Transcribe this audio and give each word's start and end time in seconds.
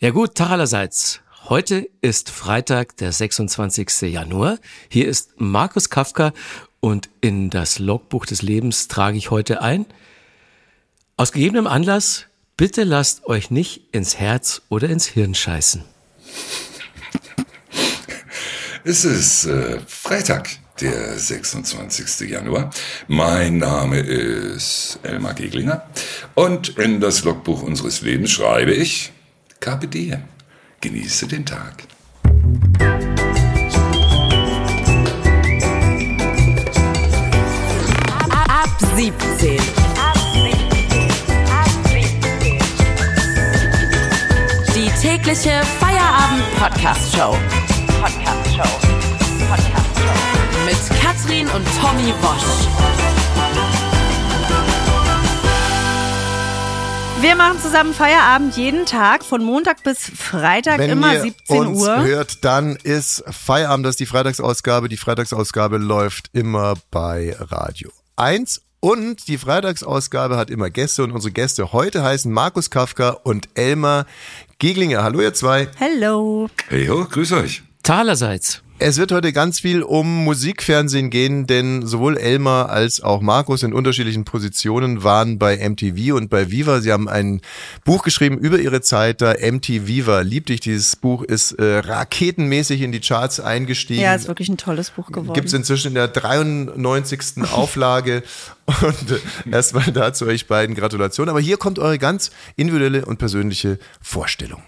Ja 0.00 0.10
gut, 0.10 0.36
Tag 0.36 0.50
allerseits. 0.50 1.22
Heute 1.48 1.88
ist 2.02 2.30
Freitag, 2.30 2.96
der 2.98 3.10
26. 3.10 4.02
Januar. 4.02 4.60
Hier 4.88 5.08
ist 5.08 5.30
Markus 5.38 5.90
Kafka 5.90 6.32
und 6.78 7.08
in 7.20 7.50
das 7.50 7.80
Logbuch 7.80 8.24
des 8.24 8.40
Lebens 8.40 8.86
trage 8.86 9.18
ich 9.18 9.32
heute 9.32 9.60
ein. 9.60 9.86
Aus 11.16 11.32
gegebenem 11.32 11.66
Anlass, 11.66 12.26
bitte 12.56 12.84
lasst 12.84 13.26
euch 13.26 13.50
nicht 13.50 13.92
ins 13.92 14.16
Herz 14.16 14.62
oder 14.68 14.88
ins 14.88 15.06
Hirn 15.06 15.34
scheißen. 15.34 15.82
Es 18.84 19.04
ist 19.04 19.46
äh, 19.46 19.80
Freitag, 19.84 20.48
der 20.80 21.18
26. 21.18 22.30
Januar. 22.30 22.70
Mein 23.08 23.58
Name 23.58 23.98
ist 23.98 25.00
Elmar 25.02 25.34
Geglinger 25.34 25.90
und 26.36 26.78
in 26.78 27.00
das 27.00 27.24
Logbuch 27.24 27.62
unseres 27.62 28.00
Lebens 28.02 28.30
schreibe 28.30 28.72
ich 28.72 29.10
Carpe 29.60 29.88
Diem. 29.88 30.22
Genieße 30.80 31.26
den 31.26 31.44
Tag. 31.44 31.84
Ab 38.48 38.68
17. 38.96 39.58
Die 44.74 44.90
tägliche 45.00 45.60
Feierabend-Podcast-Show. 45.80 47.36
Podcast-Show. 48.00 48.62
Podcast-Show. 49.48 50.64
Mit 50.64 51.00
Katrin 51.00 51.46
und 51.48 51.66
Tommy 51.80 52.12
Bosch. 52.22 52.68
Wir 57.20 57.34
machen 57.34 57.60
zusammen 57.60 57.92
Feierabend 57.94 58.56
jeden 58.56 58.86
Tag 58.86 59.24
von 59.24 59.42
Montag 59.42 59.82
bis 59.82 59.98
Freitag 59.98 60.78
Wenn 60.78 60.90
immer 60.90 61.14
ihr 61.14 61.22
17 61.22 61.58
uns 61.58 61.80
Uhr. 61.82 62.02
hört, 62.04 62.44
dann 62.44 62.76
ist 62.76 63.24
Feierabend, 63.28 63.84
das 63.84 63.94
ist 63.94 64.00
die 64.00 64.06
Freitagsausgabe. 64.06 64.88
Die 64.88 64.96
Freitagsausgabe 64.96 65.78
läuft 65.78 66.30
immer 66.32 66.74
bei 66.92 67.34
Radio 67.38 67.90
1 68.16 68.62
und 68.80 69.26
die 69.26 69.36
Freitagsausgabe 69.36 70.36
hat 70.36 70.48
immer 70.48 70.70
Gäste 70.70 71.02
und 71.02 71.10
unsere 71.10 71.32
Gäste 71.32 71.72
heute 71.72 72.04
heißen 72.04 72.32
Markus 72.32 72.70
Kafka 72.70 73.10
und 73.10 73.48
Elmar 73.54 74.06
Geglinger. 74.58 75.02
Hallo 75.02 75.20
ihr 75.20 75.34
zwei. 75.34 75.68
Hello. 75.76 76.48
Hey 76.68 76.86
ho, 76.86 77.04
grüß 77.04 77.32
euch. 77.32 77.62
Tag 77.82 77.98
allerseits. 77.98 78.62
Es 78.80 78.96
wird 78.96 79.10
heute 79.10 79.32
ganz 79.32 79.58
viel 79.58 79.82
um 79.82 80.22
Musikfernsehen 80.22 81.10
gehen, 81.10 81.48
denn 81.48 81.84
sowohl 81.84 82.16
Elmar 82.16 82.68
als 82.68 83.00
auch 83.00 83.20
Markus 83.20 83.64
in 83.64 83.72
unterschiedlichen 83.72 84.24
Positionen 84.24 85.02
waren 85.02 85.36
bei 85.36 85.56
MTV 85.68 86.14
und 86.14 86.30
bei 86.30 86.52
Viva. 86.52 86.80
Sie 86.80 86.92
haben 86.92 87.08
ein 87.08 87.40
Buch 87.84 88.04
geschrieben 88.04 88.38
über 88.38 88.60
ihre 88.60 88.80
Zeit 88.80 89.20
da. 89.20 89.32
MTV 89.32 89.88
Viva 89.88 90.20
liebt 90.20 90.48
dich. 90.48 90.60
Dieses 90.60 90.94
Buch 90.94 91.24
ist 91.24 91.52
äh, 91.52 91.78
raketenmäßig 91.78 92.82
in 92.82 92.92
die 92.92 93.00
Charts 93.00 93.40
eingestiegen. 93.40 94.00
Ja, 94.00 94.14
ist 94.14 94.28
wirklich 94.28 94.48
ein 94.48 94.58
tolles 94.58 94.90
Buch 94.90 95.08
geworden. 95.08 95.34
Gibt 95.34 95.48
es 95.48 95.54
inzwischen 95.54 95.88
in 95.88 95.94
der 95.94 96.06
93. 96.06 97.42
Auflage. 97.52 98.22
Und 98.66 99.10
äh, 99.10 99.50
erstmal 99.50 99.90
dazu 99.90 100.26
euch 100.26 100.46
beiden 100.46 100.76
Gratulation. 100.76 101.28
Aber 101.28 101.40
hier 101.40 101.56
kommt 101.56 101.80
eure 101.80 101.98
ganz 101.98 102.30
individuelle 102.54 103.06
und 103.06 103.18
persönliche 103.18 103.78
Vorstellung. 104.00 104.62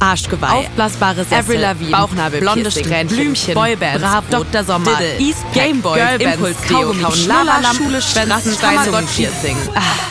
Arschgeweih. 0.00 0.48
Aufblasbare 0.48 1.22
Sessel. 1.22 1.38
Avril 1.38 1.60
Lavigne. 1.60 1.92
Bauchnabel. 1.92 2.40
Blonde 2.40 2.70
Strähnchen. 2.70 3.08
Blümchen. 3.08 3.51
Boybands. 3.54 4.00
Bravo. 4.00 4.26
Dr. 4.30 4.64
Sommer. 4.64 4.96
Diddle. 4.96 5.20
Eastpack. 5.20 5.54
Gameboy. 5.54 6.00
Impuls. 6.18 6.56
Kaugummi. 6.68 7.04
Schnullerlamp. 7.12 7.76
Schule. 7.76 8.02
Schwänzen. 8.02 8.56
Piercing. 9.14 9.56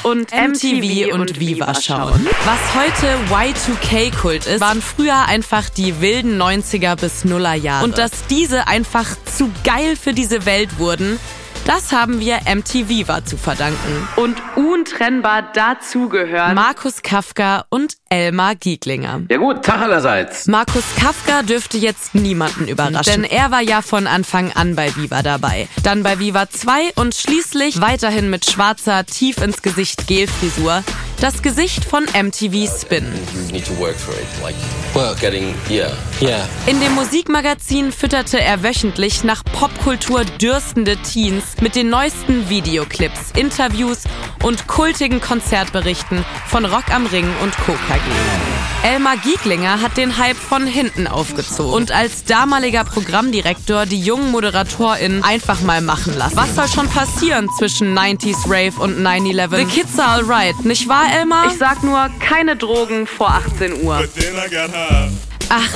Und 0.03 0.31
MTV 0.31 1.13
und 1.13 1.39
Viva 1.39 1.73
schauen. 1.79 2.27
Was 2.45 2.59
heute 2.75 3.17
Y2K-Kult 3.29 4.45
ist, 4.45 4.61
waren 4.61 4.81
früher 4.81 5.25
einfach 5.25 5.69
die 5.69 6.01
wilden 6.01 6.41
90er 6.41 6.95
bis 6.95 7.25
Nuller 7.25 7.53
Jahre. 7.53 7.85
Und 7.85 7.97
dass 7.97 8.11
diese 8.29 8.67
einfach 8.67 9.07
zu 9.25 9.51
geil 9.63 9.95
für 9.95 10.13
diese 10.13 10.45
Welt 10.45 10.79
wurden, 10.79 11.19
das 11.65 11.91
haben 11.91 12.19
wir 12.19 12.39
MTV 12.53 13.07
war 13.07 13.25
zu 13.25 13.37
verdanken. 13.37 14.07
Und 14.15 14.41
untrennbar 14.55 15.51
dazu 15.53 16.09
gehören 16.09 16.55
Markus 16.55 17.01
Kafka 17.01 17.65
und 17.69 17.95
Elmar 18.09 18.55
Gieglinger. 18.55 19.21
Ja 19.29 19.37
gut, 19.37 19.63
Tag 19.63 19.81
allerseits. 19.81 20.47
Markus 20.47 20.83
Kafka 20.99 21.43
dürfte 21.43 21.77
jetzt 21.77 22.15
niemanden 22.15 22.67
überraschen, 22.67 23.21
denn 23.21 23.23
er 23.23 23.51
war 23.51 23.61
ja 23.61 23.81
von 23.81 24.07
Anfang 24.07 24.51
an 24.51 24.75
bei 24.75 24.95
Viva 24.95 25.21
dabei. 25.21 25.67
Dann 25.83 26.03
bei 26.03 26.19
Viva 26.19 26.49
2 26.49 26.93
und 26.95 27.15
schließlich 27.15 27.81
weiterhin 27.81 28.29
mit 28.29 28.49
schwarzer, 28.49 29.05
tief 29.05 29.37
ins 29.37 29.61
Gesicht 29.61 30.07
Gelfrisur. 30.07 30.83
Das 31.21 31.43
Gesicht 31.43 31.85
von 31.85 32.03
MTV 32.05 32.67
Spin. 32.67 33.05
In 36.65 36.79
dem 36.79 36.95
Musikmagazin 36.95 37.91
fütterte 37.91 38.41
er 38.41 38.63
wöchentlich 38.63 39.23
nach 39.23 39.43
Popkultur 39.43 40.25
dürstende 40.25 40.97
Teens 40.97 41.43
mit 41.61 41.75
den 41.75 41.91
neuesten 41.91 42.49
Videoclips, 42.49 43.33
Interviews 43.35 44.05
und 44.41 44.65
kultigen 44.65 45.21
Konzertberichten 45.21 46.25
von 46.47 46.65
Rock 46.65 46.89
am 46.89 47.05
Ring 47.05 47.27
und 47.43 47.55
Co. 47.55 47.73
KG. 47.73 48.01
Elmar 48.83 49.17
Gieglinger 49.17 49.79
hat 49.79 49.97
den 49.97 50.17
Hype 50.17 50.37
von 50.37 50.65
hinten 50.65 51.05
aufgezogen 51.05 51.71
und 51.71 51.91
als 51.91 52.23
damaliger 52.23 52.83
Programmdirektor 52.83 53.85
die 53.85 53.99
jungen 53.99 54.31
ModeratorInnen 54.31 55.23
einfach 55.23 55.61
mal 55.61 55.81
machen 55.81 56.17
lassen. 56.17 56.35
Was 56.35 56.55
soll 56.55 56.67
schon 56.67 56.87
passieren 56.87 57.47
zwischen 57.59 57.95
90s 57.95 58.45
Rave 58.45 58.81
und 58.81 58.97
9-11? 58.97 59.55
The 59.55 59.65
Kids 59.65 59.99
are 59.99 60.13
alright, 60.13 60.65
nicht 60.65 60.89
wahr, 60.89 61.10
Elmar? 61.11 61.47
Ich 61.47 61.57
sag 61.57 61.83
nur, 61.83 62.09
keine 62.19 62.55
Drogen 62.55 63.07
vor 63.07 63.29
18 63.29 63.83
Uhr. 63.83 64.03
Ach, 65.49 65.69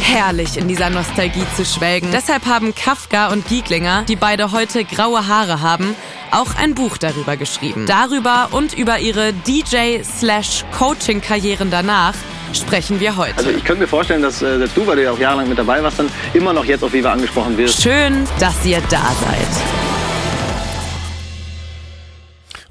herrlich 0.00 0.56
in 0.56 0.68
dieser 0.68 0.90
Nostalgie 0.90 1.44
zu 1.56 1.64
schwelgen. 1.64 2.10
Deshalb 2.12 2.46
haben 2.46 2.72
Kafka 2.74 3.28
und 3.28 3.46
Gieglinger, 3.46 4.04
die 4.08 4.16
beide 4.16 4.50
heute 4.52 4.84
graue 4.84 5.28
Haare 5.28 5.60
haben, 5.60 5.94
auch 6.30 6.54
ein 6.56 6.74
Buch 6.74 6.96
darüber 6.96 7.36
geschrieben. 7.36 7.84
Darüber 7.86 8.48
und 8.52 8.72
über 8.72 8.98
ihre 8.98 9.32
DJ-Coaching-Karrieren 9.32 11.70
danach 11.70 12.14
sprechen 12.54 13.00
wir 13.00 13.16
heute. 13.16 13.36
Also 13.38 13.50
ich 13.50 13.64
könnte 13.64 13.82
mir 13.82 13.88
vorstellen, 13.88 14.22
dass, 14.22 14.40
äh, 14.42 14.58
dass 14.58 14.72
du, 14.74 14.86
weil 14.86 14.96
du 14.96 15.04
ja 15.04 15.12
auch 15.12 15.18
jahrelang 15.18 15.48
mit 15.48 15.58
dabei 15.58 15.82
warst, 15.82 15.98
dann 15.98 16.10
immer 16.34 16.52
noch 16.52 16.64
jetzt 16.64 16.84
auf 16.84 16.92
Viva 16.92 17.12
angesprochen 17.12 17.56
wirst. 17.56 17.82
Schön, 17.82 18.26
dass 18.38 18.64
ihr 18.64 18.80
da 18.90 19.10
seid. 19.24 19.48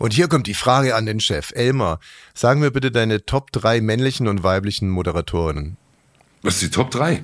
Und 0.01 0.13
hier 0.13 0.27
kommt 0.27 0.47
die 0.47 0.55
Frage 0.55 0.95
an 0.95 1.05
den 1.05 1.19
Chef. 1.19 1.51
Elmar, 1.53 1.99
sagen 2.33 2.63
wir 2.63 2.71
bitte 2.71 2.89
deine 2.91 3.23
Top 3.23 3.51
3 3.51 3.81
männlichen 3.81 4.27
und 4.27 4.41
weiblichen 4.41 4.89
Moderatorinnen. 4.89 5.77
Was 6.41 6.55
ist 6.55 6.63
die 6.63 6.69
Top 6.71 6.89
3? 6.89 7.23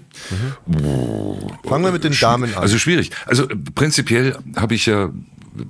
Fangen 1.67 1.83
wir 1.83 1.91
mit 1.91 2.03
den 2.03 2.13
Damen 2.13 2.53
an. 2.53 2.61
Also 2.61 2.77
schwierig. 2.77 3.09
Also 3.25 3.49
äh, 3.49 3.55
prinzipiell 3.73 4.37
habe 4.55 4.75
ich 4.75 4.85
ja 4.85 5.11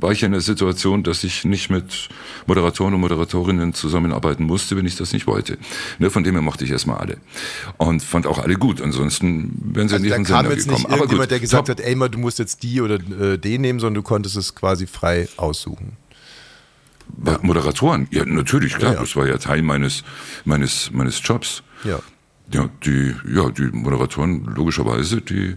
war 0.01 0.11
ich 0.11 0.19
ja 0.19 0.25
in 0.25 0.33
der 0.33 0.41
Situation, 0.41 1.03
dass 1.03 1.23
ich 1.23 1.45
nicht 1.45 1.69
mit 1.69 2.09
Moderatoren 2.45 2.93
und 2.93 2.99
Moderatorinnen 2.99 3.73
zusammenarbeiten 3.73 4.43
musste, 4.43 4.75
wenn 4.75 4.85
ich 4.85 4.97
das 4.97 5.13
nicht 5.13 5.27
wollte. 5.27 5.57
Ne, 5.97 6.09
von 6.09 6.25
dem 6.25 6.33
her 6.33 6.41
mochte 6.41 6.65
ich 6.65 6.71
erstmal 6.71 6.97
alle. 6.97 7.19
Und 7.77 8.03
fand 8.03 8.27
auch 8.27 8.39
alle 8.39 8.55
gut. 8.55 8.81
Ansonsten 8.81 9.57
wären 9.63 9.87
sie 9.87 9.95
also 9.95 10.03
nicht 10.03 10.13
kam 10.13 10.25
Sender 10.25 10.51
jetzt 10.51 10.67
gekommen. 10.67 10.83
nicht 10.89 10.93
Aber 10.93 11.07
gut, 11.07 11.31
der 11.31 11.39
gesagt 11.39 11.67
top. 11.67 11.77
hat, 11.77 11.79
Elmar, 11.79 12.09
du 12.09 12.17
musst 12.17 12.37
jetzt 12.37 12.63
die 12.63 12.81
oder 12.81 12.95
äh, 12.95 13.37
den 13.37 13.61
nehmen, 13.61 13.79
sondern 13.79 13.93
du 13.95 14.01
konntest 14.01 14.35
es 14.35 14.53
quasi 14.55 14.87
frei 14.87 15.29
aussuchen. 15.37 15.95
Bei 17.17 17.37
Moderatoren, 17.41 18.07
ja, 18.11 18.23
natürlich, 18.25 18.75
klar. 18.75 18.93
Ja. 18.93 18.99
Das 18.99 19.15
war 19.15 19.27
ja 19.27 19.37
Teil 19.37 19.63
meines, 19.63 20.03
meines, 20.45 20.91
meines 20.91 21.19
Jobs. 21.23 21.63
Ja. 21.83 21.99
Ja, 22.51 22.69
die, 22.85 23.13
ja, 23.29 23.49
die 23.49 23.63
Moderatoren, 23.73 24.45
logischerweise, 24.55 25.19
die, 25.21 25.55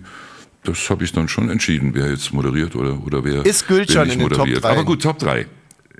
das 0.64 0.90
habe 0.90 1.04
ich 1.04 1.12
dann 1.12 1.28
schon 1.28 1.48
entschieden, 1.50 1.94
wer 1.94 2.10
jetzt 2.10 2.32
moderiert 2.32 2.74
oder, 2.74 3.00
oder 3.04 3.24
wer, 3.24 3.44
Ist 3.46 3.68
Gülcan 3.68 3.94
wer 3.94 4.04
nicht 4.06 4.14
in 4.14 4.20
den 4.20 4.28
Top 4.30 4.38
moderiert. 4.38 4.64
drei? 4.64 4.70
Aber 4.70 4.84
gut, 4.84 5.02
Top 5.02 5.18
3. 5.18 5.46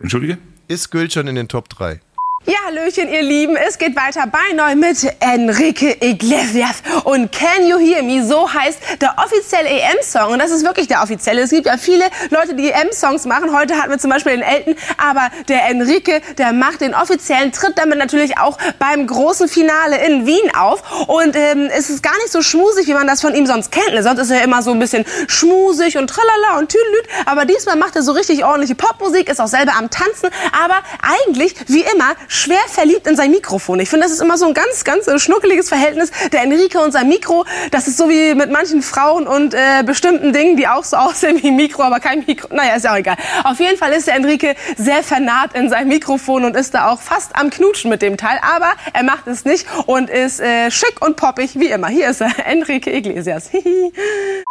Entschuldige? 0.00 0.38
Ist 0.66 0.91
Gülcan 0.91 1.28
in 1.28 1.34
den 1.37 1.47
Top 1.48 1.69
3? 1.69 2.00
Ja, 2.47 2.56
Hallöchen, 2.67 3.06
ihr 3.12 3.23
Lieben. 3.23 3.55
Es 3.55 3.77
geht 3.77 3.95
weiter 3.95 4.25
bei 4.27 4.55
neu 4.55 4.75
mit 4.75 5.06
Enrique 5.21 5.95
Iglesias. 6.01 6.83
Und 7.04 7.31
Can 7.31 7.66
You 7.66 7.77
Hear 7.77 8.03
Me? 8.03 8.27
So 8.27 8.51
heißt 8.51 8.78
der 9.03 9.15
offizielle 9.19 9.69
EM-Song. 9.69 10.33
Und 10.33 10.39
das 10.39 10.51
ist 10.51 10.65
wirklich 10.65 10.89
der 10.89 11.03
offizielle. 11.03 11.42
Es 11.42 11.51
gibt 11.51 11.66
ja 11.66 11.77
viele 11.77 12.07
Leute, 12.31 12.54
die 12.54 12.71
EM-Songs 12.71 13.27
machen. 13.27 13.54
Heute 13.54 13.77
hatten 13.77 13.91
wir 13.91 13.98
zum 13.98 14.10
Beispiel 14.10 14.33
den 14.33 14.42
Elton. 14.42 14.75
Aber 14.97 15.28
der 15.48 15.66
Enrique, 15.66 16.22
der 16.39 16.54
macht 16.54 16.81
den 16.81 16.95
offiziellen, 16.95 17.53
tritt 17.53 17.77
damit 17.77 17.98
natürlich 17.98 18.39
auch 18.39 18.57
beim 18.78 19.07
großen 19.07 19.47
Finale 19.47 20.03
in 20.07 20.27
Wien 20.27 20.51
auf. 20.59 21.09
Und 21.09 21.36
ähm, 21.36 21.69
es 21.71 21.91
ist 21.91 22.03
gar 22.03 22.16
nicht 22.16 22.33
so 22.33 22.41
schmusig, 22.41 22.86
wie 22.86 22.95
man 22.95 23.07
das 23.07 23.21
von 23.21 23.34
ihm 23.34 23.45
sonst 23.47 23.71
kennt. 23.71 24.03
Sonst 24.03 24.19
ist 24.19 24.31
er 24.31 24.43
immer 24.43 24.63
so 24.63 24.72
ein 24.72 24.78
bisschen 24.78 25.04
schmusig 25.28 25.98
und 25.98 26.09
tralala 26.09 26.59
und 26.59 26.71
tüdelüt. 26.71 27.07
Aber 27.27 27.45
diesmal 27.45 27.77
macht 27.77 27.97
er 27.97 28.03
so 28.03 28.13
richtig 28.13 28.47
ordentliche 28.47 28.77
Popmusik, 28.77 29.28
ist 29.28 29.43
auch 29.43 29.47
selber 29.47 29.75
am 29.77 29.91
Tanzen. 29.91 30.31
Aber 30.65 30.78
eigentlich, 31.27 31.54
wie 31.66 31.83
immer, 31.83 32.15
schwer 32.30 32.60
verliebt 32.68 33.06
in 33.06 33.16
sein 33.16 33.30
Mikrofon. 33.30 33.80
Ich 33.80 33.91
finde, 33.91 34.04
das 34.04 34.12
ist 34.12 34.22
immer 34.22 34.38
so 34.38 34.47
ein 34.47 34.54
ganz, 34.54 34.84
ganz 34.84 35.06
äh, 35.09 35.18
schnuckeliges 35.18 35.68
Verhältnis. 35.68 36.10
Der 36.32 36.42
Enrique 36.42 36.77
und 36.77 36.92
sein 36.92 37.09
Mikro, 37.09 37.44
das 37.72 37.88
ist 37.88 37.98
so 37.98 38.09
wie 38.09 38.34
mit 38.34 38.50
manchen 38.50 38.82
Frauen 38.82 39.27
und 39.27 39.53
äh, 39.53 39.82
bestimmten 39.84 40.32
Dingen, 40.32 40.56
die 40.56 40.68
auch 40.68 40.84
so 40.84 40.97
aussehen 41.00 41.42
wie 41.42 41.50
Mikro, 41.50 41.82
aber 41.82 42.00
kein 42.00 42.24
Mikro. 42.27 42.54
Naja, 42.54 42.77
ist 42.77 42.84
ja 42.84 42.92
auch 42.92 42.98
egal. 42.98 43.16
Auf 43.44 43.59
jeden 43.59 43.77
Fall 43.77 43.92
ist 43.92 44.06
der 44.06 44.15
Enrique 44.15 44.54
sehr 44.77 45.03
vernarrt 45.03 45.54
in 45.54 45.68
sein 45.68 45.88
Mikrofon 45.88 46.44
und 46.44 46.56
ist 46.56 46.72
da 46.74 46.91
auch 46.91 47.00
fast 47.00 47.34
am 47.34 47.50
Knutschen 47.50 47.91
mit 47.91 48.00
dem 48.00 48.16
Teil. 48.16 48.38
Aber 48.42 48.72
er 48.92 49.03
macht 49.03 49.26
es 49.26 49.44
nicht 49.44 49.66
und 49.86 50.09
ist 50.09 50.41
äh, 50.41 50.71
schick 50.71 51.04
und 51.04 51.16
poppig, 51.16 51.59
wie 51.59 51.68
immer. 51.68 51.88
Hier 51.88 52.10
ist 52.10 52.21
er, 52.21 52.30
Enrique 52.47 52.86
Iglesias. 52.86 53.50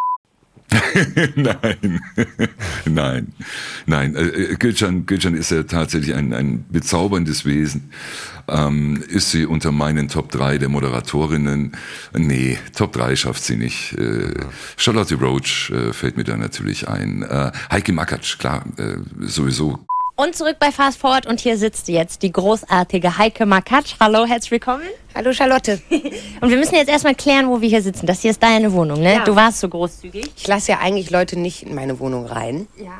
nein, 1.36 2.02
nein, 2.86 3.34
nein. 3.86 4.16
Äh, 4.16 4.56
Gülcan, 4.58 5.06
Gülcan 5.06 5.36
ist 5.36 5.52
ja 5.52 5.64
tatsächlich 5.64 6.16
ein, 6.16 6.34
ein 6.34 6.66
bezauberndes 6.70 7.46
Wesen. 7.46 7.92
Ähm, 8.48 9.04
ist 9.10 9.32
sie 9.32 9.46
unter 9.46 9.72
meinen 9.72 10.08
Top 10.08 10.32
3 10.32 10.58
der 10.58 10.70
Moderatorinnen? 10.70 11.74
Nee, 12.18 12.58
Top 12.76 12.94
3 12.94 13.16
schafft 13.16 13.44
sie 13.44 13.58
nicht. 13.58 13.94
Äh, 13.98 14.34
Charlotte 14.78 15.16
Roach 15.16 15.72
äh, 15.72 15.94
fällt 15.94 16.18
mir 16.18 16.24
da 16.24 16.38
natürlich 16.38 16.88
ein. 16.88 17.24
Äh, 17.24 17.52
Heike 17.72 17.94
Makatsch, 17.94 18.38
klar, 18.40 18.66
äh, 18.78 18.98
sowieso 19.20 19.80
und 20.20 20.36
zurück 20.36 20.58
bei 20.60 20.70
Fast 20.70 21.00
Forward 21.00 21.26
und 21.28 21.40
hier 21.40 21.58
sitzt 21.58 21.88
jetzt 21.88 22.24
die 22.24 22.32
großartige 22.34 23.18
Heike 23.18 23.46
Makatsch. 23.46 23.96
Hallo, 24.02 24.26
herzlich 24.26 24.52
willkommen. 24.52 24.84
Hallo 25.16 25.32
Charlotte. 25.32 25.82
und 26.42 26.50
wir 26.50 26.58
müssen 26.58 26.76
jetzt 26.76 26.90
erstmal 26.90 27.16
klären, 27.16 27.48
wo 27.48 27.62
wir 27.62 27.70
hier 27.70 27.82
sitzen. 27.82 28.06
Das 28.06 28.20
hier 28.20 28.32
ist 28.32 28.44
deine 28.44 28.74
Wohnung, 28.74 29.00
ne? 29.00 29.14
Ja. 29.14 29.24
Du 29.24 29.38
warst 29.38 29.62
so 29.62 29.70
großzügig. 29.70 30.30
Ich 30.36 30.46
lasse 30.46 30.74
ja 30.74 30.80
eigentlich 30.80 31.10
Leute 31.10 31.40
nicht 31.40 31.64
in 31.64 31.74
meine 31.74 32.02
Wohnung 32.02 32.26
rein. 32.26 32.68
Ja. 32.78 33.00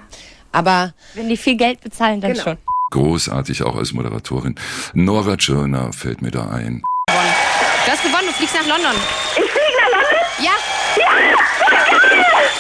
Aber 0.54 0.94
wenn 1.14 1.28
die 1.28 1.36
viel 1.36 1.58
Geld 1.58 1.82
bezahlen, 1.82 2.22
dann 2.22 2.32
genau. 2.32 2.44
schon. 2.44 2.58
Großartig 2.92 3.64
auch 3.64 3.76
als 3.76 3.92
Moderatorin. 3.92 4.56
Nora 4.94 5.36
Tschirner 5.36 5.92
fällt 5.92 6.22
mir 6.22 6.32
da 6.32 6.48
ein. 6.48 6.84
Du 7.08 7.92
hast 7.92 8.02
gewonnen, 8.02 8.28
du 8.28 8.34
fliegst 8.34 8.56
nach 8.56 8.66
London. 8.66 8.96
Ich 9.32 9.44
fliege 9.44 9.76
nach 9.82 9.92
London? 9.92 10.20
Ja. 10.40 10.52
Ja, 10.96 11.06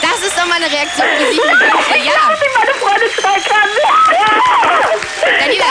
Das 0.01 0.18
meine 0.49 0.65
Reaktion, 0.65 1.05
ich 1.31 1.37
mir 1.37 1.59
wünsche. 1.59 1.97
Ja. 2.05 2.35
Meine 2.57 2.73
Freunde 2.73 3.05
streicheln. 3.13 3.69
Daniela, 5.39 5.65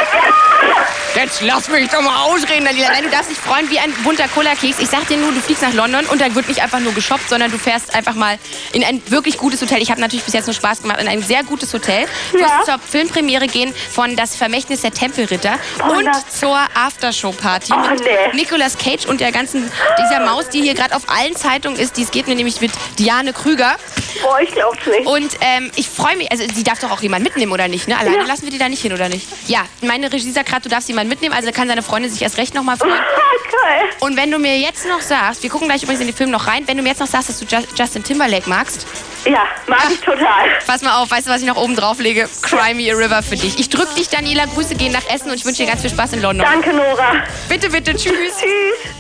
jetzt 1.15 1.43
lass 1.43 1.69
mich 1.69 1.91
doch 1.91 2.01
mal 2.01 2.25
ausreden, 2.25 2.65
Daniela. 2.65 2.91
Nein, 2.91 3.05
du 3.05 3.11
darfst 3.11 3.31
dich 3.31 3.39
freuen 3.39 3.69
wie 3.71 3.79
ein 3.79 3.93
bunter 4.05 4.29
Cola-Keks. 4.29 4.79
Ich 4.79 4.89
sag 4.89 5.07
dir 5.09 5.17
nur, 5.17 5.33
du 5.33 5.41
fliegst 5.41 5.63
nach 5.63 5.73
London 5.73 6.07
und 6.07 6.21
da 6.21 6.35
wird 6.35 6.49
nicht 6.49 6.63
einfach 6.63 6.81
nur 6.81 6.95
geshoppt, 6.95 7.29
sondern 7.29 7.51
du 7.51 7.59
fährst 7.59 7.95
einfach 7.95 8.15
mal 8.15 8.39
in 8.73 8.85
ein 8.85 9.03
wirklich 9.11 9.37
gutes 9.37 9.61
Hotel. 9.61 9.83
Ich 9.83 9.91
habe 9.91 10.01
natürlich 10.01 10.25
bis 10.25 10.35
jetzt 10.35 10.47
nur 10.47 10.55
Spaß 10.55 10.83
gemacht, 10.83 11.01
in 11.01 11.09
ein 11.09 11.23
sehr 11.23 11.45
gutes 11.45 11.73
Hotel. 11.75 12.07
Du 12.33 12.39
ja. 12.39 12.47
wirst 12.47 12.67
zur 12.67 12.79
Filmpremiere 12.79 13.47
gehen 13.47 13.75
von 13.91 14.17
Das 14.17 14.37
Vermächtnis 14.37 14.83
der 14.83 14.93
Tempelritter 14.93 15.59
oh, 15.81 15.93
und 15.93 16.11
zur 16.31 16.57
Aftershow-Party 16.75 17.73
oh, 17.75 17.91
mit 17.91 18.01
nee. 18.01 18.09
Nicolas 18.35 18.79
Cage 18.79 19.07
und 19.07 19.21
der 19.21 19.33
ganzen, 19.33 19.71
dieser 19.99 20.21
Maus, 20.21 20.49
die 20.49 20.63
hier 20.63 20.75
gerade 20.75 20.95
auf 20.95 21.03
allen 21.09 21.37
Zeitungen 21.37 21.79
ist. 21.79 21.97
Dies 21.97 22.11
geht 22.11 22.29
mir 22.29 22.35
nämlich 22.35 22.61
mit 22.61 22.73
Diane 22.99 23.33
Krüger. 23.33 23.77
Boah, 24.23 24.41
ich 24.41 24.51
glaub's 24.51 24.85
nicht. 24.87 25.07
Und 25.07 25.37
ähm, 25.41 25.71
ich 25.77 25.89
freue 25.89 26.17
mich, 26.17 26.31
also 26.31 26.45
sie 26.53 26.65
darf 26.65 26.81
doch 26.81 26.91
auch 26.91 27.01
jemand 27.01 27.25
mitnehmen, 27.25 27.53
oder 27.53 27.69
nicht? 27.69 27.89
Ne? 27.89 27.99
Alleine 27.99 28.19
ja. 28.19 28.23
lassen 28.25 28.45
wir 28.45 28.51
die 28.51 28.59
da 28.59 28.69
nicht 28.69 28.83
hin, 28.83 28.93
oder 28.93 29.09
nicht? 29.09 29.27
Ja, 29.47 29.65
meine 29.83 30.13
Regie 30.13 30.31
sagt 30.31 30.49
gerade, 30.49 30.63
du 30.63 30.69
darfst 30.69 30.89
jemanden 30.89 31.09
mitnehmen, 31.09 31.35
also 31.35 31.51
kann 31.53 31.69
seine 31.69 31.83
Freundin 31.83 32.11
sich 32.11 32.23
erst 32.23 32.39
recht 32.39 32.55
nochmal 32.55 32.77
freuen. 32.79 32.93
Okay. 32.93 33.97
Und 34.01 34.17
wenn 34.17 34.31
du 34.31 34.39
mir 34.39 34.59
jetzt 34.59 34.87
noch 34.87 35.01
sagst, 35.01 35.43
wir 35.43 35.51
gucken 35.51 35.69
gleich 35.69 35.83
übrigens 35.83 36.01
in 36.01 36.09
den 36.09 36.17
Film 36.17 36.31
noch 36.31 36.47
rein, 36.47 36.67
wenn 36.67 36.77
du 36.77 36.83
mir 36.83 36.91
jetzt 36.91 37.01
noch 37.01 37.07
sagst, 37.07 37.29
dass 37.29 37.39
du 37.39 37.47
Justin 37.77 38.05
Timberlake 38.05 38.49
magst. 38.49 38.87
Ja, 39.25 39.47
mag 39.67 39.91
ich 39.91 40.01
total. 40.01 40.49
Pass 40.67 40.83
mal 40.83 41.03
auf, 41.03 41.11
weißt 41.11 41.27
du, 41.27 41.31
was 41.31 41.41
ich 41.41 41.47
noch 41.47 41.57
oben 41.57 41.77
drauf 41.77 41.99
lege? 41.99 42.29
Cry 42.43 42.75
Me 42.75 42.93
a 42.93 42.97
River 42.97 43.23
für 43.23 43.37
dich. 43.37 43.59
Ich 43.59 43.69
drück 43.69 43.95
dich, 43.95 44.09
Daniela. 44.09 44.47
Grüße 44.47 44.75
gehen 44.75 44.93
nach 44.93 45.09
Essen 45.11 45.31
und 45.31 45.37
ich 45.37 45.45
wünsche 45.45 45.63
dir 45.63 45.69
ganz 45.69 45.83
viel 45.83 45.91
Spaß 45.91 46.15
in 46.15 46.23
London. 46.23 46.47
Danke, 46.51 46.73
Nora. 46.73 47.25
Bitte, 47.49 47.69
bitte. 47.71 47.95
Tschüss. 47.95 48.13
Tschüss. 48.41 48.93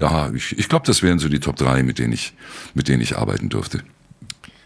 Ja, 0.00 0.30
ich, 0.34 0.58
ich 0.58 0.68
glaube, 0.68 0.86
das 0.86 1.02
wären 1.02 1.18
so 1.18 1.28
die 1.28 1.40
Top 1.40 1.56
3, 1.56 1.82
mit 1.82 1.98
denen 1.98 2.12
ich, 2.12 2.32
mit 2.74 2.88
denen 2.88 3.02
ich 3.02 3.16
arbeiten 3.16 3.48
dürfte. 3.48 3.82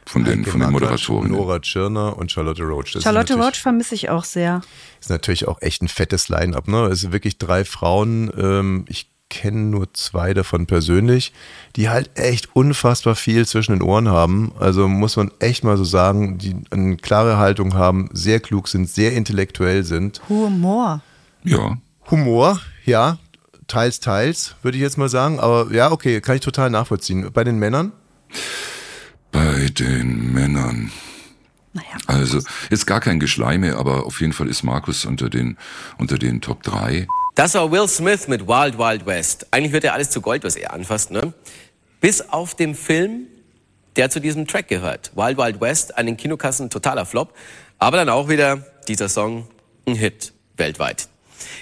Von 0.09 0.25
den, 0.25 0.45
von 0.45 0.61
den 0.61 0.71
Moderatoren. 0.71 1.31
Nora 1.31 1.59
Tschirner 1.61 2.17
und 2.17 2.33
Charlotte 2.33 2.63
Roach. 2.63 2.93
Das 2.95 3.03
Charlotte 3.03 3.35
Roach 3.35 3.61
vermisse 3.61 3.95
ich 3.95 4.09
auch 4.09 4.25
sehr. 4.25 4.63
Ist 5.01 5.11
natürlich 5.11 5.47
auch 5.47 5.61
echt 5.61 5.83
ein 5.83 5.89
fettes 5.89 6.31
Line-Up. 6.31 6.67
Ne? 6.67 6.87
Es 6.87 7.01
sind 7.01 7.13
wirklich 7.13 7.37
drei 7.37 7.67
Frauen. 7.67 8.33
Ähm, 8.39 8.87
ich 8.89 9.11
kenne 9.29 9.59
nur 9.59 9.93
zwei 9.93 10.33
davon 10.33 10.67
persönlich, 10.67 11.35
die 11.77 11.91
halt 11.91 12.11
echt 12.15 12.57
unfassbar 12.57 13.17
viel 13.17 13.47
zwischen 13.47 13.73
den 13.73 13.83
Ohren 13.83 14.09
haben. 14.09 14.53
Also 14.59 14.89
muss 14.89 15.17
man 15.17 15.31
echt 15.41 15.63
mal 15.63 15.77
so 15.77 15.85
sagen, 15.85 16.39
die 16.39 16.57
eine 16.71 16.97
klare 16.97 17.37
Haltung 17.37 17.75
haben, 17.75 18.09
sehr 18.15 18.41
klug 18.41 18.69
sind, 18.69 18.89
sehr 18.89 19.13
intellektuell 19.13 19.85
sind. 19.85 20.23
Humor. 20.31 21.03
Ja. 21.45 21.77
Humor, 22.11 22.61
ja. 22.87 23.19
Teils, 23.67 24.01
teils, 24.01 24.57
würde 24.63 24.79
ich 24.79 24.83
jetzt 24.83 24.97
mal 24.97 25.11
sagen. 25.11 25.39
Aber 25.39 25.71
ja, 25.71 25.93
okay, 25.93 26.23
kann 26.23 26.37
ich 26.37 26.41
total 26.41 26.71
nachvollziehen. 26.71 27.31
Bei 27.31 27.45
den 27.45 27.59
Männern? 27.59 27.93
Bei 29.33 29.69
den 29.69 30.33
Männern. 30.33 30.91
Naja, 31.73 31.89
also 32.07 32.41
ist 32.71 32.87
gar 32.87 33.01
kein 33.01 33.21
Geschleime, 33.21 33.77
aber 33.77 34.07
auf 34.07 34.21
jeden 34.21 34.33
Fall 34.33 34.49
ist 34.49 34.63
Markus 34.63 35.05
unter 35.05 35.29
den, 35.29 35.59
unter 35.99 36.19
den 36.19 36.41
Top 36.41 36.63
3. 36.63 37.07
Das 37.35 37.55
war 37.55 37.71
Will 37.71 37.87
Smith 37.87 38.27
mit 38.27 38.49
Wild 38.49 38.79
Wild 38.79 39.07
West. 39.07 39.47
Eigentlich 39.53 39.73
wird 39.73 39.85
ja 39.85 39.93
alles 39.93 40.11
zu 40.11 40.21
Gold, 40.21 40.45
was 40.45 40.57
er 40.57 40.73
anfasst, 40.73 41.11
ne? 41.11 41.33
Bis 42.01 42.21
auf 42.21 42.55
den 42.55 42.75
Film, 42.75 43.27
der 43.97 44.11
zu 44.11 44.21
diesem 44.21 44.47
Track 44.47 44.69
gehört. 44.69 45.13
Wild 45.15 45.39
Wild 45.39 45.61
West, 45.61 45.97
an 45.97 46.07
den 46.07 46.17
Kinokassen 46.17 46.71
totaler 46.71 47.07
Flop, 47.07 47.35
aber 47.79 47.97
dann 47.97 48.09
auch 48.09 48.29
wieder 48.29 48.65
dieser 48.89 49.09
Song 49.09 49.47
ein 49.87 49.95
Hit 49.95 50.33
weltweit. 50.57 51.09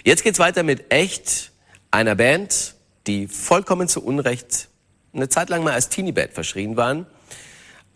Jetzt 0.05 0.23
geht's 0.23 0.39
weiter 0.39 0.63
mit 0.63 0.91
echt 0.91 1.53
einer 1.91 2.15
Band, 2.15 2.75
die 3.07 3.29
vollkommen 3.29 3.89
zu 3.89 4.03
Unrecht 4.03 4.69
eine 5.13 5.29
Zeit 5.29 5.49
lang 5.49 5.65
mal 5.65 5.73
als 5.73 5.89
Teenie-Band 5.89 6.33
verschrien 6.33 6.77
waren. 6.77 7.07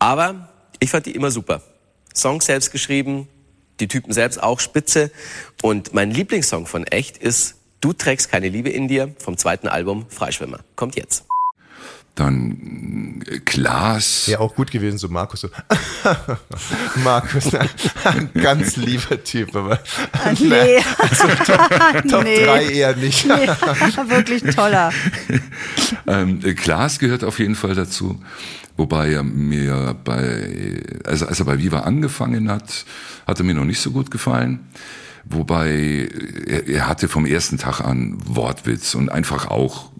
Aber 0.00 0.48
ich 0.80 0.90
fand 0.90 1.06
die 1.06 1.14
immer 1.14 1.30
super. 1.30 1.62
Songs 2.16 2.46
selbst 2.46 2.72
geschrieben, 2.72 3.28
die 3.78 3.86
Typen 3.86 4.12
selbst 4.12 4.42
auch 4.42 4.58
spitze. 4.58 5.12
Und 5.62 5.94
mein 5.94 6.10
Lieblingssong 6.10 6.66
von 6.66 6.84
Echt 6.84 7.16
ist 7.16 7.56
Du 7.80 7.94
trägst 7.94 8.30
keine 8.30 8.50
Liebe 8.50 8.68
in 8.68 8.88
dir 8.88 9.14
vom 9.18 9.38
zweiten 9.38 9.66
Album 9.66 10.04
Freischwimmer. 10.10 10.58
Kommt 10.76 10.96
jetzt. 10.96 11.24
Dann 12.14 13.22
äh, 13.26 13.38
Klaas. 13.38 14.26
Ja, 14.26 14.40
auch 14.40 14.54
gut 14.54 14.70
gewesen, 14.70 14.98
so 14.98 15.08
Markus. 15.08 15.42
So. 15.42 15.48
Markus, 17.04 17.54
ein 18.04 18.30
ganz 18.34 18.76
lieber 18.76 19.22
Typ, 19.22 19.54
aber 19.54 19.78
ah, 20.12 20.32
nee. 20.38 20.82
Also 20.98 21.28
Top, 21.46 22.08
Top 22.08 22.24
nee. 22.24 22.44
3 22.44 22.64
eher 22.70 22.96
nicht. 22.96 23.26
Nee, 23.26 23.46
wirklich 24.08 24.42
toller. 24.54 24.92
ähm, 26.06 26.40
Klaas 26.56 26.98
gehört 26.98 27.24
auf 27.24 27.38
jeden 27.38 27.54
Fall 27.54 27.74
dazu. 27.74 28.20
Wobei 28.76 29.12
er 29.12 29.22
mir 29.22 29.94
bei, 30.04 30.82
also 31.04 31.26
als 31.26 31.38
er 31.38 31.44
bei 31.44 31.58
Viva 31.58 31.80
angefangen 31.80 32.50
hat, 32.50 32.86
hat 33.26 33.38
er 33.38 33.44
mir 33.44 33.54
noch 33.54 33.64
nicht 33.64 33.80
so 33.80 33.90
gut 33.90 34.10
gefallen. 34.10 34.60
Wobei 35.24 36.08
er, 36.46 36.66
er 36.66 36.88
hatte 36.88 37.08
vom 37.08 37.26
ersten 37.26 37.58
Tag 37.58 37.80
an 37.80 38.18
Wortwitz 38.24 38.94
und 38.94 39.10
einfach 39.10 39.48
auch 39.48 39.90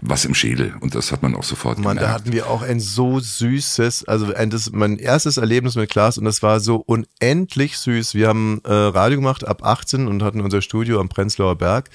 was 0.00 0.24
im 0.24 0.34
Schädel 0.34 0.74
und 0.80 0.94
das 0.94 1.12
hat 1.12 1.22
man 1.22 1.34
auch 1.34 1.44
sofort 1.44 1.78
Mann, 1.78 1.96
gemerkt. 1.96 2.02
da 2.02 2.12
hatten 2.12 2.32
wir 2.32 2.48
auch 2.48 2.62
ein 2.62 2.80
so 2.80 3.18
süßes, 3.20 4.06
also 4.06 4.32
ein, 4.34 4.50
das, 4.50 4.70
mein 4.70 4.98
erstes 4.98 5.36
Erlebnis 5.36 5.74
mit 5.74 5.90
Klaas 5.90 6.18
und 6.18 6.24
das 6.24 6.42
war 6.42 6.60
so 6.60 6.76
unendlich 6.76 7.78
süß. 7.78 8.14
Wir 8.14 8.28
haben 8.28 8.60
äh, 8.64 8.72
Radio 8.72 9.18
gemacht 9.18 9.46
ab 9.46 9.64
18 9.64 10.06
und 10.06 10.22
hatten 10.22 10.40
unser 10.40 10.62
Studio 10.62 11.00
am 11.00 11.08
Prenzlauer 11.08 11.56
Berg. 11.56 11.90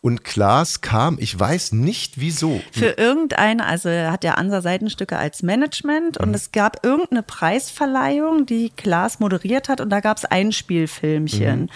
Und 0.00 0.22
Klaas 0.22 0.80
kam, 0.80 1.16
ich 1.18 1.38
weiß 1.38 1.72
nicht 1.72 2.20
wieso. 2.20 2.60
Für 2.70 2.90
irgendeine, 2.90 3.66
also 3.66 3.88
er 3.88 4.12
hat 4.12 4.22
ja 4.22 4.34
Ansa 4.34 4.62
Seitenstücke 4.62 5.16
als 5.16 5.42
Management 5.42 6.18
und 6.18 6.28
mhm. 6.28 6.34
es 6.34 6.52
gab 6.52 6.84
irgendeine 6.84 7.24
Preisverleihung, 7.24 8.46
die 8.46 8.70
Klaas 8.70 9.18
moderiert 9.18 9.68
hat 9.68 9.80
und 9.80 9.90
da 9.90 10.00
gab 10.00 10.16
es 10.18 10.24
ein 10.24 10.52
Spielfilmchen. 10.52 11.62
Mhm. 11.62 11.68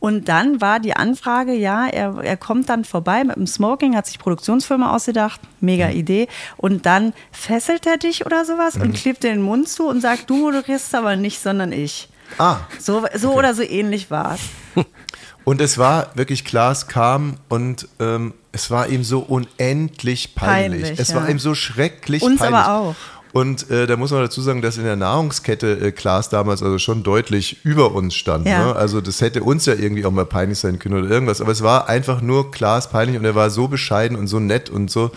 Und 0.00 0.28
dann 0.28 0.60
war 0.60 0.80
die 0.80 0.96
Anfrage, 0.96 1.52
ja, 1.52 1.86
er, 1.86 2.16
er 2.22 2.36
kommt 2.36 2.68
dann 2.70 2.84
vorbei 2.84 3.22
mit 3.22 3.36
dem 3.36 3.46
Smoking, 3.46 3.94
hat 3.94 4.06
sich 4.06 4.18
Produktionsfirma 4.18 4.94
ausgedacht, 4.94 5.40
mega. 5.60 5.90
Idee. 5.90 6.28
Und 6.56 6.86
dann 6.86 7.12
fesselt 7.32 7.86
er 7.86 7.98
dich 7.98 8.26
oder 8.26 8.44
sowas 8.44 8.76
mhm. 8.76 8.82
und 8.82 8.94
klebt 8.94 9.22
dir 9.22 9.30
den 9.30 9.42
Mund 9.42 9.68
zu 9.68 9.88
und 9.88 10.00
sagt, 10.00 10.30
du 10.30 10.36
moderierst 10.36 10.94
aber 10.94 11.16
nicht, 11.16 11.40
sondern 11.40 11.72
ich. 11.72 12.08
Ah. 12.38 12.58
So, 12.78 13.04
so 13.14 13.30
okay. 13.30 13.38
oder 13.38 13.54
so 13.54 13.62
ähnlich 13.62 14.10
war 14.10 14.34
es. 14.34 14.40
Und 15.44 15.60
es 15.60 15.78
war 15.78 16.10
wirklich 16.14 16.44
klar, 16.44 16.70
es 16.70 16.86
kam 16.86 17.38
und 17.48 17.88
ähm, 17.98 18.34
es 18.52 18.70
war 18.70 18.88
ihm 18.88 19.02
so 19.02 19.20
unendlich 19.20 20.34
peinlich. 20.34 20.82
peinlich 20.82 21.00
es 21.00 21.08
ja. 21.08 21.16
war 21.16 21.28
ihm 21.28 21.38
so 21.38 21.54
schrecklich 21.54 22.22
Uns 22.22 22.40
peinlich. 22.40 22.60
aber 22.60 22.72
auch. 22.72 22.94
Und 23.32 23.70
äh, 23.70 23.86
da 23.86 23.96
muss 23.96 24.10
man 24.10 24.22
dazu 24.22 24.40
sagen, 24.40 24.60
dass 24.62 24.76
in 24.76 24.84
der 24.84 24.96
Nahrungskette 24.96 25.78
äh, 25.80 25.92
Klaas 25.92 26.28
damals 26.28 26.62
also 26.62 26.78
schon 26.78 27.02
deutlich 27.02 27.64
über 27.64 27.94
uns 27.94 28.14
stand. 28.14 28.46
Ja. 28.46 28.66
Ne? 28.66 28.76
Also 28.76 29.00
das 29.00 29.20
hätte 29.20 29.42
uns 29.42 29.66
ja 29.66 29.74
irgendwie 29.74 30.04
auch 30.04 30.10
mal 30.10 30.26
peinlich 30.26 30.58
sein 30.58 30.78
können 30.78 30.98
oder 30.98 31.10
irgendwas. 31.10 31.40
Aber 31.40 31.52
es 31.52 31.62
war 31.62 31.88
einfach 31.88 32.20
nur 32.20 32.50
Klaas 32.50 32.90
peinlich 32.90 33.16
und 33.16 33.24
er 33.24 33.34
war 33.34 33.50
so 33.50 33.68
bescheiden 33.68 34.16
und 34.16 34.26
so 34.26 34.40
nett 34.40 34.68
und 34.68 34.90
so 34.90 35.10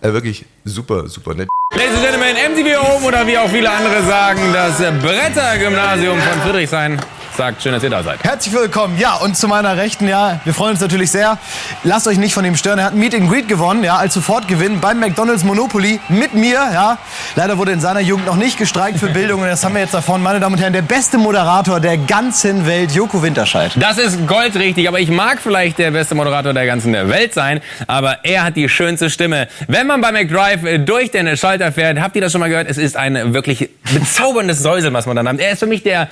äh, 0.00 0.12
wirklich 0.12 0.46
super, 0.64 1.08
super 1.08 1.34
nett. 1.34 1.48
Ladies 1.72 1.94
and 1.94 2.02
Gentlemen, 2.02 2.36
MTV 2.52 2.82
Home 2.82 3.06
oder 3.06 3.26
wie 3.26 3.38
auch 3.38 3.48
viele 3.48 3.70
andere 3.70 4.02
sagen, 4.02 4.40
das 4.52 4.78
Bretter-Gymnasium 4.78 6.18
von 6.18 6.40
Friedrichshain 6.42 6.98
sagt, 7.40 7.62
schön, 7.62 7.72
dass 7.72 7.82
ihr 7.82 7.88
da 7.88 8.02
seid. 8.02 8.22
Herzlich 8.22 8.54
willkommen. 8.54 8.98
Ja, 8.98 9.14
und 9.14 9.34
zu 9.34 9.48
meiner 9.48 9.78
Rechten, 9.78 10.06
ja, 10.06 10.40
wir 10.44 10.52
freuen 10.52 10.72
uns 10.72 10.80
natürlich 10.80 11.10
sehr. 11.10 11.38
Lasst 11.84 12.06
euch 12.06 12.18
nicht 12.18 12.34
von 12.34 12.44
ihm 12.44 12.54
stören. 12.54 12.78
Er 12.78 12.84
hat 12.84 12.92
ein 12.92 12.98
Meet 12.98 13.14
and 13.14 13.30
Greet 13.30 13.48
gewonnen, 13.48 13.82
ja, 13.82 13.96
als 13.96 14.12
Sofortgewinn 14.12 14.78
beim 14.78 15.00
McDonald's 15.00 15.42
Monopoly 15.42 16.00
mit 16.10 16.34
mir, 16.34 16.60
ja. 16.70 16.98
Leider 17.36 17.56
wurde 17.56 17.72
in 17.72 17.80
seiner 17.80 18.00
Jugend 18.00 18.26
noch 18.26 18.36
nicht 18.36 18.58
gestreikt 18.58 18.98
für 18.98 19.06
Bildung 19.06 19.40
und 19.40 19.46
das 19.46 19.64
haben 19.64 19.72
wir 19.72 19.80
jetzt 19.80 19.94
davon. 19.94 20.22
Meine 20.22 20.38
Damen 20.38 20.54
und 20.56 20.60
Herren, 20.60 20.74
der 20.74 20.82
beste 20.82 21.16
Moderator 21.16 21.80
der 21.80 21.96
ganzen 21.96 22.66
Welt, 22.66 22.92
Joko 22.92 23.22
Winterscheid. 23.22 23.72
Das 23.76 23.96
ist 23.96 24.26
goldrichtig, 24.26 24.86
aber 24.86 25.00
ich 25.00 25.08
mag 25.08 25.38
vielleicht 25.42 25.78
der 25.78 25.92
beste 25.92 26.14
Moderator 26.14 26.52
der 26.52 26.66
ganzen 26.66 26.92
Welt 26.92 27.32
sein, 27.32 27.62
aber 27.86 28.18
er 28.22 28.44
hat 28.44 28.56
die 28.56 28.68
schönste 28.68 29.08
Stimme. 29.08 29.48
Wenn 29.66 29.86
man 29.86 30.02
bei 30.02 30.12
McDrive 30.12 30.84
durch 30.84 31.10
den 31.10 31.34
Schalter 31.38 31.72
fährt, 31.72 31.98
habt 32.02 32.16
ihr 32.16 32.20
das 32.20 32.32
schon 32.32 32.42
mal 32.42 32.50
gehört? 32.50 32.68
Es 32.68 32.76
ist 32.76 32.98
ein 32.98 33.32
wirklich 33.32 33.70
bezauberndes 33.94 34.62
Säuseln, 34.62 34.92
was 34.92 35.06
man 35.06 35.16
dann 35.16 35.26
hat. 35.26 35.38
Er 35.38 35.52
ist 35.52 35.60
für 35.60 35.66
mich 35.66 35.82
der 35.82 36.08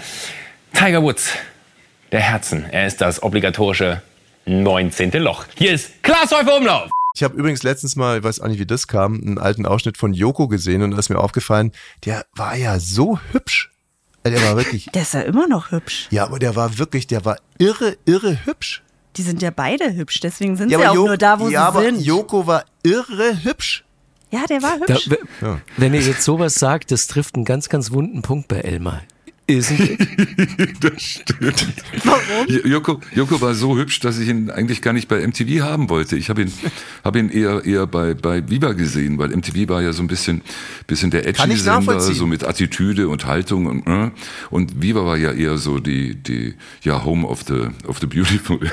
Tiger 0.75 1.03
Woods 1.03 1.33
der 2.13 2.21
Herzen. 2.21 2.65
Er 2.71 2.87
ist 2.87 3.01
das 3.01 3.23
obligatorische 3.23 4.03
19. 4.47 5.11
Loch. 5.23 5.45
Hier 5.57 5.73
ist 5.73 6.03
Klaas 6.03 6.31
Häufer 6.33 6.57
Umlauf. 6.57 6.91
Ich 7.15 7.23
habe 7.23 7.37
übrigens 7.37 7.63
letztens 7.63 7.97
mal, 7.97 8.19
ich 8.19 8.25
weiß 8.25 8.41
auch 8.41 8.47
nicht, 8.49 8.61
wie 8.61 8.67
das 8.67 8.87
kam, 8.87 9.15
einen 9.21 9.39
alten 9.39 9.67
Ausschnitt 9.67 9.97
von 9.99 10.13
Joko 10.15 10.47
gesehen 10.49 10.83
und 10.83 10.93
da 10.93 10.99
ist 10.99 11.09
mir 11.09 11.19
aufgefallen, 11.19 11.73
der 12.05 12.25
war 12.35 12.55
ja 12.57 12.79
so 12.79 13.19
hübsch. 13.33 13.71
Der 14.25 14.41
war 14.43 14.57
wirklich. 14.57 14.87
Der 14.95 15.03
ist 15.03 15.15
ja 15.15 15.21
immer 15.23 15.49
noch 15.49 15.71
hübsch. 15.71 16.07
Ja, 16.11 16.25
aber 16.25 16.39
der 16.39 16.55
war 16.55 16.79
wirklich, 16.79 17.07
der 17.07 17.25
war 17.25 17.39
irre, 17.59 17.97
irre 18.05 18.45
hübsch. 18.45 18.83
Die 19.17 19.23
sind 19.23 19.41
ja 19.43 19.51
beide 19.51 19.95
hübsch, 19.95 20.21
deswegen 20.21 20.57
sind 20.57 20.71
Ja, 20.71 20.79
sie 20.79 20.87
auch 20.87 20.95
Jo- 20.95 21.07
nur 21.07 21.17
da, 21.17 21.41
wo 21.41 21.45
ja, 21.45 21.51
sie 21.51 21.57
aber 21.57 21.81
sind. 21.83 22.01
Joko 22.03 22.47
war 22.47 22.65
irre 22.83 23.43
hübsch. 23.43 23.85
Ja, 24.31 24.45
der 24.47 24.63
war 24.63 24.79
Da, 24.87 24.95
hübsch. 24.95 25.11
w- 25.11 25.57
Wenn 25.79 25.95
ihr 25.95 26.03
jetzt 26.03 26.23
sowas 26.23 26.55
sagt, 26.55 26.91
das 26.91 27.07
trifft 27.07 27.35
einen 27.37 27.45
ganz, 27.47 27.69
ganz 27.71 27.91
wunden 27.91 28.21
Punkt 28.23 28.49
bei 28.49 28.61
Elmar. 28.61 29.01
Isn't 29.49 29.81
it? 29.81 30.85
das 30.85 31.03
stimmt. 31.03 31.67
Warum? 32.05 32.67
Joko, 32.67 33.01
Joko 33.15 33.41
war 33.41 33.55
so 33.55 33.79
hübsch, 33.79 33.99
dass 34.01 34.19
ich 34.19 34.29
ihn 34.29 34.51
eigentlich 34.51 34.83
gar 34.83 34.93
nicht 34.93 35.09
bei 35.09 35.27
MTV 35.27 35.63
haben 35.63 35.89
wollte. 35.89 36.17
Ich 36.17 36.29
habe 36.29 36.43
ihn, 36.43 36.53
hab 37.03 37.17
ihn 37.17 37.31
eher, 37.31 37.65
eher 37.65 37.87
bei, 37.87 38.13
bei 38.13 38.47
Viva 38.51 38.75
gesehen, 38.75 39.17
weil 39.17 39.35
MTV 39.35 39.71
war 39.71 39.81
ja 39.81 39.95
so 39.95 40.03
ein 40.03 40.07
bisschen, 40.07 40.43
bisschen 40.87 41.11
der 41.11 41.27
Edgy-Sender, 41.27 41.99
so 41.99 42.27
mit 42.27 42.45
Attitüde 42.45 43.09
und 43.09 43.25
Haltung 43.25 43.65
und, 43.65 43.87
äh, 43.87 44.11
und 44.51 44.83
Viva 44.83 45.07
war 45.07 45.17
ja 45.17 45.33
eher 45.33 45.57
so 45.57 45.79
die, 45.79 46.15
die, 46.15 46.55
ja, 46.83 47.03
Home 47.03 47.27
of 47.27 47.45
the, 47.49 47.69
of 47.87 48.01
the 48.01 48.07
Beautiful. 48.07 48.61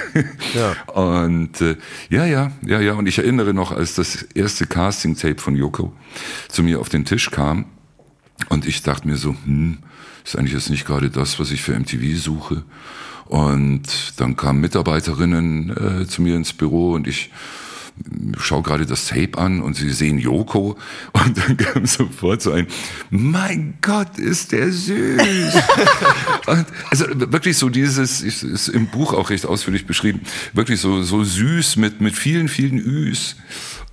Ja. 0.53 0.75
Und 0.93 1.59
äh, 1.61 1.75
ja, 2.09 2.25
ja, 2.25 2.51
ja, 2.65 2.79
ja. 2.79 2.93
Und 2.93 3.07
ich 3.07 3.17
erinnere 3.17 3.53
noch, 3.53 3.71
als 3.71 3.95
das 3.95 4.23
erste 4.33 4.65
Casting-Tape 4.65 5.41
von 5.41 5.55
Joko 5.55 5.93
zu 6.47 6.63
mir 6.63 6.79
auf 6.79 6.89
den 6.89 7.05
Tisch 7.05 7.31
kam, 7.31 7.65
und 8.49 8.67
ich 8.67 8.83
dachte 8.83 9.07
mir 9.07 9.17
so, 9.17 9.35
hm, 9.45 9.77
ist 10.25 10.35
eigentlich 10.35 10.53
jetzt 10.53 10.69
nicht 10.69 10.85
gerade 10.85 11.09
das, 11.09 11.39
was 11.39 11.51
ich 11.51 11.61
für 11.61 11.79
MTV 11.79 12.17
suche. 12.17 12.63
Und 13.25 13.83
dann 14.17 14.35
kamen 14.35 14.59
Mitarbeiterinnen 14.59 16.01
äh, 16.01 16.07
zu 16.07 16.21
mir 16.21 16.35
ins 16.35 16.53
Büro 16.53 16.93
und 16.93 17.07
ich 17.07 17.31
schaue 18.37 18.61
gerade 18.61 18.85
das 18.85 19.07
Tape 19.07 19.37
an 19.37 19.61
und 19.61 19.75
sie 19.75 19.89
sehen 19.89 20.19
Joko 20.19 20.77
und 21.13 21.37
dann 21.37 21.57
kam 21.57 21.85
sofort 21.85 22.41
so 22.41 22.51
ein, 22.51 22.67
mein 23.09 23.75
Gott, 23.81 24.19
ist 24.19 24.51
der 24.51 24.71
süß. 24.71 25.21
also 26.89 27.05
wirklich 27.31 27.57
so 27.57 27.69
dieses, 27.69 28.21
ist, 28.21 28.43
ist 28.43 28.67
im 28.67 28.87
Buch 28.87 29.13
auch 29.13 29.29
recht 29.29 29.45
ausführlich 29.45 29.85
beschrieben, 29.85 30.21
wirklich 30.53 30.81
so, 30.81 31.03
so 31.03 31.23
süß 31.23 31.77
mit, 31.77 32.01
mit 32.01 32.15
vielen, 32.15 32.49
vielen 32.49 32.77
Üs. 32.77 33.37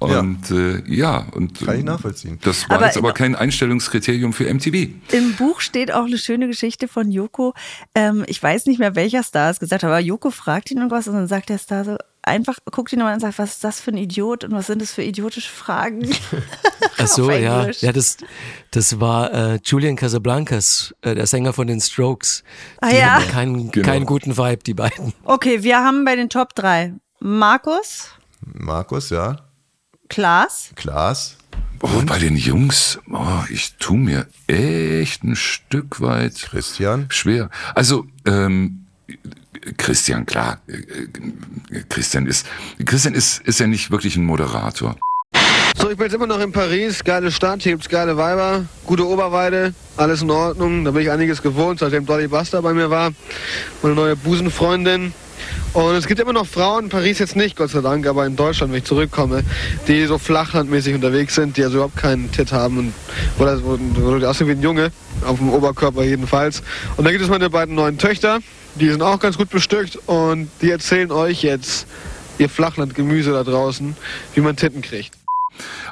Und 0.04 0.50
ja, 0.50 0.56
äh, 0.56 0.82
ja 0.86 1.26
und 1.32 1.58
Kann 1.64 1.78
ich 1.78 1.84
nachvollziehen. 1.84 2.38
das 2.42 2.68
war 2.68 2.76
Aber- 2.76 2.86
jetzt 2.86 2.96
aber 2.96 3.12
kein 3.12 3.34
Einstellungskriterium 3.34 4.32
für 4.32 4.44
MTV. 4.52 4.88
Im 5.12 5.34
Buch 5.36 5.60
steht 5.60 5.92
auch 5.92 6.04
eine 6.06 6.18
schöne 6.18 6.46
Geschichte 6.48 6.88
von 6.88 7.10
Joko. 7.10 7.54
Ähm, 7.94 8.24
ich 8.26 8.42
weiß 8.42 8.66
nicht 8.66 8.78
mehr, 8.78 8.94
welcher 8.94 9.22
Star 9.22 9.50
es 9.50 9.60
gesagt 9.60 9.82
hat, 9.82 9.88
aber 9.90 10.00
Joko 10.00 10.30
fragt 10.30 10.70
ihn 10.70 10.78
irgendwas 10.78 11.08
und 11.08 11.14
dann 11.14 11.28
sagt 11.28 11.48
der 11.48 11.58
Star 11.58 11.84
so, 11.84 11.96
einfach 12.24 12.58
guckt 12.70 12.92
ihn 12.92 13.00
nochmal 13.00 13.14
an 13.14 13.16
und 13.16 13.20
sagt, 13.22 13.38
was 13.38 13.52
ist 13.54 13.64
das 13.64 13.80
für 13.80 13.90
ein 13.90 13.96
Idiot 13.96 14.44
und 14.44 14.52
was 14.52 14.68
sind 14.68 14.80
das 14.80 14.92
für 14.92 15.02
idiotische 15.02 15.50
Fragen? 15.50 16.08
Ach 16.98 17.06
so, 17.08 17.30
ja. 17.32 17.68
Ja, 17.80 17.92
das, 17.92 18.18
das 18.70 19.00
war 19.00 19.32
äh, 19.32 19.58
Julian 19.64 19.96
Casablancas, 19.96 20.94
äh, 21.02 21.14
der 21.16 21.26
Sänger 21.26 21.52
von 21.52 21.66
den 21.66 21.80
Strokes. 21.80 22.44
Ah, 22.80 22.90
die 22.90 22.96
ja. 22.96 23.14
hatten 23.14 23.28
keinen, 23.30 23.70
Genau. 23.72 23.86
keinen 23.88 24.06
guten 24.06 24.36
Vibe, 24.36 24.62
die 24.64 24.74
beiden. 24.74 25.12
Okay, 25.24 25.62
wir 25.64 25.78
haben 25.78 26.04
bei 26.04 26.14
den 26.14 26.28
Top 26.28 26.54
3 26.54 26.94
Markus, 27.20 28.08
Markus, 28.54 29.10
ja. 29.10 29.36
Klaas, 30.12 30.72
Klaas. 30.76 31.38
Oh, 31.80 31.88
bei 32.04 32.18
den 32.18 32.36
Jungs, 32.36 32.98
oh, 33.10 33.44
ich 33.48 33.76
tu 33.78 33.94
mir 33.94 34.26
echt 34.46 35.24
ein 35.24 35.36
Stück 35.36 36.02
weit 36.02 36.34
Christian. 36.34 37.06
schwer. 37.08 37.48
Also, 37.74 38.04
ähm, 38.26 38.84
Christian, 39.78 40.26
klar. 40.26 40.60
äh, 40.66 40.74
äh, 40.74 41.82
Christian 41.88 42.26
ist, 42.26 42.46
Christian 42.84 43.14
ist, 43.14 43.40
ist 43.46 43.58
ja 43.58 43.66
nicht 43.66 43.90
wirklich 43.90 44.16
ein 44.16 44.26
Moderator. 44.26 44.96
So, 45.78 45.90
ich 45.90 45.96
bin 45.96 46.04
jetzt 46.04 46.14
immer 46.14 46.26
noch 46.26 46.40
in 46.40 46.52
Paris. 46.52 47.02
Geile 47.02 47.32
Stadt, 47.32 47.62
hier 47.62 47.72
gibt's 47.72 47.88
geile 47.88 48.18
Weiber, 48.18 48.66
gute 48.84 49.06
Oberweide, 49.06 49.72
alles 49.96 50.20
in 50.20 50.30
Ordnung. 50.30 50.84
Da 50.84 50.90
bin 50.90 51.00
ich 51.00 51.10
einiges 51.10 51.40
gewohnt, 51.40 51.78
seitdem 51.78 52.04
Dolly 52.04 52.28
Buster 52.28 52.60
bei 52.60 52.74
mir 52.74 52.90
war. 52.90 53.12
Meine 53.82 53.94
neue 53.94 54.16
Busenfreundin. 54.16 55.14
Und 55.72 55.94
es 55.94 56.06
gibt 56.06 56.20
immer 56.20 56.34
noch 56.34 56.46
Frauen, 56.46 56.84
in 56.84 56.90
Paris 56.90 57.18
jetzt 57.18 57.34
nicht, 57.34 57.56
Gott 57.56 57.70
sei 57.70 57.80
Dank, 57.80 58.06
aber 58.06 58.26
in 58.26 58.36
Deutschland, 58.36 58.72
wenn 58.72 58.80
ich 58.80 58.84
zurückkomme, 58.84 59.42
die 59.88 60.04
so 60.04 60.18
flachlandmäßig 60.18 60.94
unterwegs 60.94 61.34
sind, 61.34 61.56
die 61.56 61.64
also 61.64 61.76
überhaupt 61.76 61.96
keinen 61.96 62.30
Tit 62.30 62.52
haben 62.52 62.78
und 62.78 62.94
oder 63.38 63.58
wo 63.64 63.76
die 64.18 64.26
aussehen 64.26 64.48
wie 64.48 64.52
ein 64.52 64.62
Junge, 64.62 64.92
auf 65.26 65.38
dem 65.38 65.48
Oberkörper 65.48 66.04
jedenfalls. 66.04 66.62
Und 66.96 67.04
dann 67.04 67.12
gibt 67.12 67.24
es 67.24 67.30
meine 67.30 67.48
beiden 67.48 67.74
neuen 67.74 67.96
Töchter, 67.96 68.40
die 68.74 68.90
sind 68.90 69.02
auch 69.02 69.18
ganz 69.18 69.38
gut 69.38 69.48
bestückt 69.48 69.98
und 70.06 70.50
die 70.60 70.70
erzählen 70.70 71.10
euch 71.10 71.42
jetzt, 71.42 71.86
ihr 72.38 72.48
Flachlandgemüse 72.48 73.32
da 73.32 73.44
draußen, 73.44 73.96
wie 74.34 74.40
man 74.40 74.56
Titten 74.56 74.82
kriegt. 74.82 75.14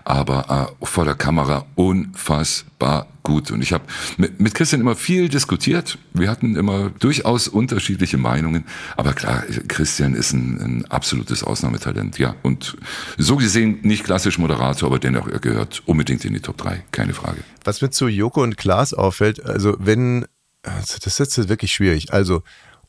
aber 0.04 0.72
äh, 0.80 0.86
vor 0.86 1.04
der 1.04 1.14
Kamera 1.14 1.64
unfassbar 1.74 3.06
gut. 3.22 3.50
Und 3.50 3.62
ich 3.62 3.72
habe 3.72 3.84
mit, 4.16 4.40
mit 4.40 4.54
Christian 4.54 4.80
immer 4.80 4.96
viel 4.96 5.28
diskutiert. 5.28 5.98
Wir 6.12 6.30
hatten 6.30 6.56
immer 6.56 6.90
durchaus 6.98 7.48
unterschiedliche 7.48 8.18
Meinungen. 8.18 8.64
Aber 8.96 9.12
klar, 9.12 9.44
Christian 9.68 10.14
ist 10.14 10.32
ein, 10.32 10.60
ein 10.60 10.84
absolutes 10.86 11.44
Ausnahmetalent. 11.44 12.18
Ja, 12.18 12.34
und 12.42 12.76
so 13.18 13.36
gesehen 13.36 13.78
nicht 13.82 14.04
klassisch 14.04 14.38
Moderator, 14.38 14.88
aber 14.88 14.98
dennoch 14.98 15.28
er 15.28 15.38
gehört 15.38 15.82
unbedingt 15.86 16.24
in 16.24 16.34
die 16.34 16.40
Top 16.40 16.56
3, 16.58 16.84
keine 16.92 17.14
Frage. 17.14 17.38
Was 17.64 17.82
mir 17.82 17.90
zu 17.90 18.08
Joko 18.08 18.42
und 18.42 18.56
Klaas 18.56 18.94
auffällt, 18.94 19.44
also 19.44 19.76
wenn, 19.78 20.26
also 20.62 20.96
das 21.02 21.20
ist 21.20 21.36
jetzt 21.36 21.48
wirklich 21.48 21.72
schwierig. 21.72 22.12
Also 22.12 22.42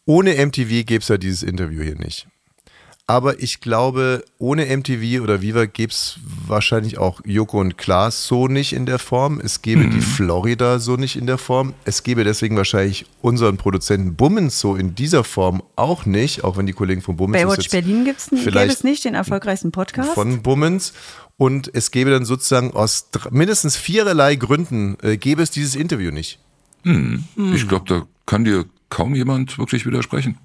ohne 0.05 0.33
MTV 0.45 0.85
gäbe 0.85 0.99
es 0.99 1.07
ja 1.07 1.17
dieses 1.17 1.43
Interview 1.43 1.83
hier 1.83 1.95
nicht. 1.95 2.27
Aber 3.11 3.43
ich 3.43 3.59
glaube, 3.59 4.23
ohne 4.37 4.65
MTV 4.65 5.21
oder 5.21 5.41
Viva 5.41 5.65
gäbe 5.65 5.91
es 5.91 6.17
wahrscheinlich 6.47 6.97
auch 6.97 7.19
Joko 7.25 7.59
und 7.59 7.77
Klaas 7.77 8.25
so 8.25 8.47
nicht 8.47 8.71
in 8.71 8.85
der 8.85 8.99
Form. 8.99 9.41
Es 9.43 9.61
gäbe 9.61 9.85
die 9.89 9.99
Florida 9.99 10.79
so 10.79 10.95
nicht 10.95 11.17
in 11.17 11.27
der 11.27 11.37
Form. 11.37 11.73
Es 11.83 12.03
gäbe 12.03 12.23
deswegen 12.23 12.55
wahrscheinlich 12.55 13.05
unseren 13.21 13.57
Produzenten 13.57 14.15
Bummens 14.15 14.61
so 14.61 14.77
in 14.77 14.95
dieser 14.95 15.25
Form 15.25 15.61
auch 15.75 16.05
nicht, 16.05 16.45
auch 16.45 16.55
wenn 16.55 16.67
die 16.67 16.71
Kollegen 16.71 17.01
von 17.01 17.17
Bummens 17.17 17.41
Baywatch 17.41 17.69
Berlin 17.69 18.05
gibt's, 18.05 18.29
gäbe 18.29 18.43
vielleicht 18.43 18.75
es 18.75 18.83
nicht, 18.85 19.03
den 19.03 19.15
erfolgreichsten 19.15 19.73
Podcast. 19.73 20.11
von 20.11 20.41
Bummens. 20.41 20.93
Und 21.35 21.69
es 21.73 21.91
gäbe 21.91 22.11
dann 22.11 22.23
sozusagen 22.23 22.71
aus 22.71 23.09
mindestens 23.29 23.75
viererlei 23.75 24.35
Gründen, 24.35 24.95
äh, 25.01 25.17
gäbe 25.17 25.43
es 25.43 25.51
dieses 25.51 25.75
Interview 25.75 26.11
nicht. 26.11 26.39
Hm. 26.83 27.25
Ich 27.53 27.67
glaube, 27.67 27.83
da 27.89 28.07
kann 28.25 28.45
dir 28.45 28.63
kaum 28.87 29.15
jemand 29.15 29.57
wirklich 29.59 29.85
widersprechen. 29.85 30.37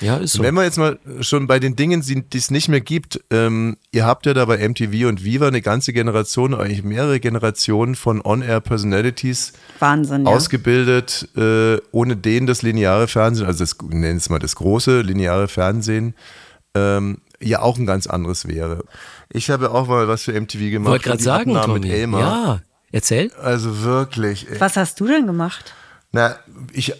Ja, 0.00 0.16
ist 0.16 0.34
so. 0.34 0.42
Wenn 0.42 0.54
wir 0.54 0.64
jetzt 0.64 0.78
mal 0.78 0.98
schon 1.20 1.46
bei 1.46 1.58
den 1.58 1.76
Dingen 1.76 2.02
sind, 2.02 2.32
die 2.32 2.38
es 2.38 2.50
nicht 2.50 2.68
mehr 2.68 2.80
gibt, 2.80 3.20
ähm, 3.30 3.76
ihr 3.92 4.06
habt 4.06 4.26
ja 4.26 4.34
da 4.34 4.44
bei 4.44 4.66
MTV 4.66 5.08
und 5.08 5.24
Viva 5.24 5.48
eine 5.48 5.62
ganze 5.62 5.92
Generation, 5.92 6.54
eigentlich 6.54 6.82
mehrere 6.82 7.20
Generationen 7.20 7.94
von 7.94 8.24
On-Air-Personalities 8.24 9.52
Wahnsinn, 9.78 10.24
ja. 10.24 10.30
ausgebildet, 10.30 11.28
äh, 11.36 11.78
ohne 11.92 12.16
denen 12.16 12.46
das 12.46 12.62
lineare 12.62 13.08
Fernsehen, 13.08 13.46
also 13.46 13.60
das, 13.60 13.76
nennen 13.88 14.18
es 14.18 14.30
mal 14.30 14.38
das 14.38 14.56
große 14.56 15.00
lineare 15.02 15.48
Fernsehen, 15.48 16.14
ähm, 16.74 17.18
ja 17.40 17.62
auch 17.62 17.78
ein 17.78 17.86
ganz 17.86 18.06
anderes 18.06 18.46
wäre. 18.46 18.84
Ich 19.30 19.50
habe 19.50 19.70
auch 19.70 19.88
mal 19.88 20.08
was 20.08 20.24
für 20.24 20.38
MTV 20.38 20.70
gemacht. 20.70 20.90
Wollte 20.90 21.08
gerade 21.08 21.22
sagen, 21.22 21.56
Abnahme 21.56 21.74
Tommy. 21.74 21.86
mit 21.86 21.90
Elmar. 21.90 22.20
Ja, 22.20 22.60
erzähl. 22.92 23.32
Also 23.40 23.82
wirklich. 23.82 24.50
ey. 24.50 24.60
Was 24.60 24.76
hast 24.76 25.00
du 25.00 25.06
denn 25.06 25.26
gemacht? 25.26 25.74
Na, 26.12 26.36
ich. 26.72 26.94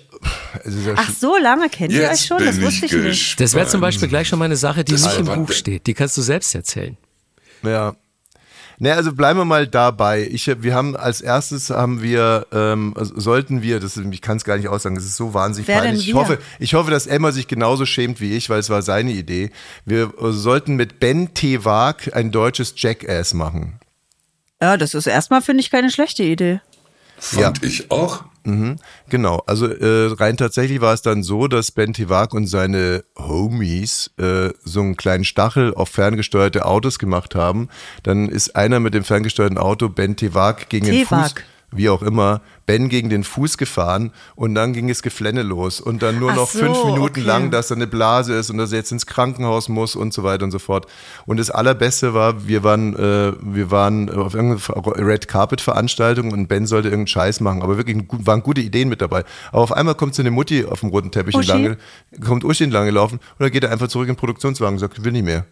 Es 0.64 0.74
ist 0.74 0.86
ja 0.86 0.94
Ach, 0.96 1.10
so 1.10 1.36
lange 1.36 1.68
kennt 1.68 1.92
ihr 1.92 2.08
euch 2.10 2.24
schon? 2.26 2.44
Das 2.44 2.60
wusste 2.60 2.86
ich 2.86 2.92
ich 2.92 3.02
nicht. 3.02 3.40
Das 3.40 3.54
wäre 3.54 3.66
zum 3.66 3.80
Beispiel 3.80 4.08
gleich 4.08 4.28
schon 4.28 4.38
mal 4.38 4.46
eine 4.46 4.56
Sache, 4.56 4.84
die 4.84 4.92
Das 4.92 5.04
nicht 5.04 5.18
im. 5.18 5.26
Buch 5.26 5.52
steht. 5.52 5.86
Die 5.86 5.94
kannst 5.94 6.16
du 6.16 6.22
selbst 6.22 6.54
erzählen. 6.54 6.96
Ja. 7.62 7.94
Ne, 8.82 8.94
also 8.94 9.12
bleiben 9.12 9.38
wir 9.38 9.44
mal 9.44 9.66
dabei. 9.66 10.26
Ich, 10.30 10.46
wir 10.46 10.74
haben 10.74 10.96
als 10.96 11.20
erstes 11.20 11.68
haben 11.68 12.00
wir, 12.00 12.46
ähm, 12.50 12.94
also 12.96 13.20
sollten 13.20 13.60
wir, 13.60 13.78
das 13.78 13.98
ich 13.98 14.22
kann 14.22 14.38
es 14.38 14.44
gar 14.44 14.56
nicht 14.56 14.68
aussagen, 14.68 14.94
das 14.94 15.04
ist 15.04 15.16
so 15.16 15.34
wahnsinnig 15.34 15.68
Wer 15.68 15.82
denn 15.82 15.90
peinlich. 15.90 16.08
Ich 16.08 16.14
hoffe, 16.14 16.38
ich 16.58 16.72
hoffe, 16.72 16.90
dass 16.90 17.06
Emma 17.06 17.30
sich 17.30 17.46
genauso 17.46 17.84
schämt 17.84 18.22
wie 18.22 18.34
ich, 18.34 18.48
weil 18.48 18.58
es 18.58 18.70
war 18.70 18.80
seine 18.80 19.12
Idee. 19.12 19.50
Wir 19.84 20.14
äh, 20.18 20.32
sollten 20.32 20.76
mit 20.76 20.98
Ben 20.98 21.34
T. 21.34 21.66
Wag 21.66 22.16
ein 22.16 22.30
deutsches 22.30 22.72
Jackass 22.74 23.34
machen. 23.34 23.80
Ja, 24.62 24.78
das 24.78 24.94
ist 24.94 25.06
erstmal, 25.06 25.42
finde 25.42 25.60
ich, 25.60 25.70
keine 25.70 25.90
schlechte 25.90 26.22
Idee. 26.22 26.62
Fand 27.18 27.62
ich 27.62 27.90
auch. 27.90 28.24
Mhm, 28.44 28.76
genau, 29.08 29.42
also 29.46 29.66
äh, 29.66 30.12
rein 30.14 30.36
tatsächlich 30.36 30.80
war 30.80 30.94
es 30.94 31.02
dann 31.02 31.22
so, 31.22 31.46
dass 31.46 31.70
Ben 31.72 31.92
Tivak 31.92 32.32
und 32.32 32.46
seine 32.46 33.04
Homies 33.18 34.10
äh, 34.18 34.50
so 34.64 34.80
einen 34.80 34.96
kleinen 34.96 35.24
Stachel 35.24 35.74
auf 35.74 35.90
ferngesteuerte 35.90 36.64
Autos 36.64 36.98
gemacht 36.98 37.34
haben. 37.34 37.68
Dann 38.02 38.28
ist 38.28 38.56
einer 38.56 38.80
mit 38.80 38.94
dem 38.94 39.04
ferngesteuerten 39.04 39.58
Auto 39.58 39.88
Ben 39.88 40.16
Tivak 40.16 40.68
gegen 40.70 40.86
den 40.86 41.06
Fuß. 41.06 41.34
Wie 41.72 41.88
auch 41.88 42.02
immer, 42.02 42.40
Ben 42.66 42.88
gegen 42.88 43.10
den 43.10 43.24
Fuß 43.24 43.58
gefahren 43.58 44.12
und 44.34 44.54
dann 44.54 44.72
ging 44.72 44.90
es 44.90 45.02
Geflenne 45.02 45.42
los 45.42 45.80
und 45.80 46.02
dann 46.02 46.18
nur 46.18 46.32
Ach 46.32 46.36
noch 46.36 46.50
so, 46.50 46.60
fünf 46.60 46.84
Minuten 46.84 47.20
okay. 47.20 47.20
lang, 47.20 47.50
dass 47.50 47.70
er 47.70 47.76
eine 47.76 47.86
Blase 47.86 48.34
ist 48.34 48.50
und 48.50 48.58
dass 48.58 48.72
er 48.72 48.78
jetzt 48.78 48.92
ins 48.92 49.06
Krankenhaus 49.06 49.68
muss 49.68 49.96
und 49.96 50.12
so 50.12 50.22
weiter 50.22 50.44
und 50.44 50.50
so 50.50 50.58
fort. 50.58 50.86
Und 51.26 51.38
das 51.38 51.50
Allerbeste 51.50 52.14
war, 52.14 52.46
wir 52.46 52.62
waren, 52.64 52.94
äh, 52.94 53.32
wir 53.40 53.70
waren 53.70 54.10
auf 54.10 54.34
irgendeiner 54.34 54.96
Red 54.96 55.28
Carpet 55.28 55.60
Veranstaltung 55.60 56.32
und 56.32 56.48
Ben 56.48 56.66
sollte 56.66 56.88
irgendeinen 56.88 57.08
Scheiß 57.08 57.40
machen, 57.40 57.62
aber 57.62 57.76
wirklich 57.76 58.04
waren 58.08 58.42
gute 58.42 58.60
Ideen 58.60 58.88
mit 58.88 59.00
dabei. 59.00 59.24
Aber 59.52 59.62
auf 59.62 59.72
einmal 59.72 59.94
kommt 59.94 60.14
so 60.14 60.22
eine 60.22 60.30
Mutti 60.30 60.64
auf 60.64 60.80
dem 60.80 60.90
roten 60.90 61.10
Teppich 61.10 61.36
Uschi? 61.36 61.50
entlang, 61.50 61.76
kommt 62.24 62.44
Uschi 62.44 62.64
entlang 62.64 62.86
gelaufen 62.86 63.16
und 63.16 63.40
dann 63.40 63.50
geht 63.50 63.64
er 63.64 63.70
einfach 63.70 63.88
zurück 63.88 64.08
in 64.08 64.14
den 64.14 64.18
Produktionswagen 64.18 64.74
und 64.74 64.80
sagt, 64.80 64.98
ich 64.98 65.04
will 65.04 65.12
nicht 65.12 65.24
mehr. 65.24 65.46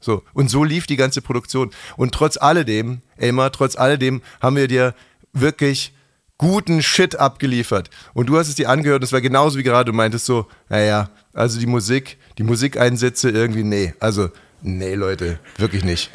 So. 0.00 0.22
Und 0.32 0.48
so 0.48 0.64
lief 0.64 0.86
die 0.86 0.96
ganze 0.96 1.22
Produktion. 1.22 1.70
Und 1.96 2.12
trotz 2.12 2.36
alledem, 2.36 3.00
Elmar, 3.16 3.50
trotz 3.52 3.76
alledem 3.76 4.22
haben 4.40 4.56
wir 4.56 4.68
dir 4.68 4.94
wirklich 5.32 5.92
guten 6.38 6.82
Shit 6.82 7.16
abgeliefert. 7.16 7.90
Und 8.14 8.28
du 8.28 8.38
hast 8.38 8.48
es 8.48 8.54
dir 8.54 8.70
angehört, 8.70 9.00
und 9.00 9.04
es 9.04 9.12
war 9.12 9.20
genauso 9.20 9.58
wie 9.58 9.62
gerade, 9.62 9.90
du 9.90 9.96
meintest 9.96 10.24
so, 10.24 10.46
naja, 10.68 11.10
also 11.32 11.58
die 11.58 11.66
Musik, 11.66 12.16
die 12.38 12.44
Musikeinsätze 12.44 13.30
irgendwie, 13.30 13.64
nee, 13.64 13.94
also, 14.00 14.30
nee, 14.62 14.94
Leute, 14.94 15.38
wirklich 15.56 15.84
nicht. 15.84 16.10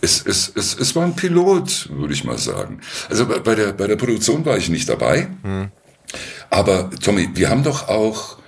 Es, 0.00 0.24
es, 0.24 0.52
es, 0.54 0.78
es 0.78 0.96
war 0.96 1.04
ein 1.04 1.16
Pilot, 1.16 1.88
würde 1.90 2.12
ich 2.12 2.24
mal 2.24 2.36
sagen. 2.36 2.80
Also 3.08 3.26
bei, 3.26 3.54
der, 3.54 3.72
bei 3.72 3.86
der 3.86 3.96
Produktion 3.96 4.44
war 4.44 4.56
ich 4.58 4.68
nicht 4.68 4.88
dabei. 4.88 5.28
Aber 6.50 6.90
Tommy, 6.90 7.30
wir 7.34 7.48
haben 7.48 7.62
doch 7.62 7.88
auch, 7.88 8.38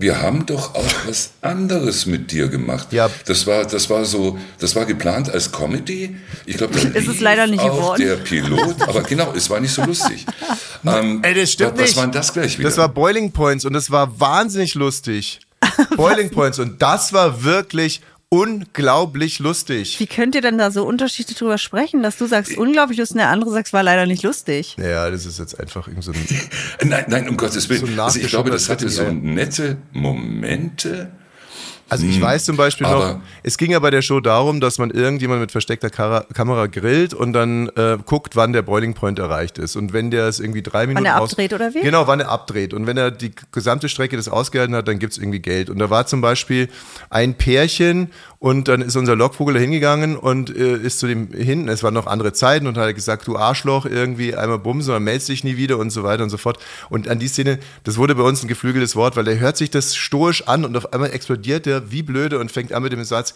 wir 0.00 0.22
haben 0.22 0.46
doch 0.46 0.74
auch 0.74 0.84
was 1.06 1.32
anderes 1.42 2.06
mit 2.06 2.32
dir 2.32 2.48
gemacht. 2.48 2.92
Ja. 2.92 3.10
Das 3.26 3.46
war, 3.46 3.64
das 3.66 3.90
war 3.90 4.04
so, 4.04 4.38
das 4.58 4.74
war 4.74 4.86
geplant 4.86 5.30
als 5.30 5.52
Comedy. 5.52 6.16
Ich 6.46 6.56
glaube, 6.56 6.74
da 6.80 6.98
Ist 6.98 7.20
leider 7.20 7.46
nicht 7.46 7.60
auch 7.60 7.76
geworden. 7.76 8.02
der 8.02 8.16
Pilot. 8.16 8.80
Aber 8.88 9.02
genau, 9.02 9.32
es 9.36 9.50
war 9.50 9.60
nicht 9.60 9.72
so 9.72 9.84
lustig. 9.84 10.24
ähm, 10.86 11.20
Ey, 11.22 11.34
das 11.34 11.52
stimmt 11.52 11.72
was, 11.72 11.80
was 11.80 11.88
nicht. 11.88 11.96
war 11.98 12.04
denn 12.04 12.12
das 12.12 12.32
gleich 12.32 12.58
wieder? 12.58 12.68
Das 12.68 12.78
war 12.78 12.88
Boiling 12.88 13.30
Points 13.30 13.64
und 13.66 13.74
das 13.74 13.90
war 13.90 14.18
wahnsinnig 14.18 14.74
lustig. 14.74 15.40
Boiling 15.96 16.30
Points 16.30 16.58
und 16.58 16.80
das 16.80 17.12
war 17.12 17.44
wirklich 17.44 18.00
unglaublich 18.30 19.40
lustig. 19.40 19.98
Wie 19.98 20.06
könnt 20.06 20.36
ihr 20.36 20.40
denn 20.40 20.56
da 20.56 20.70
so 20.70 20.86
unterschiedlich 20.86 21.36
drüber 21.36 21.58
sprechen, 21.58 22.02
dass 22.02 22.16
du 22.16 22.26
sagst 22.26 22.56
unglaublich 22.56 22.96
lustig 22.96 23.16
und 23.16 23.18
der 23.18 23.28
andere 23.28 23.50
sagt, 23.50 23.72
war 23.72 23.82
leider 23.82 24.06
nicht 24.06 24.22
lustig? 24.22 24.76
Ja, 24.78 25.10
das 25.10 25.26
ist 25.26 25.40
jetzt 25.40 25.58
einfach 25.58 25.88
irgend 25.88 26.04
so 26.04 26.12
ein. 26.12 26.26
Nein, 26.88 27.04
nein, 27.08 27.28
um 27.28 27.36
Gottes 27.36 27.68
Willen. 27.68 27.94
So 27.94 28.02
also 28.02 28.20
ich 28.20 28.28
glaube, 28.28 28.50
das 28.50 28.68
hatte 28.68 28.88
so 28.88 29.10
nette 29.10 29.78
Momente. 29.92 31.10
Also 31.90 32.06
ich 32.06 32.16
Hm, 32.16 32.22
weiß 32.22 32.44
zum 32.44 32.56
Beispiel 32.56 32.86
aber- 32.86 33.14
noch, 33.14 33.20
es 33.42 33.58
ging 33.58 33.72
ja 33.72 33.78
bei 33.80 33.90
der 33.90 34.00
Show 34.00 34.20
darum, 34.20 34.60
dass 34.60 34.78
man 34.78 34.90
irgendjemand 34.90 35.40
mit 35.40 35.52
versteckter 35.52 35.90
Kara 35.90 36.24
Kamera 36.32 36.66
grillt 36.66 37.12
und 37.12 37.32
dann 37.32 37.68
äh, 37.76 37.98
guckt, 38.06 38.36
wann 38.36 38.52
der 38.52 38.62
Boiling 38.62 38.94
Point 38.94 39.18
erreicht 39.18 39.58
ist. 39.58 39.76
Und 39.76 39.92
wenn 39.92 40.10
der 40.10 40.26
es 40.28 40.40
irgendwie 40.40 40.62
drei 40.62 40.86
Minuten 40.86 41.04
er 41.06 41.20
aus- 41.20 41.32
abdreht 41.32 41.52
oder 41.52 41.74
wie? 41.74 41.80
Genau, 41.80 42.06
wann 42.06 42.20
er 42.20 42.28
abdreht. 42.30 42.72
Und 42.72 42.86
wenn 42.86 42.96
er 42.96 43.10
die 43.10 43.32
gesamte 43.52 43.88
Strecke 43.88 44.16
das 44.16 44.28
ausgehalten 44.28 44.74
hat, 44.74 44.88
dann 44.88 44.98
gibt's 44.98 45.18
irgendwie 45.18 45.40
Geld. 45.40 45.68
Und 45.68 45.78
da 45.78 45.90
war 45.90 46.06
zum 46.06 46.20
Beispiel 46.20 46.68
ein 47.10 47.34
Pärchen 47.34 48.10
und 48.40 48.68
dann 48.68 48.80
ist 48.80 48.96
unser 48.96 49.16
Lockvogel 49.16 49.54
da 49.54 49.60
hingegangen 49.60 50.16
und 50.16 50.48
äh, 50.56 50.78
ist 50.78 50.98
zu 50.98 51.06
dem 51.06 51.30
hinten, 51.30 51.68
es 51.68 51.82
waren 51.82 51.92
noch 51.92 52.06
andere 52.06 52.32
Zeiten 52.32 52.66
und 52.66 52.78
hat 52.78 52.94
gesagt, 52.94 53.26
du 53.26 53.36
Arschloch, 53.36 53.84
irgendwie 53.84 54.34
einmal 54.34 54.58
bumsen, 54.58 54.94
dann 54.94 55.04
meldest 55.04 55.28
dich 55.28 55.44
nie 55.44 55.58
wieder 55.58 55.76
und 55.76 55.90
so 55.90 56.04
weiter 56.04 56.22
und 56.22 56.30
so 56.30 56.38
fort. 56.38 56.58
Und 56.88 57.06
an 57.06 57.18
die 57.18 57.28
Szene, 57.28 57.60
das 57.84 57.98
wurde 57.98 58.14
bei 58.14 58.22
uns 58.22 58.42
ein 58.42 58.48
geflügeltes 58.48 58.96
Wort, 58.96 59.14
weil 59.14 59.24
der 59.24 59.38
hört 59.38 59.58
sich 59.58 59.70
das 59.70 59.94
stoisch 59.94 60.48
an 60.48 60.64
und 60.64 60.74
auf 60.74 60.94
einmal 60.94 61.10
explodiert 61.12 61.66
der 61.66 61.92
wie 61.92 62.02
blöde 62.02 62.38
und 62.38 62.50
fängt 62.50 62.72
an 62.72 62.82
mit 62.82 62.92
dem 62.92 63.04
Satz, 63.04 63.34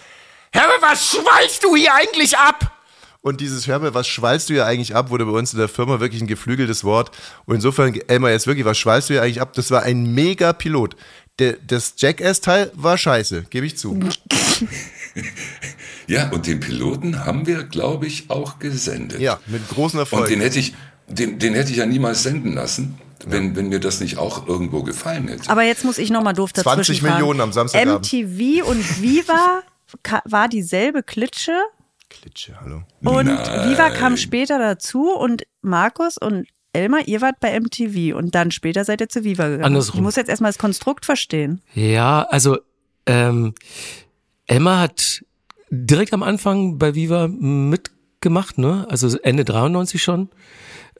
Herr, 0.52 0.68
was 0.80 1.11
schweifst 1.11 1.62
du 1.64 1.76
hier 1.76 1.94
eigentlich 1.94 2.38
ab? 2.38 2.73
Und 3.20 3.40
dieses 3.40 3.66
Hör 3.66 3.94
was 3.94 4.06
schwallst 4.06 4.50
du 4.50 4.52
hier 4.52 4.66
eigentlich 4.66 4.94
ab, 4.94 5.08
wurde 5.08 5.25
bei 5.25 5.32
uns 5.32 5.54
in 5.54 5.58
der 5.58 5.68
Firma 5.68 5.99
wirklich 5.99 6.20
ein 6.20 6.26
geflügeltes 6.26 6.84
Wort. 6.84 7.11
Und 7.46 7.54
insofern, 7.54 7.94
Elmar, 8.06 8.30
jetzt 8.30 8.46
wirklich, 8.46 8.66
was 8.66 8.76
schwallst 8.76 9.08
du 9.08 9.14
hier 9.14 9.23
eigentlich 9.23 9.40
ab? 9.40 9.54
Das 9.54 9.70
war 9.70 9.82
ein 9.82 10.14
mega 10.14 10.52
Pilot. 10.52 10.94
Der, 11.38 11.57
das 11.67 11.95
Jackass-Teil 11.97 12.71
war 12.75 12.97
scheiße, 12.97 13.47
gebe 13.50 13.67
ich 13.67 13.76
zu. 13.76 13.99
Ja, 16.07 16.31
und 16.31 16.47
den 16.47 16.61
Piloten 16.61 17.25
haben 17.25 17.47
wir, 17.47 17.64
glaube 17.64 18.07
ich, 18.07 18.31
auch 18.31 18.59
gesendet. 18.59 19.21
Ja, 19.21 19.41
mit 19.47 19.67
großem 19.69 20.00
Erfolg. 20.00 20.23
Und 20.23 20.31
den 20.31 20.41
hätte 20.41 20.59
ich, 20.59 20.75
den, 21.09 21.38
den 21.38 21.55
hätte 21.55 21.70
ich 21.70 21.79
ja 21.79 21.87
niemals 21.87 22.23
senden 22.23 22.53
lassen, 22.53 22.99
wenn, 23.27 23.57
wenn 23.57 23.68
mir 23.68 23.81
das 23.81 24.01
nicht 24.01 24.18
auch 24.18 24.47
irgendwo 24.47 24.83
gefallen 24.83 25.29
hätte. 25.29 25.49
Aber 25.49 25.62
jetzt 25.62 25.85
muss 25.85 25.99
ich 25.99 26.11
nochmal 26.11 26.35
doof 26.35 26.53
dazwischen 26.53 26.75
20 26.85 27.01
fragen. 27.01 27.14
Millionen 27.14 27.40
am 27.40 27.53
Samstagabend. 27.53 28.05
MTV 28.05 28.66
und 28.68 29.03
Viva 29.03 29.62
war 30.25 30.49
dieselbe 30.49 31.03
Klitsche 31.03 31.53
Klitsche, 32.11 32.55
hallo. 32.61 32.83
und 33.01 33.27
Nein. 33.27 33.70
Viva 33.70 33.90
kam 33.90 34.16
später 34.16 34.59
dazu 34.59 35.11
und 35.11 35.44
Markus 35.62 36.16
und 36.18 36.47
Elmar, 36.74 37.06
ihr 37.06 37.20
wart 37.20 37.40
bei 37.40 37.58
MTV 37.58 38.16
und 38.16 38.34
dann 38.34 38.50
später 38.50 38.84
seid 38.84 39.00
ihr 39.00 39.08
zu 39.08 39.24
Viva 39.24 39.44
gegangen. 39.48 39.64
Andersrum. 39.64 40.00
Ich 40.00 40.02
muss 40.02 40.16
jetzt 40.16 40.28
erstmal 40.28 40.50
das 40.50 40.58
Konstrukt 40.58 41.04
verstehen. 41.06 41.62
Ja, 41.74 42.22
also 42.28 42.58
ähm, 43.06 43.54
Emma 44.46 44.80
hat 44.80 45.22
direkt 45.70 46.12
am 46.12 46.22
Anfang 46.22 46.78
bei 46.78 46.94
Viva 46.94 47.28
mitgemacht, 47.28 48.58
ne? 48.58 48.87
Also 48.90 49.16
Ende 49.22 49.44
93 49.44 50.02
schon. 50.02 50.28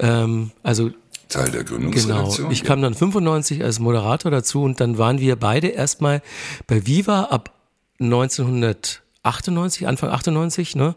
Ähm, 0.00 0.50
also 0.62 0.90
Teil 1.28 1.50
der 1.50 1.64
Genau. 1.64 1.78
Gründungsredaktion. 1.80 2.50
Ich 2.50 2.62
kam 2.64 2.82
dann 2.82 2.94
95 2.94 3.62
als 3.64 3.78
Moderator 3.80 4.30
dazu 4.30 4.62
und 4.62 4.80
dann 4.80 4.98
waren 4.98 5.18
wir 5.20 5.37
beide 5.37 5.68
erstmal 5.68 6.22
bei 6.66 6.87
Viva 6.87 7.24
ab 7.24 7.52
1998, 8.00 9.87
Anfang 9.87 10.10
98, 10.10 10.76
ne? 10.76 10.94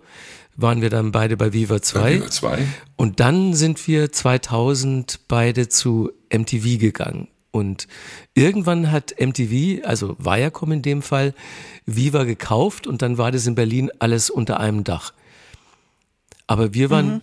Waren 0.57 0.81
wir 0.81 0.89
dann 0.89 1.11
beide 1.11 1.37
bei 1.37 1.53
Viva 1.53 1.81
2. 1.81 1.99
Bei 2.01 2.15
Viva 2.15 2.29
2. 2.29 2.67
Und 2.95 3.19
dann 3.19 3.53
sind 3.53 3.87
wir 3.87 4.11
2000 4.11 5.19
beide 5.27 5.69
zu 5.69 6.11
MTV 6.33 6.79
gegangen. 6.79 7.27
Und 7.51 7.87
irgendwann 8.33 8.91
hat 8.91 9.15
MTV, 9.19 9.85
also 9.85 10.15
Viacom 10.19 10.71
in 10.73 10.81
dem 10.81 11.01
Fall, 11.01 11.33
Viva 11.85 12.23
gekauft 12.23 12.85
und 12.87 13.01
dann 13.01 13.17
war 13.17 13.31
das 13.31 13.47
in 13.47 13.55
Berlin 13.55 13.89
alles 13.99 14.29
unter 14.29 14.59
einem 14.59 14.83
Dach. 14.83 15.13
Aber 16.47 16.73
wir 16.73 16.89
waren, 16.89 17.21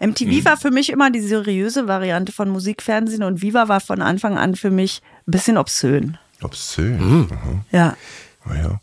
MTV 0.00 0.30
Hm. 0.30 0.44
war 0.44 0.56
für 0.56 0.70
mich 0.70 0.90
immer 0.90 1.10
die 1.10 1.20
seriöse 1.20 1.88
Variante 1.88 2.32
von 2.32 2.48
Musikfernsehen 2.50 3.22
und 3.22 3.42
Viva 3.42 3.68
war 3.68 3.80
von 3.80 4.02
Anfang 4.02 4.36
an 4.38 4.54
für 4.56 4.70
mich 4.70 5.02
ein 5.26 5.32
bisschen 5.32 5.58
obszön. 5.58 6.18
Obszön. 6.42 6.96
Mhm. 6.98 7.28
Aha. 7.32 7.64
Ja. 7.72 7.96
Oh 8.48 8.54
ja. 8.54 8.80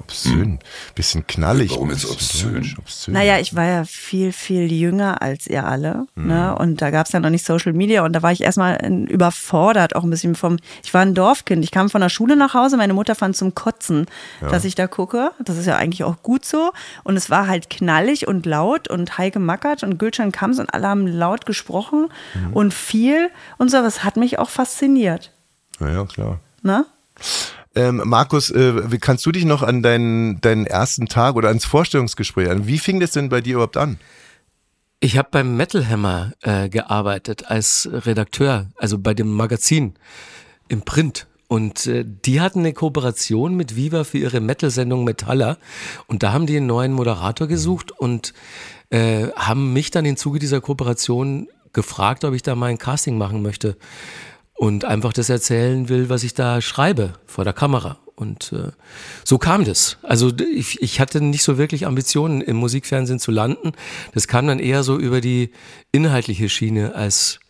Obszön. 0.00 0.58
Bisschen 0.94 1.26
knallig. 1.26 1.70
Warum 1.70 1.90
jetzt 1.90 2.02
Bisschen 2.02 2.56
obszön? 2.56 2.74
obszön. 2.78 3.14
Naja, 3.14 3.38
ich 3.38 3.54
war 3.56 3.64
ja 3.64 3.84
viel, 3.84 4.32
viel 4.32 4.70
jünger 4.70 5.22
als 5.22 5.46
ihr 5.46 5.66
alle. 5.66 6.06
Mhm. 6.14 6.26
Ne? 6.28 6.54
Und 6.56 6.82
da 6.82 6.90
gab 6.90 7.06
es 7.06 7.12
ja 7.12 7.20
noch 7.20 7.30
nicht 7.30 7.44
Social 7.46 7.72
Media 7.72 8.04
und 8.04 8.12
da 8.12 8.22
war 8.22 8.30
ich 8.32 8.42
erstmal 8.42 8.76
überfordert, 9.08 9.96
auch 9.96 10.02
ein 10.04 10.10
bisschen 10.10 10.34
vom. 10.34 10.58
Ich 10.82 10.92
war 10.92 11.02
ein 11.02 11.14
Dorfkind. 11.14 11.64
Ich 11.64 11.70
kam 11.70 11.88
von 11.88 12.00
der 12.00 12.08
Schule 12.10 12.36
nach 12.36 12.54
Hause, 12.54 12.76
meine 12.76 12.92
Mutter 12.94 13.14
fand 13.14 13.36
zum 13.36 13.54
Kotzen, 13.54 14.06
Ja. 14.42 14.48
dass 14.48 14.64
ich 14.64 14.74
da 14.74 14.86
gucke. 14.86 15.30
Das 15.42 15.56
ist 15.56 15.66
ja 15.66 15.76
eigentlich 15.76 16.04
auch 16.04 16.22
gut 16.22 16.44
so. 16.44 16.72
Und 17.02 17.16
es 17.16 17.30
war 17.30 17.46
halt 17.48 17.70
knallig 17.70 18.28
und 18.28 18.44
laut 18.46 18.88
und 18.88 19.16
Heike 19.18 19.38
Mackert 19.40 19.82
und 19.82 19.98
Gülcan 19.98 20.32
Kams 20.32 20.58
und 20.58 20.72
alle 20.74 20.88
haben 20.88 21.06
laut 21.06 21.46
gesprochen 21.46 22.08
Mhm. 22.34 22.52
und 22.52 22.74
viel 22.74 23.30
und 23.58 23.70
so. 23.70 23.78
Das 23.82 24.04
hat 24.04 24.16
mich 24.16 24.38
auch 24.38 24.50
fasziniert. 24.50 25.32
Ja, 25.80 25.88
ja, 25.88 26.04
klar. 26.04 26.40
Ne? 26.62 26.84
Ähm, 27.76 28.02
Markus, 28.04 28.50
äh, 28.50 28.98
kannst 29.00 29.26
du 29.26 29.32
dich 29.32 29.44
noch 29.44 29.62
an 29.62 29.82
deinen, 29.82 30.40
deinen 30.40 30.66
ersten 30.66 31.06
Tag 31.06 31.34
oder 31.34 31.48
ans 31.48 31.64
Vorstellungsgespräch 31.64 32.48
an? 32.48 32.66
Wie 32.66 32.78
fing 32.78 33.00
das 33.00 33.12
denn 33.12 33.28
bei 33.28 33.40
dir 33.40 33.54
überhaupt 33.54 33.76
an? 33.76 33.98
Ich 35.00 35.18
habe 35.18 35.28
beim 35.30 35.56
Metal 35.56 35.86
Hammer 35.86 36.32
äh, 36.40 36.68
gearbeitet 36.68 37.50
als 37.50 37.88
Redakteur, 37.92 38.70
also 38.76 38.98
bei 38.98 39.12
dem 39.12 39.30
Magazin 39.30 39.94
im 40.68 40.82
Print. 40.82 41.26
Und 41.48 41.86
äh, 41.86 42.04
die 42.06 42.40
hatten 42.40 42.60
eine 42.60 42.72
Kooperation 42.72 43.54
mit 43.54 43.76
Viva 43.76 44.04
für 44.04 44.18
ihre 44.18 44.40
Metal-Sendung 44.40 45.04
Metaller. 45.04 45.58
Und 46.06 46.22
da 46.22 46.32
haben 46.32 46.46
die 46.46 46.56
einen 46.56 46.66
neuen 46.66 46.92
Moderator 46.92 47.48
gesucht 47.48 47.92
und 47.92 48.32
äh, 48.90 49.28
haben 49.36 49.72
mich 49.72 49.90
dann 49.90 50.04
im 50.04 50.16
Zuge 50.16 50.38
dieser 50.38 50.60
Kooperation 50.60 51.48
gefragt, 51.72 52.24
ob 52.24 52.32
ich 52.34 52.42
da 52.42 52.54
mal 52.54 52.66
ein 52.66 52.78
Casting 52.78 53.18
machen 53.18 53.42
möchte. 53.42 53.76
Und 54.56 54.84
einfach 54.84 55.12
das 55.12 55.28
erzählen 55.28 55.88
will, 55.88 56.08
was 56.08 56.22
ich 56.22 56.34
da 56.34 56.60
schreibe 56.60 57.14
vor 57.26 57.44
der 57.44 57.52
Kamera. 57.52 57.98
Und 58.16 58.52
äh, 58.52 58.70
so 59.24 59.38
kam 59.38 59.64
das. 59.64 59.98
Also 60.02 60.30
ich, 60.38 60.80
ich 60.80 61.00
hatte 61.00 61.20
nicht 61.20 61.42
so 61.42 61.58
wirklich 61.58 61.86
Ambitionen, 61.86 62.40
im 62.40 62.56
Musikfernsehen 62.56 63.18
zu 63.18 63.32
landen. 63.32 63.72
Das 64.12 64.28
kam 64.28 64.46
dann 64.46 64.60
eher 64.60 64.84
so 64.84 64.98
über 64.98 65.20
die 65.20 65.50
inhaltliche 65.90 66.48
Schiene 66.48 66.94
als 66.94 67.40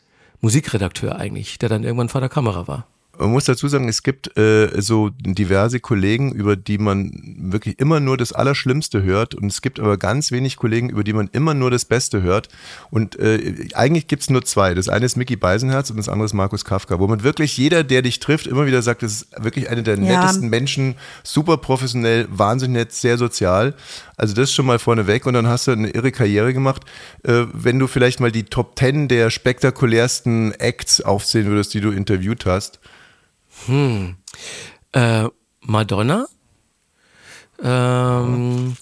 Musikredakteur 0.41 1.17
eigentlich, 1.17 1.59
der 1.59 1.69
dann 1.69 1.85
irgendwann 1.85 2.09
vor 2.09 2.21
der 2.21 2.31
Kamera 2.31 2.67
war. 2.67 2.87
Man 3.19 3.31
muss 3.31 3.45
dazu 3.45 3.69
sagen, 3.69 3.89
es 3.89 4.03
gibt 4.03 4.37
äh, 4.37 4.81
so 4.81 5.11
diverse 5.21 5.81
Kollegen, 5.81 6.33
über 6.33 6.57
die 6.57 6.79
man 6.79 7.13
wirklich 7.39 7.79
immer 7.79 8.01
nur 8.01 8.17
das 8.17 8.33
Allerschlimmste 8.33 9.03
hört. 9.03 9.35
Und 9.35 9.51
es 9.51 9.63
gibt 9.63 9.79
aber 9.81 9.97
ganz 9.97 10.31
wenig 10.33 10.57
Kollegen, 10.57 10.89
über 10.91 11.05
die 11.05 11.13
man 11.13 11.29
immer 11.33 11.55
nur 11.55 11.71
das 11.71 11.85
Beste 11.85 12.23
hört. 12.23 12.49
Und 12.91 13.19
äh, 13.19 13.69
eigentlich 13.75 14.07
gibt's 14.07 14.31
nur 14.31 14.45
zwei. 14.45 14.75
Das 14.75 14.89
eine 14.89 15.07
ist 15.07 15.17
Mickey 15.17 15.37
Beisenherz 15.37 15.91
und 15.91 15.97
das 15.97 16.09
andere 16.09 16.27
ist 16.27 16.33
Markus 16.35 16.65
Kafka, 16.65 16.99
wo 16.99 17.07
man 17.07 17.23
wirklich 17.23 17.57
jeder, 17.57 17.85
der 17.85 18.03
dich 18.03 18.21
trifft, 18.21 18.47
immer 18.47 18.67
wieder 18.67 18.83
sagt, 18.83 19.03
das 19.03 19.13
ist 19.13 19.27
wirklich 19.43 19.71
eine 19.71 19.83
der 19.83 19.99
Ja. 19.99 20.03
nettesten 20.21 20.49
Menschen, 20.49 20.95
super 21.23 21.57
professionell, 21.57 22.27
wahnsinnig 22.31 22.75
nett, 22.75 22.93
sehr 22.93 23.19
sozial. 23.19 23.75
Also 24.17 24.35
das 24.35 24.53
schon 24.53 24.67
mal 24.67 24.79
vorneweg 24.79 25.27
und 25.27 25.35
dann 25.35 25.47
hast 25.49 25.67
du 25.67 25.73
eine 25.73 25.91
irre 25.91 26.13
Karriere 26.13 26.53
gemacht. 26.55 26.83
Äh, 27.25 27.45
wenn 27.53 27.79
du 27.79 27.87
vielleicht 27.87 28.21
mal 28.21 28.31
die 28.33 28.45
Top 28.45 28.79
10 28.79 29.09
der 29.09 29.31
spektakulärsten 29.31 30.53
Acts 30.53 31.01
aufzählen 31.01 31.47
würdest, 31.49 31.75
die 31.75 31.81
du 31.81 31.91
interviewt 31.91 32.47
hast. 32.47 32.79
Hm. 33.67 34.17
Äh, 34.93 35.29
Madonna? 35.61 36.27
Ähm, 37.63 38.77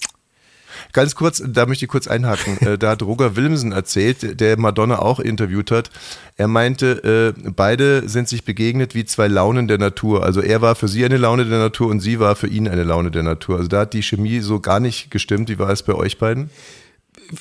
Ganz 0.92 1.14
kurz, 1.14 1.42
da 1.46 1.64
möchte 1.64 1.86
ich 1.86 1.90
kurz 1.90 2.06
einhaken. 2.06 2.58
Äh, 2.58 2.76
Da 2.76 2.90
hat 2.90 3.02
Roger 3.02 3.34
Willemsen 3.34 3.72
erzählt, 3.72 4.40
der 4.40 4.58
Madonna 4.58 4.98
auch 4.98 5.20
interviewt 5.20 5.70
hat. 5.70 5.90
Er 6.36 6.48
meinte, 6.48 7.34
äh, 7.38 7.50
beide 7.50 8.08
sind 8.08 8.28
sich 8.28 8.44
begegnet 8.44 8.94
wie 8.94 9.04
zwei 9.06 9.28
Launen 9.28 9.68
der 9.68 9.78
Natur. 9.78 10.22
Also 10.22 10.40
er 10.42 10.60
war 10.60 10.74
für 10.74 10.88
sie 10.88 11.04
eine 11.04 11.16
Laune 11.16 11.46
der 11.46 11.58
Natur 11.58 11.88
und 11.88 12.00
sie 12.00 12.20
war 12.20 12.36
für 12.36 12.46
ihn 12.46 12.68
eine 12.68 12.82
Laune 12.82 13.10
der 13.10 13.22
Natur. 13.22 13.56
Also 13.56 13.68
da 13.68 13.80
hat 13.80 13.94
die 13.94 14.02
Chemie 14.02 14.40
so 14.40 14.60
gar 14.60 14.80
nicht 14.80 15.10
gestimmt. 15.10 15.48
Wie 15.48 15.58
war 15.58 15.70
es 15.70 15.82
bei 15.82 15.94
euch 15.94 16.18
beiden? 16.18 16.50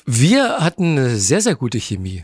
Wir 0.06 0.60
hatten 0.60 0.98
eine 0.98 1.18
sehr, 1.18 1.42
sehr 1.42 1.56
gute 1.56 1.80
Chemie. 1.80 2.24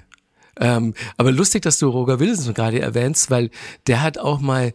Ähm, 0.60 0.94
aber 1.18 1.32
lustig, 1.32 1.62
dass 1.64 1.78
du 1.78 1.90
Roger 1.90 2.20
Wilson 2.20 2.54
gerade 2.54 2.80
erwähnst, 2.80 3.30
weil 3.30 3.50
der 3.88 4.02
hat 4.02 4.18
auch 4.18 4.40
mal 4.40 4.74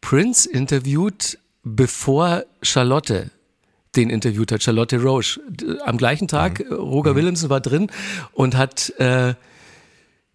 Prince 0.00 0.48
interviewt, 0.48 1.38
bevor 1.62 2.44
Charlotte 2.62 3.30
den 3.96 4.10
interviewt 4.10 4.52
hat, 4.52 4.62
Charlotte 4.62 5.00
Roche. 5.02 5.40
Am 5.84 5.98
gleichen 5.98 6.28
Tag, 6.28 6.60
äh, 6.60 6.72
Roger 6.72 7.14
Williamson 7.14 7.50
war 7.50 7.60
drin 7.60 7.90
und 8.32 8.56
hat, 8.56 8.90
äh, 8.98 9.34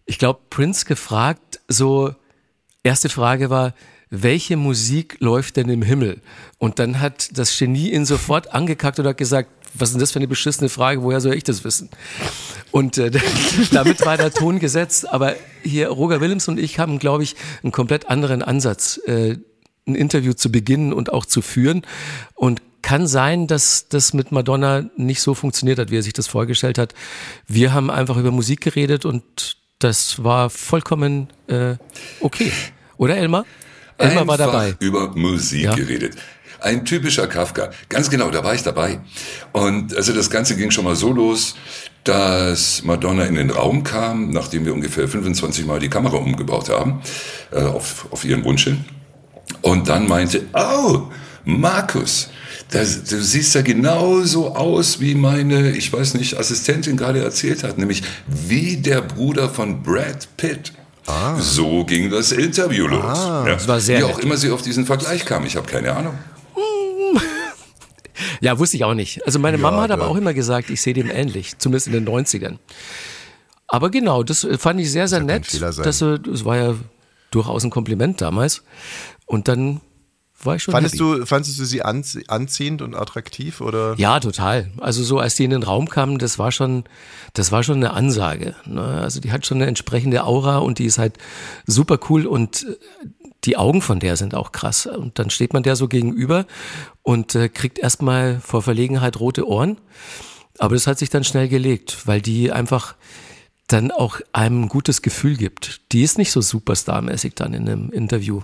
ich 0.04 0.18
glaube, 0.18 0.40
Prince 0.50 0.84
gefragt, 0.84 1.60
so, 1.68 2.14
erste 2.82 3.08
Frage 3.08 3.50
war, 3.50 3.74
welche 4.10 4.56
Musik 4.56 5.16
läuft 5.20 5.56
denn 5.56 5.68
im 5.68 5.82
Himmel? 5.82 6.20
Und 6.58 6.78
dann 6.78 7.00
hat 7.00 7.36
das 7.36 7.58
Genie 7.58 7.92
ihn 7.92 8.04
sofort 8.04 8.52
angekackt 8.54 8.98
und 8.98 9.06
hat 9.06 9.16
gesagt, 9.16 9.50
was 9.74 9.90
ist 9.90 9.94
denn 9.94 10.00
das 10.00 10.12
für 10.12 10.18
eine 10.18 10.28
beschissene 10.28 10.68
Frage, 10.68 11.02
woher 11.02 11.20
soll 11.20 11.34
ich 11.34 11.44
das 11.44 11.64
wissen? 11.64 11.90
Und 12.70 12.98
äh, 12.98 13.10
damit 13.72 14.04
war 14.06 14.16
der 14.16 14.32
Ton 14.32 14.58
gesetzt. 14.58 15.08
Aber 15.08 15.34
hier, 15.62 15.88
Roger 15.88 16.20
Willems 16.20 16.48
und 16.48 16.58
ich 16.58 16.78
haben, 16.78 16.98
glaube 16.98 17.24
ich, 17.24 17.36
einen 17.62 17.72
komplett 17.72 18.08
anderen 18.08 18.42
Ansatz, 18.42 19.00
äh, 19.06 19.36
ein 19.86 19.94
Interview 19.94 20.32
zu 20.32 20.50
beginnen 20.50 20.92
und 20.92 21.12
auch 21.12 21.26
zu 21.26 21.42
führen. 21.42 21.82
Und 22.34 22.60
kann 22.82 23.06
sein, 23.08 23.46
dass 23.48 23.88
das 23.88 24.12
mit 24.12 24.30
Madonna 24.30 24.84
nicht 24.96 25.20
so 25.20 25.34
funktioniert 25.34 25.78
hat, 25.78 25.90
wie 25.90 25.96
er 25.98 26.02
sich 26.04 26.12
das 26.12 26.28
vorgestellt 26.28 26.78
hat. 26.78 26.94
Wir 27.48 27.72
haben 27.74 27.90
einfach 27.90 28.16
über 28.16 28.30
Musik 28.30 28.60
geredet 28.60 29.04
und 29.04 29.56
das 29.80 30.22
war 30.22 30.50
vollkommen 30.50 31.28
äh, 31.48 31.74
okay. 32.20 32.52
Oder 32.96 33.16
Elmar? 33.16 33.44
Elmar 33.98 34.26
war 34.28 34.34
Einfach 34.34 34.52
dabei. 34.52 34.74
über 34.78 35.08
Musik 35.16 35.64
Ja. 35.64 35.74
geredet. 35.74 36.14
Ein 36.60 36.84
typischer 36.84 37.26
Kafka. 37.26 37.70
Ganz 37.88 38.08
genau, 38.08 38.30
da 38.30 38.42
war 38.44 38.54
ich 38.54 38.62
dabei. 38.62 39.00
Und 39.52 39.94
also 39.94 40.12
das 40.12 40.30
Ganze 40.30 40.56
ging 40.56 40.70
schon 40.70 40.84
mal 40.84 40.96
so 40.96 41.12
los, 41.12 41.56
dass 42.04 42.84
Madonna 42.84 43.24
in 43.24 43.34
den 43.34 43.50
Raum 43.50 43.82
kam, 43.82 44.30
nachdem 44.30 44.64
wir 44.64 44.72
ungefähr 44.72 45.08
25 45.08 45.66
Mal 45.66 45.80
die 45.80 45.88
Kamera 45.90 46.16
umgebaut 46.18 46.68
haben, 46.70 47.02
äh, 47.52 47.62
auf, 47.62 48.06
auf 48.12 48.24
ihren 48.24 48.44
Wunsch 48.44 48.64
hin. 48.64 48.84
Und 49.62 49.88
dann 49.88 50.06
meinte, 50.08 50.46
oh, 50.54 51.02
Markus, 51.44 52.30
das, 52.70 53.04
du 53.04 53.22
siehst 53.22 53.54
ja 53.54 53.62
genauso 53.62 54.54
aus, 54.54 55.00
wie 55.00 55.14
meine, 55.14 55.70
ich 55.70 55.92
weiß 55.92 56.14
nicht, 56.14 56.36
Assistentin 56.38 56.96
gerade 56.96 57.22
erzählt 57.22 57.62
hat, 57.62 57.78
nämlich 57.78 58.02
wie 58.26 58.76
der 58.76 59.02
Bruder 59.02 59.48
von 59.48 59.82
Brad 59.82 60.28
Pitt. 60.36 60.72
So 61.38 61.84
ging 61.84 62.10
das 62.10 62.32
Interview 62.32 62.88
los. 62.88 63.04
Ah, 63.04 63.44
ja. 63.46 63.54
das 63.54 63.68
war 63.68 63.78
sehr 63.78 64.00
Wie 64.00 64.04
auch 64.04 64.16
nett. 64.16 64.24
immer 64.24 64.36
sie 64.36 64.50
auf 64.50 64.62
diesen 64.62 64.86
Vergleich 64.86 65.24
kam, 65.24 65.46
ich 65.46 65.54
habe 65.56 65.66
keine 65.68 65.94
Ahnung. 65.94 66.14
Ja, 68.40 68.58
wusste 68.58 68.76
ich 68.76 68.84
auch 68.84 68.94
nicht. 68.94 69.24
Also 69.26 69.38
meine 69.38 69.58
Mama 69.58 69.82
hat 69.82 69.90
da- 69.90 69.94
aber 69.94 70.08
auch 70.08 70.16
immer 70.16 70.34
gesagt, 70.34 70.70
ich 70.70 70.80
sehe 70.80 70.94
dem 70.94 71.10
ähnlich, 71.10 71.58
zumindest 71.58 71.86
in 71.88 71.92
den 71.92 72.06
90ern. 72.08 72.56
Aber 73.68 73.90
genau, 73.90 74.22
das 74.22 74.46
fand 74.58 74.80
ich 74.80 74.90
sehr, 74.90 75.08
sehr 75.08 75.20
nett. 75.20 75.60
Das, 75.60 75.78
äh, 76.02 76.18
das 76.18 76.44
war 76.44 76.56
ja 76.56 76.74
durchaus 77.30 77.64
ein 77.64 77.70
Kompliment 77.70 78.20
damals. 78.20 78.62
Und 79.26 79.48
dann 79.48 79.80
war 80.42 80.56
ich 80.56 80.62
schon 80.62 80.72
Fandest 80.72 80.96
happy. 80.96 81.18
du, 81.20 81.26
fandest 81.26 81.58
du 81.58 81.64
sie 81.64 81.82
anzie- 81.84 82.28
anziehend 82.28 82.82
und 82.82 82.94
attraktiv 82.94 83.60
oder? 83.60 83.94
Ja, 83.96 84.20
total. 84.20 84.70
Also 84.80 85.02
so, 85.02 85.18
als 85.18 85.34
die 85.34 85.44
in 85.44 85.50
den 85.50 85.62
Raum 85.62 85.88
kamen, 85.88 86.18
das 86.18 86.38
war 86.38 86.52
schon, 86.52 86.84
das 87.32 87.52
war 87.52 87.62
schon 87.62 87.76
eine 87.76 87.92
Ansage. 87.94 88.54
Ne? 88.66 88.82
Also 88.82 89.20
die 89.20 89.32
hat 89.32 89.46
schon 89.46 89.58
eine 89.58 89.66
entsprechende 89.66 90.24
Aura 90.24 90.58
und 90.58 90.78
die 90.78 90.84
ist 90.84 90.98
halt 90.98 91.18
super 91.66 91.98
cool 92.10 92.26
und 92.26 92.64
äh, 92.64 92.76
die 93.44 93.56
Augen 93.56 93.80
von 93.80 93.98
der 94.00 94.16
sind 94.16 94.34
auch 94.34 94.52
krass. 94.52 94.86
Und 94.86 95.18
dann 95.18 95.30
steht 95.30 95.52
man 95.52 95.62
der 95.62 95.76
so 95.76 95.88
gegenüber 95.88 96.46
und 97.02 97.34
äh, 97.34 97.48
kriegt 97.48 97.78
erstmal 97.78 98.38
vor 98.40 98.60
Verlegenheit 98.62 99.18
rote 99.20 99.48
Ohren. 99.48 99.78
Aber 100.58 100.74
das 100.74 100.86
hat 100.86 100.98
sich 100.98 101.10
dann 101.10 101.24
schnell 101.24 101.48
gelegt, 101.48 102.06
weil 102.06 102.20
die 102.20 102.52
einfach 102.52 102.94
dann 103.68 103.90
auch 103.90 104.20
einem 104.32 104.64
ein 104.64 104.68
gutes 104.68 105.00
Gefühl 105.02 105.36
gibt. 105.36 105.80
Die 105.92 106.02
ist 106.02 106.18
nicht 106.18 106.30
so 106.32 106.40
superstarmäßig 106.40 107.34
dann 107.34 107.54
in 107.54 107.68
einem 107.68 107.90
Interview. 107.90 108.42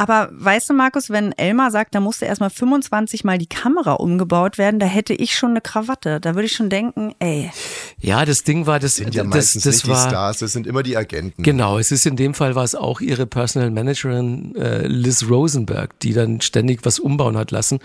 Aber 0.00 0.30
weißt 0.32 0.70
du, 0.70 0.72
Markus, 0.72 1.10
wenn 1.10 1.32
Elmar 1.32 1.70
sagt, 1.70 1.94
da 1.94 2.00
musste 2.00 2.24
erstmal 2.24 2.48
25 2.48 3.22
Mal 3.22 3.36
die 3.36 3.46
Kamera 3.46 3.92
umgebaut 3.92 4.56
werden, 4.56 4.80
da 4.80 4.86
hätte 4.86 5.12
ich 5.12 5.34
schon 5.34 5.50
eine 5.50 5.60
Krawatte. 5.60 6.20
Da 6.20 6.34
würde 6.34 6.46
ich 6.46 6.52
schon 6.52 6.70
denken, 6.70 7.14
ey. 7.18 7.50
Ja, 7.98 8.24
das 8.24 8.42
Ding 8.42 8.64
war, 8.64 8.80
das, 8.80 8.96
Sind 8.96 9.14
ja 9.14 9.24
das, 9.24 9.34
meistens 9.34 9.64
das 9.64 9.74
nicht 9.74 9.88
war, 9.88 10.04
die 10.04 10.08
Stars, 10.08 10.38
das 10.38 10.52
sind 10.54 10.66
immer 10.66 10.82
die 10.82 10.96
Agenten. 10.96 11.42
Genau, 11.42 11.78
es 11.78 11.92
ist 11.92 12.06
in 12.06 12.16
dem 12.16 12.32
Fall 12.32 12.54
war 12.54 12.64
es 12.64 12.74
auch 12.74 13.02
ihre 13.02 13.26
Personal 13.26 13.70
Managerin 13.70 14.56
äh, 14.56 14.86
Liz 14.86 15.26
Rosenberg, 15.28 16.00
die 16.00 16.14
dann 16.14 16.40
ständig 16.40 16.80
was 16.86 16.98
umbauen 16.98 17.36
hat 17.36 17.50
lassen. 17.50 17.78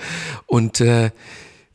Und 0.46 0.80
äh, 0.80 1.12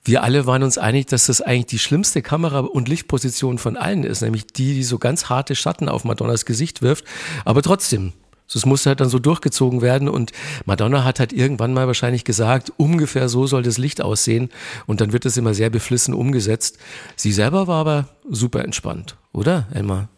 wir 0.04 0.22
alle 0.22 0.46
waren 0.46 0.62
uns 0.62 0.78
einig, 0.78 1.04
dass 1.08 1.26
das 1.26 1.42
eigentlich 1.42 1.66
die 1.66 1.78
schlimmste 1.78 2.22
Kamera- 2.22 2.60
und 2.60 2.88
Lichtposition 2.88 3.58
von 3.58 3.76
allen 3.76 4.04
ist, 4.04 4.22
nämlich 4.22 4.46
die, 4.46 4.72
die 4.72 4.84
so 4.84 4.98
ganz 4.98 5.26
harte 5.28 5.54
Schatten 5.54 5.90
auf 5.90 6.04
Madonnas 6.04 6.46
Gesicht 6.46 6.80
wirft. 6.80 7.04
Aber 7.44 7.60
trotzdem, 7.60 8.14
es 8.58 8.66
musste 8.66 8.90
halt 8.90 9.00
dann 9.00 9.08
so 9.08 9.18
durchgezogen 9.18 9.82
werden 9.82 10.08
und 10.08 10.32
Madonna 10.64 11.04
hat 11.04 11.20
halt 11.20 11.32
irgendwann 11.32 11.72
mal 11.72 11.86
wahrscheinlich 11.86 12.24
gesagt, 12.24 12.72
ungefähr 12.76 13.28
so 13.28 13.46
soll 13.46 13.62
das 13.62 13.78
Licht 13.78 14.00
aussehen 14.02 14.50
und 14.86 15.00
dann 15.00 15.12
wird 15.12 15.26
es 15.26 15.36
immer 15.36 15.54
sehr 15.54 15.70
beflissen 15.70 16.14
umgesetzt. 16.14 16.78
Sie 17.16 17.32
selber 17.32 17.66
war 17.66 17.80
aber 17.80 18.08
super 18.28 18.64
entspannt, 18.64 19.16
oder, 19.32 19.68
Elmar? 19.72 20.08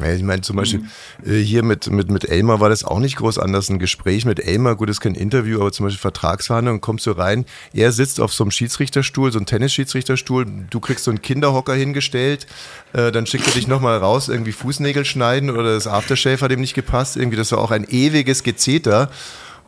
Ja, 0.00 0.12
ich 0.12 0.22
meine 0.22 0.42
zum 0.42 0.56
Beispiel 0.56 0.82
äh, 1.26 1.38
hier 1.38 1.64
mit, 1.64 1.90
mit, 1.90 2.10
mit 2.10 2.24
Elmar 2.24 2.60
war 2.60 2.68
das 2.68 2.84
auch 2.84 3.00
nicht 3.00 3.16
groß 3.16 3.38
anders. 3.38 3.68
Ein 3.68 3.80
Gespräch 3.80 4.24
mit 4.24 4.38
Elmar, 4.38 4.76
gut, 4.76 4.88
ist 4.90 5.00
kein 5.00 5.16
Interview, 5.16 5.60
aber 5.60 5.72
zum 5.72 5.86
Beispiel 5.86 6.00
Vertragsverhandlung, 6.00 6.80
kommst 6.80 7.06
du 7.06 7.12
rein, 7.12 7.46
er 7.72 7.90
sitzt 7.90 8.20
auf 8.20 8.32
so 8.32 8.44
einem 8.44 8.52
Schiedsrichterstuhl, 8.52 9.32
so 9.32 9.38
einem 9.38 9.46
Tennisschiedsrichterstuhl, 9.46 10.46
du 10.70 10.80
kriegst 10.80 11.04
so 11.04 11.10
einen 11.10 11.20
Kinderhocker 11.20 11.74
hingestellt, 11.74 12.46
äh, 12.92 13.10
dann 13.10 13.26
schickt 13.26 13.46
er 13.48 13.54
dich 13.54 13.66
nochmal 13.66 13.98
raus, 13.98 14.28
irgendwie 14.28 14.52
Fußnägel 14.52 15.04
schneiden 15.04 15.50
oder 15.50 15.74
das 15.74 15.88
Aftershave 15.88 16.40
hat 16.42 16.52
ihm 16.52 16.60
nicht 16.60 16.74
gepasst, 16.74 17.16
irgendwie, 17.16 17.36
das 17.36 17.50
war 17.50 17.58
auch 17.58 17.72
ein 17.72 17.84
ewiges 17.88 18.44
Gezeter 18.44 19.10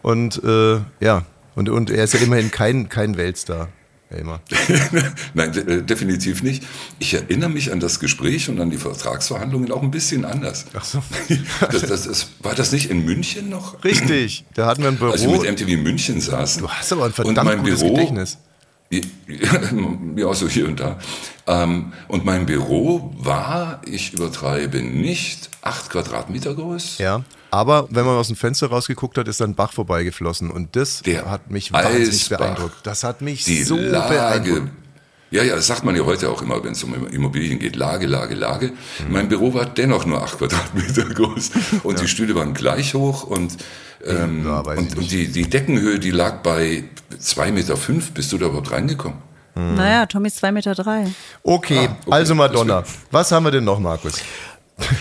und 0.03 0.43
äh, 0.45 0.79
ja, 1.01 1.25
und, 1.57 1.69
und 1.69 1.91
er 1.91 2.05
ist 2.05 2.15
ja 2.15 2.21
immerhin 2.21 2.53
kein, 2.53 2.89
kein 2.89 3.17
Weltstar. 3.17 3.69
Elmar. 4.11 4.41
Nein, 5.35 5.53
de 5.53 5.79
äh, 5.79 5.83
definitiv 5.83 6.43
nicht. 6.43 6.65
Ich 6.99 7.15
erinnere 7.15 7.49
mich 7.49 7.73
an 7.73 7.79
das 7.79 8.01
Gespräch 8.01 8.49
und 8.49 8.61
an 8.61 8.71
die 8.71 8.77
Vertragsverhandlungen 8.77 9.71
auch 9.71 9.83
ein 9.83 9.93
bisschen 9.93 10.25
anders. 10.25 10.67
Ach 10.75 10.85
so. 10.85 11.03
Das, 11.61 11.83
das, 11.83 12.05
das, 12.05 12.29
war 12.43 12.55
das 12.55 12.73
nicht 12.73 12.91
in 12.91 13.05
München 13.05 13.49
noch? 13.49 13.85
Richtig, 13.85 14.45
da 14.55 14.67
hatten 14.67 14.83
wir 14.83 14.89
ein 14.89 14.97
Büro. 14.97 15.13
Als 15.13 15.23
wir 15.23 15.31
mit 15.31 15.43
MTV 15.43 15.83
München 15.83 16.21
saßen. 16.21 16.63
Du 16.63 16.69
hast 16.69 16.93
aber 16.93 17.05
ein 17.05 17.13
verdammt 17.13 17.59
gutes 17.59 17.81
Büro, 17.81 17.95
Gedächtnis. 17.95 18.39
Ja, 20.17 20.35
so 20.35 20.49
hier 20.49 20.67
und 20.67 20.81
da. 20.81 20.99
Ähm, 21.47 21.93
und 22.09 22.25
mein 22.25 22.47
Büro 22.47 23.15
war, 23.17 23.81
ich 23.87 24.13
übertreibe 24.15 24.83
nicht, 24.83 25.49
acht 25.63 25.91
Quadratmeter 25.91 26.55
groß. 26.55 26.99
Ja. 26.99 27.23
Aber 27.51 27.89
wenn 27.91 28.05
man 28.05 28.17
aus 28.17 28.29
dem 28.29 28.37
Fenster 28.37 28.69
rausgeguckt 28.69 29.19
hat, 29.19 29.27
ist 29.29 29.41
dann 29.41 29.51
ein 29.51 29.55
Bach 29.55 29.73
vorbeigeflossen. 29.73 30.51
Und 30.51 30.77
das 30.77 31.03
hat 31.27 31.51
mich 31.51 31.73
wahnsinnig 31.73 32.09
Eisbach. 32.09 32.39
beeindruckt. 32.39 32.75
Das 32.85 33.03
hat 33.05 33.21
mich 33.23 33.45
Die 33.45 33.63
so 33.65 33.77
Lage. 33.77 34.15
beeindruckt. 34.15 34.73
Ja, 35.33 35.45
ja, 35.45 35.55
das 35.55 35.69
sagt 35.69 35.85
man 35.85 35.95
ja 35.95 36.05
heute 36.05 36.29
auch 36.29 36.43
immer, 36.43 36.63
wenn 36.65 36.73
es 36.73 36.83
um 36.83 37.07
Immobilien 37.09 37.61
geht. 37.61 37.77
Lage, 37.77 38.07
Lage, 38.09 38.35
Lage. 38.35 38.67
Mhm. 39.07 39.13
Mein 39.13 39.29
Büro 39.29 39.55
war 39.55 39.65
dennoch 39.65 40.05
nur 40.05 40.21
acht 40.23 40.39
Quadratmeter 40.39 41.05
groß. 41.15 41.51
Und 41.85 42.01
die 42.01 42.09
Stühle 42.09 42.35
waren 42.35 42.53
gleich 42.53 42.95
hoch 42.95 43.25
und, 43.25 43.57
ähm, 44.05 44.45
und, 44.47 44.97
und 44.97 45.11
die, 45.11 45.29
die 45.29 45.49
Deckenhöhe, 45.49 46.01
die 46.01 46.11
lag 46.11 46.43
bei 46.43 46.83
zwei 47.21 47.53
Meter. 47.53 47.77
fünf. 47.77 48.11
Bist 48.11 48.33
du 48.33 48.39
da 48.39 48.47
überhaupt 48.47 48.73
reingekommen? 48.73 49.19
Naja, 49.55 50.07
Tommy 50.07 50.29
ist 50.29 50.39
zwei 50.39 50.51
Meter. 50.53 50.75
Drei. 50.75 51.07
Okay, 51.43 51.89
Ah, 51.89 51.97
okay, 52.07 52.11
also 52.13 52.35
Madonna. 52.35 52.83
Was 53.11 53.31
haben 53.31 53.45
wir 53.45 53.51
denn 53.53 53.65
noch, 53.65 53.79
Markus? 53.79 54.15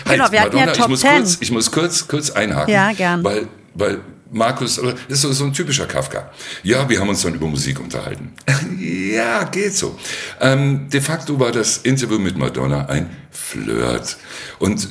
Genau, 0.04 0.30
wir 0.32 0.40
hatten 0.40 0.56
ja 0.56 0.66
Madonna, 0.66 0.72
Top 0.72 0.84
ich 0.86 0.88
muss 0.90 1.00
10. 1.00 1.10
kurz, 1.10 1.36
ich 1.40 1.50
muss 1.50 1.70
kurz, 1.70 2.08
kurz 2.08 2.30
einhaken. 2.30 2.72
Ja, 2.72 2.92
gern. 2.92 3.24
Weil, 3.24 3.48
weil 3.74 3.98
Markus, 4.32 4.76
das 4.76 4.94
ist 5.08 5.22
so, 5.22 5.32
so 5.32 5.44
ein 5.44 5.52
typischer 5.52 5.86
Kafka. 5.86 6.30
Ja, 6.62 6.88
wir 6.88 7.00
haben 7.00 7.08
uns 7.08 7.22
dann 7.22 7.34
über 7.34 7.46
Musik 7.48 7.80
unterhalten. 7.80 8.32
ja, 9.12 9.44
geht 9.44 9.74
so. 9.74 9.98
Ähm, 10.40 10.88
de 10.88 11.00
facto 11.00 11.38
war 11.40 11.50
das 11.52 11.78
Interview 11.78 12.18
mit 12.18 12.36
Madonna 12.38 12.86
ein 12.86 13.10
Flirt. 13.30 14.16
Und 14.60 14.88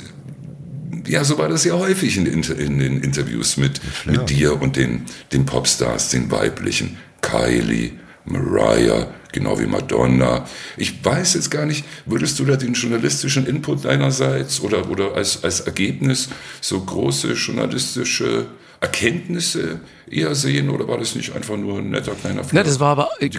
ja, 1.08 1.24
so 1.24 1.38
war 1.38 1.48
das 1.50 1.64
ja 1.64 1.74
häufig 1.74 2.18
in, 2.18 2.26
den 2.26 2.34
Inter- 2.34 2.58
in 2.58 2.80
den 2.80 3.02
Interviews 3.02 3.58
mit, 3.58 3.80
mit 4.06 4.30
dir 4.30 4.62
und 4.62 4.76
den, 4.76 5.06
den 5.32 5.46
Popstars, 5.46 6.10
den 6.10 6.30
weiblichen. 6.32 6.98
Kylie, 7.22 7.92
Mariah, 8.30 9.08
genau 9.32 9.60
wie 9.60 9.66
Madonna. 9.66 10.46
Ich 10.78 11.04
weiß 11.04 11.34
jetzt 11.34 11.52
gar 11.52 11.66
nicht, 11.66 11.86
würdest 12.06 12.40
du 12.40 12.46
da 12.46 12.56
den 12.56 12.74
journalistischen 12.74 13.46
Input 13.46 13.86
deinerseits 13.86 14.62
oder, 14.62 14.90
oder 14.90 15.16
als, 15.16 15.44
als 15.44 15.62
Ergebnis 15.62 16.30
so 16.62 16.80
große 16.80 17.34
journalistische 17.34 18.48
Erkenntnisse 18.82 19.82
eher 20.10 20.34
sehen 20.36 20.70
oder 20.70 20.88
war 20.88 20.98
das 20.98 21.14
nicht 21.16 21.36
einfach 21.36 21.58
nur 21.58 21.80
ein 21.80 21.90
netter 21.90 22.14
kleiner 22.14 22.42
Na, 22.42 22.48
Flirt? 22.48 22.68
das 22.68 22.80
war 22.80 22.92
aber, 22.92 23.10
äh, 23.20 23.30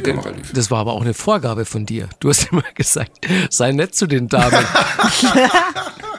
das 0.52 0.70
war 0.70 0.80
aber 0.80 0.92
auch 0.92 1.00
eine 1.00 1.14
Vorgabe 1.14 1.64
von 1.64 1.86
dir. 1.86 2.08
Du 2.20 2.28
hast 2.28 2.48
immer 2.52 2.64
gesagt, 2.74 3.26
sei 3.48 3.72
nett 3.72 3.94
zu 3.94 4.06
den 4.06 4.28
Damen. 4.28 4.64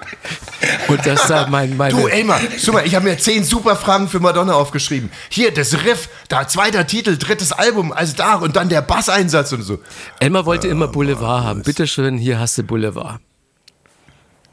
Und 0.88 1.06
das 1.06 1.28
da 1.28 1.47
mein, 1.47 1.76
meine. 1.78 1.93
Du, 1.93 2.08
Elmar, 2.08 2.39
mal, 2.71 2.86
ich 2.86 2.95
habe 2.95 3.06
mir 3.06 3.17
zehn 3.17 3.43
super 3.43 3.76
Fragen 3.76 4.08
für 4.08 4.19
Madonna 4.19 4.54
aufgeschrieben. 4.54 5.10
Hier, 5.30 5.52
das 5.52 5.74
Riff, 5.86 6.10
da 6.28 6.47
zweiter 6.47 6.86
Titel, 6.86 7.17
drittes 7.17 7.52
Album, 7.52 7.91
also 7.91 8.15
da 8.15 8.36
und 8.36 8.56
dann 8.56 8.69
der 8.69 8.82
Basseinsatz 8.82 9.52
und 9.54 9.63
so. 9.63 9.80
Elmar 10.19 10.45
wollte 10.45 10.67
immer 10.67 10.88
Boulevard 10.88 11.43
haben. 11.43 11.63
Bitteschön, 11.63 12.17
hier 12.17 12.39
hast 12.39 12.58
du 12.58 12.63
Boulevard. 12.63 13.19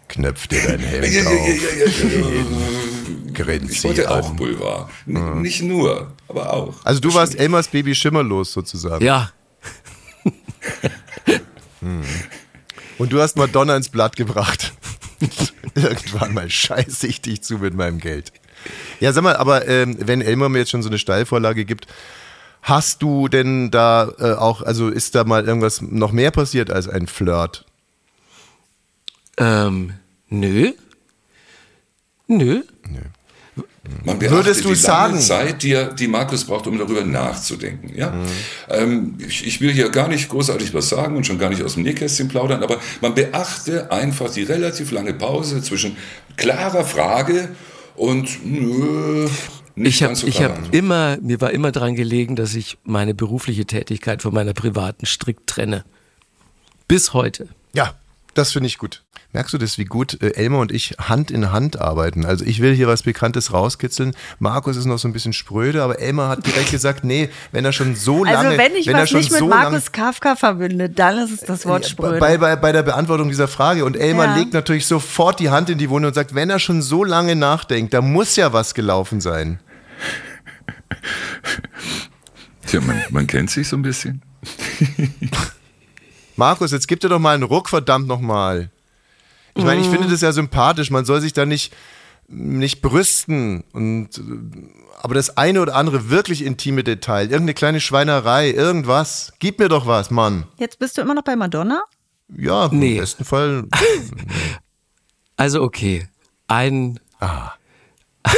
Knöpf 0.09 0.47
dir 0.47 0.62
dein 0.66 0.81
Hemd 0.81 1.07
Ja, 1.07 1.23
ja, 1.23 1.31
ja, 1.31 1.47
ja, 1.47 1.77
ja, 1.77 1.87
ja. 1.87 2.42
auf. 3.29 3.35
Grenze 3.35 3.73
Ich 3.73 3.85
wollte 3.85 4.11
auch. 4.11 4.31
Boulevard. 4.35 4.90
N 5.07 5.42
Nicht 5.42 5.62
nur, 5.62 6.12
aber 6.29 6.53
auch. 6.53 6.75
Also 6.85 7.01
du 7.01 7.12
warst 7.14 7.38
Elmars 7.38 7.68
Baby 7.68 7.94
schimmerlos 7.94 8.53
sozusagen. 8.53 9.05
Ja. 9.05 9.31
Und 12.99 13.12
du 13.12 13.21
hast 13.21 13.37
Madonna 13.37 13.77
ins 13.77 13.88
Blatt 13.88 14.16
gebracht. 14.16 14.73
Irgendwann 15.74 16.35
mal 16.35 16.50
scheiße 16.50 17.07
ich 17.07 17.20
dich 17.20 17.42
zu 17.42 17.59
mit 17.59 17.74
meinem 17.74 17.98
Geld. 17.98 18.33
Ja, 19.00 19.12
sag 19.12 19.22
mal, 19.22 19.37
aber 19.37 19.68
ähm, 19.68 19.96
wenn 20.00 20.20
Elmar 20.20 20.48
mir 20.48 20.59
jetzt 20.59 20.70
schon 20.70 20.83
so 20.83 20.88
eine 20.88 20.98
Steilvorlage 20.98 21.64
gibt, 21.64 21.87
hast 22.62 23.02
du 23.02 23.28
denn 23.28 23.70
da 23.70 24.11
äh, 24.18 24.33
auch, 24.33 24.62
also 24.62 24.88
ist 24.88 25.14
da 25.14 25.24
mal 25.24 25.46
irgendwas 25.46 25.81
noch 25.81 26.12
mehr 26.12 26.31
passiert 26.31 26.70
als 26.70 26.88
ein 26.88 27.07
Flirt? 27.07 27.64
Ähm, 29.37 29.94
nö. 30.28 30.72
Nö. 32.26 32.62
Man 34.05 34.18
beachte 34.18 34.37
Würdest 34.37 34.64
du 34.64 34.68
die 34.74 34.81
lange 34.81 35.18
sagen- 35.18 35.20
Zeit, 35.20 35.62
die, 35.62 35.72
er- 35.72 35.92
die 35.92 36.09
Markus 36.09 36.44
braucht, 36.44 36.66
um 36.66 36.79
darüber 36.79 37.05
nachzudenken. 37.05 37.92
Ja? 37.96 38.12
Ähm, 38.68 39.14
ich, 39.18 39.46
ich 39.46 39.61
will 39.61 39.72
hier 39.72 39.88
gar 39.90 40.09
nicht 40.09 40.29
großartig 40.29 40.72
was 40.74 40.88
sagen 40.88 41.16
und 41.16 41.27
schon 41.27 41.38
gar 41.38 41.51
nicht 41.51 41.62
aus 41.62 41.74
dem 41.74 41.83
Nähkästchen 41.83 42.29
plaudern, 42.29 42.62
aber 42.62 42.79
man 43.01 43.14
beachte 43.14 43.90
einfach 43.90 44.31
die 44.33 44.42
relativ 44.44 44.90
lange 44.92 45.12
Pause 45.14 45.62
zwischen 45.62 45.96
klarer 46.37 46.85
Frage 46.85 47.48
und 47.96 48.44
nö, 48.44 49.29
nicht 49.74 49.96
Ich 49.96 50.03
habe 50.03 50.14
ganz 50.14 50.20
so 50.20 50.42
hab 50.44 50.74
immer, 50.74 51.18
mir 51.20 51.40
war 51.40 51.51
immer 51.51 51.72
dran 51.72 51.94
gelegen, 51.94 52.37
dass 52.37 52.55
ich 52.55 52.79
meine 52.85 53.14
berufliche 53.14 53.64
Tätigkeit 53.64 54.22
von 54.22 54.33
meiner 54.35 54.53
privaten 54.55 55.07
strikt 55.07 55.46
trenne. 55.48 55.85
Bis 56.88 57.12
heute. 57.12 57.48
Ja, 57.74 57.94
das 58.38 58.53
finde 58.53 58.68
ich 58.68 58.79
gut. 58.79 59.03
Merkst 59.33 59.53
du 59.53 59.59
das, 59.59 59.77
wie 59.77 59.85
gut 59.85 60.22
äh, 60.22 60.31
Elmar 60.35 60.61
und 60.61 60.72
ich 60.72 60.94
Hand 60.98 61.31
in 61.31 61.53
Hand 61.53 61.81
arbeiten? 61.81 62.24
Also 62.24 62.44
ich 62.44 62.62
will 62.62 62.74
hier 62.74 62.87
was 62.88 63.03
Bekanntes 63.03 63.53
rauskitzeln. 63.53 64.14
Markus 64.38 64.77
ist 64.77 64.87
noch 64.87 64.98
so 64.98 65.07
ein 65.09 65.12
bisschen 65.12 65.33
spröde, 65.33 65.83
aber 65.83 65.98
Elmar 65.98 66.29
hat 66.31 66.46
direkt 66.46 66.70
gesagt, 66.70 67.05
nee, 67.05 67.29
wenn 67.53 67.64
er 67.64 67.72
schon 67.72 67.94
so 67.94 68.24
lange... 68.24 68.38
Also 68.38 68.59
wenn 68.59 68.74
ich 68.77 68.87
er 68.87 68.94
was 68.94 69.11
schon 69.11 69.18
nicht 69.20 69.33
mit 69.33 69.40
so 69.40 69.48
Markus 69.48 69.92
Kafka 69.92 70.37
verbinde, 70.37 70.88
dann 70.88 71.18
ist 71.18 71.33
es 71.33 71.40
das 71.40 71.66
Wort 71.66 71.87
Spröde. 71.87 72.18
bei, 72.18 72.38
bei, 72.38 72.57
bei 72.57 72.72
der 72.72 72.83
Beantwortung 72.83 73.29
dieser 73.29 73.48
Frage. 73.48 73.85
Und 73.85 73.96
Elmar 73.96 74.27
Ja. 74.27 74.37
legt 74.37 74.55
natürlich 74.55 74.87
sofort 74.87 75.40
die 75.40 75.51
Hand 75.51 75.68
in 75.68 75.79
die 75.79 75.90
Wunde 75.90 76.09
und 76.09 76.14
sagt, 76.14 76.35
wenn 76.35 76.48
er 76.48 76.59
schon 76.59 76.81
so 76.81 77.05
lange 77.05 77.37
nachdenkt, 77.37 77.92
da 77.92 78.01
muss 78.01 78.37
ja 78.37 78.53
was 78.53 78.72
gelaufen 78.72 79.20
sein. 79.20 79.59
Tja, 82.66 82.81
man, 82.81 83.03
man 83.11 83.27
kennt 83.27 83.51
sich 83.51 83.68
so 83.68 83.77
ein 83.77 83.83
bisschen. 83.83 84.22
Markus, 86.38 86.70
jetzt 86.70 86.88
gib 86.88 87.01
dir 87.01 87.09
doch 87.09 87.18
mal 87.18 87.35
einen 87.35 87.42
Ruck, 87.42 87.68
verdammt 87.68 88.07
nochmal. 88.07 88.70
Ich 89.55 89.64
meine, 89.64 89.81
ich 89.81 89.88
Mhm. 89.88 89.92
finde 89.92 90.09
das 90.09 90.20
ja 90.20 90.33
sympathisch. 90.33 90.90
Man 90.90 91.05
soll 91.05 91.20
sich 91.20 91.33
da 91.33 91.44
nicht, 91.44 91.74
nicht 92.29 92.81
brüsten. 92.81 93.64
Und, 93.72 94.11
aber 95.03 95.14
das 95.14 95.37
eine 95.37 95.61
oder 95.61 95.74
andere 95.74 96.11
wirklich 96.11 96.44
intime 96.44 96.85
Detail, 96.85 97.24
irgendeine 97.24 97.55
kleine 97.55 97.81
Schweinerei, 97.81 98.51
irgendwas. 98.51 99.33
Gib 99.40 99.59
mir 99.59 99.68
doch 99.68 99.87
was, 99.87 100.11
Mann. 100.11 100.44
Jetzt 100.59 100.79
bist 100.79 100.96
du 100.96 101.03
immer 101.03 101.14
noch 101.14 101.24
bei 101.24 101.35
Madonna? 101.35 101.83
Ja, 102.37 102.68
Nee. 102.72 102.94
im 102.94 103.01
besten 103.01 103.24
Fall. 103.24 103.64
Also 105.37 105.62
okay, 105.62 106.09
ein. 106.48 106.98
Ah. 107.20 107.53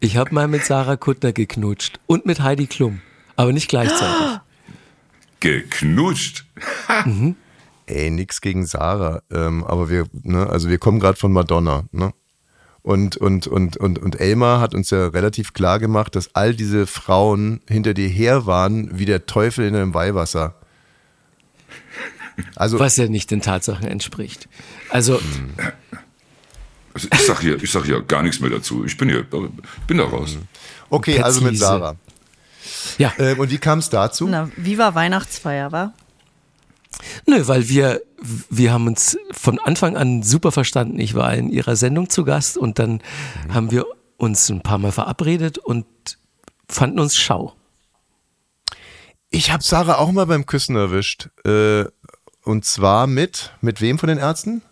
ich 0.00 0.16
habe 0.16 0.34
mal 0.34 0.48
mit 0.48 0.64
Sarah 0.64 0.96
Kuttner 0.96 1.32
geknutscht 1.32 2.00
und 2.06 2.26
mit 2.26 2.40
Heidi 2.40 2.66
Klum, 2.66 3.00
aber 3.36 3.52
nicht 3.52 3.68
gleichzeitig. 3.68 4.40
Geknutscht. 5.42 6.44
Ey, 7.86 8.10
nix 8.10 8.40
gegen 8.40 8.64
Sarah. 8.64 9.22
Ähm, 9.32 9.64
aber 9.64 9.90
wir, 9.90 10.06
ne, 10.22 10.48
also 10.48 10.68
wir 10.68 10.78
kommen 10.78 11.00
gerade 11.00 11.18
von 11.18 11.32
Madonna, 11.32 11.84
ne? 11.90 12.12
Und, 12.82 13.16
und, 13.16 13.48
und, 13.48 13.76
und, 13.76 13.98
und 13.98 14.20
Elmar 14.20 14.60
hat 14.60 14.74
uns 14.74 14.90
ja 14.90 15.08
relativ 15.08 15.52
klar 15.52 15.78
gemacht, 15.80 16.14
dass 16.16 16.34
all 16.34 16.54
diese 16.54 16.86
Frauen 16.86 17.60
hinter 17.68 17.92
dir 17.92 18.08
her 18.08 18.46
waren, 18.46 18.98
wie 18.98 19.04
der 19.04 19.26
Teufel 19.26 19.66
in 19.66 19.74
einem 19.74 19.94
Weihwasser. 19.94 20.54
Also, 22.56 22.78
Was 22.78 22.96
ja 22.96 23.08
nicht 23.08 23.30
den 23.30 23.40
Tatsachen 23.40 23.86
entspricht. 23.86 24.48
Also, 24.90 25.20
Also 26.94 27.08
ich 27.12 27.20
sag 27.26 27.40
hier, 27.40 27.62
ich 27.62 27.70
sag 27.70 27.84
hier 27.84 28.00
gar 28.02 28.22
nichts 28.22 28.40
mehr 28.40 28.50
dazu. 28.50 28.84
Ich 28.84 28.96
bin 28.96 29.08
hier, 29.08 29.24
bin 29.86 29.98
da 29.98 30.04
raus. 30.04 30.38
okay, 30.90 31.20
also 31.20 31.40
mit 31.40 31.50
Präzise. 31.50 31.64
Sarah. 31.66 31.96
Ja. 32.98 33.12
Ähm, 33.18 33.38
und 33.40 33.50
wie 33.50 33.58
kam 33.58 33.78
es 33.78 33.90
dazu? 33.90 34.26
Na, 34.28 34.50
Viva 34.56 34.94
Weihnachtsfeier, 34.94 35.72
war? 35.72 35.92
nö, 37.26 37.46
weil 37.46 37.68
wir, 37.68 38.02
wir 38.50 38.72
haben 38.72 38.86
uns 38.86 39.16
von 39.30 39.58
Anfang 39.58 39.96
an 39.96 40.22
super 40.22 40.52
verstanden. 40.52 40.98
Ich 40.98 41.14
war 41.14 41.34
in 41.34 41.48
ihrer 41.48 41.76
Sendung 41.76 42.10
zu 42.10 42.24
Gast 42.24 42.56
und 42.56 42.78
dann 42.78 43.00
haben 43.48 43.70
wir 43.70 43.86
uns 44.16 44.48
ein 44.48 44.62
paar 44.62 44.78
Mal 44.78 44.92
verabredet 44.92 45.58
und 45.58 45.86
fanden 46.68 47.00
uns 47.00 47.16
schau. 47.16 47.54
Ich 49.30 49.50
habe 49.50 49.62
Sarah 49.62 49.96
auch 49.96 50.12
mal 50.12 50.26
beim 50.26 50.46
Küssen 50.46 50.76
erwischt. 50.76 51.30
Äh, 51.44 51.84
und 52.44 52.64
zwar 52.64 53.06
mit, 53.06 53.52
mit 53.60 53.80
wem 53.80 53.98
von 53.98 54.08
den 54.08 54.18
Ärzten? 54.18 54.62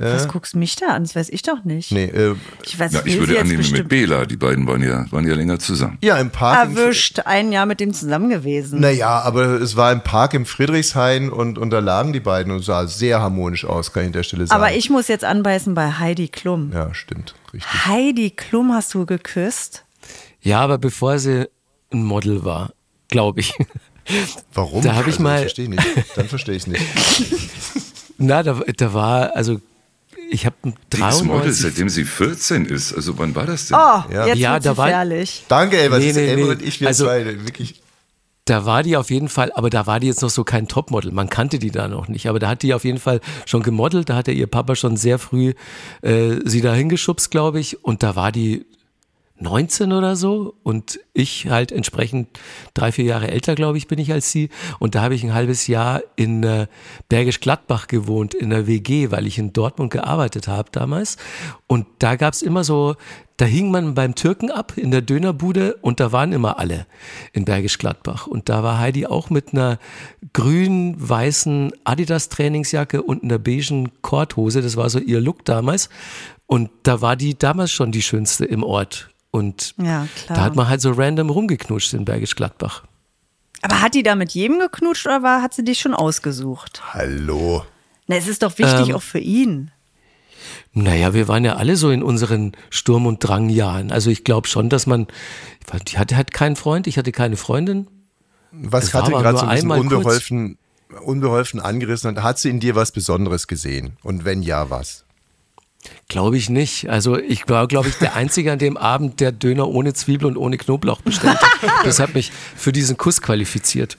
Äh, 0.00 0.12
Was 0.14 0.28
guckst 0.28 0.54
du 0.54 0.58
mich 0.58 0.76
da 0.76 0.90
an? 0.90 1.02
Das 1.02 1.16
weiß 1.16 1.28
ich 1.30 1.42
doch 1.42 1.64
nicht. 1.64 1.90
nee, 1.90 2.04
äh, 2.04 2.36
Ich 2.64 2.78
weiß, 2.78 2.92
Ja, 2.92 3.00
ich 3.04 3.18
würde 3.18 3.32
annehmen 3.40 3.48
mit 3.48 3.58
bestimmt 3.58 3.88
Bela. 3.88 4.26
Die 4.26 4.36
beiden 4.36 4.64
waren 4.68 4.80
ja, 4.82 5.10
waren 5.10 5.26
ja 5.26 5.34
länger 5.34 5.58
zusammen. 5.58 5.98
ja, 6.02 6.16
im 6.18 6.30
Park. 6.30 6.70
im- 6.70 6.76
erwischt. 6.76 7.18
Ein 7.24 7.50
Jahr 7.50 7.66
mit 7.66 7.80
dem 7.80 7.92
zusammen 7.92 8.30
gewesen. 8.30 8.78
Naja, 8.78 9.20
aber 9.22 9.60
es 9.60 9.74
war 9.74 9.90
im 9.90 10.02
Park 10.02 10.34
im 10.34 10.46
Friedrichshain 10.46 11.30
und, 11.30 11.58
und 11.58 11.70
da 11.70 11.80
lagen 11.80 12.12
die 12.12 12.20
beiden 12.20 12.52
und 12.52 12.62
sah 12.64 12.86
sehr 12.86 13.20
harmonisch 13.20 13.64
aus, 13.64 13.92
kann 13.92 14.04
ich 14.04 14.06
an 14.08 14.12
der 14.12 14.22
Stelle 14.22 14.46
sagen. 14.46 14.62
Aber 14.62 14.72
ich 14.72 14.88
muss 14.88 15.08
jetzt 15.08 15.24
anbeißen 15.24 15.74
bei 15.74 15.90
Heidi 15.90 16.28
Klum. 16.28 16.70
Ja, 16.72 16.94
stimmt. 16.94 17.34
Richtig. 17.52 17.86
Heidi 17.86 18.30
Klum 18.30 18.72
hast 18.72 18.94
du 18.94 19.04
geküsst? 19.04 19.84
Ja, 20.42 20.60
aber 20.60 20.78
bevor 20.78 21.18
sie 21.18 21.48
ein 21.92 22.04
Model 22.04 22.44
war, 22.44 22.70
glaube 23.08 23.40
ich. 23.40 23.52
Warum? 24.54 24.80
Da 24.82 24.92
habe 24.94 25.08
ich 25.10 25.14
Also, 25.16 25.22
mal. 25.24 25.40
verstehe 25.40 25.68
nicht. 25.68 25.84
Dann 26.14 26.28
verstehe 26.28 26.54
ich 26.54 26.68
nicht. 26.68 26.80
Na, 28.18 28.42
da, 28.44 28.60
da 28.76 28.94
war, 28.94 29.34
also 29.36 29.60
ich 30.30 30.46
habe 30.46 30.56
Die 30.62 30.68
ist 30.70 31.24
Model, 31.24 31.40
93. 31.42 31.56
seitdem 31.62 31.88
sie 31.88 32.04
14 32.04 32.66
ist. 32.66 32.92
Also 32.92 33.18
wann 33.18 33.34
war 33.34 33.46
das 33.46 33.66
denn? 33.68 33.76
Oh, 33.76 34.04
Ja. 34.12 34.26
jetzt 34.26 34.38
Ja, 34.38 34.58
da 34.60 34.76
war- 34.76 34.86
gefährlich. 34.86 35.44
Danke, 35.48 35.78
Elva. 35.78 35.98
Nee, 35.98 36.12
Nee, 36.12 36.36
nee. 36.36 36.42
und 36.42 36.62
ich, 36.62 36.80
wir 36.80 36.88
Also- 36.88 37.04
zwei. 37.06 37.24
Wirklich. 37.24 37.80
Da 38.44 38.64
war 38.64 38.82
die 38.82 38.96
auf 38.96 39.10
jeden 39.10 39.28
Fall, 39.28 39.52
aber 39.54 39.68
da 39.68 39.86
war 39.86 40.00
die 40.00 40.06
jetzt 40.06 40.22
noch 40.22 40.30
so 40.30 40.42
kein 40.42 40.68
Topmodel. 40.68 41.12
Man 41.12 41.28
kannte 41.28 41.58
die 41.58 41.70
da 41.70 41.86
noch 41.86 42.08
nicht. 42.08 42.28
Aber 42.28 42.38
da 42.38 42.48
hat 42.48 42.62
die 42.62 42.72
auf 42.72 42.84
jeden 42.84 42.98
Fall 42.98 43.20
schon 43.44 43.62
gemodelt. 43.62 44.08
Da 44.08 44.16
hatte 44.16 44.32
ihr 44.32 44.46
Papa 44.46 44.74
schon 44.74 44.96
sehr 44.96 45.18
früh 45.18 45.52
äh, 46.00 46.36
sie 46.46 46.62
da 46.62 46.72
hingeschubst, 46.72 47.30
glaube 47.30 47.60
ich. 47.60 47.84
Und 47.84 48.02
da 48.02 48.16
war 48.16 48.32
die 48.32 48.64
19 49.40 49.92
oder 49.92 50.16
so. 50.16 50.54
Und 50.62 51.00
ich 51.12 51.48
halt 51.48 51.72
entsprechend 51.72 52.28
drei, 52.74 52.92
vier 52.92 53.04
Jahre 53.04 53.30
älter, 53.30 53.54
glaube 53.54 53.78
ich, 53.78 53.88
bin 53.88 53.98
ich 53.98 54.12
als 54.12 54.30
sie. 54.30 54.50
Und 54.78 54.94
da 54.94 55.02
habe 55.02 55.14
ich 55.14 55.24
ein 55.24 55.34
halbes 55.34 55.66
Jahr 55.66 56.02
in 56.16 56.42
äh, 56.42 56.66
Bergisch 57.08 57.40
Gladbach 57.40 57.86
gewohnt, 57.86 58.34
in 58.34 58.50
der 58.50 58.66
WG, 58.66 59.10
weil 59.10 59.26
ich 59.26 59.38
in 59.38 59.52
Dortmund 59.52 59.90
gearbeitet 59.90 60.48
habe 60.48 60.70
damals. 60.72 61.16
Und 61.66 61.86
da 61.98 62.16
gab's 62.16 62.42
immer 62.42 62.64
so, 62.64 62.96
da 63.38 63.44
hing 63.44 63.70
man 63.70 63.94
beim 63.94 64.16
Türken 64.16 64.50
ab 64.50 64.72
in 64.76 64.90
der 64.90 65.00
Dönerbude 65.00 65.76
und 65.80 66.00
da 66.00 66.10
waren 66.10 66.32
immer 66.32 66.58
alle 66.58 66.86
in 67.32 67.44
Bergisch 67.44 67.78
Gladbach. 67.78 68.26
Und 68.26 68.48
da 68.48 68.64
war 68.64 68.78
Heidi 68.78 69.06
auch 69.06 69.30
mit 69.30 69.52
einer 69.52 69.78
grün-weißen 70.32 71.72
Adidas-Trainingsjacke 71.84 73.00
und 73.00 73.22
einer 73.22 73.38
beigen 73.38 73.92
Korthose. 74.02 74.60
Das 74.60 74.76
war 74.76 74.90
so 74.90 74.98
ihr 74.98 75.20
Look 75.20 75.44
damals. 75.44 75.88
Und 76.46 76.70
da 76.82 77.00
war 77.00 77.14
die 77.14 77.38
damals 77.38 77.70
schon 77.70 77.92
die 77.92 78.02
schönste 78.02 78.44
im 78.44 78.64
Ort. 78.64 79.10
Und 79.30 79.74
Ja, 79.78 80.06
klar. 80.24 80.38
da 80.38 80.44
hat 80.44 80.56
man 80.56 80.68
halt 80.68 80.80
so 80.80 80.90
random 80.92 81.30
rumgeknutscht 81.30 81.92
in 81.94 82.04
Bergisch 82.04 82.34
Gladbach. 82.34 82.84
Aber 83.62 83.82
hat 83.82 83.94
die 83.94 84.02
da 84.02 84.14
mit 84.14 84.32
jedem 84.32 84.58
geknutscht 84.58 85.06
oder 85.06 85.22
war, 85.22 85.42
hat 85.42 85.52
sie 85.54 85.64
dich 85.64 85.80
schon 85.80 85.94
ausgesucht? 85.94 86.80
Hallo. 86.94 87.64
Na, 88.06 88.16
es 88.16 88.28
ist 88.28 88.42
doch 88.42 88.56
wichtig 88.58 88.90
Ähm, 88.90 88.94
auch 88.94 89.02
für 89.02 89.18
ihn. 89.18 89.70
Naja, 90.72 91.12
wir 91.12 91.28
waren 91.28 91.44
ja 91.44 91.56
alle 91.56 91.76
so 91.76 91.90
in 91.90 92.02
unseren 92.02 92.52
Sturm- 92.70 93.06
und 93.06 93.18
Drangjahren. 93.18 93.90
Also 93.90 94.10
ich 94.10 94.22
glaube 94.24 94.46
schon, 94.48 94.68
dass 94.68 94.86
man, 94.86 95.08
ich 95.86 95.98
hatte 95.98 96.16
halt 96.16 96.32
keinen 96.32 96.56
Freund, 96.56 96.86
ich 96.86 96.96
hatte 96.98 97.10
keine 97.12 97.36
Freundin. 97.36 97.88
Was 98.52 98.94
war 98.94 99.02
hatte 99.02 99.12
gerade 99.12 99.38
so 99.38 99.44
ein 99.46 99.54
bisschen 99.56 99.68
kurz. 99.68 99.80
unbeholfen, 99.82 100.58
unbeholfen 101.04 101.60
angerissen? 101.60 102.08
Und 102.16 102.22
Hat 102.22 102.38
sie 102.38 102.48
in 102.50 102.60
dir 102.60 102.76
was 102.76 102.92
Besonderes 102.92 103.46
gesehen? 103.46 103.96
Und 104.02 104.24
wenn 104.24 104.42
ja, 104.42 104.70
was? 104.70 105.04
Glaube 106.08 106.36
ich 106.36 106.50
nicht. 106.50 106.88
Also 106.90 107.16
ich 107.18 107.48
war, 107.48 107.66
glaube 107.68 107.88
ich, 107.88 107.96
der 107.98 108.14
Einzige 108.16 108.52
an 108.52 108.58
dem 108.58 108.76
Abend, 108.76 109.20
der 109.20 109.32
Döner 109.32 109.68
ohne 109.68 109.94
Zwiebel 109.94 110.26
und 110.26 110.36
ohne 110.36 110.56
Knoblauch 110.58 111.00
bestellt 111.02 111.38
hat. 111.40 111.84
Das 111.84 111.98
hat 112.00 112.14
mich 112.14 112.32
für 112.56 112.72
diesen 112.72 112.96
Kuss 112.96 113.22
qualifiziert. 113.22 113.96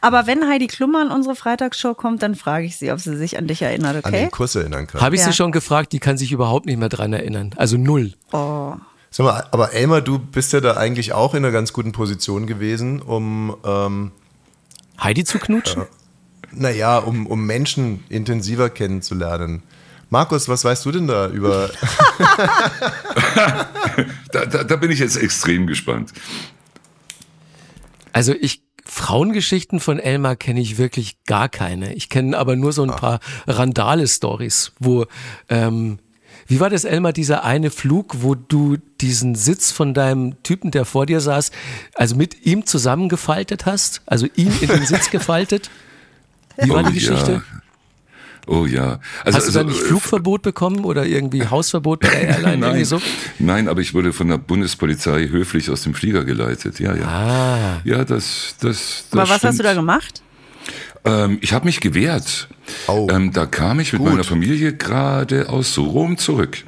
Aber 0.00 0.26
wenn 0.26 0.48
Heidi 0.48 0.66
Klummer 0.68 1.02
in 1.02 1.08
unsere 1.10 1.36
Freitagsshow 1.36 1.94
kommt, 1.94 2.22
dann 2.22 2.34
frage 2.34 2.64
ich 2.64 2.76
sie, 2.76 2.90
ob 2.92 2.98
sie 3.00 3.16
sich 3.16 3.36
an 3.38 3.46
dich 3.46 3.62
erinnert, 3.62 4.04
An 4.04 4.12
okay? 4.12 4.24
den 4.24 4.30
Kuss 4.30 4.54
erinnern 4.54 4.86
kann. 4.86 5.00
Habe 5.00 5.14
ich 5.16 5.20
Ja. 5.20 5.28
sie 5.28 5.32
schon 5.34 5.52
gefragt, 5.52 5.92
die 5.92 5.98
kann 5.98 6.16
sich 6.16 6.32
überhaupt 6.32 6.66
nicht 6.66 6.78
mehr 6.78 6.88
dran 6.88 7.12
erinnern. 7.12 7.50
Also 7.56 7.76
null. 7.76 8.14
Oh. 8.32 8.74
Sag 9.10 9.24
mal, 9.24 9.46
aber 9.50 9.72
Elmar, 9.72 10.00
du 10.02 10.18
bist 10.18 10.52
ja 10.52 10.60
da 10.60 10.76
eigentlich 10.76 11.12
auch 11.12 11.34
in 11.34 11.44
einer 11.44 11.52
ganz 11.52 11.72
guten 11.72 11.92
Position 11.92 12.46
gewesen, 12.46 13.00
um 13.02 13.56
ähm, 13.64 14.12
Heidi 15.02 15.24
zu 15.24 15.38
knutschen? 15.38 15.84
naja, 16.52 16.98
um, 16.98 17.26
um 17.26 17.44
Menschen 17.44 18.02
intensiver 18.08 18.70
kennenzulernen. 18.70 19.62
Markus, 20.10 20.48
was 20.48 20.64
weißt 20.64 20.84
du 20.84 20.92
denn 20.92 21.06
da 21.06 21.28
über 21.28 21.70
Da, 24.32 24.46
da, 24.46 24.64
da 24.64 24.76
bin 24.76 24.90
ich 24.90 24.98
jetzt 24.98 25.16
extrem 25.16 25.66
gespannt. 25.66 26.12
Also 28.12 28.34
ich 28.38 28.62
Frauengeschichten 28.84 29.80
von 29.80 29.98
Elmar 29.98 30.36
kenne 30.36 30.60
ich 30.60 30.78
wirklich 30.78 31.16
gar 31.24 31.48
keine. 31.48 31.94
Ich 31.94 32.08
kenne 32.08 32.38
aber 32.38 32.54
nur 32.54 32.72
so 32.72 32.82
ein 32.84 32.90
paar 32.90 33.18
Randale-Stories, 33.46 34.72
wo 34.78 35.06
ähm, 35.48 35.98
wie 36.46 36.60
war 36.60 36.70
das, 36.70 36.84
Elmar, 36.84 37.12
dieser 37.12 37.44
eine 37.44 37.70
Flug, 37.70 38.22
wo 38.22 38.36
du 38.36 38.76
diesen 39.00 39.34
Sitz 39.34 39.72
von 39.72 39.94
deinem 39.94 40.40
Typen, 40.44 40.70
der 40.70 40.84
vor 40.84 41.04
dir 41.06 41.20
saß, 41.20 41.50
also 41.94 42.14
mit 42.14 42.46
ihm 42.46 42.66
zusammengefaltet 42.66 43.66
hast? 43.66 44.02
Also 44.06 44.26
ihn 44.36 44.52
in 44.60 44.68
den 44.68 44.86
Sitz 44.86 45.10
gefaltet? 45.10 45.70
Wie 46.56 46.70
war 46.70 46.84
Oh 46.84 46.88
die 46.88 46.94
Geschichte? 46.94 47.32
Ja. 47.32 47.55
Oh 48.46 48.64
ja. 48.64 49.00
Also, 49.24 49.38
Hast 49.38 49.48
du 49.48 49.52
dann 49.52 49.66
nicht 49.66 49.80
äh, 49.80 49.84
Flugverbot 49.84 50.42
bekommen 50.42 50.84
oder 50.84 51.04
irgendwie 51.04 51.46
Hausverbot 51.46 52.00
bei 52.00 52.08
der 52.08 52.22
Airline? 52.28 52.52
irgendwie 52.66 52.68
Nein, 52.78 52.84
so? 52.84 53.00
nein, 53.40 53.68
aber 53.68 53.80
ich 53.80 53.92
wurde 53.92 54.12
von 54.12 54.28
der 54.28 54.38
Bundespolizei 54.38 55.28
höflich 55.28 55.68
aus 55.70 55.82
dem 55.82 55.94
Flieger 55.94 56.24
geleitet. 56.24 56.78
Ja, 56.78 56.94
ja. 56.94 57.06
Ah. 57.06 57.80
Ja, 57.84 58.04
das, 58.04 58.54
das, 58.60 59.06
das 59.10 59.12
Aber 59.12 59.22
was 59.22 59.30
hast 59.30 59.38
stimmt. 59.40 59.58
du 59.58 59.62
da 59.64 59.74
gemacht? 59.74 60.22
Ähm, 61.04 61.38
ich 61.40 61.52
habe 61.52 61.64
mich 61.64 61.80
gewehrt. 61.80 62.48
Oh. 62.88 63.08
Ähm, 63.10 63.32
da 63.32 63.46
kam 63.46 63.78
ich 63.80 63.92
mit 63.92 64.02
meiner 64.02 64.24
Familie 64.24 64.72
gerade 64.74 65.48
aus 65.48 65.76
Rom 65.78 66.16
zurück. 66.18 66.58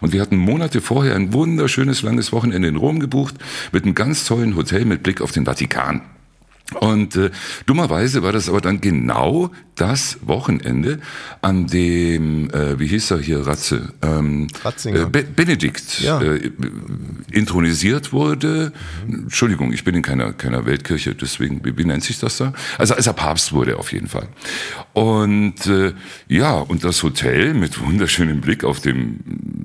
Und 0.00 0.12
wir 0.12 0.20
hatten 0.20 0.36
Monate 0.36 0.80
vorher 0.80 1.16
ein 1.16 1.32
wunderschönes 1.32 2.02
langes 2.02 2.32
Wochenende 2.32 2.68
in 2.68 2.76
Rom 2.76 3.00
gebucht 3.00 3.34
mit 3.72 3.84
einem 3.84 3.94
ganz 3.94 4.24
tollen 4.24 4.54
Hotel 4.56 4.84
mit 4.84 5.02
Blick 5.02 5.20
auf 5.20 5.32
den 5.32 5.44
Vatikan. 5.46 6.02
Und 6.80 7.16
äh, 7.16 7.30
dummerweise 7.66 8.22
war 8.22 8.32
das 8.32 8.48
aber 8.48 8.60
dann 8.60 8.80
genau 8.80 9.50
das 9.74 10.18
Wochenende, 10.22 10.98
an 11.40 11.66
dem, 11.68 12.50
äh, 12.50 12.78
wie 12.78 12.88
hieß 12.88 13.12
er 13.12 13.20
hier, 13.20 13.46
Ratze, 13.46 13.92
ähm, 14.02 14.48
Ratzinger. 14.64 15.02
äh, 15.02 15.06
Be 15.06 15.22
Benedikt 15.22 16.00
Ja. 16.00 16.20
äh, 16.20 16.50
intronisiert 17.30 18.12
wurde. 18.12 18.72
Entschuldigung, 19.06 19.72
ich 19.72 19.84
bin 19.84 19.94
in 19.94 20.02
keiner, 20.02 20.32
keiner 20.32 20.66
Weltkirche, 20.66 21.14
deswegen, 21.14 21.64
wie, 21.64 21.76
wie 21.78 21.84
nennt 21.84 22.02
sich 22.02 22.18
das 22.18 22.36
da? 22.38 22.52
Also 22.76 22.94
als 22.94 23.06
er 23.06 23.12
Papst 23.12 23.52
wurde 23.52 23.78
auf 23.78 23.92
jeden 23.92 24.08
Fall. 24.08 24.28
Und 24.92 25.66
äh, 25.66 25.94
ja, 26.26 26.54
und 26.54 26.84
das 26.84 27.02
Hotel 27.02 27.54
mit 27.54 27.80
wunderschönem 27.80 28.40
Blick 28.40 28.64
auf 28.64 28.80
den 28.80 29.20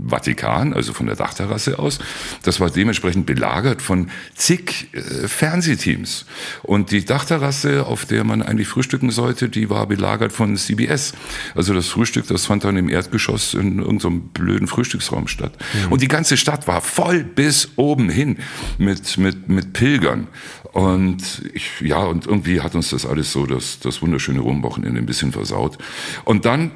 Vatikan, 0.08 0.74
also 0.74 0.94
von 0.94 1.08
der 1.08 1.16
Dachterrasse 1.16 1.80
aus, 1.80 2.00
das 2.44 2.60
war 2.60 2.70
dementsprechend 2.70 3.26
belagert 3.26 3.82
von 3.82 4.10
zig 4.36 4.90
äh, 4.94 5.28
Fernsehteams. 5.28 6.26
Und 6.62 6.92
die 6.94 7.06
Dachterrasse, 7.06 7.86
auf 7.86 8.06
der 8.06 8.24
man 8.24 8.42
eigentlich 8.42 8.68
frühstücken 8.68 9.10
sollte, 9.10 9.50
die 9.50 9.70
war 9.70 9.88
belagert 9.88 10.32
von 10.32 10.56
CBS. 10.56 11.14
Also 11.56 11.74
das 11.74 11.88
Frühstück, 11.88 12.28
das 12.28 12.46
fand 12.46 12.64
dann 12.64 12.78
im 12.78 12.88
Erdgeschoss 12.88 13.56
in 13.56 13.80
irgendeinem 13.80 14.30
blöden 14.30 14.68
Frühstücksraum 14.68 15.28
statt. 15.28 15.54
Und 15.90 16.02
die 16.02 16.08
ganze 16.08 16.38
Stadt 16.38 16.68
war 16.68 16.82
voll 16.82 17.24
bis 17.24 17.72
oben 17.76 18.10
hin 18.10 18.38
mit, 18.78 19.18
mit, 19.18 19.50
mit 19.50 19.74
Pilgern. 19.74 20.28
Und 20.72 21.44
ich, 21.54 21.82
ja, 21.82 21.98
und 21.98 22.26
irgendwie 22.26 22.62
hat 22.62 22.76
uns 22.76 22.92
das 22.92 23.06
alles 23.06 23.32
so, 23.32 23.46
das, 23.46 23.80
das 23.80 24.02
wunderschöne 24.02 24.40
Romwochenende 24.40 25.00
ein 25.00 25.06
bisschen 25.06 25.32
versaut. 25.32 25.78
Und 26.26 26.46
dann 26.46 26.72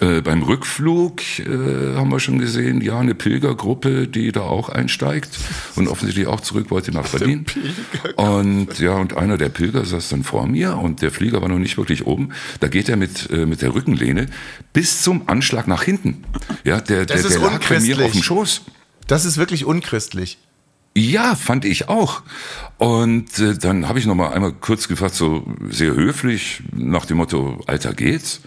äh, 0.00 0.22
beim 0.22 0.42
Rückflug 0.42 1.20
äh, 1.38 1.96
haben 1.96 2.10
wir 2.10 2.18
schon 2.18 2.38
gesehen, 2.38 2.80
ja, 2.80 2.98
eine 2.98 3.14
Pilgergruppe, 3.14 4.08
die 4.08 4.32
da 4.32 4.40
auch 4.40 4.70
einsteigt 4.70 5.38
und 5.76 5.86
offensichtlich 5.88 6.26
auch 6.26 6.40
zurück 6.40 6.70
wollte 6.70 6.92
nach 6.92 7.08
Berlin. 7.08 7.44
Und 8.16 8.78
ja, 8.78 8.94
und 8.94 9.16
einer 9.16 9.36
der 9.36 9.50
Pilger 9.50 9.84
saß 9.84 10.08
dann 10.08 10.24
vor 10.24 10.46
mir 10.46 10.78
und 10.78 11.02
der 11.02 11.10
Flieger 11.10 11.42
war 11.42 11.48
noch 11.48 11.58
nicht 11.58 11.76
wirklich 11.76 12.06
oben. 12.06 12.30
Da 12.60 12.68
geht 12.68 12.88
er 12.88 12.96
mit, 12.96 13.30
äh, 13.30 13.44
mit 13.44 13.60
der 13.60 13.74
Rückenlehne 13.74 14.26
bis 14.72 15.02
zum 15.02 15.28
Anschlag 15.28 15.66
nach 15.66 15.82
hinten. 15.82 16.24
Ja, 16.64 16.80
der, 16.80 17.04
der, 17.04 17.16
Das 17.22 17.28
der 17.28 17.40
lag 17.40 17.68
bei 17.68 17.80
mir 17.80 18.02
auf 18.02 18.12
dem 18.12 18.22
Schoß. 18.22 18.62
Das 19.06 19.24
ist 19.24 19.36
wirklich 19.36 19.64
unchristlich. 19.66 20.38
Ja, 20.94 21.34
fand 21.34 21.64
ich 21.64 21.88
auch. 21.88 22.22
Und 22.78 23.38
äh, 23.38 23.56
dann 23.56 23.88
habe 23.88 23.98
ich 23.98 24.06
noch 24.06 24.14
mal 24.14 24.32
einmal 24.32 24.52
kurz 24.52 24.88
gefragt, 24.88 25.14
so 25.14 25.46
sehr 25.70 25.94
höflich, 25.94 26.62
nach 26.72 27.06
dem 27.06 27.16
Motto, 27.18 27.62
Alter, 27.66 27.94
geht's? 27.94 28.40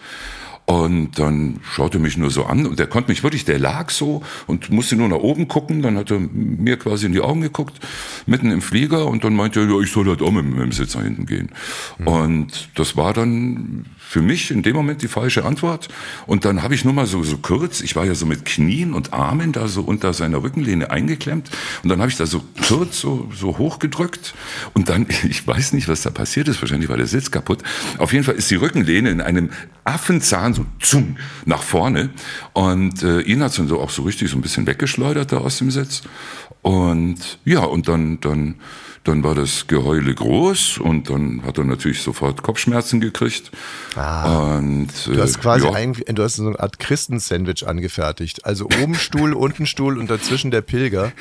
Und 0.65 1.19
dann 1.19 1.59
schaute 1.63 1.99
er 1.99 2.01
mich 2.01 2.17
nur 2.17 2.31
so 2.31 2.45
an 2.45 2.65
und 2.65 2.79
der 2.79 2.87
konnte 2.87 3.11
mich 3.11 3.21
wirklich, 3.21 3.45
der 3.45 3.59
lag 3.59 3.91
so 3.91 4.23
und 4.47 4.71
musste 4.71 4.95
nur 4.95 5.07
nach 5.07 5.17
oben 5.17 5.47
gucken. 5.47 5.83
Dann 5.83 5.95
hat 5.95 6.09
er 6.09 6.19
mir 6.19 6.77
quasi 6.77 7.05
in 7.05 7.11
die 7.11 7.21
Augen 7.21 7.41
geguckt, 7.41 7.79
mitten 8.25 8.49
im 8.49 8.61
Flieger 8.61 9.05
und 9.05 9.23
dann 9.23 9.35
meinte 9.35 9.59
er, 9.59 9.67
ja, 9.69 9.79
ich 9.79 9.91
soll 9.91 10.07
halt 10.07 10.23
auch 10.23 10.31
mit, 10.31 10.45
mit 10.45 10.59
dem 10.59 10.71
Sitz 10.71 10.95
nach 10.95 11.03
hinten 11.03 11.27
gehen. 11.27 11.49
Und 12.03 12.69
das 12.75 12.97
war 12.97 13.13
dann 13.13 13.85
für 13.97 14.21
mich 14.21 14.49
in 14.49 14.63
dem 14.63 14.75
Moment 14.75 15.01
die 15.01 15.07
falsche 15.07 15.45
Antwort. 15.45 15.87
Und 16.25 16.45
dann 16.45 16.63
habe 16.63 16.73
ich 16.73 16.83
nur 16.83 16.93
mal 16.93 17.05
so, 17.05 17.23
so 17.23 17.37
kurz, 17.37 17.81
ich 17.81 17.95
war 17.95 18.05
ja 18.05 18.15
so 18.15 18.25
mit 18.25 18.45
Knien 18.45 18.93
und 18.93 19.13
Armen 19.13 19.51
da 19.51 19.67
so 19.67 19.81
unter 19.81 20.13
seiner 20.13 20.41
Rückenlehne 20.41 20.89
eingeklemmt 20.89 21.49
und 21.83 21.89
dann 21.89 21.99
habe 21.99 22.09
ich 22.09 22.17
da 22.17 22.25
so 22.25 22.41
kurz 22.67 22.99
so, 22.99 23.29
so 23.35 23.57
hochgedrückt 23.57 24.33
und 24.73 24.89
dann, 24.89 25.05
ich 25.29 25.45
weiß 25.45 25.73
nicht, 25.73 25.87
was 25.87 26.01
da 26.01 26.09
passiert 26.09 26.47
ist, 26.47 26.61
wahrscheinlich 26.61 26.89
war 26.89 26.97
der 26.97 27.07
Sitz 27.07 27.29
kaputt. 27.29 27.61
Auf 27.97 28.13
jeden 28.13 28.25
Fall 28.25 28.35
ist 28.35 28.49
die 28.49 28.55
Rückenlehne 28.55 29.09
in 29.09 29.21
einem 29.21 29.51
Affenzahn 29.83 30.54
so 30.55 30.65
zum 30.79 31.17
nach 31.45 31.61
vorne. 31.61 32.09
Und 32.53 33.03
äh, 33.03 33.21
ihn 33.21 33.43
hat 33.43 33.57
dann 33.57 33.67
so 33.67 33.79
auch 33.79 33.89
so 33.89 34.03
richtig 34.03 34.29
so 34.29 34.37
ein 34.37 34.41
bisschen 34.41 34.67
weggeschleudert 34.67 35.31
da 35.31 35.37
aus 35.37 35.57
dem 35.57 35.71
Sitz. 35.71 36.03
Und 36.61 37.37
ja 37.45 37.59
und 37.59 37.87
dann 37.87 38.19
dann 38.21 38.55
dann 39.05 39.23
war 39.23 39.35
das 39.35 39.67
Geheule 39.67 40.13
groß 40.13 40.79
und 40.79 41.09
dann 41.09 41.43
hat 41.45 41.57
er 41.57 41.63
natürlich 41.63 42.01
sofort 42.01 42.41
Kopfschmerzen 42.41 42.99
gekriegt. 42.99 43.51
und, 43.95 44.01
Ah. 44.01 44.59
Du 45.05 45.21
hast 45.21 45.39
quasi 45.39 45.65
ja, 45.65 45.73
ein, 45.73 45.93
du 45.93 46.23
hast 46.23 46.35
so 46.35 46.47
eine 46.47 46.59
Art 46.59 46.79
Christensandwich 46.79 47.67
angefertigt. 47.67 48.45
Also 48.45 48.65
oben 48.81 48.95
Stuhl, 49.05 49.33
unten 49.33 49.67
Stuhl 49.67 49.97
und 49.97 50.09
dazwischen 50.09 50.51
der 50.51 50.61
Pilger. 50.61 51.11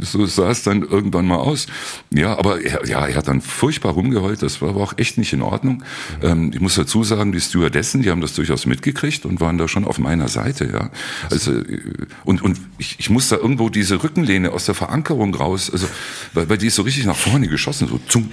so 0.00 0.24
sah 0.26 0.50
es 0.50 0.62
dann 0.62 0.82
irgendwann 0.82 1.26
mal 1.26 1.36
aus. 1.36 1.66
Ja, 2.10 2.38
aber 2.38 2.62
er, 2.62 2.86
ja, 2.86 3.06
er 3.06 3.16
hat 3.16 3.28
dann 3.28 3.42
furchtbar 3.42 3.92
rumgeheult. 3.92 4.42
Das 4.42 4.62
war 4.62 4.70
aber 4.70 4.80
auch 4.80 4.94
echt 4.96 5.18
nicht 5.18 5.32
in 5.34 5.42
Ordnung. 5.42 5.84
Ähm, 6.22 6.52
ich 6.54 6.60
muss 6.60 6.74
dazu 6.74 7.04
sagen, 7.04 7.32
die 7.32 7.40
Stewardessen, 7.40 8.02
die 8.02 8.10
haben 8.10 8.22
das 8.22 8.32
durchaus 8.32 8.64
mitgekriegt 8.64 9.26
und 9.26 9.40
waren 9.40 9.58
da 9.58 9.68
schon 9.68 9.84
auf 9.84 9.98
meiner 9.98 10.28
Seite. 10.28 10.70
Ja, 10.72 10.90
also 11.30 11.52
äh, 11.52 11.82
und 12.24 12.40
und 12.42 12.58
ich, 12.78 12.96
ich 12.98 13.10
muss 13.10 13.28
da 13.28 13.36
irgendwo 13.36 13.68
diese 13.68 14.02
Rückenlehne 14.02 14.52
aus 14.52 14.64
der 14.64 14.74
Verankerung 14.74 15.34
raus, 15.34 15.70
also 15.70 15.86
weil, 16.32 16.48
weil 16.48 16.58
die 16.58 16.68
ist 16.68 16.76
so 16.76 16.82
richtig 16.82 16.93
nach 17.02 17.16
vorne 17.16 17.48
geschossen, 17.48 17.88
so 17.88 17.98
zum. 18.08 18.30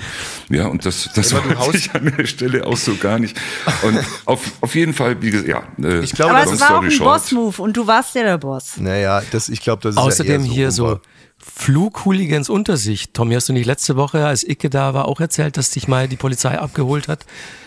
Ja, 0.50 0.68
und 0.68 0.86
das 0.86 1.10
das 1.16 1.34
war 1.34 1.72
sich 1.72 1.94
an 1.94 2.14
der 2.18 2.26
Stelle 2.26 2.66
auch 2.66 2.78
so 2.78 2.96
gar 2.96 3.20
nicht. 3.20 3.36
Und 3.82 4.00
auf 4.26 4.52
auf 4.62 4.76
jeden 4.76 4.94
Fall, 4.94 5.22
wie 5.22 5.32
gesagt, 5.32 5.50
ja. 5.50 5.64
Äh, 5.84 6.02
Ich 6.02 6.12
glaube, 6.12 6.36
es 6.40 6.60
war 6.60 6.78
auch 6.78 6.84
ein. 6.84 6.98
Boss-Move 6.98 7.62
und 7.62 7.76
du 7.76 7.88
warst 7.88 8.16
ja 8.16 8.24
der 8.24 8.38
Boss. 8.38 8.78
Naja, 8.78 9.22
das, 9.32 9.50
ich 9.50 9.62
glaube, 9.62 9.82
das 9.82 9.96
ist 9.96 10.02
Außerdem 10.02 10.44
ja 10.44 10.48
eher 10.48 10.54
hier 10.54 10.72
so 10.72 11.00
Flughooligans 11.44 12.50
unter 12.50 12.78
sich. 12.78 13.14
Tommy, 13.14 13.36
hast 13.36 13.50
du 13.50 13.54
nicht 13.54 13.66
letzte 13.66 13.96
Woche, 13.96 14.26
als 14.26 14.48
Icke 14.48 14.70
da 14.70 14.94
war, 14.94 15.08
auch 15.08 15.20
erzählt, 15.20 15.58
dass 15.58 15.72
dich 15.72 15.88
mal 15.88 16.08
die 16.08 16.16
Polizei 16.16 16.58
abgeholt 16.58 17.08
hat 17.08 17.26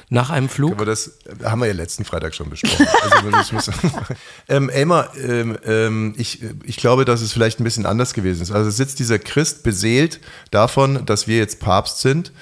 nach 0.09 0.31
einem 0.31 0.49
Flug? 0.49 0.73
Aber 0.73 0.85
das 0.85 1.19
haben 1.43 1.61
wir 1.61 1.67
ja 1.67 1.75
letzten 1.75 2.05
Freitag 2.05 2.35
schon 2.35 2.51
besprochen. 2.51 2.87
Also 3.03 3.73
ähm, 4.49 4.71
Elmar, 4.71 5.11
ähm, 5.17 5.59
ähm, 5.65 6.15
ich, 6.17 6.43
ich 6.65 6.77
glaube, 6.77 7.05
dass 7.05 7.21
es 7.21 7.33
vielleicht 7.33 7.61
ein 7.61 7.65
bisschen 7.65 7.87
anders 7.87 8.15
gewesen 8.15 8.43
ist. 8.43 8.53
Also 8.53 8.71
sitzt 8.71 8.99
dieser 8.99 9.19
Christ 9.19 9.63
beseelt 9.63 10.21
davon, 10.51 11.05
dass 11.07 11.27
wir 11.27 11.39
jetzt 11.39 11.61
Papst 11.61 12.01
sind 12.01 12.33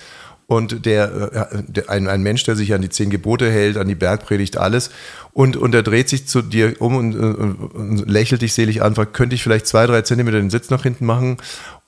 und 0.47 0.85
der, 0.85 1.51
äh, 1.53 1.63
der 1.67 1.89
ein, 1.89 2.09
ein 2.09 2.23
Mensch, 2.23 2.45
der 2.45 2.57
sich 2.57 2.75
an 2.75 2.83
die 2.83 2.91
zehn 2.91 3.11
Gebote 3.11 3.51
hält, 3.51 3.77
an 3.77 3.89
die 3.89 3.95
Bergpredigt, 3.95 4.59
alles. 4.59 4.91
Und, 5.35 5.57
und 5.57 5.75
er 5.75 5.83
dreht 5.83 6.11
sich 6.11 6.27
zu 6.27 6.43
dir 6.43 6.75
um 6.81 6.95
und, 6.95 7.15
und, 7.15 7.55
und 7.75 8.11
lächelt 8.11 8.43
dich 8.43 8.53
selig 8.53 8.83
an, 8.83 8.95
fragt, 8.95 9.15
könnte 9.15 9.35
ich 9.35 9.43
vielleicht 9.43 9.67
zwei, 9.67 9.87
drei 9.87 10.03
Zentimeter 10.03 10.39
den 10.39 10.51
Sitz 10.51 10.69
nach 10.69 10.83
hinten 10.83 11.07
machen? 11.07 11.39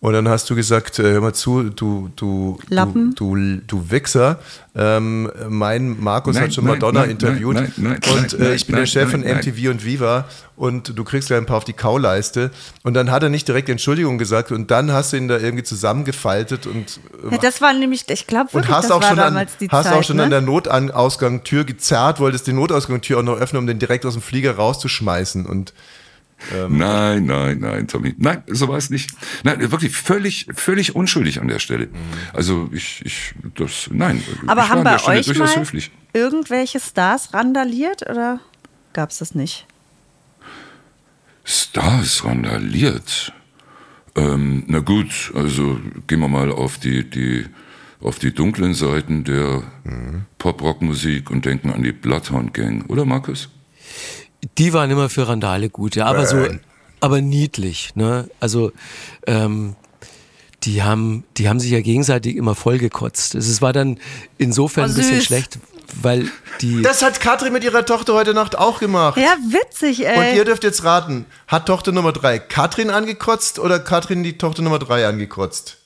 Und 0.01 0.13
dann 0.13 0.29
hast 0.29 0.51
du 0.51 0.55
gesagt, 0.55 0.99
äh, 0.99 1.13
hör 1.13 1.23
mal 1.23 1.33
zu, 1.33 1.63
du, 1.71 2.11
du, 2.15 2.59
Lappen. 2.69 3.15
du, 3.15 3.37
du, 3.37 3.61
du 3.67 3.91
Wichser. 3.91 4.39
Ähm, 4.77 5.31
mein 5.49 5.99
Markus 5.99 6.35
Nein, 6.35 6.45
hat 6.45 6.55
schon 6.55 6.65
nein, 6.65 6.75
Madonna 6.75 7.01
nein, 7.01 7.11
interviewt. 7.11 7.55
nein, 7.55 7.73
nein, 7.79 8.01
und 8.13 8.39
nein, 8.39 8.49
äh, 8.51 8.55
ich 8.55 8.67
bin 8.67 8.75
nein, 8.75 8.83
der 8.83 8.87
Chef 8.87 9.03
nein, 9.05 9.11
von 9.11 9.21
nein. 9.23 9.39
MTV 9.39 9.71
und 9.71 9.85
Viva 9.85 10.27
und 10.57 10.99
du 10.99 11.05
kriegst 11.05 11.29
gleich 11.29 11.39
ein 11.41 11.47
paar 11.47 11.57
auf 11.57 11.65
die 11.65 11.73
Kauleiste. 11.73 12.51
Und 12.83 12.95
dann 12.95 13.11
hat 13.11 13.23
er 13.23 13.31
nicht 13.31 13.49
direkt 13.49 13.71
Entschuldigung 13.71 14.19
gesagt 14.19 14.53
und 14.53 14.71
dann 14.71 14.93
hast 14.93 15.13
du 15.15 15.17
ihn 15.17 15.27
da 15.29 15.39
irgendwie 15.39 15.65
zusammengefaltet 15.65 16.67
und 16.67 17.01
Ja, 17.31 17.39
das 17.39 17.63
war 17.63 17.73
nämlich, 17.73 18.05
ich 18.09 18.27
glaube 18.27 18.49
und 18.53 18.55
wirklich, 18.55 18.77
hast 18.77 18.85
das 18.85 18.91
auch 18.91 19.01
war 19.01 19.09
schon, 19.09 19.19
an, 19.21 19.25
damals 19.33 19.57
die 19.57 19.69
hast 19.71 19.87
Zeit. 19.87 19.95
auch 19.95 20.05
schon 20.05 20.17
ne? 20.17 20.25
an 20.25 20.31
der 20.31 20.43
Notausgangstür 20.43 21.65
gezerrt, 21.65 22.21
wolltest 22.21 22.47
die 22.47 22.53
Notausgangstür 22.53 23.21
auch 23.21 23.23
noch 23.23 23.34
öffnen, 23.39 23.61
um 23.61 23.67
den 23.67 23.79
direkt 23.79 24.05
aus 24.07 24.15
dem 24.15 24.23
Flieger 24.23 24.57
rauszuschmeißen. 24.57 25.47
Und 25.47 25.73
ähm, 26.53 26.77
Nein, 26.77 27.25
nein, 27.27 27.59
nein, 27.61 27.89
Tommy. 27.89 28.15
Nein, 28.19 28.43
so 28.49 28.69
war 28.69 28.77
es 28.77 28.91
nicht. 28.91 29.11
Nein, 29.45 29.61
wirklich 29.71 29.97
völlig, 29.97 30.47
völlig 30.55 30.95
unschuldig 30.95 31.41
an 31.41 31.49
der 31.49 31.59
Stelle. 31.59 31.89
Also 32.33 32.69
ich, 32.73 33.03
ich, 33.05 33.35
das, 33.55 33.89
nein. 33.91 34.23
Aber 34.47 34.63
ich 34.63 34.69
haben 34.69 34.85
war 34.85 34.93
an 34.93 34.99
der 34.99 35.07
bei 35.07 35.19
euch 35.21 35.39
mal 35.39 35.57
höflich. 35.57 35.91
irgendwelche 36.13 36.81
Stars 36.81 37.33
randaliert 37.33 38.03
oder 38.11 38.41
gab 38.93 39.11
es 39.11 39.19
das 39.19 39.35
nicht? 39.35 39.67
Stars 41.45 42.25
randaliert. 42.25 43.33
Ähm, 44.17 44.65
na 44.67 44.79
gut, 44.79 45.33
also 45.35 45.81
gehen 46.07 46.21
wir 46.21 46.29
mal 46.29 46.51
auf 46.53 46.79
die, 46.79 47.09
die, 47.09 47.47
auf 48.05 48.19
die 48.19 48.33
dunklen 48.35 48.75
Seiten 48.75 49.25
der 49.25 49.63
Pop-Rock-Musik 50.39 51.31
und 51.31 51.45
denken 51.45 51.71
an 51.71 51.83
die 51.83 51.93
Bloodhound 51.93 52.55
Gang, 52.55 52.89
oder 52.89 53.05
Markus? 53.05 53.49
Die 54.59 54.73
waren 54.73 54.91
immer 54.91 55.09
für 55.09 55.27
Randale 55.27 55.71
gut, 55.71 55.97
ja, 55.97 56.05
aber 56.07 56.27
so, 56.27 56.47
aber 57.01 57.21
niedlich, 57.23 57.97
ne? 57.97 58.29
Also, 58.41 58.73
ähm, 59.27 59.75
die 60.65 60.83
haben, 60.83 61.25
die 61.37 61.49
haben 61.49 61.61
sich 61.61 61.71
ja 61.71 61.81
gegenseitig 61.81 62.37
immer 62.37 62.55
vollgekotzt. 62.55 63.35
Es 63.35 63.61
war 63.63 63.73
dann 63.73 63.99
insofern 64.39 64.85
Oh, 64.85 64.89
ein 64.89 64.95
bisschen 64.95 65.21
schlecht, 65.21 65.59
weil 66.03 66.31
die. 66.61 66.83
das 66.83 67.03
hat 67.03 67.21
Katrin 67.21 67.53
mit 67.53 67.65
ihrer 67.65 67.85
Tochter 67.85 68.15
heute 68.15 68.33
Nacht 68.35 68.57
auch 68.57 68.81
gemacht. 68.81 69.19
Ja, 69.19 69.37
witzig, 69.49 70.07
ey. 70.07 70.17
Und 70.19 70.37
ihr 70.37 70.45
dürft 70.45 70.65
jetzt 70.65 70.85
raten, 70.85 71.27
hat 71.47 71.67
Tochter 71.67 71.93
Nummer 71.93 72.13
drei 72.13 72.39
Katrin 72.39 72.91
angekotzt 72.91 73.59
oder 73.59 73.79
Katrin 73.79 74.23
die 74.23 74.39
Tochter 74.39 74.63
Nummer 74.63 74.79
drei 74.79 75.07
angekotzt? 75.07 75.79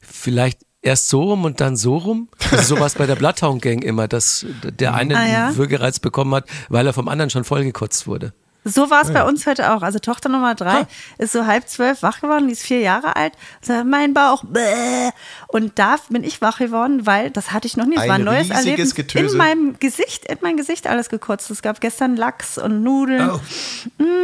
vielleicht 0.00 0.60
erst 0.84 1.08
so 1.08 1.22
rum 1.22 1.44
und 1.44 1.60
dann 1.60 1.76
so 1.76 1.96
rum. 1.96 2.28
Also 2.50 2.76
sowas 2.76 2.94
bei 2.94 3.06
der 3.06 3.16
Bloodhound 3.16 3.62
Gang 3.62 3.82
immer, 3.82 4.06
dass 4.06 4.46
der 4.62 4.94
eine 5.00 5.16
Ah, 5.18 5.26
ja? 5.26 5.46
einen 5.48 5.56
Würgereiz 5.56 5.98
bekommen 5.98 6.34
hat, 6.34 6.46
weil 6.68 6.86
er 6.86 6.92
vom 6.92 7.08
anderen 7.08 7.30
schon 7.30 7.44
vollgekotzt 7.44 8.06
wurde. 8.06 8.32
So 8.64 8.90
war 8.90 9.02
es 9.02 9.08
Ja. 9.08 9.14
bei 9.14 9.24
uns 9.28 9.46
heute 9.46 9.72
auch. 9.72 9.82
Also 9.82 9.98
Tochter 9.98 10.28
Nummer 10.28 10.54
drei 10.54 10.86
ist 11.18 11.32
so 11.32 11.46
halb 11.46 11.68
zwölf 11.68 12.02
wach 12.02 12.20
geworden, 12.20 12.46
die 12.46 12.52
ist 12.52 12.62
vier 12.62 12.80
Jahre 12.80 13.14
alt. 13.16 13.34
Sagt, 13.60 13.86
mein 13.86 14.14
Bauch, 14.14 14.42
bäh. 14.44 15.10
Und 15.48 15.78
da 15.78 15.96
bin 16.08 16.24
ich 16.24 16.40
wach 16.40 16.58
geworden, 16.58 17.06
weil 17.06 17.30
das 17.30 17.52
hatte 17.52 17.66
ich 17.66 17.76
noch 17.76 17.86
nie. 17.86 17.96
Es 17.96 18.08
war 18.08 18.14
ein 18.16 18.24
neues 18.24 18.50
Erlebnis. 18.50 18.94
Getöse. 18.94 19.32
In 19.32 19.36
meinem 19.36 19.78
Gesicht, 19.80 20.24
in 20.26 20.38
mein 20.40 20.56
Gesicht 20.56 20.86
alles 20.86 21.08
gekotzt. 21.08 21.50
Es 21.50 21.62
gab 21.62 21.80
gestern 21.80 22.16
Lachs 22.16 22.58
und 22.58 22.82
Nudeln. 22.82 23.30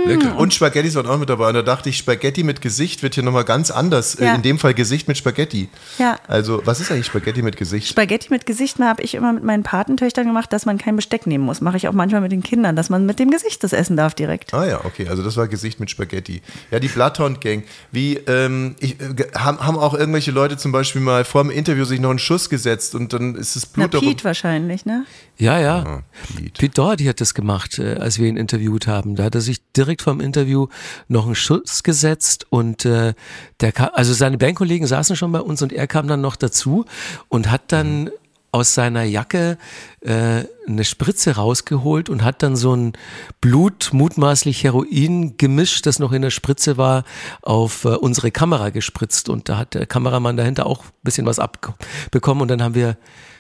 Lecker. 0.07 0.37
Und 0.39 0.55
Spaghettis 0.55 0.95
waren 0.95 1.07
auch 1.07 1.19
mit 1.19 1.29
dabei. 1.29 1.49
Und 1.49 1.55
da 1.55 1.63
dachte 1.63 1.89
ich, 1.89 1.99
Spaghetti 1.99 2.43
mit 2.43 2.61
Gesicht 2.61 3.03
wird 3.03 3.15
hier 3.15 3.23
nochmal 3.25 3.45
ganz 3.45 3.71
anders. 3.71 4.15
Äh, 4.15 4.25
Ja. 4.27 4.35
In 4.35 4.43
dem 4.43 4.59
Fall 4.59 4.75
Gesicht 4.75 5.09
mit 5.09 5.17
Spaghetti. 5.19 5.69
Ja. 5.99 6.17
Also, 6.29 6.63
was 6.65 6.81
ist 6.81 6.91
eigentlich 6.91 7.07
Spaghetti 7.07 7.43
mit 7.43 7.57
Gesicht? 7.57 7.89
Spaghetti 7.89 8.29
mit 8.31 8.47
Gesicht 8.47 8.79
habe 8.79 9.03
ich 9.03 9.15
immer 9.15 9.33
mit 9.33 9.43
meinen 9.45 9.63
Patentöchtern 9.65 10.27
gemacht, 10.27 10.53
dass 10.53 10.65
man 10.67 10.79
kein 10.79 10.97
Besteck 10.97 11.27
nehmen 11.27 11.45
muss. 11.45 11.61
Mache 11.61 11.77
ich 11.77 11.89
auch 11.89 11.93
manchmal 11.93 12.21
mit 12.23 12.33
den 12.33 12.43
Kindern, 12.43 12.77
dass 12.77 12.89
man 12.91 13.05
mit 13.07 13.19
dem 13.19 13.31
Gesicht 13.31 13.63
das 13.65 13.73
essen 13.73 13.97
darf 13.97 14.15
direkt. 14.15 14.30
Ah 14.53 14.67
ja, 14.67 14.85
okay, 14.85 15.09
also 15.09 15.23
das 15.23 15.37
war 15.37 15.49
Gesicht 15.49 15.81
mit 15.81 15.91
Spaghetti. 15.91 16.43
Ja, 16.71 16.79
die 16.81 16.89
Bloodhound 16.89 17.41
Gang. 17.41 17.65
Wie, 17.93 18.17
ähm, 18.17 18.77
ich, 18.81 19.01
äh, 19.01 19.15
haben, 19.37 19.59
haben 19.61 19.77
auch 19.79 19.95
irgendwelche 19.95 20.31
Leute 20.31 20.57
zum 20.57 20.73
Beispiel 20.73 21.01
mal 21.01 21.25
vor 21.25 21.43
dem 21.43 21.51
Interview 21.51 21.85
sich 21.85 22.01
noch 22.01 22.11
einen 22.11 22.19
Schuss 22.19 22.49
gesetzt 22.51 22.95
und 22.95 23.13
dann 23.13 23.35
ist 23.35 23.57
das 23.57 23.67
Na, 23.77 23.87
Blut 23.87 23.95
darum- 23.95 24.09
Pete 24.09 24.25
wahrscheinlich, 24.25 24.87
ne? 24.87 25.05
Ja, 25.39 25.59
ja. 25.59 26.03
Pete 26.59 26.75
Doherty 26.75 27.05
hat 27.07 27.21
das 27.21 27.35
gemacht, 27.35 27.79
äh, 27.79 27.95
als 27.95 28.19
wir 28.19 28.29
ihn 28.29 28.37
interviewt 28.37 28.87
haben. 28.87 29.17
Da 29.17 29.25
hat 29.25 29.35
er 29.35 29.41
sich 29.41 29.59
direkt 29.77 30.03
vom 30.03 30.21
Interview 30.21 30.69
noch 31.09 31.27
einen 31.27 31.35
Schuss 31.35 31.83
gesetzt 31.83 32.47
und 32.51 32.85
äh, 32.85 33.15
der 33.61 33.73
kam, 33.73 33.91
also 33.95 34.13
seine 34.13 34.37
Bandkollegen 34.39 34.87
saßen 34.87 35.17
schon 35.17 35.33
bei 35.33 35.41
uns 35.41 35.63
und 35.63 35.73
er 35.73 35.87
kam 35.87 36.09
dann 36.09 36.21
noch 36.21 36.37
dazu 36.37 36.85
und 37.29 37.51
hat 37.51 37.73
dann 37.73 38.11
aus 38.53 38.75
seiner 38.75 39.05
Jacke 39.05 39.59
äh, 40.01 40.45
eine 40.67 40.85
Spritze 40.85 41.37
rausgeholt 41.37 42.09
und 42.09 42.25
hat 42.25 42.43
dann 42.43 42.57
so 42.57 42.75
ein 42.75 42.93
Blut, 43.41 43.91
mutmaßlich 43.93 44.65
Heroin 44.65 45.37
gemisch, 45.37 45.83
das 45.83 45.99
noch 45.99 46.13
in 46.13 46.23
der 46.23 46.31
Spritze 46.31 46.77
war, 46.77 47.05
auf 47.43 47.85
äh, 47.85 47.89
unsere 47.89 48.31
Kamera 48.31 48.71
gespritzt. 48.71 49.29
Und 49.29 49.49
da 49.49 49.59
hat 49.59 49.75
der 49.75 49.87
Kameramann 49.87 50.37
dahinter 50.37 50.67
auch 50.67 50.85
ein 50.85 50.91
bisschen 51.03 51.27
was 51.27 51.39
abbekommen 51.39 52.43
und 52.43 52.49
dann 52.49 52.63
haben 52.63 52.75
wir 52.75 52.97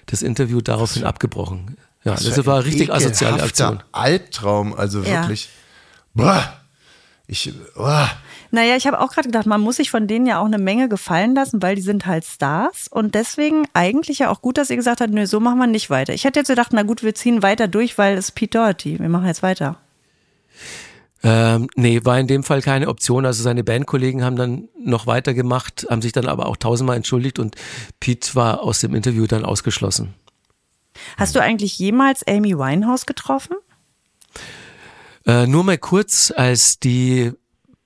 das 0.06 0.22
Interview 0.22 0.60
daraufhin 0.60 1.04
abgebrochen. 1.04 1.76
Ja, 2.04 2.14
das 2.14 2.28
für 2.28 2.46
war 2.46 2.56
ein 2.58 2.62
richtig 2.62 2.92
asoziale 2.92 3.42
Aktion. 3.42 3.82
Albtraum, 3.92 4.74
also 4.74 5.02
Ja. 5.02 5.22
wirklich. 5.22 5.48
Boah. 6.14 6.54
Ich, 7.26 7.52
boah. 7.74 8.10
Naja, 8.50 8.76
ich 8.76 8.86
habe 8.86 9.00
auch 9.00 9.12
gerade 9.12 9.28
gedacht, 9.28 9.46
man 9.46 9.60
muss 9.60 9.76
sich 9.76 9.90
von 9.90 10.06
denen 10.06 10.26
ja 10.26 10.40
auch 10.40 10.46
eine 10.46 10.58
Menge 10.58 10.88
gefallen 10.88 11.34
lassen, 11.34 11.62
weil 11.62 11.76
die 11.76 11.82
sind 11.82 12.06
halt 12.06 12.24
Stars. 12.24 12.88
Und 12.88 13.14
deswegen 13.14 13.66
eigentlich 13.74 14.20
ja 14.20 14.30
auch 14.30 14.42
gut, 14.42 14.58
dass 14.58 14.70
ihr 14.70 14.76
gesagt 14.76 15.00
habt, 15.00 15.12
nö, 15.12 15.26
so 15.26 15.38
machen 15.40 15.58
wir 15.58 15.66
nicht 15.66 15.90
weiter. 15.90 16.12
Ich 16.12 16.24
hätte 16.24 16.40
jetzt 16.40 16.48
gedacht, 16.48 16.72
na 16.72 16.82
gut, 16.82 17.02
wir 17.02 17.14
ziehen 17.14 17.42
weiter 17.42 17.68
durch, 17.68 17.96
weil 17.96 18.16
es 18.16 18.32
Pete 18.32 18.58
Doherty. 18.58 18.98
Wir 18.98 19.08
machen 19.08 19.26
jetzt 19.26 19.42
weiter. 19.42 19.78
Ähm, 21.22 21.68
nee, 21.76 22.00
war 22.04 22.18
in 22.18 22.26
dem 22.26 22.42
Fall 22.42 22.62
keine 22.62 22.88
Option. 22.88 23.26
Also 23.26 23.42
seine 23.42 23.62
Bandkollegen 23.62 24.24
haben 24.24 24.36
dann 24.36 24.68
noch 24.82 25.06
weitergemacht, 25.06 25.86
haben 25.90 26.02
sich 26.02 26.12
dann 26.12 26.26
aber 26.26 26.46
auch 26.46 26.56
tausendmal 26.56 26.96
entschuldigt 26.96 27.38
und 27.38 27.56
Pete 28.00 28.34
war 28.34 28.62
aus 28.62 28.80
dem 28.80 28.94
Interview 28.94 29.26
dann 29.26 29.44
ausgeschlossen. 29.44 30.14
Hast 31.16 31.36
du 31.36 31.40
eigentlich 31.40 31.78
jemals 31.78 32.26
Amy 32.26 32.56
Winehouse 32.56 33.06
getroffen? 33.06 33.56
Äh, 35.26 35.46
nur 35.46 35.64
mal 35.64 35.78
kurz, 35.78 36.32
als 36.34 36.80
die 36.80 37.32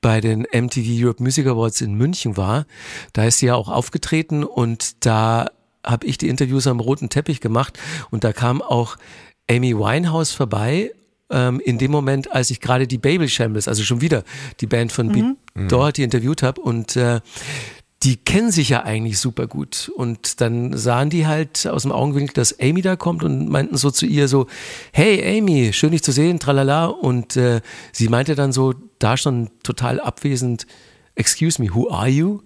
bei 0.05 0.21
den 0.21 0.43
MTV 0.43 0.85
Europe 1.03 1.23
Music 1.23 1.47
Awards 1.47 1.81
in 1.81 1.95
München 1.95 2.37
war, 2.37 2.67
da 3.15 3.25
ist 3.25 3.39
sie 3.39 3.47
ja 3.47 3.55
auch 3.55 3.71
aufgetreten 3.71 4.45
und 4.45 5.07
da 5.07 5.47
habe 5.83 6.07
ich 6.07 6.19
die 6.19 6.29
Interviews 6.29 6.67
am 6.67 6.79
roten 6.79 7.09
Teppich 7.09 7.41
gemacht 7.41 7.79
und 8.11 8.23
da 8.23 8.35
kam 8.35 8.61
auch 8.61 8.97
Amy 9.51 9.75
Winehouse 9.75 10.31
vorbei. 10.33 10.93
Ähm, 11.31 11.59
in 11.59 11.79
dem 11.79 11.91
Moment, 11.91 12.31
als 12.31 12.51
ich 12.51 12.61
gerade 12.61 12.87
die 12.87 12.99
Babel 12.99 13.31
Shambles, 13.31 13.67
also 13.67 13.83
schon 13.83 14.03
wieder 14.03 14.25
die 14.61 14.67
Band 14.67 14.93
von 14.93 15.07
Mhm. 15.07 15.39
Pete 15.55 15.69
Doherty 15.69 16.03
interviewt 16.03 16.43
habe 16.43 16.61
und 16.61 16.97
äh, 16.97 17.23
die 18.05 18.17
kennen 18.17 18.51
sich 18.51 18.69
ja 18.69 18.83
eigentlich 18.85 19.19
super 19.19 19.47
gut. 19.47 19.91
Und 19.97 20.43
dann 20.43 20.77
sahen 20.77 21.09
die 21.09 21.27
halt 21.27 21.67
aus 21.67 21.83
dem 21.83 21.93
Augenwinkel, 21.93 22.35
dass 22.35 22.61
Amy 22.61 22.83
da 22.83 22.97
kommt 22.97 23.25
und 23.25 23.49
meinten 23.49 23.79
so 23.79 23.91
zu 23.91 24.05
ihr 24.05 24.29
so, 24.29 24.47
hey 24.93 25.39
Amy, 25.39 25.73
schön 25.73 25.93
dich 25.93 26.03
zu 26.03 26.13
sehen, 26.13 26.39
tralala. 26.39 26.87
Und 26.87 27.37
äh, 27.37 27.63
sie 27.93 28.09
meinte 28.09 28.35
dann 28.35 28.53
so, 28.53 28.75
da 28.99 29.17
schon 29.17 29.49
total 29.63 30.01
abwesend, 30.01 30.67
excuse 31.15 31.61
me, 31.63 31.75
who 31.75 31.91
are 31.91 32.09
you? 32.09 32.41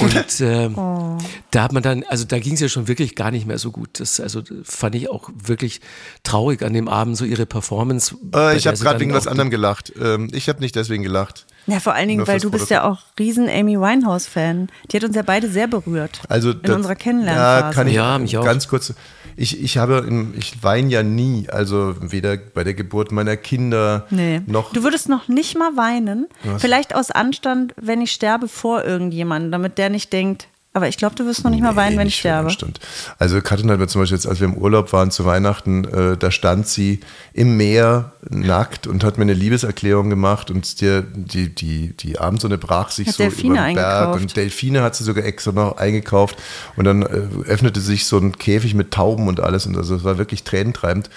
Und 0.00 0.40
ähm, 0.40 0.78
Oh. 0.78 1.18
da 1.50 1.64
hat 1.64 1.72
man 1.72 1.82
dann, 1.82 2.04
also 2.04 2.24
da 2.24 2.38
ging 2.38 2.54
es 2.54 2.60
ja 2.60 2.68
schon 2.68 2.86
wirklich 2.86 3.16
gar 3.16 3.32
nicht 3.32 3.46
mehr 3.46 3.58
so 3.58 3.72
gut. 3.72 3.98
Das 3.98 4.20
also 4.20 4.42
fand 4.62 4.94
ich 4.94 5.10
auch 5.10 5.28
wirklich 5.34 5.80
traurig 6.22 6.62
an 6.62 6.72
dem 6.72 6.86
Abend, 6.86 7.16
so 7.16 7.24
ihre 7.24 7.46
Performance. 7.46 8.16
Äh, 8.32 8.56
ich 8.56 8.68
habe 8.68 8.78
gerade 8.78 9.00
wegen 9.00 9.12
was 9.12 9.26
anderem 9.26 9.50
gelacht. 9.50 9.92
Ähm, 10.00 10.28
ich 10.32 10.48
habe 10.48 10.60
nicht 10.60 10.76
deswegen 10.76 11.02
gelacht. 11.02 11.46
Ja, 11.66 11.80
vor 11.80 11.94
allen 11.94 12.08
Dingen, 12.08 12.26
weil 12.26 12.40
du 12.40 12.50
bist 12.50 12.70
ja 12.70 12.84
auch 12.84 12.98
riesen 13.18 13.48
Amy 13.48 13.78
Winehouse-Fan. 13.80 14.68
Die 14.90 14.96
hat 14.96 15.04
uns 15.04 15.16
ja 15.16 15.22
beide 15.22 15.48
sehr 15.48 15.66
berührt. 15.66 16.20
Also 16.28 16.50
in 16.50 16.62
das- 16.62 16.76
unserer 16.76 16.94
Kennenlernphase. 16.94 17.64
Ja, 17.66 17.70
kann 17.72 17.86
ich 17.88 17.94
Ja, 17.94 18.18
mich 18.18 18.36
auch. 18.36 18.44
ganz 18.44 18.68
kurz. 18.68 18.92
Ich, 19.36 19.60
ich 19.60 19.78
habe, 19.78 20.06
ich 20.38 20.62
weine 20.62 20.88
ja 20.90 21.02
nie, 21.02 21.48
also 21.48 21.96
weder 22.00 22.36
bei 22.36 22.62
der 22.62 22.74
Geburt 22.74 23.10
meiner 23.10 23.36
Kinder 23.36 24.06
Nee. 24.10 24.42
noch. 24.46 24.72
Du 24.72 24.84
würdest 24.84 25.08
noch 25.08 25.26
nicht 25.26 25.58
mal 25.58 25.76
weinen. 25.76 26.28
Was? 26.44 26.60
Vielleicht 26.62 26.94
aus 26.94 27.10
Anstand, 27.10 27.74
wenn 27.80 28.00
ich 28.00 28.12
sterbe 28.12 28.46
vor 28.46 28.84
irgendjemandem, 28.84 29.50
damit 29.50 29.78
der 29.78 29.90
nicht 29.90 30.12
denkt, 30.12 30.46
aber 30.76 30.88
ich 30.88 30.96
glaube, 30.96 31.14
du 31.14 31.24
wirst 31.24 31.44
noch 31.44 31.52
nicht 31.52 31.62
mal 31.62 31.76
weinen, 31.76 31.96
wenn 31.96 32.08
ich 32.08 32.16
sterbe. 32.16 32.50
Stimmt. 32.50 32.80
Also 33.20 33.40
Katrin 33.40 33.70
hat 33.70 33.78
mir 33.78 33.86
zum 33.86 34.02
Beispiel 34.02 34.16
jetzt, 34.16 34.26
als 34.26 34.40
wir 34.40 34.48
im 34.48 34.56
Urlaub 34.56 34.92
waren 34.92 35.12
zu 35.12 35.24
Weihnachten, 35.24 35.84
äh, 35.84 36.16
da 36.16 36.32
stand 36.32 36.66
sie 36.66 36.98
im 37.32 37.56
Meer 37.56 38.12
nackt 38.28 38.88
und 38.88 39.04
hat 39.04 39.16
mir 39.16 39.22
eine 39.22 39.34
Liebeserklärung 39.34 40.10
gemacht 40.10 40.50
und 40.50 40.80
die, 40.80 41.02
die, 41.14 41.54
die, 41.54 41.96
die 41.96 42.18
Abendsonne 42.18 42.58
brach 42.58 42.90
sich 42.90 43.06
Hat 43.06 43.14
so 43.14 43.22
Delfine 43.22 43.54
über 43.54 43.66
den 43.66 43.74
Berg 43.76 43.86
eingekauft. 43.86 44.20
und 44.20 44.36
Delfine 44.36 44.82
hat 44.82 44.96
sie 44.96 45.04
sogar 45.04 45.24
extra 45.24 45.52
noch 45.52 45.76
eingekauft 45.76 46.42
und 46.74 46.84
dann 46.84 47.02
äh, 47.02 47.06
öffnete 47.46 47.80
sich 47.80 48.06
so 48.06 48.18
ein 48.18 48.36
Käfig 48.36 48.74
mit 48.74 48.90
Tauben 48.90 49.28
und 49.28 49.38
alles 49.38 49.66
und 49.66 49.76
also 49.76 49.94
es 49.94 50.02
war 50.02 50.18
wirklich 50.18 50.42
tränentreibend 50.42 51.08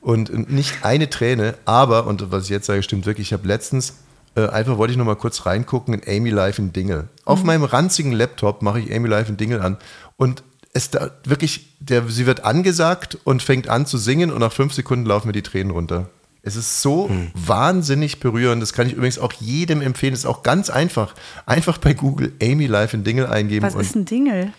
und 0.00 0.50
nicht 0.50 0.84
eine 0.84 1.08
Träne, 1.08 1.54
aber, 1.64 2.06
und 2.06 2.30
was 2.30 2.44
ich 2.44 2.50
jetzt 2.50 2.66
sage, 2.66 2.82
stimmt 2.82 3.06
wirklich, 3.06 3.28
ich 3.28 3.32
habe 3.32 3.48
letztens 3.48 3.94
äh, 4.36 4.48
einfach 4.48 4.78
wollte 4.78 4.92
ich 4.92 4.96
noch 4.98 5.04
mal 5.04 5.16
kurz 5.16 5.46
reingucken 5.46 5.94
in 5.94 6.16
Amy 6.16 6.30
Live 6.30 6.58
in 6.58 6.72
Dingle. 6.72 7.08
Auf 7.24 7.40
Mhm. 7.40 7.46
meinem 7.46 7.64
ranzigen 7.64 8.12
Laptop 8.12 8.62
mache 8.62 8.80
ich 8.80 8.94
Amy 8.94 9.08
Live 9.08 9.28
in 9.28 9.36
Dingle 9.36 9.60
an 9.62 9.76
und 10.16 10.42
es 10.72 10.90
da 10.90 11.10
wirklich, 11.24 11.68
der, 11.78 12.08
sie 12.08 12.26
wird 12.26 12.44
angesagt 12.44 13.16
und 13.24 13.42
fängt 13.42 13.68
an 13.68 13.86
zu 13.86 13.96
singen 13.96 14.32
und 14.32 14.40
nach 14.40 14.52
fünf 14.52 14.72
Sekunden 14.74 15.06
laufen 15.06 15.28
mir 15.28 15.32
die 15.32 15.42
Tränen 15.42 15.70
runter. 15.70 16.10
Es 16.42 16.56
ist 16.56 16.82
so 16.82 17.08
wahnsinnig 17.34 18.20
berührend. 18.20 18.60
Das 18.60 18.72
kann 18.74 18.86
ich 18.86 18.92
übrigens 18.92 19.18
auch 19.18 19.32
jedem 19.32 19.80
empfehlen. 19.80 20.12
Das 20.12 20.20
ist 20.20 20.26
auch 20.26 20.42
ganz 20.42 20.68
einfach. 20.68 21.14
Einfach 21.46 21.78
bei 21.78 21.94
Google 21.94 22.32
Amy 22.42 22.66
Live 22.66 22.92
in 22.92 23.02
Dingle 23.02 23.30
eingeben. 23.30 23.64
Was 23.64 23.74
ist 23.76 23.94
ein 23.96 24.04
Dingel? 24.04 24.52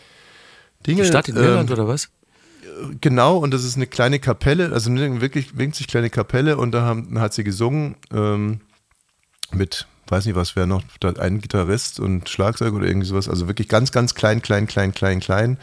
Dingle, 0.87 1.03
Die 1.03 1.07
Stadt 1.09 1.29
in 1.29 1.35
Irland 1.35 1.69
oder 1.69 1.87
was? 1.87 2.09
Genau, 3.01 3.37
und 3.37 3.53
das 3.53 3.63
ist 3.63 3.75
eine 3.75 3.85
kleine 3.87 4.19
Kapelle, 4.19 4.71
also 4.73 4.89
eine 4.89 5.21
wirklich 5.21 5.57
winzig 5.57 5.87
kleine 5.87 6.09
Kapelle 6.09 6.57
und 6.57 6.71
da 6.71 6.81
haben, 6.81 7.19
hat 7.19 7.33
sie 7.33 7.43
gesungen 7.43 7.95
ähm, 8.13 8.61
mit, 9.53 9.87
weiß 10.07 10.25
nicht 10.25 10.35
was, 10.35 10.55
wer 10.55 10.65
noch, 10.65 10.83
ein 11.19 11.41
Gitarrist 11.41 11.99
und 11.99 12.29
Schlagzeug 12.29 12.73
oder 12.73 12.87
irgendwie 12.87 13.07
sowas, 13.07 13.29
also 13.29 13.47
wirklich 13.47 13.67
ganz, 13.67 13.91
ganz 13.91 14.15
klein, 14.15 14.41
klein, 14.41 14.67
klein, 14.67 14.93
klein, 14.93 15.19
klein 15.19 15.57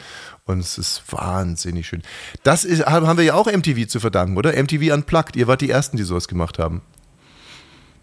und 0.45 0.61
es 0.61 0.78
ist 0.78 1.03
wahnsinnig 1.11 1.87
schön. 1.87 2.03
Das 2.43 2.64
ist, 2.64 2.87
haben 2.87 3.18
wir 3.18 3.24
ja 3.24 3.35
auch 3.35 3.47
MTV 3.47 3.87
zu 3.87 4.01
verdanken, 4.01 4.37
oder? 4.37 4.61
MTV 4.61 4.93
Unplugged, 4.95 5.37
ihr 5.37 5.47
wart 5.47 5.61
die 5.61 5.70
Ersten, 5.70 5.97
die 5.97 6.03
sowas 6.03 6.28
gemacht 6.28 6.59
haben. 6.59 6.83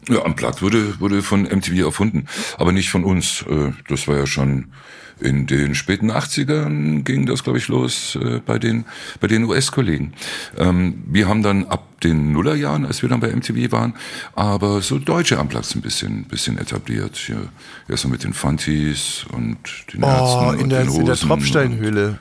Ja, 0.07 0.19
Unplugged 0.19 0.61
wurde, 0.61 0.99
wurde 0.99 1.21
von 1.21 1.43
MTV 1.43 1.85
erfunden, 1.85 2.27
aber 2.57 2.71
nicht 2.71 2.89
von 2.89 3.03
uns. 3.03 3.43
Äh, 3.49 3.73
Das 3.89 4.07
war 4.07 4.17
ja 4.17 4.25
schon 4.25 4.71
in 5.19 5.47
den 5.47 5.75
späten 5.75 6.11
80ern 6.11 7.03
ging 7.03 7.25
das, 7.25 7.43
glaube 7.43 7.59
ich, 7.59 7.67
los 7.67 8.17
äh, 8.21 8.39
bei 8.45 8.59
den, 8.59 8.85
bei 9.19 9.27
den 9.27 9.43
US-Kollegen. 9.43 10.13
Ähm, 10.57 11.03
Wir 11.05 11.27
haben 11.27 11.43
dann 11.43 11.65
ab 11.67 11.85
den 12.01 12.31
Nullerjahren, 12.31 12.85
als 12.85 13.01
wir 13.01 13.09
dann 13.09 13.19
bei 13.19 13.33
MTV 13.35 13.71
waren, 13.71 13.93
aber 14.35 14.81
so 14.81 14.99
deutsche 14.99 15.37
Unplugs 15.37 15.75
ein 15.75 15.81
bisschen, 15.81 16.23
bisschen 16.25 16.57
etabliert. 16.57 17.17
Hier, 17.17 17.49
erstmal 17.87 18.13
mit 18.13 18.23
den 18.23 18.33
Fantis 18.33 19.25
und 19.31 19.57
den 19.93 20.03
Ärzten 20.03 20.45
Oh, 20.45 20.49
und 20.49 20.61
in 20.61 20.69
der, 20.69 20.83
den 20.83 20.93
in 20.93 21.05
der 21.05 21.13
Hosen 21.15 21.27
Tropfsteinhöhle. 21.27 22.19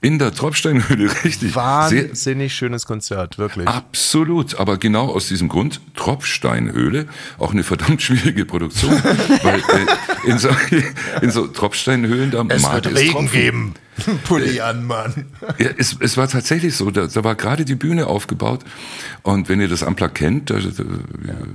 In 0.00 0.20
der 0.20 0.32
Tropfsteinhöhle, 0.32 1.10
richtig. 1.24 1.52
Sehr, 1.52 1.54
Wahnsinnig 1.56 2.54
schönes 2.54 2.86
Konzert, 2.86 3.36
wirklich. 3.36 3.66
Absolut, 3.66 4.54
aber 4.60 4.76
genau 4.76 5.06
aus 5.08 5.26
diesem 5.26 5.48
Grund, 5.48 5.80
Tropfsteinhöhle, 5.96 7.08
auch 7.38 7.52
eine 7.52 7.64
verdammt 7.64 8.00
schwierige 8.00 8.44
Produktion, 8.44 8.92
weil 9.42 9.58
äh, 9.58 10.30
in, 10.30 10.38
so, 10.38 10.50
in 11.22 11.30
so 11.32 11.48
Tropfsteinhöhlen, 11.48 12.30
da 12.30 12.44
Es 12.48 12.62
mag 12.62 12.74
wird 12.74 12.86
es 12.86 12.94
Regen 12.94 13.12
tropfen. 13.12 13.30
geben. 13.32 13.74
Pulli 14.22 14.60
an, 14.60 14.84
Mann. 14.86 15.26
Ja, 15.58 15.70
es, 15.76 15.96
es 15.98 16.16
war 16.16 16.28
tatsächlich 16.28 16.76
so, 16.76 16.92
da, 16.92 17.08
da 17.08 17.24
war 17.24 17.34
gerade 17.34 17.64
die 17.64 17.74
Bühne 17.74 18.06
aufgebaut 18.06 18.60
und 19.24 19.48
wenn 19.48 19.60
ihr 19.60 19.66
das 19.66 19.82
Ampler 19.82 20.08
kennt, 20.08 20.50
da, 20.50 20.60
da 20.60 20.84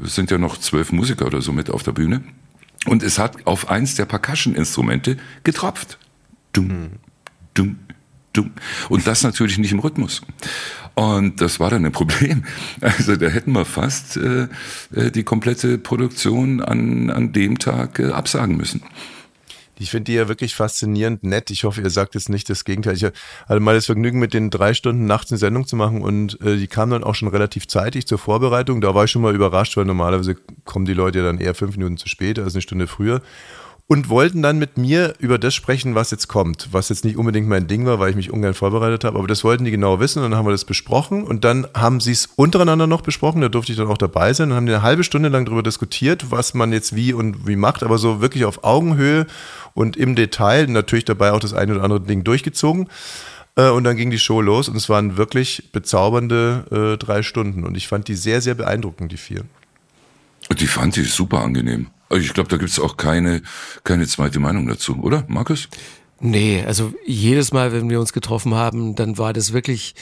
sind 0.03 0.29
ja 0.29 0.37
noch 0.37 0.57
zwölf 0.57 0.91
Musiker 0.91 1.25
oder 1.27 1.41
so 1.41 1.53
mit 1.53 1.69
auf 1.69 1.83
der 1.83 1.93
Bühne 1.93 2.21
und 2.85 3.01
es 3.03 3.17
hat 3.17 3.47
auf 3.47 3.69
eins 3.69 3.95
der 3.95 4.03
Percussion-Instrumente 4.03 5.15
getropft. 5.45 5.97
Dumm, 6.51 6.69
dumm, 6.73 6.89
dumm. 7.53 7.77
Und 8.89 9.07
das 9.07 9.23
natürlich 9.23 9.57
nicht 9.57 9.71
im 9.71 9.79
Rhythmus. 9.79 10.21
Und 10.95 11.41
das 11.41 11.59
war 11.59 11.69
dann 11.69 11.85
ein 11.85 11.91
Problem. 11.91 12.43
Also 12.81 13.15
da 13.15 13.27
hätten 13.27 13.53
wir 13.53 13.65
fast 13.65 14.17
äh, 14.17 14.47
äh, 14.93 15.11
die 15.11 15.23
komplette 15.23 15.77
Produktion 15.77 16.61
an, 16.61 17.09
an 17.09 17.31
dem 17.31 17.59
Tag 17.59 17.99
äh, 17.99 18.11
absagen 18.11 18.57
müssen. 18.57 18.81
Ich 19.79 19.89
finde 19.89 20.05
die 20.05 20.13
ja 20.13 20.27
wirklich 20.27 20.53
faszinierend 20.53 21.23
nett. 21.23 21.49
Ich 21.49 21.63
hoffe, 21.63 21.81
ihr 21.81 21.89
sagt 21.89 22.13
jetzt 22.15 22.29
nicht 22.29 22.49
das 22.49 22.63
Gegenteil. 22.63 22.95
Ich 22.95 23.03
hatte 23.03 23.59
mal 23.59 23.73
das 23.73 23.87
Vergnügen, 23.87 24.19
mit 24.19 24.33
den 24.33 24.49
drei 24.49 24.73
Stunden 24.73 25.07
nachts 25.07 25.31
eine 25.31 25.39
Sendung 25.39 25.65
zu 25.65 25.75
machen 25.75 26.01
und 26.01 26.39
äh, 26.41 26.57
die 26.57 26.67
kam 26.67 26.91
dann 26.91 27.03
auch 27.03 27.15
schon 27.15 27.27
relativ 27.27 27.67
zeitig 27.67 28.05
zur 28.05 28.19
Vorbereitung. 28.19 28.81
Da 28.81 28.93
war 28.93 29.05
ich 29.05 29.11
schon 29.11 29.21
mal 29.21 29.33
überrascht, 29.33 29.75
weil 29.75 29.85
normalerweise 29.85 30.35
kommen 30.65 30.85
die 30.85 30.93
Leute 30.93 31.19
ja 31.19 31.25
dann 31.25 31.39
eher 31.39 31.55
fünf 31.55 31.75
Minuten 31.75 31.97
zu 31.97 32.07
spät, 32.07 32.37
also 32.37 32.55
eine 32.55 32.61
Stunde 32.61 32.87
früher. 32.87 33.21
Und 33.85 34.07
wollten 34.09 34.41
dann 34.41 34.59
mit 34.59 34.77
mir 34.77 35.13
über 35.19 35.37
das 35.37 35.53
sprechen, 35.53 35.93
was 35.93 36.09
jetzt 36.09 36.27
kommt. 36.27 36.69
Was 36.71 36.89
jetzt 36.89 37.03
nicht 37.03 37.17
unbedingt 37.17 37.49
mein 37.49 37.67
Ding 37.67 37.85
war, 37.85 37.99
weil 37.99 38.09
ich 38.09 38.15
mich 38.15 38.31
ungern 38.31 38.53
vorbereitet 38.53 39.03
habe, 39.03 39.17
aber 39.19 39.27
das 39.27 39.43
wollten 39.43 39.65
die 39.65 39.71
genau 39.71 39.99
wissen 39.99 40.23
und 40.23 40.31
dann 40.31 40.39
haben 40.39 40.47
wir 40.47 40.51
das 40.51 40.65
besprochen 40.65 41.23
und 41.23 41.43
dann 41.43 41.67
haben 41.75 41.99
sie 41.99 42.13
es 42.13 42.29
untereinander 42.37 42.87
noch 42.87 43.01
besprochen, 43.01 43.41
da 43.41 43.49
durfte 43.49 43.73
ich 43.73 43.77
dann 43.77 43.87
auch 43.87 43.97
dabei 43.97 44.31
sein 44.33 44.49
und 44.49 44.55
haben 44.55 44.67
eine 44.67 44.81
halbe 44.81 45.03
Stunde 45.03 45.29
lang 45.29 45.45
darüber 45.45 45.63
diskutiert, 45.63 46.31
was 46.31 46.53
man 46.53 46.71
jetzt 46.71 46.95
wie 46.95 47.11
und 47.11 47.45
wie 47.45 47.57
macht, 47.57 47.83
aber 47.83 47.97
so 47.97 48.21
wirklich 48.21 48.45
auf 48.45 48.63
Augenhöhe 48.63 49.27
und 49.73 49.97
im 49.97 50.15
Detail, 50.15 50.67
natürlich 50.67 51.05
dabei 51.05 51.33
auch 51.33 51.41
das 51.41 51.53
eine 51.53 51.73
oder 51.73 51.83
andere 51.83 52.01
Ding 52.01 52.23
durchgezogen. 52.23 52.87
Äh, 53.55 53.69
Und 53.69 53.83
dann 53.83 53.97
ging 53.97 54.09
die 54.09 54.19
Show 54.19 54.41
los 54.41 54.69
und 54.69 54.75
es 54.75 54.89
waren 54.89 55.17
wirklich 55.17 55.69
bezaubernde 55.71 56.93
äh, 56.95 56.97
drei 56.97 57.21
Stunden 57.21 57.63
und 57.63 57.75
ich 57.75 57.87
fand 57.87 58.07
die 58.07 58.15
sehr, 58.15 58.41
sehr 58.41 58.55
beeindruckend, 58.55 59.11
die 59.11 59.17
vier. 59.17 59.43
Die 60.57 60.67
fand 60.67 60.97
ich 60.97 61.11
super 61.11 61.41
angenehm. 61.41 61.87
Ich 62.15 62.33
glaube, 62.33 62.49
da 62.49 62.57
gibt's 62.57 62.79
auch 62.79 62.97
keine, 62.97 63.41
keine 63.83 64.07
zweite 64.07 64.39
Meinung 64.39 64.67
dazu, 64.67 64.97
oder, 65.01 65.25
Markus? 65.27 65.67
Nee, 66.19 66.63
also 66.65 66.93
jedes 67.05 67.51
Mal, 67.51 67.73
wenn 67.73 67.89
wir 67.89 67.99
uns 67.99 68.13
getroffen 68.13 68.53
haben, 68.55 68.95
dann 68.95 69.17
war 69.17 69.33
das 69.33 69.51
wirklich, 69.51 69.93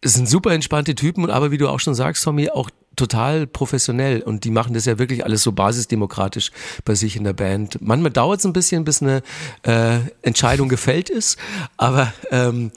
es 0.00 0.14
sind 0.14 0.28
super 0.28 0.52
entspannte 0.52 0.94
Typen, 0.94 1.30
aber 1.30 1.50
wie 1.50 1.58
du 1.58 1.68
auch 1.68 1.78
schon 1.78 1.94
sagst, 1.94 2.24
Tommy, 2.24 2.50
auch 2.50 2.68
total 2.96 3.46
professionell 3.46 4.22
und 4.22 4.44
die 4.44 4.50
machen 4.50 4.74
das 4.74 4.84
ja 4.84 4.98
wirklich 4.98 5.24
alles 5.24 5.42
so 5.42 5.52
basisdemokratisch 5.52 6.50
bei 6.84 6.94
sich 6.94 7.16
in 7.16 7.24
der 7.24 7.32
Band. 7.32 7.78
Manchmal 7.80 8.10
dauert 8.10 8.40
es 8.40 8.44
ein 8.44 8.52
bisschen, 8.52 8.84
bis 8.84 9.02
eine 9.02 9.22
äh, 9.62 10.00
Entscheidung 10.22 10.68
gefällt 10.68 11.10
ist, 11.10 11.38
aber 11.76 12.12
ähm, 12.30 12.72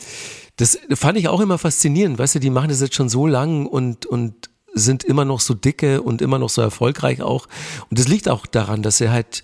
das 0.57 0.77
fand 0.93 1.17
ich 1.17 1.27
auch 1.27 1.41
immer 1.41 1.57
faszinierend, 1.57 2.17
weißt 2.17 2.35
du, 2.35 2.39
die 2.39 2.49
machen 2.49 2.69
das 2.69 2.81
jetzt 2.81 2.95
schon 2.95 3.09
so 3.09 3.27
lang 3.27 3.65
und, 3.65 4.05
und 4.05 4.49
sind 4.75 5.03
immer 5.03 5.25
noch 5.25 5.39
so 5.39 5.53
dicke 5.53 6.01
und 6.01 6.21
immer 6.21 6.37
noch 6.37 6.49
so 6.49 6.61
erfolgreich 6.61 7.21
auch. 7.21 7.47
Und 7.89 7.97
das 7.97 8.07
liegt 8.07 8.29
auch 8.29 8.45
daran, 8.45 8.83
dass 8.83 8.97
sie 8.97 9.09
halt 9.09 9.41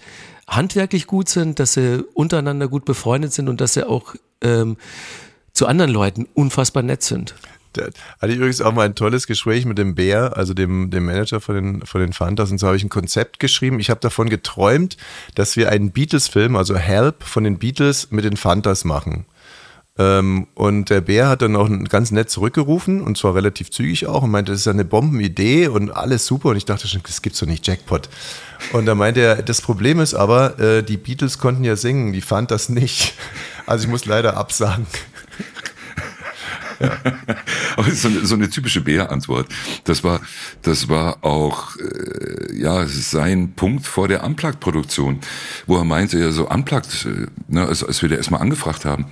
handwerklich 0.47 1.07
gut 1.07 1.29
sind, 1.29 1.59
dass 1.59 1.73
sie 1.73 2.05
untereinander 2.13 2.67
gut 2.67 2.85
befreundet 2.85 3.33
sind 3.33 3.49
und 3.49 3.61
dass 3.61 3.73
sie 3.73 3.87
auch 3.87 4.13
ähm, 4.41 4.77
zu 5.53 5.65
anderen 5.65 5.91
Leuten 5.91 6.27
unfassbar 6.33 6.83
nett 6.83 7.01
sind. 7.03 7.33
Da 7.73 7.83
hatte 8.19 8.33
ich 8.33 8.35
übrigens 8.35 8.61
auch 8.61 8.73
mal 8.73 8.85
ein 8.85 8.95
tolles 8.95 9.27
Gespräch 9.27 9.65
mit 9.65 9.77
dem 9.77 9.95
Bär, 9.95 10.35
also 10.35 10.53
dem, 10.53 10.89
dem 10.89 11.05
Manager 11.05 11.39
von 11.39 11.55
den, 11.55 11.85
von 11.85 12.01
den 12.01 12.11
Fantas. 12.11 12.51
Und 12.51 12.57
so 12.57 12.67
habe 12.67 12.75
ich 12.75 12.83
ein 12.83 12.89
Konzept 12.89 13.39
geschrieben. 13.39 13.79
Ich 13.79 13.89
habe 13.89 14.01
davon 14.01 14.29
geträumt, 14.29 14.97
dass 15.35 15.55
wir 15.55 15.69
einen 15.69 15.91
Beatles-Film, 15.91 16.57
also 16.57 16.75
Help 16.75 17.23
von 17.23 17.45
den 17.45 17.59
Beatles 17.59 18.11
mit 18.11 18.25
den 18.25 18.35
Fantas 18.35 18.83
machen. 18.83 19.25
Ähm, 19.97 20.47
und 20.55 20.89
der 20.89 21.01
Bär 21.01 21.27
hat 21.27 21.41
dann 21.41 21.55
auch 21.55 21.69
ganz 21.89 22.11
nett 22.11 22.29
zurückgerufen 22.29 23.01
und 23.01 23.17
zwar 23.17 23.35
relativ 23.35 23.71
zügig 23.71 24.07
auch 24.07 24.23
und 24.23 24.31
meinte, 24.31 24.51
das 24.51 24.61
ist 24.61 24.65
ja 24.65 24.71
eine 24.71 24.85
Bombenidee 24.85 25.67
und 25.67 25.91
alles 25.91 26.25
super. 26.25 26.49
Und 26.49 26.57
ich 26.57 26.65
dachte 26.65 26.87
schon, 26.87 27.01
das 27.05 27.21
gibt's 27.21 27.39
doch 27.39 27.47
nicht, 27.47 27.67
Jackpot. 27.67 28.09
Und 28.71 28.85
da 28.85 28.95
meinte 28.95 29.19
er, 29.19 29.43
das 29.43 29.61
Problem 29.61 29.99
ist 29.99 30.13
aber, 30.13 30.59
äh, 30.59 30.83
die 30.83 30.97
Beatles 30.97 31.39
konnten 31.39 31.63
ja 31.63 31.75
singen, 31.75 32.13
die 32.13 32.21
fand 32.21 32.51
das 32.51 32.69
nicht. 32.69 33.15
Also 33.67 33.85
ich 33.85 33.91
muss 33.91 34.05
leider 34.05 34.37
absagen. 34.37 34.87
Aber 37.77 37.91
so 37.91 38.07
eine, 38.07 38.25
so 38.25 38.35
eine 38.35 38.49
typische 38.49 38.81
Bär-Antwort. 38.81 39.47
Das 39.83 40.03
war, 40.03 40.19
das 40.63 40.89
war 40.89 41.23
auch 41.23 41.75
äh, 41.77 42.59
ja 42.59 42.85
sein 42.87 43.53
Punkt 43.53 43.85
vor 43.85 44.07
der 44.07 44.23
Unplugged-Produktion, 44.23 45.19
wo 45.67 45.77
er 45.77 45.85
meinte, 45.85 46.19
ja 46.19 46.31
so 46.31 46.49
Unplugged, 46.49 47.05
äh, 47.05 47.27
ne, 47.47 47.67
als, 47.67 47.83
als 47.83 48.01
wir 48.01 48.09
da 48.09 48.15
erstmal 48.15 48.41
angefragt 48.41 48.85
haben. 48.85 49.05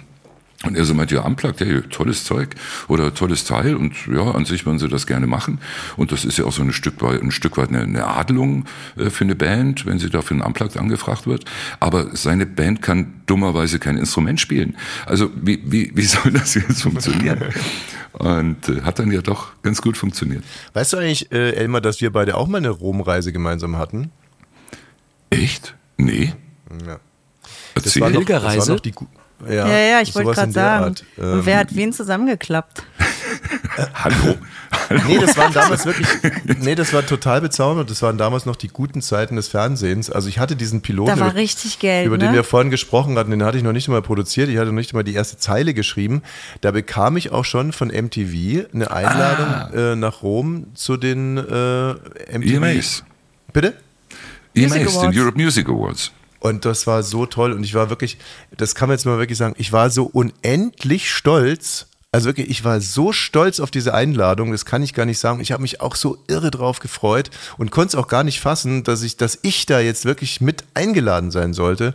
Und 0.65 0.75
er 0.75 0.83
so 0.83 0.93
meinte, 0.93 1.15
ja, 1.15 1.21
Unplugged, 1.21 1.61
hey, 1.61 1.81
tolles 1.83 2.25
Zeug 2.25 2.49
oder 2.89 3.13
tolles 3.13 3.45
Teil 3.45 3.75
und 3.75 3.93
ja, 4.07 4.31
an 4.31 4.43
sich 4.43 4.65
würden 4.65 4.77
sie 4.77 4.89
das 4.89 5.07
gerne 5.07 5.25
machen. 5.25 5.61
Und 5.95 6.11
das 6.11 6.25
ist 6.25 6.37
ja 6.37 6.43
auch 6.43 6.51
so 6.51 6.61
ein 6.61 6.73
Stück 6.73 7.01
weit, 7.01 7.21
ein 7.21 7.31
Stück 7.31 7.57
weit 7.57 7.69
eine, 7.69 7.83
eine 7.83 8.05
Adelung 8.05 8.65
äh, 8.97 9.09
für 9.09 9.23
eine 9.23 9.35
Band, 9.35 9.85
wenn 9.85 9.99
sie 9.99 10.09
dafür 10.09 10.35
ein 10.35 10.41
Unplugged 10.41 10.75
angefragt 10.75 11.27
wird. 11.27 11.45
Aber 11.79 12.13
seine 12.17 12.45
Band 12.45 12.81
kann 12.81 13.21
dummerweise 13.25 13.79
kein 13.79 13.95
Instrument 13.95 14.41
spielen. 14.41 14.75
Also 15.05 15.29
wie, 15.33 15.61
wie, 15.63 15.91
wie 15.95 16.01
soll 16.05 16.31
das 16.31 16.55
jetzt 16.55 16.81
funktionieren? 16.81 17.41
Und 18.11 18.67
äh, 18.67 18.81
hat 18.81 18.99
dann 18.99 19.11
ja 19.11 19.21
doch 19.21 19.53
ganz 19.61 19.81
gut 19.81 19.95
funktioniert. 19.95 20.43
Weißt 20.73 20.91
du 20.91 20.97
eigentlich, 20.97 21.31
äh, 21.31 21.51
Elmar, 21.51 21.79
dass 21.79 22.01
wir 22.01 22.11
beide 22.11 22.35
auch 22.35 22.47
mal 22.47 22.57
eine 22.57 22.69
Romreise 22.69 23.31
gemeinsam 23.31 23.77
hatten? 23.77 24.11
Echt? 25.29 25.75
Nee. 25.95 26.33
Ja. 26.85 26.99
Erzähl. 27.75 28.01
Das 28.01 28.01
war 28.01 28.09
noch, 28.09 28.25
das 28.25 28.43
war 28.43 28.49
Pilgerreise? 28.49 28.71
noch 28.73 28.79
die 28.81 28.93
gu- 29.39 29.51
Ja, 29.51 29.67
ja, 29.67 30.01
ich 30.01 30.13
wollte 30.15 30.31
gerade 30.31 30.51
sagen. 30.51 30.83
Art. 30.85 31.03
Und 31.17 31.23
Ähm, 31.25 31.41
wer 31.45 31.57
hat 31.57 31.75
wen 31.75 31.91
zusammengeklappt? 31.93 32.83
Hallo. 33.95 34.35
Nee, 35.07 35.19
das 35.19 35.37
waren 35.37 35.53
damals 35.53 35.85
wirklich, 35.85 36.07
nee, 36.61 36.73
das 36.73 36.93
war 36.93 37.05
total 37.05 37.41
bezaubernd. 37.41 37.89
Das 37.91 38.01
waren 38.01 38.17
damals 38.17 38.47
noch 38.47 38.55
die 38.55 38.69
guten 38.69 39.01
Zeiten 39.03 39.35
des 39.35 39.47
Fernsehens. 39.47 40.09
Also 40.09 40.29
ich 40.29 40.39
hatte 40.39 40.55
diesen 40.55 40.81
Piloten, 40.81 41.11
Da 41.11 41.19
war 41.19 41.29
über, 41.29 41.35
richtig 41.39 41.77
Geld, 41.77 42.07
über 42.07 42.17
ne? 42.17 42.25
den 42.25 42.33
wir 42.33 42.43
vorhin 42.43 42.71
gesprochen 42.71 43.15
hatten, 43.17 43.29
den 43.29 43.43
hatte 43.43 43.57
ich 43.57 43.63
noch 43.63 43.71
nicht 43.71 43.87
mal 43.87 44.01
produziert. 44.01 44.49
Ich 44.49 44.57
hatte 44.57 44.67
noch 44.67 44.73
nicht 44.73 44.93
mal 44.95 45.03
die 45.03 45.13
erste 45.13 45.37
Zeile 45.37 45.75
geschrieben. 45.75 46.23
Da 46.61 46.71
bekam 46.71 47.17
ich 47.17 47.31
auch 47.31 47.45
schon 47.45 47.71
von 47.71 47.89
MTV 47.89 48.65
eine 48.73 48.89
Einladung 48.91 49.45
Ah. 49.47 49.69
äh, 49.91 49.95
nach 49.95 50.23
Rom 50.23 50.67
zu 50.73 50.97
den 50.97 51.37
äh, 51.37 51.91
MTV. 52.37 52.55
EMAs. 52.55 53.03
Bitte? 53.53 53.75
EMAs, 54.55 54.99
den. 55.01 55.19
Europe 55.19 55.37
Music 55.37 55.67
Awards. 55.69 56.11
Und 56.39 56.65
das 56.65 56.87
war 56.87 57.03
so 57.03 57.25
toll. 57.25 57.51
Und 57.51 57.63
ich 57.63 57.73
war 57.73 57.89
wirklich, 57.89 58.17
das 58.55 58.75
kann 58.75 58.89
man 58.89 58.97
jetzt 58.97 59.05
mal 59.05 59.17
wirklich 59.17 59.37
sagen, 59.37 59.55
ich 59.57 59.71
war 59.71 59.89
so 59.89 60.05
unendlich 60.05 61.11
stolz. 61.11 61.87
Also 62.11 62.27
wirklich, 62.27 62.49
ich 62.49 62.63
war 62.63 62.81
so 62.81 63.11
stolz 63.13 63.59
auf 63.59 63.69
diese 63.69 63.93
Einladung, 63.93 64.51
das 64.51 64.65
kann 64.65 64.81
ich 64.81 64.95
gar 64.95 65.05
nicht 65.05 65.19
sagen. 65.19 65.41
Ich 65.41 65.51
habe 65.51 65.61
mich 65.61 65.79
auch 65.79 65.95
so 65.95 66.17
irre 66.27 66.49
drauf 66.49 66.79
gefreut 66.79 67.29
und 67.57 67.69
konnte 67.69 67.89
es 67.89 67.95
auch 67.95 68.07
gar 68.07 68.23
nicht 68.23 68.39
fassen, 68.39 68.83
dass 68.83 69.03
ich, 69.03 69.17
dass 69.17 69.37
ich 69.43 69.67
da 69.67 69.79
jetzt 69.79 70.05
wirklich 70.05 70.41
mit 70.41 70.63
eingeladen 70.73 71.29
sein 71.29 71.53
sollte. 71.53 71.93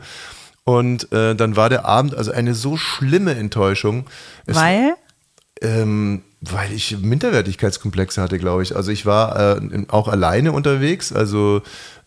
Und 0.63 1.13
äh, 1.13 1.35
dann 1.35 1.57
war 1.57 1.69
der 1.69 1.85
Abend 1.85 2.15
also 2.15 2.31
eine 2.31 2.55
so 2.55 2.77
schlimme 2.77 3.35
Enttäuschung. 3.35 4.07
Es, 4.47 4.57
Weil? 4.57 4.95
ähm, 5.63 6.23
weil 6.41 6.73
ich 6.73 6.99
Minderwertigkeitskomplexe 6.99 8.21
hatte, 8.21 8.39
glaube 8.39 8.63
ich. 8.63 8.77
Also 8.77 8.91
ich 8.91 9.07
war 9.07 9.59
äh, 9.59 9.87
auch 9.89 10.09
alleine 10.09 10.53
unterwegs, 10.53 11.13
also 11.13 11.63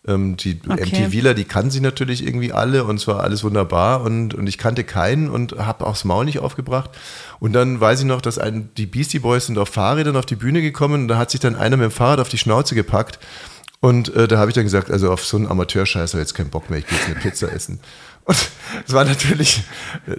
ähm, 0.08 0.36
die 0.36 0.60
Okay. 0.68 1.06
MTVler, 1.06 1.34
die 1.34 1.44
kannten 1.44 1.70
sie 1.70 1.80
natürlich 1.80 2.26
irgendwie 2.26 2.52
alle 2.52 2.84
und 2.84 2.96
es 2.96 3.06
war 3.06 3.20
alles 3.20 3.44
wunderbar 3.44 4.02
und, 4.02 4.34
und 4.34 4.46
ich 4.48 4.58
kannte 4.58 4.82
keinen 4.82 5.30
und 5.30 5.52
habe 5.58 5.86
auch 5.86 5.92
das 5.92 6.04
Maul 6.04 6.24
nicht 6.24 6.40
aufgebracht. 6.40 6.90
Und 7.38 7.52
dann 7.52 7.80
weiß 7.80 8.00
ich 8.00 8.06
noch, 8.06 8.20
dass 8.20 8.38
ein, 8.38 8.70
die 8.76 8.86
Beastie 8.86 9.20
Boys 9.20 9.46
sind 9.46 9.58
auf 9.58 9.68
Fahrrädern 9.68 10.16
auf 10.16 10.26
die 10.26 10.36
Bühne 10.36 10.62
gekommen 10.62 11.02
und 11.02 11.08
da 11.08 11.18
hat 11.18 11.30
sich 11.30 11.40
dann 11.40 11.54
einer 11.54 11.76
mit 11.76 11.84
dem 11.84 11.92
Fahrrad 11.92 12.20
auf 12.20 12.28
die 12.28 12.38
Schnauze 12.38 12.74
gepackt 12.74 13.20
und 13.80 14.14
äh, 14.14 14.26
da 14.26 14.38
habe 14.38 14.50
ich 14.50 14.54
dann 14.54 14.64
gesagt, 14.64 14.90
also 14.90 15.12
auf 15.12 15.24
so 15.24 15.36
einen 15.36 15.46
Amateurscheiß 15.46 16.12
habe 16.12 16.22
ich 16.22 16.28
jetzt 16.28 16.34
keinen 16.34 16.50
Bock 16.50 16.68
mehr, 16.68 16.80
ich 16.80 16.86
gehe 16.86 16.98
jetzt 16.98 17.06
eine 17.06 17.14
Pizza 17.16 17.52
essen. 17.52 17.78
Und 18.28 18.36
es 18.86 18.92
war 18.92 19.06
natürlich, 19.06 19.62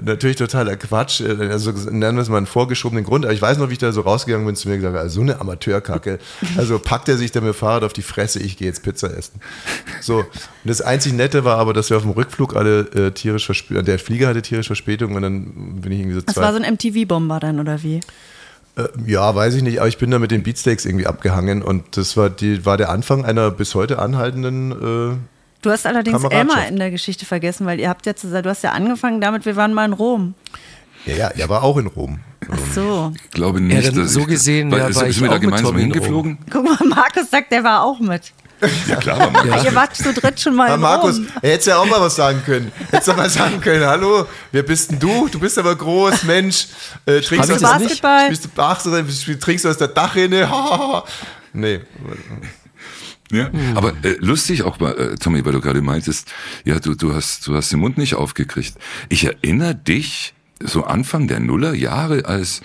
natürlich 0.02 0.38
totaler 0.38 0.76
Quatsch, 0.78 1.22
also 1.22 1.72
nennen 1.72 2.18
wir 2.18 2.24
es 2.24 2.30
mal 2.30 2.38
einen 2.38 2.48
vorgeschobenen 2.48 3.04
Grund, 3.04 3.24
aber 3.24 3.34
ich 3.34 3.42
weiß 3.42 3.60
noch, 3.60 3.70
wie 3.70 3.74
ich 3.74 3.80
da 3.80 3.92
so 3.92 4.02
rausgegangen 4.02 4.48
bin 4.48 4.56
zu 4.56 4.68
mir 4.68 4.78
gesagt 4.78 4.96
habe, 4.96 5.04
also 5.04 5.16
so 5.16 5.22
eine 5.22 5.40
Amateurkacke. 5.40 6.18
Also 6.58 6.80
packt 6.80 7.08
er 7.08 7.18
sich 7.18 7.32
dann 7.32 7.44
mit 7.44 7.54
dem 7.54 7.58
Fahrrad 7.58 7.84
auf 7.84 7.94
die 7.94 8.02
Fresse, 8.02 8.40
ich 8.40 8.58
gehe 8.58 8.68
jetzt 8.68 8.82
Pizza 8.82 9.16
essen. 9.16 9.40
So, 10.02 10.18
und 10.18 10.28
das 10.66 10.82
einzig 10.82 11.14
Nette 11.14 11.46
war 11.46 11.60
aber, 11.60 11.74
dass 11.74 11.92
wir 11.92 11.98
auf 11.98 12.04
dem 12.04 12.12
Rückflug 12.12 12.56
alle 12.56 12.80
äh, 12.80 13.12
tierisch 13.12 13.46
Verspätung, 13.46 13.86
der 13.86 14.00
Flieger 14.00 14.28
hatte 14.28 14.42
tierisch 14.42 14.68
Verspätung 14.68 15.14
und 15.14 15.22
dann 15.22 15.82
bin 15.82 15.92
ich 15.92 16.00
irgendwie 16.00 16.16
so 16.16 16.22
Das 16.22 16.34
zwei, 16.34 16.42
war 16.42 16.54
so 16.54 16.60
ein 16.60 16.74
MTV-Bomber 16.74 17.40
dann, 17.40 17.60
oder 17.60 17.84
wie? 17.84 18.00
äh, 18.76 18.88
ja, 19.06 19.36
weiß 19.36 19.54
ich 19.54 19.62
nicht, 19.62 19.80
aber 19.80 19.88
ich 19.88 20.00
bin 20.00 20.10
da 20.10 20.18
mit 20.18 20.32
den 20.32 20.42
Beatsteaks 20.42 20.86
irgendwie 20.86 21.06
abgehangen 21.06 21.62
und 21.62 21.96
das 21.96 22.18
war, 22.18 22.32
die, 22.32 22.66
war 22.66 22.78
der 22.78 22.90
Anfang 22.90 23.24
einer 23.24 23.52
bis 23.52 23.76
heute 23.76 24.00
anhaltenden 24.00 24.72
äh, 24.72 25.18
Du 25.62 25.70
hast 25.72 25.86
allerdings. 25.86 26.24
Elmar 26.24 26.68
in 26.68 26.78
der 26.78 26.90
Geschichte 26.92 27.26
vergessen, 27.26 27.66
weil 27.66 27.80
ihr 27.80 27.90
habt 27.90 28.06
ja 28.06 28.16
zusammen, 28.16 28.44
du 28.44 28.50
hast 28.50 28.64
ja 28.64 28.72
angefangen 28.72 29.20
damit, 29.20 29.46
wir 29.46 29.56
waren 29.56 29.74
mal 29.74 29.86
in 29.86 29.94
Rom. 29.94 30.34
Ja, 31.06 31.16
ja, 31.16 31.28
er 31.30 31.50
war 31.50 31.64
auch 31.64 31.78
in 31.78 31.88
Rom. 31.88 32.20
Ach 32.52 32.58
so. 32.74 33.12
Ich 33.26 33.32
glaube 33.32 33.60
Ja, 33.60 33.66
nicht, 33.66 33.88
dann 33.90 33.96
dass 33.96 34.14
so 34.14 34.22
ich, 34.22 34.28
gesehen, 34.28 34.72
weil, 34.72 34.80
ja, 34.80 34.86
war 34.86 34.94
sind 34.94 35.10
ich 35.10 35.22
wir 35.22 35.30
da 35.30 35.38
gemeinsam 35.38 35.78
hingeflogen? 35.78 36.38
Guck 36.50 36.64
mal, 36.64 36.78
Markus 36.88 37.30
sagt, 37.30 37.52
der 37.52 37.64
war 37.64 37.84
auch 37.84 38.00
mit. 38.00 38.32
Ja, 38.88 38.96
klar. 38.98 39.34
war 39.34 39.46
Ja. 39.46 39.64
Ihr 39.64 39.74
wart 39.76 39.96
zu 39.96 40.14
dritt 40.14 40.40
schon 40.40 40.56
mal 40.56 40.68
Ja, 40.68 40.76
in 40.76 40.82
Markus, 40.82 41.18
Rom. 41.18 41.28
er 41.42 41.52
hätte 41.52 41.70
ja 41.70 41.78
auch 41.78 41.86
mal 41.86 42.02
was 42.02 42.16
sagen 42.16 42.42
können. 42.46 42.72
Hättest 42.92 43.08
du 43.08 43.14
mal 43.14 43.30
sagen 43.30 43.62
können, 43.62 43.86
hallo, 43.86 44.26
wer 44.52 44.64
bist 44.64 44.92
denn 44.92 45.00
du? 45.00 45.28
Du 45.30 45.40
bist 45.40 45.58
aber 45.58 45.76
groß, 45.76 46.24
Mensch. 46.24 46.68
Äh, 47.06 47.22
trinkst, 47.22 47.50
ich 47.50 47.58
das 47.58 47.80
nicht? 47.80 48.02
Basketball? 48.02 48.26
Spielst, 48.26 48.46
du- 48.46 48.62
ach, 48.62 48.80
so, 48.82 48.92
trinkst 49.40 49.64
du 49.66 49.70
aus 49.70 49.78
der 49.78 49.88
Dachrinne? 49.90 50.50
nee. 51.54 51.80
Ja, 53.32 53.50
aber 53.76 53.94
äh, 54.04 54.16
lustig 54.20 54.64
auch 54.64 54.80
äh, 54.82 55.16
Tommy, 55.16 55.46
weil 55.46 55.54
du 55.54 55.62
gerade 55.62 55.82
meintest, 55.82 56.32
ja, 56.66 56.80
du, 56.80 56.96
du 56.96 57.14
hast, 57.14 57.46
du 57.48 57.56
hast 57.56 57.72
den 57.72 57.80
Mund 57.80 57.98
nicht 57.98 58.16
aufgekriegt. 58.16 58.76
Ich 59.10 59.26
erinnere 59.26 59.76
dich 59.76 60.34
so 60.60 60.84
Anfang 60.84 61.28
der 61.28 61.40
Nullerjahre 61.40 62.26
als 62.26 62.62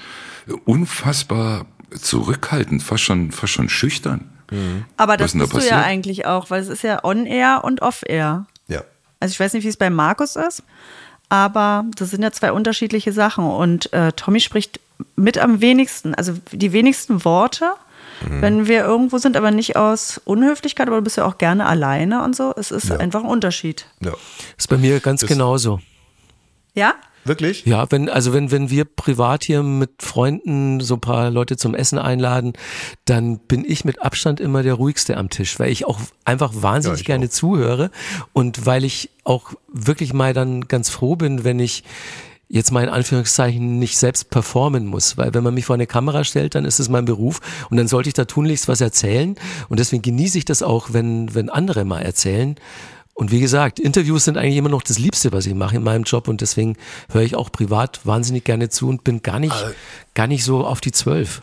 unfassbar 0.64 1.66
zurückhaltend, 1.90 2.82
fast 2.82 3.04
schon, 3.04 3.30
fast 3.30 3.52
schon 3.52 3.68
schüchtern. 3.68 4.30
Aber 4.96 5.14
Was 5.14 5.18
das 5.18 5.26
ist 5.26 5.32
denn 5.32 5.40
da 5.40 5.46
bist 5.46 5.70
du 5.70 5.74
ja 5.74 5.82
eigentlich 5.82 6.26
auch, 6.26 6.50
weil 6.50 6.60
es 6.60 6.68
ist 6.68 6.82
ja 6.82 7.02
on-air 7.02 7.62
und 7.64 7.82
off-air. 7.82 8.46
Ja. 8.68 8.84
Also 9.20 9.32
ich 9.32 9.40
weiß 9.40 9.54
nicht, 9.54 9.64
wie 9.64 9.68
es 9.68 9.76
bei 9.76 9.90
Markus 9.90 10.36
ist, 10.36 10.62
aber 11.28 11.84
das 11.96 12.10
sind 12.10 12.22
ja 12.22 12.30
zwei 12.30 12.52
unterschiedliche 12.52 13.12
Sachen. 13.12 13.44
Und 13.44 13.92
äh, 13.92 14.12
Tommy 14.12 14.40
spricht 14.40 14.80
mit 15.16 15.38
am 15.38 15.60
wenigsten, 15.60 16.14
also 16.14 16.34
die 16.52 16.72
wenigsten 16.72 17.24
Worte, 17.24 17.72
Mhm. 18.28 18.42
wenn 18.42 18.66
wir 18.66 18.84
irgendwo 18.84 19.18
sind, 19.18 19.36
aber 19.36 19.50
nicht 19.50 19.76
aus 19.76 20.20
Unhöflichkeit, 20.24 20.86
aber 20.88 20.96
du 20.96 21.02
bist 21.02 21.16
ja 21.16 21.24
auch 21.24 21.38
gerne 21.38 21.66
alleine 21.66 22.22
und 22.24 22.34
so. 22.36 22.52
Es 22.56 22.70
ist 22.70 22.88
Ja. 22.88 22.96
einfach 22.96 23.20
ein 23.22 23.28
Unterschied. 23.28 23.86
Ja. 24.00 24.12
Ist 24.56 24.68
bei 24.68 24.76
mir 24.76 25.00
ganz 25.00 25.20
Das- 25.20 25.28
genauso. 25.28 25.80
Ja? 26.74 26.94
Wirklich? 27.26 27.64
Ja, 27.64 27.90
wenn, 27.90 28.10
also 28.10 28.34
wenn, 28.34 28.50
wenn 28.50 28.68
wir 28.68 28.84
privat 28.84 29.44
hier 29.44 29.62
mit 29.62 30.02
Freunden 30.02 30.80
so 30.80 30.94
ein 30.96 31.00
paar 31.00 31.30
Leute 31.30 31.56
zum 31.56 31.74
Essen 31.74 31.98
einladen, 31.98 32.52
dann 33.06 33.38
bin 33.38 33.64
ich 33.66 33.86
mit 33.86 34.02
Abstand 34.02 34.40
immer 34.40 34.62
der 34.62 34.74
ruhigste 34.74 35.16
am 35.16 35.30
Tisch, 35.30 35.58
weil 35.58 35.70
ich 35.70 35.86
auch 35.86 35.98
einfach 36.26 36.52
wahnsinnig 36.54 36.98
Ja, 36.98 37.00
ich 37.00 37.06
gerne 37.06 37.30
zuhöre 37.30 37.90
und 38.34 38.66
weil 38.66 38.84
ich 38.84 39.08
auch 39.24 39.52
wirklich 39.72 40.12
mal 40.12 40.34
dann 40.34 40.68
ganz 40.68 40.90
froh 40.90 41.16
bin, 41.16 41.44
wenn 41.44 41.60
ich 41.60 41.82
jetzt 42.48 42.70
mal 42.70 42.82
in 42.82 42.88
Anführungszeichen 42.88 43.78
nicht 43.78 43.98
selbst 43.98 44.30
performen 44.30 44.86
muss, 44.86 45.16
weil 45.16 45.34
wenn 45.34 45.42
man 45.42 45.54
mich 45.54 45.64
vor 45.64 45.74
eine 45.74 45.86
Kamera 45.86 46.24
stellt, 46.24 46.54
dann 46.54 46.64
ist 46.64 46.78
es 46.78 46.88
mein 46.88 47.04
Beruf 47.04 47.40
und 47.70 47.76
dann 47.76 47.88
sollte 47.88 48.08
ich 48.08 48.14
da 48.14 48.24
tunlichst 48.24 48.68
was 48.68 48.80
erzählen 48.80 49.36
und 49.68 49.80
deswegen 49.80 50.02
genieße 50.02 50.38
ich 50.38 50.44
das 50.44 50.62
auch, 50.62 50.92
wenn, 50.92 51.34
wenn 51.34 51.48
andere 51.50 51.84
mal 51.84 52.02
erzählen. 52.02 52.56
Und 53.16 53.30
wie 53.30 53.40
gesagt, 53.40 53.78
Interviews 53.78 54.24
sind 54.24 54.36
eigentlich 54.36 54.56
immer 54.56 54.68
noch 54.68 54.82
das 54.82 54.98
Liebste, 54.98 55.32
was 55.32 55.46
ich 55.46 55.54
mache 55.54 55.76
in 55.76 55.84
meinem 55.84 56.02
Job 56.02 56.26
und 56.26 56.40
deswegen 56.40 56.76
höre 57.10 57.22
ich 57.22 57.36
auch 57.36 57.52
privat 57.52 58.00
wahnsinnig 58.04 58.42
gerne 58.44 58.68
zu 58.70 58.88
und 58.88 59.04
bin 59.04 59.22
gar 59.22 59.38
nicht, 59.38 59.54
gar 60.14 60.26
nicht 60.26 60.44
so 60.44 60.66
auf 60.66 60.80
die 60.80 60.90
Zwölf. 60.92 61.42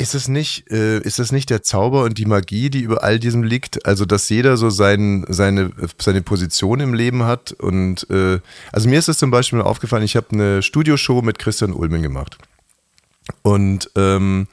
Ist 0.00 0.14
es 0.14 0.28
nicht, 0.28 0.70
äh, 0.70 0.98
ist 1.00 1.18
es 1.18 1.30
nicht 1.30 1.50
der 1.50 1.62
Zauber 1.62 2.04
und 2.04 2.16
die 2.16 2.24
Magie, 2.24 2.70
die 2.70 2.80
über 2.80 3.04
all 3.04 3.18
diesem 3.18 3.42
liegt? 3.42 3.84
Also, 3.84 4.06
dass 4.06 4.30
jeder 4.30 4.56
so 4.56 4.70
sein, 4.70 5.26
seine, 5.28 5.72
seine 5.98 6.22
Position 6.22 6.80
im 6.80 6.94
Leben 6.94 7.24
hat. 7.24 7.52
Und 7.52 8.08
äh, 8.08 8.40
also 8.72 8.88
mir 8.88 8.98
ist 8.98 9.10
es 9.10 9.18
zum 9.18 9.30
Beispiel 9.30 9.60
aufgefallen, 9.60 10.02
ich 10.02 10.16
habe 10.16 10.28
eine 10.32 10.62
Studioshow 10.62 11.20
mit 11.20 11.38
Christian 11.38 11.74
Ulmen 11.74 12.00
gemacht. 12.00 12.38
Und 13.42 13.90
ähm, 13.94 14.46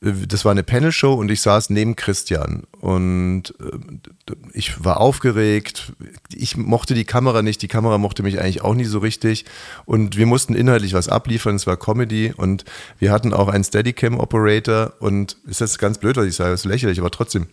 das 0.00 0.46
war 0.46 0.52
eine 0.52 0.62
Panel-Show 0.62 1.12
und 1.12 1.30
ich 1.30 1.42
saß 1.42 1.68
neben 1.68 1.94
Christian. 1.94 2.62
Und 2.80 3.54
äh, 3.60 4.34
ich 4.54 4.82
war 4.82 4.98
aufgeregt. 4.98 5.92
Ich 6.34 6.56
mochte 6.56 6.94
die 6.94 7.04
Kamera 7.04 7.42
nicht, 7.42 7.60
die 7.60 7.68
Kamera 7.68 7.98
mochte 7.98 8.22
mich 8.22 8.40
eigentlich 8.40 8.62
auch 8.62 8.74
nie 8.74 8.84
so 8.84 9.00
richtig. 9.00 9.44
Und 9.84 10.16
wir 10.16 10.24
mussten 10.24 10.54
inhaltlich 10.54 10.94
was 10.94 11.08
abliefern, 11.08 11.56
es 11.56 11.66
war 11.66 11.76
Comedy. 11.76 12.32
Und 12.34 12.64
wir 12.98 13.12
hatten 13.12 13.34
auch 13.34 13.48
einen 13.48 13.64
Steadicam-Operator. 13.64 14.94
Und 15.00 15.36
ist 15.46 15.60
jetzt 15.60 15.78
ganz 15.78 15.98
blöd, 15.98 16.16
was 16.16 16.26
ich 16.26 16.36
sage, 16.36 16.54
ist 16.54 16.64
lächerlich, 16.64 16.98
aber 16.98 17.10
trotzdem. 17.10 17.48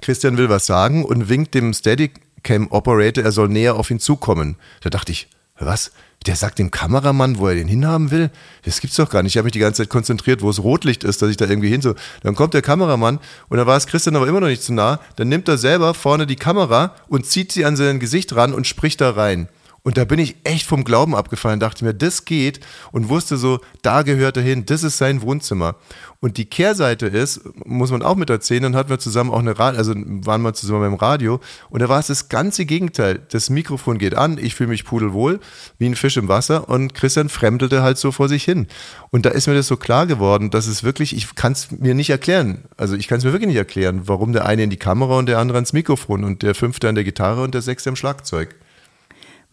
Christian 0.00 0.36
will 0.36 0.48
was 0.48 0.66
sagen 0.66 1.04
und 1.04 1.28
winkt 1.28 1.54
dem 1.54 1.72
Steadicam-Operator, 1.72 3.24
er 3.24 3.32
soll 3.32 3.48
näher 3.48 3.74
auf 3.74 3.90
ihn 3.90 3.98
zukommen. 3.98 4.56
Da 4.82 4.90
dachte 4.90 5.10
ich, 5.10 5.28
was? 5.58 5.92
Der 6.26 6.34
sagt 6.34 6.58
dem 6.58 6.72
Kameramann, 6.72 7.38
wo 7.38 7.46
er 7.46 7.54
den 7.54 7.68
hinhaben 7.68 8.10
will? 8.10 8.30
Das 8.64 8.80
gibt's 8.80 8.96
doch 8.96 9.08
gar 9.08 9.22
nicht. 9.22 9.34
Ich 9.34 9.38
habe 9.38 9.44
mich 9.44 9.52
die 9.52 9.60
ganze 9.60 9.82
Zeit 9.82 9.90
konzentriert, 9.90 10.42
wo 10.42 10.50
es 10.50 10.62
Rotlicht 10.62 11.04
ist, 11.04 11.22
dass 11.22 11.30
ich 11.30 11.36
da 11.36 11.46
irgendwie 11.46 11.68
hin 11.68 11.82
so. 11.82 11.94
Dann 12.22 12.34
kommt 12.34 12.52
der 12.52 12.62
Kameramann 12.62 13.20
und 13.48 13.58
dann 13.58 13.66
war 13.66 13.76
es 13.76 13.86
Christian 13.86 14.16
aber 14.16 14.26
immer 14.26 14.40
noch 14.40 14.48
nicht 14.48 14.62
zu 14.62 14.74
nah. 14.74 14.98
Dann 15.14 15.28
nimmt 15.28 15.46
er 15.46 15.56
selber 15.56 15.94
vorne 15.94 16.26
die 16.26 16.36
Kamera 16.36 16.96
und 17.08 17.26
zieht 17.26 17.52
sie 17.52 17.64
an 17.64 17.76
sein 17.76 18.00
Gesicht 18.00 18.34
ran 18.34 18.54
und 18.54 18.66
spricht 18.66 19.00
da 19.00 19.10
rein. 19.10 19.48
Und 19.86 19.96
da 19.96 20.04
bin 20.04 20.18
ich 20.18 20.34
echt 20.42 20.66
vom 20.66 20.82
Glauben 20.82 21.14
abgefallen, 21.14 21.60
dachte 21.60 21.84
mir, 21.84 21.94
das 21.94 22.24
geht 22.24 22.58
und 22.90 23.08
wusste 23.08 23.36
so, 23.36 23.60
da 23.82 24.02
gehört 24.02 24.36
er 24.36 24.42
hin, 24.42 24.66
das 24.66 24.82
ist 24.82 24.98
sein 24.98 25.22
Wohnzimmer. 25.22 25.76
Und 26.18 26.38
die 26.38 26.46
Kehrseite 26.46 27.06
ist, 27.06 27.42
muss 27.64 27.92
man 27.92 28.02
auch 28.02 28.16
mit 28.16 28.28
erzählen, 28.28 28.64
dann 28.64 28.74
hatten 28.74 28.90
wir 28.90 28.98
zusammen 28.98 29.30
auch 29.30 29.38
eine 29.38 29.60
Radio, 29.60 29.78
also 29.78 29.94
waren 29.94 30.42
wir 30.42 30.54
zusammen 30.54 30.80
beim 30.80 30.94
Radio 30.94 31.38
und 31.70 31.82
da 31.82 31.88
war 31.88 32.00
es 32.00 32.08
das 32.08 32.28
ganze 32.28 32.66
Gegenteil. 32.66 33.20
Das 33.30 33.48
Mikrofon 33.48 33.98
geht 33.98 34.16
an, 34.16 34.38
ich 34.38 34.56
fühle 34.56 34.70
mich 34.70 34.84
pudelwohl, 34.84 35.38
wie 35.78 35.86
ein 35.86 35.94
Fisch 35.94 36.16
im 36.16 36.26
Wasser 36.26 36.68
und 36.68 36.94
Christian 36.94 37.28
fremdelte 37.28 37.82
halt 37.84 37.96
so 37.96 38.10
vor 38.10 38.28
sich 38.28 38.42
hin. 38.42 38.66
Und 39.10 39.24
da 39.24 39.30
ist 39.30 39.46
mir 39.46 39.54
das 39.54 39.68
so 39.68 39.76
klar 39.76 40.08
geworden, 40.08 40.50
dass 40.50 40.66
es 40.66 40.82
wirklich, 40.82 41.14
ich 41.14 41.36
kann 41.36 41.52
es 41.52 41.70
mir 41.70 41.94
nicht 41.94 42.10
erklären, 42.10 42.64
also 42.76 42.96
ich 42.96 43.06
kann 43.06 43.18
es 43.18 43.24
mir 43.24 43.30
wirklich 43.30 43.50
nicht 43.50 43.56
erklären, 43.56 44.08
warum 44.08 44.32
der 44.32 44.46
eine 44.46 44.64
in 44.64 44.70
die 44.70 44.78
Kamera 44.78 45.16
und 45.16 45.26
der 45.26 45.38
andere 45.38 45.58
ins 45.58 45.72
Mikrofon 45.72 46.24
und 46.24 46.42
der 46.42 46.56
fünfte 46.56 46.88
an 46.88 46.96
der 46.96 47.04
Gitarre 47.04 47.44
und 47.44 47.54
der 47.54 47.62
sechste 47.62 47.88
am 47.88 47.94
Schlagzeug. 47.94 48.56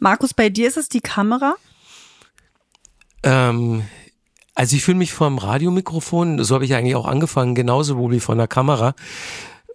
Markus, 0.04 0.34
bei 0.34 0.50
dir 0.50 0.68
ist 0.68 0.76
es 0.76 0.90
die 0.90 1.00
Kamera? 1.00 1.56
Ähm, 3.24 3.84
also 4.54 4.76
ich 4.76 4.84
fühle 4.84 4.98
mich 4.98 5.14
vom 5.14 5.38
Radiomikrofon, 5.38 6.44
so 6.44 6.56
habe 6.56 6.66
ich 6.66 6.76
eigentlich 6.76 6.98
auch 6.98 7.06
angefangen, 7.06 7.56
genauso 7.56 7.98
wohl 7.98 8.12
wie 8.12 8.20
von 8.20 8.38
der 8.38 8.50
Kamera. 8.50 8.96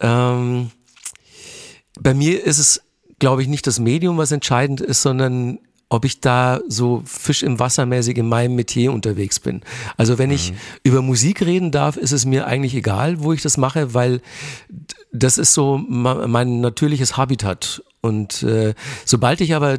Ähm, 0.02 0.70
bei 1.98 2.12
mir 2.12 2.44
ist 2.44 2.58
es, 2.58 2.82
glaube 3.18 3.40
ich, 3.40 3.48
nicht 3.48 3.66
das 3.66 3.78
Medium, 3.78 4.18
was 4.18 4.30
entscheidend 4.30 4.82
ist, 4.82 5.00
sondern 5.00 5.60
ob 5.88 6.04
ich 6.04 6.20
da 6.20 6.60
so 6.68 7.02
Fisch 7.06 7.42
im 7.42 7.58
Wasser 7.58 7.86
mäßig 7.86 8.18
in 8.18 8.28
meinem 8.28 8.54
Metier 8.54 8.92
unterwegs 8.92 9.40
bin. 9.40 9.62
Also 9.96 10.18
wenn 10.18 10.30
ich 10.30 10.52
über 10.82 11.00
Musik 11.00 11.40
reden 11.40 11.70
darf, 11.70 11.96
ist 11.96 12.12
es 12.12 12.26
mir 12.26 12.46
eigentlich 12.46 12.74
egal, 12.74 13.22
wo 13.22 13.32
ich 13.32 13.40
das 13.40 13.56
mache, 13.56 13.94
weil 13.94 14.20
das 15.10 15.38
ist 15.38 15.54
so 15.54 15.78
mein 15.78 16.60
natürliches 16.60 17.16
Habitat. 17.16 17.82
Und 18.02 18.42
äh, 18.42 18.74
sobald 19.06 19.40
ich 19.40 19.54
aber 19.54 19.78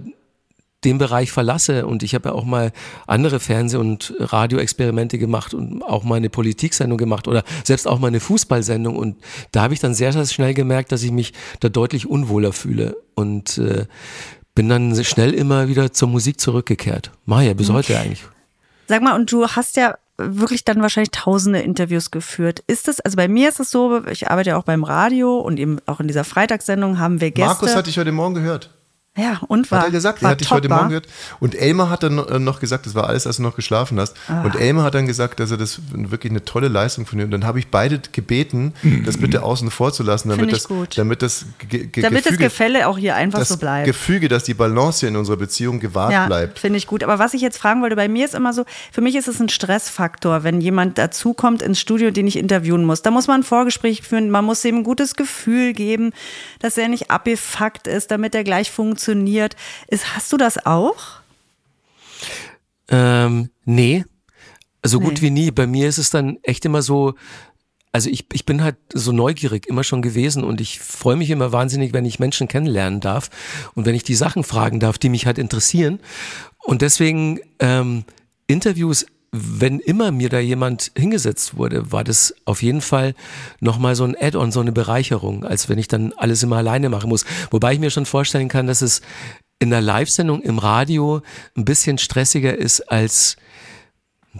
den 0.83 0.97
Bereich 0.97 1.31
verlasse 1.31 1.85
und 1.85 2.03
ich 2.03 2.15
habe 2.15 2.29
ja 2.29 2.35
auch 2.35 2.45
mal 2.45 2.71
andere 3.05 3.39
Fernseh- 3.39 3.77
und 3.77 4.13
Radioexperimente 4.19 5.17
gemacht 5.17 5.53
und 5.53 5.83
auch 5.83 6.03
mal 6.03 6.15
eine 6.15 6.29
Politiksendung 6.29 6.97
gemacht 6.97 7.27
oder 7.27 7.43
selbst 7.65 7.87
auch 7.87 7.99
mal 7.99 8.07
eine 8.07 8.19
Fußballsendung 8.19 8.95
und 8.95 9.17
da 9.51 9.61
habe 9.63 9.73
ich 9.73 9.79
dann 9.79 9.93
sehr, 9.93 10.13
sehr 10.13 10.25
schnell 10.25 10.53
gemerkt, 10.53 10.91
dass 10.91 11.03
ich 11.03 11.11
mich 11.11 11.33
da 11.59 11.69
deutlich 11.69 12.07
unwohler 12.07 12.53
fühle 12.53 12.95
und 13.15 13.57
äh, 13.57 13.85
bin 14.55 14.69
dann 14.69 15.03
schnell 15.03 15.33
immer 15.33 15.67
wieder 15.67 15.91
zur 15.91 16.07
Musik 16.07 16.39
zurückgekehrt. 16.39 17.11
Mach 17.25 17.41
ja 17.41 17.53
bis 17.53 17.69
heute 17.69 17.97
eigentlich. 17.97 18.23
Sag 18.87 19.01
mal, 19.01 19.15
und 19.15 19.31
du 19.31 19.47
hast 19.47 19.75
ja 19.77 19.95
wirklich 20.17 20.65
dann 20.65 20.81
wahrscheinlich 20.81 21.11
tausende 21.11 21.59
Interviews 21.59 22.11
geführt. 22.11 22.63
Ist 22.67 22.87
es, 22.87 22.99
also 22.99 23.15
bei 23.15 23.27
mir 23.27 23.49
ist 23.49 23.59
es 23.59 23.71
so, 23.71 24.05
ich 24.07 24.29
arbeite 24.29 24.51
ja 24.51 24.57
auch 24.57 24.63
beim 24.63 24.83
Radio 24.83 25.37
und 25.39 25.59
eben 25.59 25.77
auch 25.85 25.99
in 25.99 26.07
dieser 26.07 26.23
Freitagssendung 26.23 26.99
haben 26.99 27.21
wir 27.21 27.31
Gäste. 27.31 27.47
Markus 27.47 27.75
hatte 27.75 27.89
ich 27.89 27.97
heute 27.97 28.11
Morgen 28.11 28.33
gehört. 28.33 28.71
Ja, 29.19 29.41
und 29.47 29.69
war. 29.71 29.79
Hat 29.79 29.87
er 29.87 29.91
gesagt, 29.91 30.21
war 30.21 30.29
er 30.29 30.31
hat 30.31 30.41
dich 30.41 30.47
top, 30.47 30.57
heute 30.57 30.69
war? 30.69 30.77
Morgen 30.77 30.89
gehört. 30.89 31.07
Und 31.39 31.55
Elmar 31.55 31.89
hat 31.89 32.03
dann 32.03 32.17
äh, 32.17 32.39
noch 32.39 32.59
gesagt, 32.59 32.85
das 32.85 32.95
war 32.95 33.07
alles, 33.07 33.27
als 33.27 33.37
du 33.37 33.43
noch 33.43 33.55
geschlafen 33.55 33.99
hast. 33.99 34.15
Ah. 34.27 34.43
Und 34.43 34.55
Elmar 34.55 34.85
hat 34.85 34.95
dann 34.95 35.07
gesagt, 35.07 35.39
dass 35.39 35.51
er 35.51 35.57
das 35.57 35.79
wirklich 35.91 36.31
eine 36.31 36.45
tolle 36.45 36.69
Leistung 36.69 37.05
von 37.05 37.17
dir. 37.19 37.25
Und 37.25 37.31
dann 37.31 37.45
habe 37.45 37.59
ich 37.59 37.67
beide 37.67 37.99
gebeten, 38.11 38.73
das 39.05 39.17
bitte 39.17 39.43
außen 39.43 39.69
vor 39.71 39.91
zu 39.91 40.03
lassen, 40.03 40.29
damit 40.29 40.41
Finde 40.41 40.55
ich 40.55 40.63
das, 40.63 40.69
gut. 40.69 40.97
damit 40.97 41.21
das, 41.21 41.45
Ge 41.67 41.87
Ge 41.87 42.01
Damit 42.01 42.25
das 42.25 42.31
Gefüge, 42.31 42.45
Gefälle 42.45 42.87
auch 42.87 42.97
hier 42.97 43.15
einfach 43.15 43.39
das 43.39 43.49
so 43.49 43.57
bleibt. 43.57 43.85
Gefüge, 43.85 44.29
dass 44.29 44.43
die 44.43 44.53
Balance 44.53 45.01
hier 45.01 45.09
in 45.09 45.17
unserer 45.17 45.37
Beziehung 45.37 45.79
gewahrt 45.79 46.13
ja, 46.13 46.25
bleibt. 46.25 46.59
finde 46.59 46.77
ich 46.77 46.87
gut. 46.87 47.03
Aber 47.03 47.19
was 47.19 47.33
ich 47.33 47.41
jetzt 47.41 47.57
fragen 47.57 47.81
wollte, 47.81 47.95
bei 47.95 48.07
mir 48.07 48.23
ist 48.25 48.35
immer 48.35 48.53
so, 48.53 48.63
für 48.91 49.01
mich 49.01 49.15
ist 49.15 49.27
es 49.27 49.39
ein 49.39 49.49
Stressfaktor, 49.49 50.43
wenn 50.43 50.61
jemand 50.61 50.97
dazukommt 50.97 51.61
ins 51.61 51.79
Studio, 51.79 52.11
den 52.11 52.27
ich 52.27 52.37
interviewen 52.37 52.85
muss. 52.85 53.01
Da 53.01 53.11
muss 53.11 53.27
man 53.27 53.41
ein 53.41 53.43
Vorgespräch 53.43 54.01
führen, 54.01 54.29
man 54.29 54.45
muss 54.45 54.63
ihm 54.63 54.77
ein 54.77 54.83
gutes 54.83 55.15
Gefühl 55.15 55.73
geben, 55.73 56.11
dass 56.59 56.77
er 56.77 56.87
nicht 56.87 57.11
abgefuckt 57.11 57.87
ist, 57.87 58.11
damit 58.11 58.33
er 58.33 58.43
gleich 58.43 58.71
funktioniert. 58.71 59.08
Ist, 59.87 60.15
hast 60.15 60.31
du 60.33 60.37
das 60.37 60.65
auch? 60.65 60.95
Ähm, 62.89 63.49
nee. 63.65 64.05
So 64.85 64.99
gut 64.99 65.15
Nee. 65.15 65.21
wie 65.21 65.29
nie. 65.31 65.51
Bei 65.51 65.67
mir 65.67 65.87
ist 65.87 65.97
es 65.97 66.09
dann 66.09 66.37
echt 66.43 66.65
immer 66.65 66.81
so, 66.81 67.15
also 67.91 68.09
ich, 68.09 68.27
ich 68.33 68.45
bin 68.45 68.63
halt 68.63 68.77
so 68.93 69.11
neugierig 69.11 69.67
immer 69.67 69.83
schon 69.83 70.01
gewesen 70.01 70.43
und 70.43 70.61
ich 70.61 70.79
freue 70.79 71.15
mich 71.15 71.29
immer 71.29 71.51
wahnsinnig, 71.51 71.93
wenn 71.93 72.05
ich 72.05 72.19
Menschen 72.19 72.47
kennenlernen 72.47 72.99
darf 72.99 73.29
und 73.75 73.85
wenn 73.85 73.95
ich 73.95 74.03
die 74.03 74.15
Sachen 74.15 74.43
fragen 74.43 74.79
darf, 74.79 74.97
die 74.97 75.09
mich 75.09 75.25
halt 75.25 75.37
interessieren. 75.37 75.99
Und 76.63 76.81
deswegen 76.81 77.39
ähm, 77.59 78.05
Interviews, 78.47 79.05
wenn 79.31 79.79
immer 79.79 80.11
mir 80.11 80.29
da 80.29 80.39
jemand 80.39 80.91
hingesetzt 80.97 81.55
wurde, 81.55 81.91
war 81.91 82.03
das 82.03 82.33
auf 82.45 82.63
jeden 82.63 82.81
Fall 82.81 83.13
nochmal 83.59 83.95
so 83.95 84.03
ein 84.03 84.15
Add-on, 84.19 84.51
so 84.51 84.59
eine 84.59 84.71
Bereicherung, 84.71 85.43
als 85.43 85.69
wenn 85.69 85.77
ich 85.77 85.87
dann 85.87 86.13
alles 86.13 86.41
immer 86.41 86.57
alleine 86.57 86.89
machen 86.89 87.09
muss. 87.09 87.25
Wobei 87.51 87.73
ich 87.73 87.79
mir 87.79 87.91
schon 87.91 88.05
vorstellen 88.05 88.47
kann, 88.47 88.67
dass 88.67 88.81
es 88.81 89.01
in 89.59 89.69
der 89.69 89.81
Live-Sendung 89.81 90.41
im 90.41 90.57
Radio 90.57 91.21
ein 91.55 91.65
bisschen 91.65 91.97
stressiger 91.97 92.57
ist 92.57 92.81
als 92.91 93.35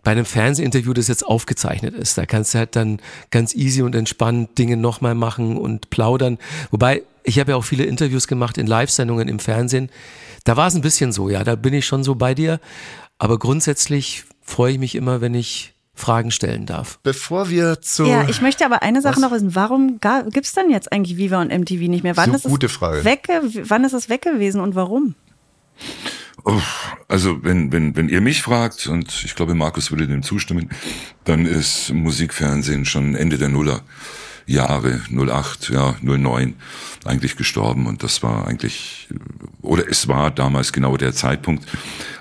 bei 0.04 0.12
einem 0.12 0.26
Fernsehinterview, 0.26 0.94
das 0.94 1.08
jetzt 1.08 1.26
aufgezeichnet 1.26 1.94
ist. 1.94 2.18
Da 2.18 2.26
kannst 2.26 2.54
du 2.54 2.60
halt 2.60 2.76
dann 2.76 3.00
ganz 3.32 3.54
easy 3.54 3.82
und 3.82 3.96
entspannt 3.96 4.58
Dinge 4.58 4.78
nochmal 4.78 5.16
machen 5.16 5.58
und 5.58 5.90
plaudern. 5.90 6.38
Wobei, 6.72 7.04
ich 7.24 7.40
habe 7.40 7.52
ja 7.52 7.58
auch 7.58 7.66
viele 7.66 7.84
Interviews 7.84 8.28
gemacht 8.28 8.58
in 8.58 8.68
Live-Sendungen 8.68 9.28
im 9.28 9.40
Fernsehen. 9.40 9.90
Da 10.46 10.58
war 10.58 10.68
es 10.68 10.76
ein 10.76 10.82
bisschen 10.82 11.12
so, 11.12 11.30
ja, 11.30 11.44
da 11.44 11.56
bin 11.56 11.74
ich 11.74 11.86
schon 11.86 12.04
so 12.04 12.16
bei 12.16 12.34
dir. 12.34 12.60
Aber 13.18 13.38
grundsätzlich 13.38 14.24
freue 14.50 14.74
ich 14.74 14.80
mich 14.80 14.96
immer, 14.96 15.22
wenn 15.22 15.34
ich 15.34 15.74
Fragen 15.94 16.32
stellen 16.32 16.66
darf. 16.66 17.00
Bevor 17.04 17.50
wir 17.50 17.82
zu. 17.82 18.06
Ja, 18.06 18.28
ich 18.30 18.42
möchte 18.42 18.66
aber 18.66 18.82
eine 18.82 19.02
Sache 19.02 19.18
Was? 19.18 19.22
noch 19.22 19.32
wissen. 19.32 19.54
Warum 19.54 20.00
gibt 20.32 20.46
es 20.46 20.54
denn 20.54 20.70
jetzt 20.70 20.92
eigentlich 20.92 21.18
Viva 21.18 21.42
und 21.42 21.52
MTV 21.52 21.90
nicht 21.90 22.04
mehr? 22.04 22.16
Wann 22.18 22.32
So, 22.32 22.36
ist 22.38 22.46
es 22.46 22.52
gute 22.52 22.70
Frage. 22.70 23.04
Weg, 23.04 23.28
wann 23.64 23.84
ist 23.84 23.94
es 23.94 24.10
weg 24.10 24.22
gewesen 24.22 24.62
und 24.62 24.76
warum? 24.76 25.16
Uff, 26.46 26.96
Also 27.10 27.44
wenn, 27.44 27.72
wenn, 27.72 27.96
wenn 27.96 28.08
ihr 28.10 28.22
mich 28.22 28.42
fragt, 28.42 28.88
und 28.88 29.24
ich 29.26 29.36
glaube, 29.36 29.56
Markus 29.56 29.92
würde 29.92 30.08
dem 30.08 30.24
zustimmen, 30.24 30.70
dann 31.26 31.46
ist 31.46 31.92
Musikfernsehen 31.94 32.86
schon 32.86 33.16
Ende 33.16 33.38
der 33.38 33.50
Nuller 33.50 33.82
Jahre, 34.50 35.02
08, 35.12 35.70
ja, 35.70 35.96
09 36.02 36.56
eigentlich 37.06 37.38
gestorben. 37.38 37.88
Und 37.88 38.04
das 38.04 38.24
war 38.24 38.48
eigentlich, 38.48 39.08
oder 39.62 39.88
es 39.88 40.08
war 40.08 40.32
damals 40.32 40.74
genau 40.74 40.98
der 40.98 41.14
Zeitpunkt, 41.14 41.66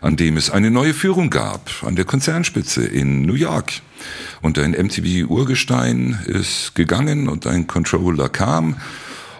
an 0.01 0.17
dem 0.17 0.37
es 0.37 0.51
eine 0.51 0.71
neue 0.71 0.95
Führung 0.95 1.31
gab, 1.31 1.71
an 1.85 1.97
der 1.97 2.05
Konzernspitze 2.05 2.85
in 2.85 3.23
New 3.23 3.35
York. 3.35 3.73
Und 4.43 4.59
ein 4.59 4.73
MTV-Urgestein 4.73 6.21
ist 6.27 6.75
gegangen 6.75 7.29
und 7.29 7.47
ein 7.47 7.67
Controller 7.67 8.29
kam 8.29 8.77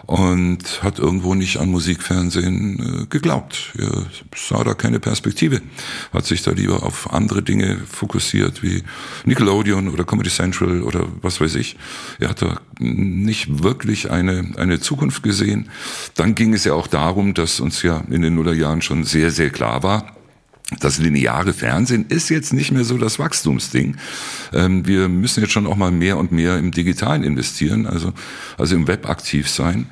und 0.09 0.81
hat 0.81 0.97
irgendwo 0.97 1.35
nicht 1.35 1.57
an 1.57 1.69
Musikfernsehen 1.69 3.03
äh, 3.03 3.05
geglaubt. 3.11 3.73
Er 3.77 4.07
sah 4.35 4.63
da 4.63 4.73
keine 4.73 4.99
Perspektive, 4.99 5.61
hat 6.11 6.25
sich 6.25 6.41
da 6.41 6.49
lieber 6.49 6.81
auf 6.81 7.13
andere 7.13 7.43
Dinge 7.43 7.77
fokussiert, 7.87 8.63
wie 8.63 8.83
Nickelodeon 9.25 9.87
oder 9.87 10.05
Comedy 10.05 10.31
Central 10.31 10.81
oder 10.81 11.05
was 11.21 11.39
weiß 11.39 11.53
ich. 11.53 11.77
Er 12.17 12.29
hat 12.29 12.41
da 12.41 12.59
nicht 12.79 13.61
wirklich 13.61 14.09
eine, 14.09 14.53
eine 14.57 14.79
Zukunft 14.79 15.21
gesehen. 15.21 15.69
Dann 16.15 16.33
ging 16.33 16.55
es 16.55 16.63
ja 16.63 16.73
auch 16.73 16.87
darum, 16.87 17.35
dass 17.35 17.59
uns 17.59 17.83
ja 17.83 18.03
in 18.09 18.23
den 18.23 18.33
Nullerjahren 18.33 18.81
schon 18.81 19.03
sehr, 19.03 19.29
sehr 19.29 19.51
klar 19.51 19.83
war, 19.83 20.15
das 20.79 20.99
lineare 20.99 21.53
Fernsehen 21.53 22.05
ist 22.09 22.29
jetzt 22.29 22.53
nicht 22.53 22.71
mehr 22.71 22.83
so 22.83 22.97
das 22.97 23.17
Wachstumsding. 23.17 23.97
Ähm, 24.53 24.85
wir 24.85 25.09
müssen 25.09 25.41
jetzt 25.41 25.51
schon 25.51 25.65
auch 25.65 25.75
mal 25.75 25.91
mehr 25.91 26.17
und 26.17 26.31
mehr 26.31 26.57
im 26.57 26.71
Digitalen 26.71 27.23
investieren, 27.23 27.87
also, 27.87 28.13
also 28.57 28.75
im 28.75 28.87
Web 28.87 29.09
aktiv 29.09 29.49
sein. 29.49 29.87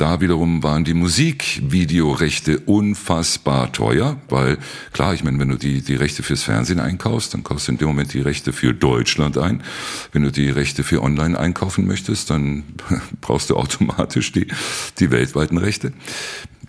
Da 0.00 0.22
wiederum 0.22 0.62
waren 0.62 0.84
die 0.84 0.94
Musikvideorechte 0.94 2.60
unfassbar 2.60 3.70
teuer, 3.70 4.16
weil 4.30 4.56
klar, 4.94 5.12
ich 5.12 5.24
meine, 5.24 5.38
wenn 5.38 5.50
du 5.50 5.58
die, 5.58 5.82
die 5.82 5.94
Rechte 5.94 6.22
fürs 6.22 6.42
Fernsehen 6.42 6.80
einkaufst, 6.80 7.34
dann 7.34 7.44
kaufst 7.44 7.68
du 7.68 7.72
in 7.72 7.76
dem 7.76 7.88
Moment 7.88 8.14
die 8.14 8.22
Rechte 8.22 8.54
für 8.54 8.72
Deutschland 8.72 9.36
ein. 9.36 9.62
Wenn 10.12 10.22
du 10.22 10.32
die 10.32 10.48
Rechte 10.48 10.84
für 10.84 11.02
Online 11.02 11.38
einkaufen 11.38 11.86
möchtest, 11.86 12.30
dann 12.30 12.64
brauchst 13.20 13.50
du 13.50 13.56
automatisch 13.56 14.32
die, 14.32 14.46
die 15.00 15.10
weltweiten 15.10 15.58
Rechte 15.58 15.92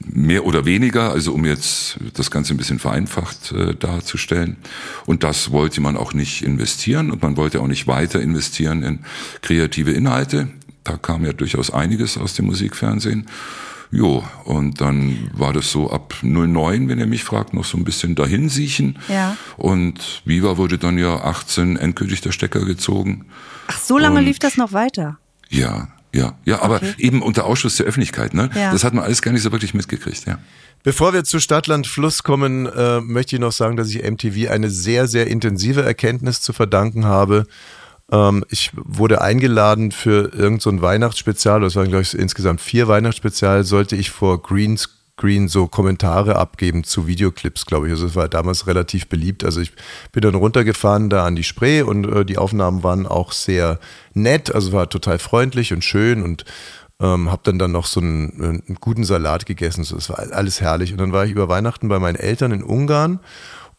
mehr 0.06 0.46
oder 0.46 0.66
weniger, 0.66 1.12
also 1.12 1.34
um 1.34 1.46
jetzt 1.46 1.98
das 2.14 2.32
Ganze 2.32 2.54
ein 2.54 2.58
bisschen 2.58 2.80
vereinfacht 2.80 3.52
äh, 3.52 3.76
darzustellen. 3.76 4.58
Und 5.06 5.24
das 5.24 5.52
wollte 5.52 5.82
man 5.82 5.98
auch 5.98 6.14
nicht 6.14 6.44
investieren 6.44 7.12
und 7.12 7.22
man 7.22 7.38
wollte 7.38 7.62
auch 7.62 7.68
nicht 7.68 7.88
weiter 7.88 8.22
investieren 8.22 8.84
in 8.84 9.00
kreative 9.42 9.92
Inhalte. 9.92 10.50
Da 10.84 10.98
kam 10.98 11.26
ja 11.26 11.34
durchaus 11.34 11.72
einiges 11.72 12.18
aus 12.18 12.34
dem 12.34 12.46
Musikfernsehen. 12.46 13.28
Jo, 13.94 14.24
und 14.46 14.80
dann 14.80 15.30
war 15.34 15.52
das 15.52 15.70
so 15.70 15.92
ab 15.92 16.16
09, 16.22 16.88
wenn 16.88 16.98
ihr 16.98 17.06
mich 17.08 17.26
fragt, 17.26 17.54
noch 17.54 17.66
so 17.66 17.78
ein 17.78 17.84
bisschen 17.84 18.16
dahinsiechen. 18.16 18.98
Ja. 19.10 19.36
Und 19.58 20.22
Viva 20.24 20.56
wurde 20.58 20.78
dann 20.78 20.98
ja 20.98 21.18
18 21.18 21.76
endgültig 21.76 22.22
der 22.22 22.32
Stecker 22.32 22.64
gezogen. 22.64 23.26
Ach, 23.68 23.78
so 23.80 23.98
lange 23.98 24.20
Und- 24.20 24.26
lief 24.26 24.40
das 24.40 24.56
noch 24.56 24.72
weiter. 24.72 25.18
Ja, 25.50 25.90
ja, 26.14 26.38
ja, 26.46 26.62
aber 26.62 26.76
Okay. 26.78 26.94
eben 27.00 27.22
unter 27.22 27.46
Ausschluss 27.46 27.76
der 27.76 27.86
Öffentlichkeit, 27.86 28.34
ne? 28.34 28.50
Ja. 28.56 28.72
Das 28.72 28.86
hat 28.86 28.94
man 28.94 29.04
alles 29.04 29.22
gar 29.22 29.34
nicht 29.34 29.42
so 29.44 29.52
wirklich 29.52 29.74
mitgekriegt, 29.74 30.26
ja. 30.26 30.40
Bevor 30.84 31.14
wir 31.14 31.26
zu 31.26 31.40
Stadtland 31.42 31.86
Fluss 31.86 32.24
kommen, 32.24 32.66
äh, 32.68 33.02
möchte 33.02 33.36
ich 33.36 33.40
noch 33.42 33.52
sagen, 33.52 33.76
dass 33.76 33.90
ich 33.90 34.04
MTV 34.04 34.50
eine 34.50 34.70
sehr, 34.70 35.08
sehr 35.08 35.28
intensive 35.28 35.84
Erkenntnis 35.84 36.42
zu 36.42 36.54
verdanken 36.54 37.06
habe. 37.06 37.46
Ähm, 38.12 38.46
ich 38.50 38.72
wurde 38.76 39.22
eingeladen 39.22 39.92
für 39.92 40.34
irgendein 40.34 40.60
so 40.60 40.82
Weihnachtsspezial, 40.82 41.62
das 41.62 41.76
waren 41.76 41.88
glaube 41.88 42.04
ich 42.04 42.18
insgesamt 42.18 42.62
vier 42.62 42.88
Weihnachtsspezial, 42.88 43.64
sollte 43.64 43.96
ich 43.96 44.12
vor 44.12 44.42
Greenscreen 44.42 45.48
so 45.48 45.68
Kommentare 45.68 46.36
abgeben 46.36 46.84
zu 46.84 47.08
Videoclips, 47.08 47.66
glaube 47.66 47.88
ich. 47.88 47.94
Also 47.94 48.08
es 48.08 48.16
war 48.16 48.28
damals 48.28 48.68
relativ 48.68 49.08
beliebt. 49.08 49.44
Also 49.44 49.62
ich 49.62 49.72
bin 50.12 50.22
dann 50.22 50.36
runtergefahren 50.36 51.10
da 51.10 51.26
an 51.26 51.36
die 51.36 51.44
Spree 51.44 51.82
und 51.82 52.06
äh, 52.06 52.26
die 52.26 52.38
Aufnahmen 52.38 52.84
waren 52.84 53.08
auch 53.08 53.32
sehr 53.32 53.80
nett, 54.14 54.54
also 54.54 54.74
war 54.74 54.90
total 54.90 55.20
freundlich 55.20 55.74
und 55.74 55.84
schön 55.84 56.24
und 56.24 56.46
ähm, 57.02 57.32
habe 57.32 57.42
dann 57.46 57.58
dann 57.60 57.72
noch 57.72 57.88
so 57.88 58.00
einen, 58.00 58.64
einen 58.68 58.78
guten 58.80 59.04
Salat 59.04 59.46
gegessen. 59.46 59.84
So, 59.84 59.96
das 59.96 60.10
war 60.10 60.20
alles 60.20 60.62
herrlich. 60.62 60.92
Und 60.92 61.00
dann 61.00 61.14
war 61.14 61.26
ich 61.26 61.32
über 61.32 61.50
Weihnachten 61.50 61.88
bei 61.88 62.00
meinen 62.00 62.16
Eltern 62.16 62.52
in 62.52 62.64
Ungarn 62.64 63.20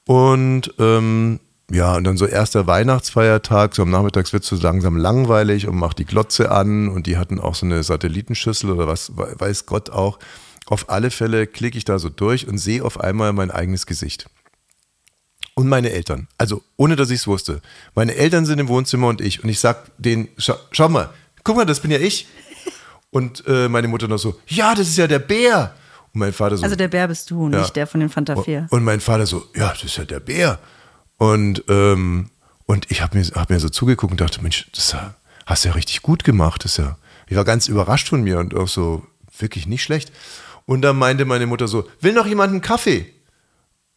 und 0.06 0.74
ähm, 0.78 1.38
ja, 1.72 1.96
und 1.96 2.04
dann 2.04 2.16
so 2.16 2.26
erster 2.26 2.66
Weihnachtsfeiertag, 2.66 3.74
so 3.74 3.82
am 3.82 3.90
Nachmittags 3.90 4.32
wird 4.32 4.42
es 4.42 4.48
so 4.50 4.56
langsam 4.56 4.96
langweilig 4.96 5.66
und 5.66 5.76
macht 5.76 5.98
die 5.98 6.04
Glotze 6.04 6.50
an 6.50 6.88
und 6.88 7.06
die 7.06 7.16
hatten 7.16 7.40
auch 7.40 7.54
so 7.54 7.64
eine 7.66 7.82
Satellitenschüssel 7.82 8.70
oder 8.70 8.86
was 8.86 9.16
we- 9.16 9.34
weiß 9.38 9.66
Gott 9.66 9.90
auch. 9.90 10.18
Auf 10.66 10.90
alle 10.90 11.10
Fälle 11.10 11.46
klicke 11.46 11.76
ich 11.78 11.84
da 11.84 11.98
so 11.98 12.08
durch 12.08 12.46
und 12.46 12.58
sehe 12.58 12.84
auf 12.84 13.00
einmal 13.00 13.32
mein 13.32 13.50
eigenes 13.50 13.86
Gesicht. 13.86 14.26
Und 15.54 15.68
meine 15.68 15.90
Eltern. 15.90 16.28
Also 16.38 16.62
ohne 16.76 16.96
dass 16.96 17.10
ich 17.10 17.20
es 17.20 17.26
wusste. 17.26 17.60
Meine 17.94 18.14
Eltern 18.14 18.46
sind 18.46 18.58
im 18.58 18.68
Wohnzimmer 18.68 19.08
und 19.08 19.20
ich. 19.20 19.42
Und 19.44 19.50
ich 19.50 19.60
sag 19.60 19.90
denen, 19.98 20.28
schau, 20.38 20.54
schau 20.70 20.88
mal, 20.88 21.10
guck 21.44 21.56
mal, 21.56 21.66
das 21.66 21.80
bin 21.80 21.90
ja 21.90 21.98
ich. 21.98 22.26
Und 23.10 23.44
äh, 23.46 23.68
meine 23.68 23.88
Mutter 23.88 24.08
noch 24.08 24.16
so, 24.18 24.38
ja, 24.46 24.74
das 24.74 24.88
ist 24.88 24.96
ja 24.96 25.06
der 25.06 25.18
Bär. 25.18 25.74
Und 26.14 26.20
mein 26.20 26.32
Vater 26.32 26.56
so, 26.56 26.64
Also 26.64 26.76
der 26.76 26.88
Bär 26.88 27.06
bist 27.08 27.30
du, 27.30 27.50
Ja. 27.50 27.60
nicht 27.60 27.76
der 27.76 27.86
von 27.86 28.00
den 28.00 28.08
Fanta 28.08 28.40
4. 28.40 28.66
und 28.70 28.82
mein 28.84 29.00
Vater 29.00 29.26
so, 29.26 29.44
ja, 29.54 29.68
das 29.70 29.84
ist 29.84 29.96
ja 29.98 30.04
der 30.04 30.20
Bär. 30.20 30.58
Und, 31.22 31.62
ähm, 31.68 32.30
und 32.66 32.90
ich 32.90 33.00
habe 33.00 33.16
mir, 33.16 33.24
hab 33.24 33.48
mir 33.48 33.60
so 33.60 33.68
zugeguckt 33.68 34.10
und 34.10 34.20
dachte, 34.20 34.42
Mensch, 34.42 34.66
das 34.74 34.96
hast 35.46 35.64
du 35.64 35.68
ja 35.68 35.74
richtig 35.74 36.02
gut 36.02 36.24
gemacht. 36.24 36.64
Das 36.64 36.78
ja, 36.78 36.98
ich 37.28 37.36
war 37.36 37.44
ganz 37.44 37.68
überrascht 37.68 38.08
von 38.08 38.24
mir 38.24 38.40
und 38.40 38.56
auch 38.56 38.66
so 38.66 39.06
wirklich 39.38 39.68
nicht 39.68 39.84
schlecht. 39.84 40.10
Und 40.66 40.82
dann 40.82 40.98
meinte 40.98 41.24
meine 41.24 41.46
Mutter 41.46 41.68
so, 41.68 41.88
will 42.00 42.12
noch 42.12 42.26
jemand 42.26 42.50
einen 42.50 42.60
Kaffee? 42.60 43.06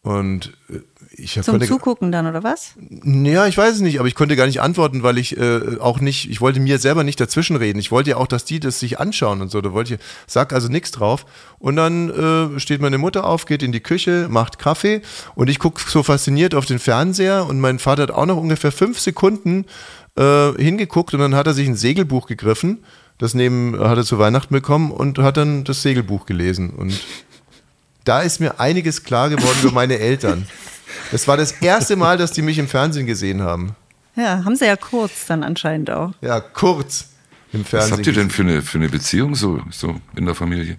Und 0.04 0.56
äh, 0.70 0.82
ich 1.18 1.34
Zum 1.34 1.44
konnte, 1.44 1.68
Zugucken 1.68 2.12
dann, 2.12 2.28
oder 2.28 2.44
was? 2.44 2.74
ja, 3.04 3.48
ich 3.48 3.58
weiß 3.58 3.76
es 3.76 3.82
nicht, 3.82 4.00
aber 4.00 4.08
ich 4.08 4.16
konnte 4.16 4.36
gar 4.36 4.46
nicht 4.46 4.62
antworten, 4.62 5.04
weil 5.04 5.18
ich 5.18 5.38
äh, 5.38 5.78
auch 5.80 6.00
nicht, 6.00 6.30
ich 6.30 6.42
wollte 6.42 6.60
mir 6.60 6.78
selber 6.78 7.04
nicht 7.04 7.20
dazwischenreden. 7.20 7.80
Ich 7.80 7.92
wollte 7.92 8.12
ja 8.12 8.18
auch, 8.18 8.28
dass 8.28 8.46
die 8.46 8.60
das 8.60 8.80
sich 8.80 9.00
anschauen 9.00 9.42
und 9.42 9.50
so. 9.50 9.62
Da 9.62 9.74
wollte 9.74 9.96
ich, 9.96 10.00
sag 10.28 10.54
also 10.54 10.68
nichts 10.68 10.92
drauf. 10.92 11.26
Und 11.60 11.78
dann 11.78 12.10
äh, 12.10 12.60
steht 12.60 12.82
meine 12.82 12.98
Mutter 12.98 13.26
auf, 13.26 13.46
geht 13.46 13.64
in 13.64 13.72
die 13.72 13.80
Küche, 13.80 14.28
macht 14.30 14.60
Kaffee 14.60 15.02
und 15.36 15.50
ich 15.50 15.60
gucke 15.60 15.82
so 15.90 16.04
fasziniert 16.04 16.54
auf 16.54 16.66
den 16.66 16.80
Fernseher 16.80 17.46
und 17.48 17.60
mein 17.60 17.80
Vater 17.80 18.04
hat 18.04 18.12
auch 18.12 18.26
noch 18.26 18.38
ungefähr 18.38 18.72
fünf 18.72 19.00
Sekunden 19.00 19.66
äh, 20.18 20.52
hingeguckt 20.54 21.14
und 21.14 21.22
dann 21.22 21.36
hat 21.36 21.48
er 21.48 21.54
sich 21.54 21.68
ein 21.68 21.76
Segelbuch 21.76 22.28
gegriffen. 22.28 22.84
Das 23.18 23.34
neben 23.34 23.80
hat 23.80 23.98
er 23.98 24.04
zu 24.04 24.20
Weihnachten 24.20 24.54
bekommen 24.54 24.92
und 24.92 25.20
hat 25.20 25.38
dann 25.38 25.64
das 25.64 25.82
Segelbuch 25.82 26.26
gelesen 26.26 26.72
und 26.72 27.00
da 28.04 28.22
ist 28.22 28.40
mir 28.40 28.60
einiges 28.60 29.04
klar 29.04 29.30
geworden 29.30 29.58
über 29.64 29.72
meine 29.72 30.00
Eltern. 30.00 30.48
Das 31.12 31.28
war 31.28 31.38
das 31.38 31.52
erste 31.54 31.96
Mal, 31.96 32.18
dass 32.18 32.32
die 32.32 32.42
mich 32.42 32.58
im 32.58 32.68
Fernsehen 32.68 33.06
gesehen 33.06 33.42
haben. 33.42 33.76
Ja, 34.16 34.44
haben 34.46 34.56
sie 34.56 34.66
ja 34.66 34.76
kurz 34.76 35.26
dann 35.28 35.44
anscheinend 35.44 35.90
auch. 35.92 36.12
Ja, 36.22 36.40
kurz 36.40 37.08
im 37.52 37.62
Was 37.62 37.70
Fernsehen. 37.70 37.98
habt 37.98 38.08
ihr 38.08 38.14
denn 38.14 38.30
für 38.30 38.44
eine, 38.44 38.62
für 38.62 38.78
eine 38.78 38.90
Beziehung 38.90 39.36
so, 39.36 39.62
so 39.72 39.96
in 40.16 40.26
der 40.26 40.36
Familie? 40.36 40.78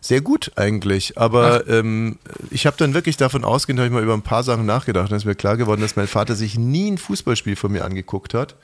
Sehr 0.00 0.20
gut 0.20 0.52
eigentlich, 0.54 1.18
aber 1.18 1.68
ähm, 1.68 2.18
ich 2.50 2.66
habe 2.66 2.76
dann 2.76 2.94
wirklich 2.94 3.16
davon 3.16 3.44
ausgehend, 3.44 3.80
habe 3.80 3.88
ich 3.88 3.92
mal 3.92 4.02
über 4.04 4.14
ein 4.14 4.22
paar 4.22 4.44
Sachen 4.44 4.64
nachgedacht. 4.64 5.10
Dann 5.10 5.16
ist 5.16 5.24
mir 5.24 5.34
klar 5.34 5.56
geworden, 5.56 5.80
dass 5.80 5.96
mein 5.96 6.06
Vater 6.06 6.36
sich 6.36 6.56
nie 6.56 6.92
ein 6.92 6.98
Fußballspiel 6.98 7.56
von 7.56 7.72
mir 7.72 7.84
angeguckt 7.84 8.32
hat. 8.32 8.54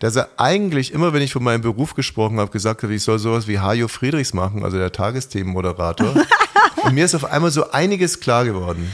Dass 0.00 0.16
er 0.16 0.28
eigentlich 0.38 0.92
immer, 0.92 1.12
wenn 1.12 1.22
ich 1.22 1.32
von 1.32 1.42
meinem 1.42 1.60
Beruf 1.60 1.94
gesprochen 1.94 2.40
habe, 2.40 2.50
gesagt 2.50 2.82
hat, 2.82 2.90
ich 2.90 3.02
soll 3.02 3.18
sowas 3.18 3.46
wie 3.46 3.60
Hajo 3.60 3.86
Friedrichs 3.88 4.32
machen, 4.34 4.64
also 4.64 4.76
der 4.76 4.90
Tagesthemenmoderator. 4.90 6.14
Und 6.82 6.94
mir 6.94 7.04
ist 7.04 7.14
auf 7.14 7.24
einmal 7.24 7.50
so 7.50 7.70
einiges 7.70 8.18
klar 8.20 8.44
geworden. 8.44 8.90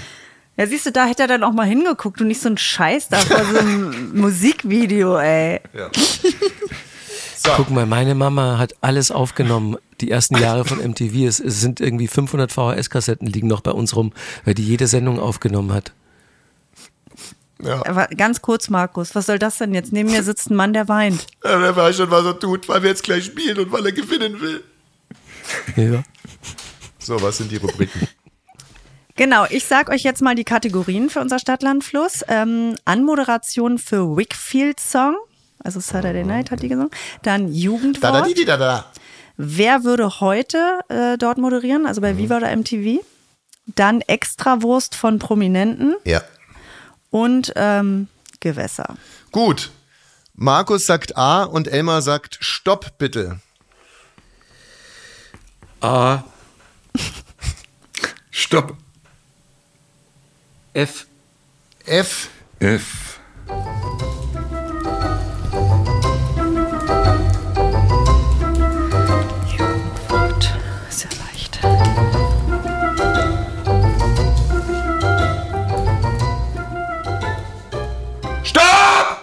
Ja, 0.57 0.67
siehst 0.67 0.87
du, 0.87 0.93
da 0.93 1.07
hätte 1.07 1.23
er 1.23 1.29
dann 1.29 1.43
auch 1.43 1.53
mal 1.53 1.67
hingeguckt 1.67 2.21
und 2.21 2.29
nicht 2.29 2.41
so 2.41 2.49
ein 2.49 2.59
Scheiß 2.59 3.09
da 3.09 3.19
vor 3.19 3.45
so 3.45 3.59
einem 3.59 4.13
Musikvideo, 4.15 5.19
ey. 5.19 5.61
Ja. 5.73 5.91
Guck 7.57 7.71
mal, 7.71 7.87
meine 7.87 8.15
Mama 8.15 8.57
hat 8.57 8.75
alles 8.81 9.11
aufgenommen, 9.11 9.77
die 10.01 10.11
ersten 10.11 10.39
Jahre 10.39 10.65
von 10.65 10.79
MTV. 10.79 11.27
Es, 11.27 11.41
es 11.41 11.61
sind 11.61 11.81
irgendwie 11.81 12.09
500 12.09 12.51
VHS-Kassetten 12.51 13.27
liegen 13.27 13.49
noch 13.49 13.61
bei 13.61 13.73
uns 13.73 13.95
rum, 13.97 14.13
weil 14.45 14.55
die 14.55 14.65
jede 14.65 14.87
Sendung 14.87 15.21
aufgenommen 15.21 15.73
hat. 15.73 15.93
Ja. 17.63 17.85
Aber 17.87 18.07
ganz 18.09 18.41
kurz, 18.41 18.71
Markus, 18.71 19.15
was 19.15 19.27
soll 19.27 19.39
das 19.39 19.59
denn 19.59 19.75
jetzt? 19.75 19.93
Neben 19.93 20.11
mir 20.11 20.23
sitzt 20.23 20.51
ein 20.51 20.57
Mann, 20.57 20.73
der 20.73 20.89
weint. 20.89 21.27
Ja, 21.45 21.61
wer 21.61 21.77
weiß 21.77 21.97
schon, 21.97 22.11
was 22.11 22.25
er 22.25 22.39
tut, 22.39 22.69
weil 22.69 22.83
wir 22.83 22.91
jetzt 22.91 23.03
gleich 23.03 23.25
spielen 23.25 23.59
und 23.59 23.73
weil 23.73 23.85
er 23.87 23.93
gewinnen 23.93 24.41
will. 24.41 24.65
Ja. 25.77 26.03
So, 26.99 27.21
was 27.21 27.39
sind 27.39 27.51
die 27.53 27.57
Rubriken? 27.57 28.09
Genau, 29.17 29.47
ich 29.49 29.65
sag 29.65 29.91
euch 29.91 30.03
jetzt 30.03 30.23
mal 30.23 30.35
die 30.35 30.45
Kategorien 30.45 31.09
für 31.09 31.21
unser 31.21 31.39
Stadtlandfluss. 31.39 32.23
Ähm, 32.29 32.75
Anmoderation 32.85 33.79
für 33.79 34.17
Wickfield 34.17 34.81
Song, 34.81 35.17
also 35.62 35.79
Saturday 35.79 36.25
Night 36.25 36.51
hat 36.51 36.62
die 36.62 36.69
gesungen. 36.69 36.91
Dann 37.23 37.53
Jugendwort. 37.53 38.03
Da, 38.15 38.21
da, 38.21 38.27
di, 38.27 38.35
di, 38.35 38.45
da, 38.45 38.57
da. 38.57 38.87
Wer 39.37 39.85
würde 39.85 40.21
heute 40.21 40.81
äh, 40.89 41.17
dort 41.17 41.39
moderieren, 41.39 41.87
also 41.87 42.01
bei 42.01 42.17
Viva 42.17 42.37
oder 42.39 42.55
MTV? 42.55 43.05
Dann 43.67 44.01
Extrawurst 44.03 44.95
von 44.97 45.19
Prominenten 45.19 45.95
Ja. 46.05 46.21
und 47.11 47.53
ähm, 47.57 48.09
Gewässer. 48.41 48.97
Gut. 49.33 49.71
Markus 50.35 50.87
sagt 50.87 51.17
A 51.17 51.45
und 51.45 51.69
Elmar 51.69 52.03
sagt 52.03 52.39
Stopp, 52.41 52.99
bitte. 52.99 53.39
A, 55.81 56.25
Stopp. 58.31 58.77
F, 60.75 61.07
F. 61.87 62.31
F. 62.61 63.20
Stopp! 78.43 79.20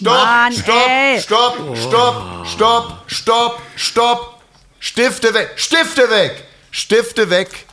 Mann, 0.00 0.52
stopp! 0.52 0.88
ey. 0.88 1.20
Stopp! 1.20 1.76
Stopp! 1.76 2.46
Stopp! 2.46 3.08
Stopp! 3.08 3.60
Stopp! 3.76 4.42
Stifte 4.80 5.32
weg! 5.32 5.50
Stifte 5.54 6.10
weg! 6.10 6.42
Stifte 6.72 7.30
weg! 7.30 7.67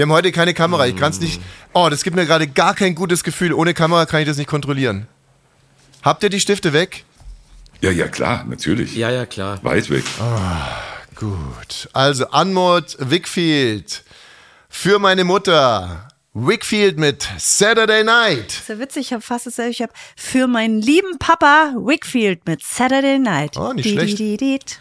Wir 0.00 0.04
haben 0.04 0.12
heute 0.12 0.32
keine 0.32 0.54
Kamera. 0.54 0.86
Ich 0.86 0.96
kann 0.96 1.10
es 1.10 1.20
nicht. 1.20 1.42
Oh, 1.74 1.88
das 1.90 2.04
gibt 2.04 2.16
mir 2.16 2.24
gerade 2.24 2.46
gar 2.46 2.72
kein 2.74 2.94
gutes 2.94 3.22
Gefühl. 3.22 3.52
Ohne 3.52 3.74
Kamera 3.74 4.06
kann 4.06 4.22
ich 4.22 4.26
das 4.26 4.38
nicht 4.38 4.46
kontrollieren. 4.46 5.06
Habt 6.02 6.22
ihr 6.22 6.30
die 6.30 6.40
Stifte 6.40 6.72
weg? 6.72 7.04
Ja, 7.82 7.90
ja, 7.90 8.08
klar, 8.08 8.46
natürlich. 8.48 8.96
ja, 8.96 9.10
ja, 9.10 9.26
klar. 9.26 9.62
Weit 9.62 9.90
weg. 9.90 10.04
Gut. 11.16 11.90
Also 11.92 12.30
Anmod 12.30 12.96
Wickfield. 12.98 14.02
Für 14.70 14.98
meine 14.98 15.24
Mutter. 15.24 16.08
Wickfield 16.32 16.98
mit 16.98 17.28
Saturday 17.36 18.02
Night. 18.02 18.52
Ist 18.52 18.70
ja 18.70 18.78
witzig, 18.78 19.08
ich 19.08 19.12
habe 19.12 19.20
fast 19.20 19.44
dasselbe. 19.44 19.72
Ich 19.72 19.82
habe 19.82 19.92
für 20.16 20.46
meinen 20.46 20.80
lieben 20.80 21.18
Papa 21.18 21.74
Wickfield 21.76 22.46
mit 22.46 22.64
Saturday 22.64 23.18
Night. 23.18 23.58
Oh, 23.58 23.74
nicht 23.74 23.90
schlecht. 23.90 24.80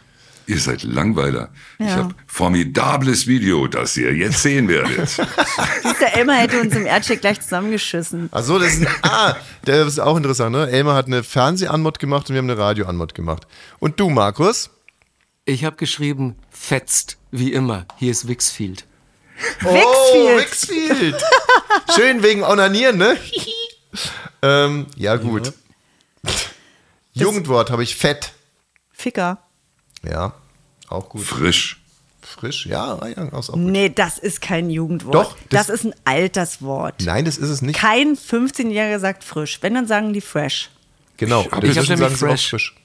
Ihr 0.49 0.57
seid 0.59 0.81
Langweiler. 0.81 1.49
Ich 1.77 1.85
Ja. 1.85 1.95
habe 1.97 2.15
formidables 2.25 3.27
Video, 3.27 3.67
das 3.67 3.95
ihr 3.97 4.15
jetzt 4.15 4.41
sehen 4.41 4.67
werdet. 4.67 5.07
Siehst 5.09 5.27
du, 6.01 6.05
Elmar 6.11 6.37
hätte 6.37 6.59
uns 6.59 6.75
im 6.75 6.87
Erdcheck 6.87 7.21
gleich 7.21 7.39
zusammengeschissen. 7.39 8.29
Achso, 8.31 8.57
das 8.57 8.73
ist 8.73 8.81
ein. 8.81 8.87
Ah, 9.03 9.35
der 9.67 9.85
ist 9.85 9.99
auch 9.99 10.17
interessant, 10.17 10.53
ne? 10.55 10.67
Elmar 10.67 10.95
hat 10.95 11.05
eine 11.05 11.21
Fernsehanmod 11.23 11.99
gemacht 11.99 12.29
und 12.29 12.33
wir 12.33 12.39
haben 12.41 12.49
eine 12.49 12.57
Radioanmod 12.59 13.13
gemacht. 13.13 13.45
Und 13.77 13.99
du, 13.99 14.09
Markus? 14.09 14.71
Ich 15.45 15.65
habe 15.65 15.75
geschrieben, 15.75 16.35
fetzt, 16.49 17.17
wie 17.29 17.53
immer. 17.53 17.85
Hier 17.97 18.09
ist 18.09 18.27
Wixfield. 18.27 18.85
Oh, 19.63 19.69
Wickfield. 20.35 21.15
Schön 21.95 22.23
wegen 22.23 22.41
Onanieren, 22.43 22.97
ne? 22.97 23.15
ähm, 24.41 24.87
ja, 24.95 25.15
gut. 25.17 25.53
Jugendwort 27.13 27.69
habe 27.69 27.83
ich 27.83 27.95
fett. 27.95 28.31
Ficker. 28.91 29.43
Ja, 30.03 30.33
auch 30.87 31.09
gut. 31.09 31.23
Frisch. 31.23 31.81
Frisch, 32.21 32.65
ja, 32.65 32.97
ah 32.99 33.07
ja 33.07 33.23
gut. 33.25 33.55
Nee, 33.55 33.89
das 33.89 34.17
ist 34.19 34.41
kein 34.41 34.69
Jugendwort. 34.69 35.15
Doch, 35.15 35.37
das, 35.49 35.67
das- 35.67 35.79
ist 35.81 35.85
ein 35.85 35.95
Alterswort. 36.05 36.95
Nein, 37.03 37.25
das 37.25 37.37
ist 37.37 37.49
es 37.49 37.61
nicht. 37.61 37.79
Kein 37.79 38.15
15-Jähriger 38.15 38.99
sagt 38.99 39.23
frisch. 39.23 39.57
Wenn, 39.61 39.73
dann 39.73 39.87
sagen 39.87 40.13
die 40.13 40.21
fresh. 40.21 40.69
Genau, 41.17 41.43
hab 41.45 41.61
deswegen 41.61 41.75
jetzt 41.75 41.87
sagen 41.87 41.99
nämlich 42.01 42.19
fresh. 42.19 42.49
frisch. 42.49 42.75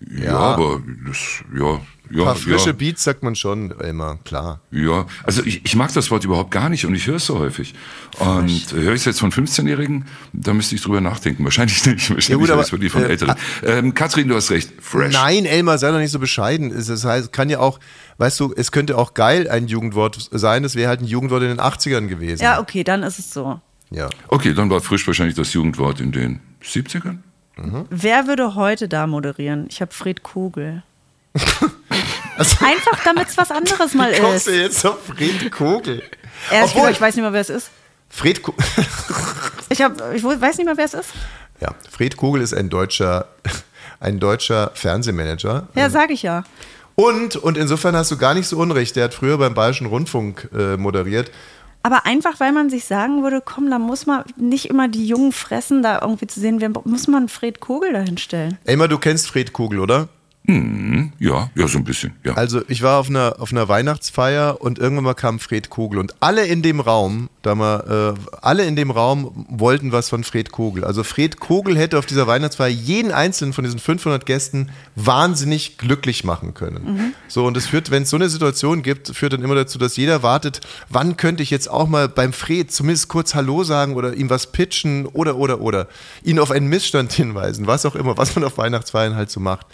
Ja, 0.00 0.36
aber 0.38 0.80
das, 1.06 1.18
ja, 1.56 1.80
ja, 2.12 2.24
paar 2.24 2.34
frische 2.36 2.66
ja. 2.70 2.72
Beats 2.72 3.02
sagt 3.04 3.22
man 3.22 3.34
schon 3.34 3.70
immer, 3.80 4.18
klar. 4.24 4.60
Ja, 4.70 5.06
also 5.24 5.42
ich, 5.44 5.64
ich 5.64 5.74
mag 5.76 5.92
das 5.92 6.10
Wort 6.10 6.24
überhaupt 6.24 6.50
gar 6.50 6.68
nicht 6.68 6.84
und 6.84 6.94
ich 6.94 7.06
höre 7.06 7.16
es 7.16 7.26
so 7.26 7.38
häufig. 7.38 7.74
Und 8.18 8.48
höre 8.72 8.92
ich 8.92 9.00
es 9.00 9.04
jetzt 9.06 9.20
von 9.20 9.32
15-Jährigen, 9.32 10.04
da 10.32 10.52
müsste 10.54 10.74
ich 10.74 10.82
drüber 10.82 11.00
nachdenken. 11.00 11.44
Wahrscheinlich 11.44 11.84
nicht. 11.86 12.10
Wahrscheinlich 12.10 12.28
Ja, 12.28 12.36
gut, 12.36 12.48
höre 12.48 12.54
aber, 12.54 12.62
ich 12.62 12.66
es 12.68 12.72
wirklich 12.72 12.92
von 12.92 13.02
äh, 13.02 13.08
Älteren. 13.08 13.34
Ähm, 13.64 13.94
Katrin, 13.94 14.28
du 14.28 14.34
hast 14.34 14.50
recht. 14.50 14.70
Fresh. 14.80 15.12
Nein, 15.12 15.44
Elmar, 15.44 15.78
sei 15.78 15.90
doch 15.90 15.98
nicht 15.98 16.10
so 16.12 16.18
bescheiden. 16.18 16.70
Es- 16.70 16.86
Das 16.86 17.04
heißt, 17.04 17.32
kann 17.32 17.48
ja 17.50 17.58
auch, 17.60 17.80
weißt 18.18 18.38
du, 18.40 18.52
es 18.56 18.70
könnte 18.72 18.98
auch 18.98 19.14
geil 19.14 19.48
ein 19.48 19.66
Jugendwort 19.68 20.28
sein. 20.30 20.62
Das 20.62 20.74
wäre 20.74 20.88
halt 20.88 21.00
ein 21.00 21.06
Jugendwort 21.06 21.42
in 21.42 21.48
den 21.48 21.60
80ern 21.60 22.06
gewesen. 22.08 22.42
Ja, 22.42 22.60
okay, 22.60 22.84
dann 22.84 23.02
ist 23.02 23.18
es 23.18 23.32
so. 23.32 23.60
Ja. 23.90 24.08
Okay, 24.28 24.54
dann 24.54 24.70
war 24.70 24.80
frisch 24.80 25.06
wahrscheinlich 25.06 25.34
das 25.36 25.52
Jugendwort 25.52 26.00
in 26.00 26.12
den 26.12 26.40
70ern. 26.64 27.18
Wer 27.90 28.26
würde 28.26 28.54
heute 28.54 28.88
da 28.88 29.06
moderieren? 29.06 29.66
Ich 29.68 29.80
habe 29.82 29.92
Fred 29.92 30.22
Kugel. 30.22 30.82
Einfach, 32.60 33.04
damit 33.04 33.28
es 33.28 33.36
was 33.36 33.50
anderes 33.50 33.94
mal 33.94 34.12
Wie 34.14 34.20
kommst 34.20 34.46
ist. 34.48 34.54
du 34.56 34.60
jetzt 34.60 34.86
auf 34.86 34.98
Fred 35.06 35.50
Kogel? 35.52 36.02
Ehrlich 36.50 36.70
Obwohl- 36.70 36.80
gesagt, 36.82 36.96
ich 36.96 37.00
weiß 37.00 37.14
nicht 37.16 37.22
mehr, 37.22 37.32
wer 37.32 37.40
es 37.40 37.50
ist. 37.50 37.70
Fred, 38.08 38.42
Ko 38.42 38.54
Ich, 39.70 39.80
hab, 39.80 40.14
ich 40.14 40.22
weiß 40.22 40.58
nicht 40.58 40.66
mehr, 40.66 40.76
wer 40.76 40.84
es 40.84 40.92
ist. 40.94 41.10
ja, 41.60 41.70
Fred 41.90 42.16
Kogel 42.16 42.42
ist 42.42 42.52
ein 42.52 42.68
deutscher, 42.68 43.26
ein 44.00 44.20
deutscher 44.20 44.70
Fernsehmanager. 44.74 45.68
Ja, 45.74 45.88
sag 45.88 46.10
ich 46.10 46.22
ja. 46.22 46.44
Und, 46.94 47.36
und 47.36 47.56
insofern 47.56 47.96
hast 47.96 48.10
du 48.10 48.18
gar 48.18 48.34
nicht 48.34 48.46
so 48.46 48.58
unrecht. 48.58 48.96
Der 48.96 49.04
hat 49.04 49.14
früher 49.14 49.38
beim 49.38 49.54
Bayerischen 49.54 49.86
Rundfunk 49.86 50.50
äh, 50.54 50.76
moderiert. 50.76 51.30
Aber 51.82 52.04
einfach, 52.04 52.38
weil 52.38 52.52
man 52.52 52.68
sich 52.68 52.84
sagen 52.84 53.22
würde, 53.22 53.40
komm, 53.42 53.70
da 53.70 53.78
muss 53.78 54.04
man 54.06 54.24
nicht 54.36 54.66
immer 54.66 54.88
die 54.88 55.06
Jungen 55.06 55.32
fressen, 55.32 55.82
da 55.82 56.00
irgendwie 56.02 56.26
zu 56.26 56.38
sehen, 56.38 56.62
muss 56.84 57.08
man 57.08 57.28
Fred 57.30 57.60
Kogel 57.60 57.92
dahinstellen. 57.94 58.58
Elmar, 58.64 58.88
du 58.88 58.98
kennst 58.98 59.28
Fred 59.28 59.52
Kogel, 59.54 59.80
oder? 59.80 60.08
Hm, 60.44 61.12
ja, 61.20 61.50
ja, 61.54 61.68
so 61.68 61.78
ein 61.78 61.84
bisschen. 61.84 62.14
Ja. 62.24 62.34
Also 62.34 62.62
ich 62.66 62.82
war 62.82 62.98
auf 62.98 63.08
einer, 63.08 63.36
auf 63.38 63.52
einer 63.52 63.68
Weihnachtsfeier 63.68 64.60
und 64.60 64.80
irgendwann 64.80 65.04
mal 65.04 65.14
kam 65.14 65.38
Fred 65.38 65.70
Kogel 65.70 66.00
und 66.00 66.16
alle 66.20 66.44
in 66.46 66.62
dem 66.62 66.80
Raum, 66.80 67.28
da 67.42 67.54
mal, 67.54 68.16
äh, 68.18 68.36
alle 68.40 68.64
in 68.64 68.74
dem 68.74 68.90
Raum 68.90 69.46
wollten 69.48 69.92
was 69.92 70.08
von 70.08 70.24
Fred 70.24 70.50
Kogel. 70.50 70.84
Also 70.84 71.04
Fred 71.04 71.38
Kogel 71.38 71.78
hätte 71.78 71.96
auf 71.96 72.06
dieser 72.06 72.26
Weihnachtsfeier 72.26 72.70
jeden 72.70 73.12
einzelnen 73.12 73.52
von 73.52 73.62
diesen 73.62 73.78
500 73.78 74.26
Gästen 74.26 74.70
wahnsinnig 74.96 75.78
glücklich 75.78 76.24
machen 76.24 76.54
können. 76.54 77.14
So 77.28 77.46
und 77.46 77.56
es 77.56 77.66
führt, 77.66 77.92
wenn 77.92 78.02
es 78.02 78.10
so 78.10 78.16
eine 78.16 78.28
Situation 78.28 78.82
gibt, 78.82 79.14
führt 79.14 79.34
dann 79.34 79.42
immer 79.42 79.54
dazu, 79.54 79.78
dass 79.78 79.96
jeder 79.96 80.24
wartet, 80.24 80.60
wann 80.88 81.16
könnte 81.16 81.44
ich 81.44 81.50
jetzt 81.50 81.70
auch 81.70 81.86
mal 81.86 82.08
beim 82.08 82.32
Fred 82.32 82.72
zumindest 82.72 83.06
kurz 83.06 83.36
Hallo 83.36 83.62
sagen 83.62 83.94
oder 83.94 84.14
ihm 84.14 84.28
was 84.28 84.50
pitchen 84.50 85.06
oder 85.06 85.36
oder 85.36 85.60
oder 85.60 85.86
ihn 86.24 86.40
auf 86.40 86.50
einen 86.50 86.66
Missstand 86.66 87.12
hinweisen, 87.12 87.68
was 87.68 87.86
auch 87.86 87.94
immer, 87.94 88.18
was 88.18 88.34
man 88.34 88.44
auf 88.44 88.58
Weihnachtsfeiern 88.58 89.14
halt 89.14 89.30
so 89.30 89.38
macht. 89.38 89.66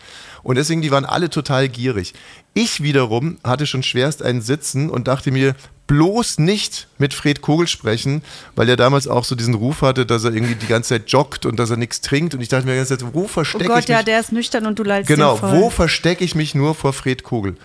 Und 0.49 0.55
deswegen, 0.55 0.81
die 0.81 0.91
waren 0.91 1.05
alle 1.05 1.29
total 1.29 1.69
gierig. 1.69 2.15
Ich 2.55 2.83
wiederum 2.83 3.37
hatte 3.45 3.67
schon 3.67 3.83
schwerst 3.83 4.23
einen 4.23 4.41
Sitzen 4.41 4.89
und 4.89 5.07
dachte 5.07 5.31
mir, 5.31 5.55
bloß 5.89 6.39
nicht 6.39 6.89
mit 6.97 7.13
Fred 7.13 7.43
Kogel 7.43 7.69
sprechen, 7.69 8.23
weil 8.57 8.67
er 8.71 8.77
damals 8.77 9.09
auch 9.09 9.25
so 9.25 9.35
diesen 9.35 9.53
Ruf 9.53 9.83
hatte, 9.83 10.07
dass 10.07 10.25
er 10.25 10.33
irgendwie 10.33 10.55
die 10.55 10.67
ganze 10.67 10.95
Zeit 10.95 11.11
joggt 11.11 11.45
und 11.45 11.59
dass 11.59 11.69
er 11.69 11.77
nichts 11.77 12.01
trinkt. 12.01 12.33
Und 12.33 12.41
ich 12.41 12.49
dachte 12.49 12.65
mir 12.65 12.73
die 12.73 12.79
ganze 12.79 12.97
Zeit, 12.97 13.13
wo 13.13 13.25
Oh 13.25 13.29
verstecke 13.29 13.67
Gott, 13.67 13.81
ich 13.81 13.89
ja, 13.91 13.99
mich? 13.99 14.07
der 14.07 14.21
ist 14.21 14.33
nüchtern 14.33 14.65
und 14.65 14.79
du 14.79 14.85
leidest 14.85 15.09
Genau, 15.09 15.39
wo 15.43 15.69
verstecke 15.69 16.25
ich 16.25 16.35
mich 16.35 16.55
nur 16.55 16.75
vor 16.75 16.95
Fred 16.95 17.25
Kogel? 17.25 17.59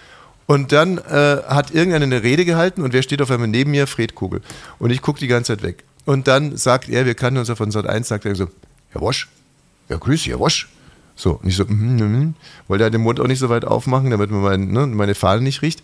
Und 0.45 0.73
dann 0.73 0.97
äh, 0.97 1.37
hat 1.47 1.71
irgendeiner 1.71 2.03
eine 2.03 2.21
Rede 2.21 2.43
gehalten 2.43 2.81
und 2.81 2.91
wer 2.91 3.01
steht 3.01 3.21
auf 3.21 3.31
einmal 3.31 3.47
neben 3.47 3.71
mir? 3.71 3.87
Fred 3.87 4.13
Kugel. 4.13 4.41
Und 4.77 4.89
ich 4.89 5.01
gucke 5.01 5.21
die 5.21 5.27
ganze 5.27 5.55
Zeit 5.55 5.63
weg. 5.63 5.85
Und 6.03 6.27
dann 6.27 6.57
sagt 6.57 6.89
er, 6.89 7.05
wir 7.05 7.15
kannten 7.15 7.39
uns 7.39 7.47
ja 7.47 7.55
von 7.55 7.71
Sat 7.71 7.87
1, 7.87 8.09
sagt 8.09 8.25
er 8.25 8.35
so, 8.35 8.49
Herr 8.89 8.99
Wosch, 8.99 9.29
ja 9.87 9.95
grüß, 9.95 10.25
Herr 10.25 10.39
Wosch. 10.39 10.67
So, 11.15 11.33
und 11.41 11.47
ich 11.47 11.55
so, 11.55 11.65
mm, 11.65 11.97
mm, 11.97 12.03
mm. 12.03 12.35
wollte 12.67 12.83
halt 12.83 12.93
den 12.93 13.01
Mund 13.01 13.19
auch 13.19 13.27
nicht 13.27 13.39
so 13.39 13.49
weit 13.49 13.65
aufmachen, 13.65 14.09
damit 14.09 14.31
man 14.31 14.41
mein, 14.41 14.71
ne, 14.71 14.87
meine 14.87 15.15
Fahne 15.15 15.41
nicht 15.41 15.61
riecht. 15.61 15.83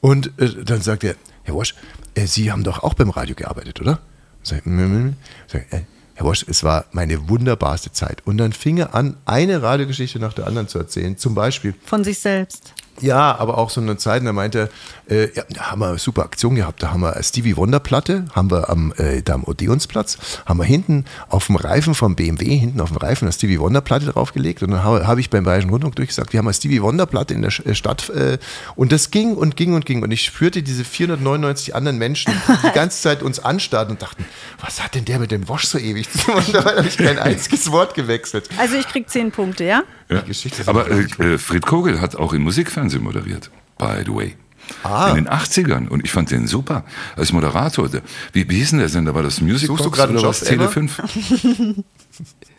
Und 0.00 0.32
äh, 0.38 0.64
dann 0.64 0.82
sagt 0.82 1.04
er, 1.04 1.16
Herr 1.44 1.54
Wosch, 1.54 1.74
äh, 2.14 2.26
Sie 2.26 2.52
haben 2.52 2.64
doch 2.64 2.82
auch 2.82 2.94
beim 2.94 3.10
Radio 3.10 3.34
gearbeitet, 3.34 3.80
oder? 3.80 4.00
Sag, 4.42 4.66
mm, 4.66 4.80
mm. 4.80 5.16
Sag, 5.46 5.72
äh, 5.72 5.82
Herr 6.14 6.26
Wosch, 6.26 6.44
es 6.48 6.64
war 6.64 6.84
meine 6.92 7.28
wunderbarste 7.28 7.92
Zeit. 7.92 8.26
Und 8.26 8.38
dann 8.38 8.52
fing 8.52 8.78
er 8.78 8.94
an, 8.94 9.16
eine 9.24 9.62
Radiogeschichte 9.62 10.18
nach 10.18 10.32
der 10.32 10.46
anderen 10.46 10.68
zu 10.68 10.78
erzählen. 10.78 11.16
Zum 11.16 11.34
Beispiel, 11.34 11.74
Von 11.84 12.04
sich 12.04 12.18
selbst. 12.18 12.74
Ja, 13.00 13.36
aber 13.36 13.58
auch 13.58 13.70
so 13.70 13.80
eine 13.80 13.96
Zeit, 13.96 14.24
da 14.24 14.32
meinte 14.32 14.70
er, 15.06 15.10
äh, 15.10 15.34
ja, 15.34 15.44
da 15.48 15.70
haben 15.70 15.80
wir 15.80 15.88
eine 15.88 15.98
super 15.98 16.22
Aktion 16.22 16.54
gehabt. 16.54 16.82
Da 16.82 16.90
haben 16.90 17.00
wir 17.00 17.14
eine 17.14 17.22
Stevie 17.22 17.56
Wonder 17.56 17.80
Platte, 17.80 18.26
haben 18.34 18.50
wir 18.50 18.68
am, 18.68 18.92
äh, 18.96 19.22
da 19.22 19.34
am 19.34 19.44
Odeonsplatz, 19.44 20.18
haben 20.46 20.58
wir 20.58 20.64
hinten 20.64 21.04
auf 21.28 21.46
dem 21.46 21.56
Reifen 21.56 21.94
vom 21.94 22.16
BMW, 22.16 22.56
hinten 22.56 22.80
auf 22.80 22.90
dem 22.90 22.98
Reifen 22.98 23.24
eine 23.24 23.32
Stevie 23.32 23.58
Wonder 23.58 23.80
Platte 23.80 24.06
draufgelegt. 24.06 24.62
Und 24.62 24.72
dann 24.72 24.84
habe 24.84 25.06
hab 25.06 25.18
ich 25.18 25.30
beim 25.30 25.44
Bayerischen 25.44 25.70
Rundfunk 25.70 25.96
durchgesagt, 25.96 26.32
wir 26.32 26.38
haben 26.38 26.46
eine 26.46 26.54
Stevie 26.54 26.82
Wonder 26.82 27.06
Platte 27.06 27.34
in 27.34 27.42
der 27.42 27.52
äh, 27.66 27.74
Stadt. 27.74 28.10
Äh, 28.10 28.38
und 28.74 28.92
das 28.92 29.10
ging 29.10 29.34
und 29.34 29.56
ging 29.56 29.74
und 29.74 29.86
ging. 29.86 30.02
Und 30.02 30.10
ich 30.10 30.24
spürte 30.24 30.62
diese 30.62 30.84
499 30.84 31.74
anderen 31.74 31.98
Menschen, 31.98 32.32
die 32.48 32.68
die 32.68 32.72
ganze 32.72 33.00
Zeit 33.00 33.22
uns 33.22 33.38
anstarrten 33.38 33.92
und 33.92 34.02
dachten, 34.02 34.24
was 34.60 34.82
hat 34.82 34.94
denn 34.94 35.04
der 35.04 35.18
mit 35.18 35.30
dem 35.30 35.48
Wosch 35.48 35.64
so 35.64 35.78
ewig 35.78 36.10
zu 36.10 36.18
tun? 36.18 36.34
Und 36.48 36.54
dabei 36.54 36.76
habe 36.76 36.88
ich 36.88 36.96
kein 36.96 37.18
einziges 37.18 37.70
Wort 37.72 37.94
gewechselt. 37.94 38.48
Also 38.58 38.76
ich 38.76 38.86
krieg 38.86 39.10
zehn 39.10 39.30
Punkte, 39.30 39.64
ja? 39.64 39.82
Ja. 40.10 40.22
Aber 40.66 40.90
äh, 40.90 41.02
äh, 41.34 41.38
Fred 41.38 41.66
Kogel 41.66 42.00
hat 42.00 42.16
auch 42.16 42.32
im 42.32 42.42
Musikfernsehen 42.88 43.02
moderiert, 43.04 43.50
by 43.78 44.02
the 44.04 44.14
way. 44.14 44.36
In 45.10 45.14
den 45.24 45.28
80ern. 45.28 45.88
Und 45.88 46.04
ich 46.04 46.10
fand 46.10 46.30
den 46.30 46.46
super 46.46 46.84
als 47.16 47.32
Moderator. 47.32 47.88
Der- 47.88 48.02
Wie, 48.32 48.48
wie 48.50 48.56
hieß 48.56 48.70
denn 48.70 48.80
der 48.80 48.88
Sender? 48.90 49.14
War 49.14 49.22
das 49.22 49.40
Music 49.40 49.68
Suchst 49.68 49.84
du 49.86 49.90
Box 49.90 50.00
oder 50.00 50.22
was? 50.22 50.40
Tele 50.40 50.64
Emma? 50.64 50.68
5? 50.68 51.02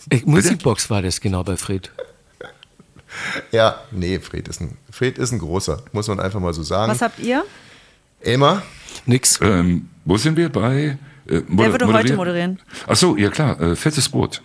Äh, 0.09 0.21
Musikbox 0.25 0.89
war 0.89 1.01
das 1.03 1.21
genau 1.21 1.43
bei 1.43 1.57
Fred. 1.57 1.91
Ja, 3.51 3.82
nee, 3.91 4.19
Fred 4.19 4.47
ist 4.47 4.61
ein, 4.61 4.77
Fred 4.91 5.17
ist 5.17 5.32
ein 5.32 5.39
großer, 5.39 5.82
muss 5.93 6.07
man 6.07 6.19
einfach 6.19 6.39
mal 6.39 6.53
so 6.53 6.61
sagen. 6.61 6.91
Was 6.91 7.01
habt 7.01 7.17
ihr? 7.19 7.43
Elmar? 8.21 8.61
Nix. 9.07 9.39
Ähm, 9.41 9.89
wo 10.05 10.15
sind 10.17 10.38
wir? 10.38 10.49
Bei. 10.49 10.97
Äh, 11.25 11.41
Wer 11.47 11.71
würde 11.71 11.88
heute 11.88 12.15
moderieren? 12.15 12.59
Ach 12.88 12.95
so, 12.95 13.17
ja 13.17 13.30
klar, 13.32 13.59
äh, 13.59 13.75
fettes 13.75 14.07
Brot. 14.09 14.43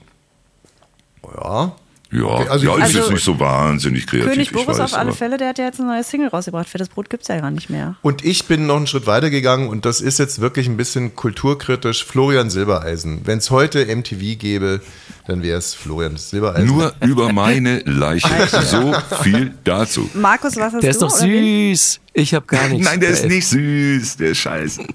Ja. 1.23 1.77
Ja, 2.17 2.25
Okay, 2.27 2.49
also 2.49 2.67
ja 2.67 2.75
ist 2.77 2.83
Also- 2.85 2.99
jetzt 2.99 3.11
nicht 3.11 3.25
so 3.25 3.41
wahnsinnig 3.41 4.07
kreativ. 4.07 4.29
König 4.31 4.47
ich 4.49 4.53
Boris 4.53 4.69
weiß, 4.79 4.81
auf 4.81 4.95
alle 4.95 5.09
aber- 5.09 5.17
Fälle, 5.17 5.37
der 5.37 5.49
hat 5.49 5.59
ja 5.59 5.65
jetzt 5.65 5.81
eine 5.81 5.89
neue 5.89 6.05
Single 6.05 6.29
rausgebracht. 6.29 6.69
Für 6.69 6.79
das 6.79 6.89
Brot 6.89 7.11
gibt's 7.11 7.27
ja 7.29 7.41
gar 7.41 7.51
nicht 7.51 7.71
mehr. 7.71 7.97
Und 8.03 8.25
ich 8.25 8.45
bin 8.47 8.67
noch 8.67 8.77
einen 8.77 8.87
Schritt 8.87 9.07
weiter 9.09 9.31
gegangen 9.31 9.69
und 9.69 9.85
das 9.85 10.01
ist 10.01 10.19
jetzt 10.21 10.41
wirklich 10.41 10.69
ein 10.69 10.77
bisschen 10.77 11.17
kulturkritisch. 11.17 12.05
Florian 12.05 12.51
Silbereisen. 12.51 13.23
Wenn 13.25 13.39
es 13.39 13.51
heute 13.51 13.87
MTV 13.87 14.37
gäbe, 14.39 14.81
dann 15.27 15.43
wäre 15.43 15.59
es 15.59 15.75
Florian 15.75 16.17
Silbereisen. 16.17 16.67
Nur 16.69 16.95
über 17.05 17.33
meine 17.33 17.81
Leiche. 17.81 18.29
so 18.63 18.95
viel 19.23 19.53
dazu. 19.65 20.09
Markus, 20.15 20.57
was 20.57 20.73
hast 20.73 20.83
Der 20.83 20.91
ist 20.91 21.03
du? 21.03 21.07
doch 21.07 21.15
oder 21.17 21.25
wen? 21.29 21.75
süß. 21.75 22.01
Ich 22.13 22.33
habe 22.35 22.47
gar 22.47 22.69
nichts. 22.69 22.85
Nein, 22.85 23.01
der 23.01 23.11
ist 23.11 23.25
nicht 23.27 23.47
süß, 23.49 24.17
der 24.19 24.31
ist 24.31 24.39
scheiße. 24.39 24.85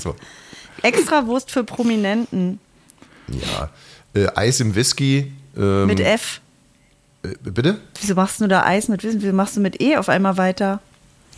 So. 0.00 0.16
Extra 0.82 1.26
Wurst 1.26 1.50
für 1.52 1.62
Prominenten. 1.64 2.58
Ja. 3.28 3.70
Äh, 4.14 4.26
Eis 4.34 4.60
im 4.60 4.74
Whisky. 4.74 5.32
Ähm, 5.56 5.86
Mit 5.86 6.00
F. 6.00 6.40
äh, 7.22 7.28
bitte? 7.42 7.80
Wieso 8.00 8.14
machst 8.14 8.40
du 8.40 8.46
da 8.48 8.64
Eis 8.64 8.88
mit 8.88 9.02
Wissen? 9.04 9.22
Wieso 9.22 9.32
machst 9.32 9.56
du 9.56 9.60
mit 9.60 9.80
E 9.80 9.96
auf 9.96 10.08
einmal 10.08 10.36
weiter? 10.36 10.80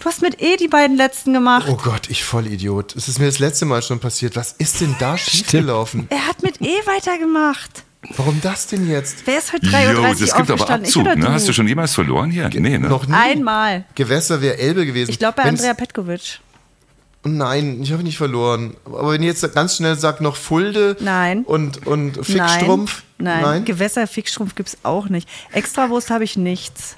Du 0.00 0.06
hast 0.06 0.20
mit 0.22 0.42
E 0.42 0.56
die 0.56 0.68
beiden 0.68 0.96
letzten 0.96 1.32
gemacht. 1.32 1.66
Oh 1.70 1.76
Gott, 1.82 2.10
ich 2.10 2.22
Vollidiot. 2.24 2.94
Es 2.96 3.08
ist 3.08 3.18
mir 3.18 3.26
das 3.26 3.38
letzte 3.38 3.64
Mal 3.64 3.82
schon 3.82 3.98
passiert. 3.98 4.36
Was 4.36 4.52
ist 4.52 4.80
denn 4.82 4.94
da 4.98 5.16
schiefgelaufen? 5.16 6.06
Er 6.10 6.26
hat 6.26 6.42
mit 6.42 6.60
E 6.60 6.68
weitergemacht. 6.84 7.82
Warum 8.16 8.40
das 8.42 8.66
denn 8.68 8.88
jetzt? 8.88 9.26
Wer 9.26 9.38
ist 9.38 9.52
heute 9.52 9.66
3.30 9.66 9.92
Jo, 9.92 10.00
Uhr 10.02 10.14
das 10.14 10.34
gibt 10.36 10.50
aber 10.50 10.70
Abzug. 10.70 11.04
Ne? 11.16 11.32
Hast 11.32 11.48
du 11.48 11.52
schon 11.52 11.66
jemals 11.66 11.94
verloren 11.94 12.30
hier? 12.30 12.48
Nee, 12.50 12.78
ne? 12.78 12.88
Noch 12.88 13.06
nie. 13.06 13.14
Einmal. 13.14 13.84
Gewässer 13.94 14.40
wäre 14.42 14.58
Elbe 14.58 14.86
gewesen. 14.86 15.10
Ich 15.10 15.18
glaube 15.18 15.36
bei 15.36 15.44
Wenn's- 15.44 15.60
Andrea 15.60 15.74
Petkovic. 15.74 16.40
Nein, 17.24 17.82
ich 17.82 17.90
habe 17.92 18.04
nicht 18.04 18.18
verloren. 18.18 18.76
Aber 18.84 19.12
wenn 19.12 19.22
ihr 19.22 19.28
jetzt 19.28 19.52
ganz 19.54 19.76
schnell 19.76 19.96
sagt, 19.96 20.20
noch 20.20 20.36
Fulde 20.36 20.96
Nein. 21.00 21.42
und, 21.42 21.84
und 21.86 22.24
Fickstrumpf. 22.24 22.98
Nein. 22.98 23.05
Nein. 23.18 23.64
Gewässer, 23.64 24.06
Fickstrumpf 24.06 24.54
gibt's 24.54 24.78
auch 24.82 25.08
nicht. 25.08 25.28
Extrawurst 25.52 26.10
habe 26.10 26.24
ich 26.24 26.36
nichts. 26.36 26.96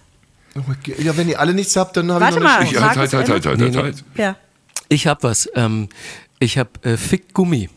Ja, 0.98 1.16
wenn 1.16 1.28
ihr 1.28 1.38
alle 1.38 1.54
nichts 1.54 1.76
habt, 1.76 1.96
dann 1.96 2.10
habe 2.10 2.24
ich 2.24 2.30
Warte 2.32 2.40
noch 2.40 2.50
mal, 2.50 2.60
nicht. 2.62 2.72
Ich, 2.72 2.80
halt, 2.80 2.96
halt, 2.96 3.12
halt, 3.12 3.28
halt, 3.28 3.46
halt, 3.46 3.58
Nee, 3.58 3.64
halt, 3.64 3.74
nee. 3.74 3.82
halt. 3.82 4.04
Ja. 4.16 4.36
Ich 4.88 5.06
habe 5.06 5.22
was. 5.22 5.48
Ähm, 5.54 5.88
ich 6.40 6.58
habe 6.58 6.70
äh, 6.82 6.96
Fick 6.96 7.34
Gummi, 7.34 7.68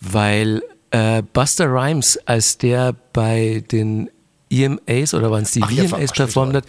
weil 0.00 0.62
äh, 0.90 1.22
Buster 1.32 1.66
Rhymes, 1.66 2.18
als 2.26 2.58
der 2.58 2.94
bei 3.12 3.64
den 3.70 4.10
EMAs 4.50 5.14
oder 5.14 5.30
waren 5.30 5.42
es 5.42 5.52
die 5.52 5.62
Ach, 5.62 5.72
der 5.72 5.88
VMAs 5.88 6.00
mich 6.00 6.12
performt 6.12 6.54
hat, 6.54 6.64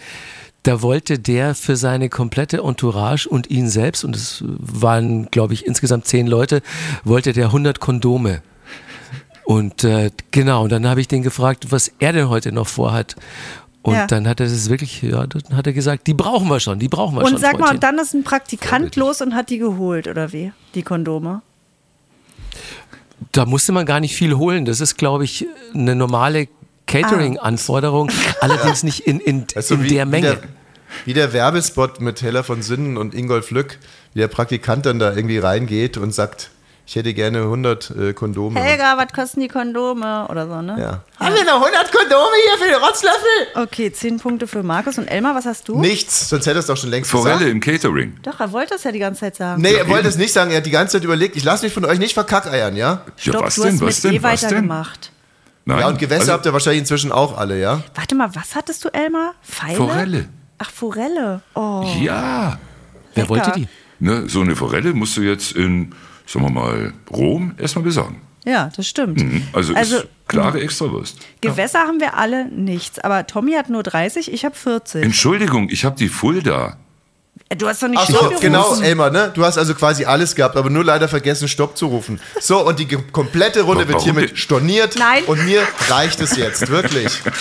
da 0.62 0.80
wollte 0.80 1.18
der 1.18 1.54
für 1.54 1.76
seine 1.76 2.08
komplette 2.08 2.58
Entourage 2.58 3.28
und 3.28 3.50
ihn 3.50 3.68
selbst, 3.68 4.02
und 4.02 4.16
es 4.16 4.42
waren, 4.46 5.30
glaube 5.30 5.52
ich, 5.52 5.66
insgesamt 5.66 6.06
zehn 6.06 6.26
Leute, 6.26 6.62
wollte 7.04 7.32
der 7.34 7.46
100 7.46 7.80
Kondome. 7.80 8.42
Und 9.44 9.84
äh, 9.84 10.10
genau, 10.30 10.64
und 10.64 10.72
dann 10.72 10.86
habe 10.86 11.00
ich 11.00 11.08
den 11.08 11.22
gefragt, 11.22 11.66
was 11.70 11.92
er 11.98 12.12
denn 12.12 12.28
heute 12.28 12.52
noch 12.52 12.66
vorhat. 12.68 13.14
Und 13.82 13.94
Ja. 13.94 14.06
dann 14.06 14.26
hat 14.26 14.40
er 14.40 14.46
das 14.46 14.70
wirklich, 14.70 15.02
ja, 15.02 15.26
dann 15.26 15.56
hat 15.56 15.66
er 15.66 15.74
gesagt, 15.74 16.06
die 16.06 16.14
brauchen 16.14 16.48
wir 16.48 16.58
schon, 16.60 16.78
die 16.78 16.88
brauchen 16.88 17.16
wir 17.16 17.20
schon. 17.22 17.34
Und 17.34 17.40
sag 17.40 17.52
mal, 17.52 17.58
Freundchen. 17.58 17.76
und 17.76 17.82
dann 17.82 17.98
ist 17.98 18.14
ein 18.14 18.24
Praktikant 18.24 18.96
los 18.96 19.20
und 19.20 19.34
hat 19.34 19.50
die 19.50 19.58
geholt, 19.58 20.08
oder 20.08 20.32
wie? 20.32 20.52
Die 20.74 20.82
Kondome. 20.82 21.42
Da 23.32 23.44
musste 23.44 23.72
man 23.72 23.84
gar 23.84 24.00
nicht 24.00 24.14
viel 24.14 24.34
holen. 24.36 24.64
Das 24.64 24.80
ist, 24.80 24.96
glaube 24.96 25.24
ich, 25.24 25.46
eine 25.74 25.94
normale 25.94 26.48
Catering-Anforderung, 26.86 28.10
allerdings 28.40 28.82
nicht 28.82 29.00
in, 29.00 29.20
in, 29.20 29.46
du, 29.46 29.74
in 29.74 29.82
wie, 29.82 29.88
der 29.88 30.06
Menge. 30.06 30.28
Wie 30.28 30.32
der, 30.32 30.48
wie 31.04 31.14
der 31.14 31.32
Werbespot 31.34 32.00
mit 32.00 32.22
Heller 32.22 32.44
von 32.44 32.62
Sinnen 32.62 32.96
und 32.96 33.14
Ingolf 33.14 33.50
Lück, 33.50 33.78
wie 34.14 34.20
der 34.20 34.28
Praktikant 34.28 34.86
dann 34.86 34.98
da 34.98 35.14
irgendwie 35.14 35.38
reingeht 35.38 35.96
und 35.98 36.14
sagt, 36.14 36.50
ich 36.86 36.96
hätte 36.96 37.14
gerne 37.14 37.42
100 37.42 37.90
äh, 37.90 38.12
Kondome. 38.12 38.60
Helga, 38.60 38.98
was 38.98 39.12
kosten 39.12 39.40
die 39.40 39.48
Kondome? 39.48 40.28
Oder 40.28 40.46
so, 40.46 40.60
ne? 40.60 40.76
Ja. 40.78 41.02
Haben 41.18 41.34
wir 41.34 41.44
noch 41.44 41.64
100 41.64 41.90
Kondome 41.90 42.34
hier 42.46 42.58
für 42.58 42.72
den 42.72 42.82
Rotzlöffel? 42.82 43.62
Okay, 43.62 43.90
10 43.90 44.18
Punkte 44.18 44.46
für 44.46 44.62
Markus. 44.62 44.98
Und 44.98 45.06
Elmar, 45.06 45.34
was 45.34 45.46
hast 45.46 45.68
du? 45.68 45.80
Nichts, 45.80 46.28
sonst 46.28 46.46
hätte 46.46 46.58
er 46.58 46.60
es 46.60 46.66
doch 46.66 46.76
schon 46.76 46.90
längst 46.90 47.10
Forelle 47.10 47.38
gesagt. 47.38 47.52
im 47.52 47.60
Catering. 47.60 48.18
Doch, 48.22 48.38
er 48.38 48.52
wollte 48.52 48.74
das 48.74 48.84
ja 48.84 48.92
die 48.92 48.98
ganze 48.98 49.20
Zeit 49.20 49.36
sagen. 49.36 49.62
Nee, 49.62 49.72
er 49.72 49.88
wollte 49.88 50.08
es 50.08 50.16
nicht 50.16 50.32
sagen, 50.32 50.50
er 50.50 50.58
hat 50.58 50.66
die 50.66 50.70
ganze 50.70 50.98
Zeit 50.98 51.04
überlegt, 51.04 51.36
ich 51.36 51.44
lasse 51.44 51.64
mich 51.64 51.72
von 51.72 51.86
euch 51.86 51.98
nicht 51.98 52.12
verkackeiern, 52.12 52.76
ja? 52.76 53.02
Stopp, 53.16 53.34
ja, 53.34 53.42
was 53.46 53.54
du 53.54 53.62
denn? 53.62 53.72
hast 53.72 53.80
Was 53.80 54.04
mit 54.04 54.04
denn? 54.04 54.20
E 54.20 54.22
Was 54.22 54.40
denn? 54.40 54.50
weitergemacht. 54.50 55.12
Nein. 55.64 55.78
Ja, 55.80 55.88
und 55.88 55.98
Gewässer 55.98 56.20
also, 56.20 56.32
habt 56.34 56.46
ihr 56.46 56.52
wahrscheinlich 56.52 56.80
inzwischen 56.80 57.12
auch 57.12 57.38
alle, 57.38 57.58
ja? 57.58 57.82
Warte 57.94 58.14
mal, 58.14 58.34
was 58.34 58.54
hattest 58.54 58.84
du, 58.84 58.90
Elmar? 58.90 59.32
Pfeile? 59.42 59.76
Forelle. 59.76 60.28
Ach, 60.58 60.70
Forelle. 60.70 61.40
Oh. 61.54 61.90
Ja. 61.98 62.58
Wer 63.14 63.22
lecker. 63.22 63.28
wollte 63.28 63.52
die? 63.56 63.68
Ne, 64.00 64.28
so 64.28 64.40
eine 64.40 64.56
Forelle 64.56 64.92
musst 64.92 65.16
du 65.16 65.22
jetzt 65.22 65.52
in, 65.52 65.94
sagen 66.26 66.46
wir 66.46 66.50
mal, 66.50 66.92
Rom 67.10 67.54
erstmal 67.58 67.84
besorgen. 67.84 68.20
Ja, 68.44 68.70
das 68.76 68.86
stimmt. 68.86 69.18
Mhm. 69.22 69.46
Also, 69.52 69.74
Also, 69.74 69.96
ist 69.98 70.06
klare 70.28 70.60
Extrawurst. 70.60 71.18
Gewässer 71.40 71.80
haben 71.80 72.00
wir 72.00 72.14
alle 72.18 72.46
nichts. 72.46 72.98
Aber 72.98 73.26
Tommy 73.26 73.52
hat 73.52 73.70
nur 73.70 73.82
30, 73.82 74.32
ich 74.32 74.44
habe 74.44 74.54
40. 74.54 75.02
Entschuldigung, 75.02 75.68
ich 75.70 75.84
habe 75.84 75.96
die 75.96 76.08
Fulda. 76.08 76.76
Äh, 77.48 77.56
Du 77.56 77.66
hast 77.66 77.82
doch 77.82 77.88
nicht 77.88 78.00
Ach 78.02 78.06
so, 78.06 78.16
Stopp 78.16 78.40
genau, 78.40 78.64
gerufen. 78.64 78.84
Elmar, 78.84 79.10
ne? 79.10 79.30
Du 79.34 79.44
hast 79.44 79.56
also 79.56 79.74
quasi 79.74 80.04
alles 80.04 80.34
gehabt, 80.34 80.56
aber 80.56 80.68
nur 80.70 80.84
leider 80.84 81.08
vergessen, 81.08 81.48
Stopp 81.48 81.76
zu 81.76 81.86
rufen. 81.86 82.20
So, 82.40 82.66
und 82.66 82.78
die 82.78 82.86
komplette 82.86 83.62
Runde 83.62 83.88
wird 83.88 83.98
Warum 83.98 84.16
denn? 84.16 84.36
storniert. 84.36 84.96
Nein. 84.98 85.24
Und 85.24 85.44
mir 85.46 85.62
reicht 85.88 86.20
es 86.20 86.36
jetzt, 86.36 86.68
wirklich. 86.68 87.12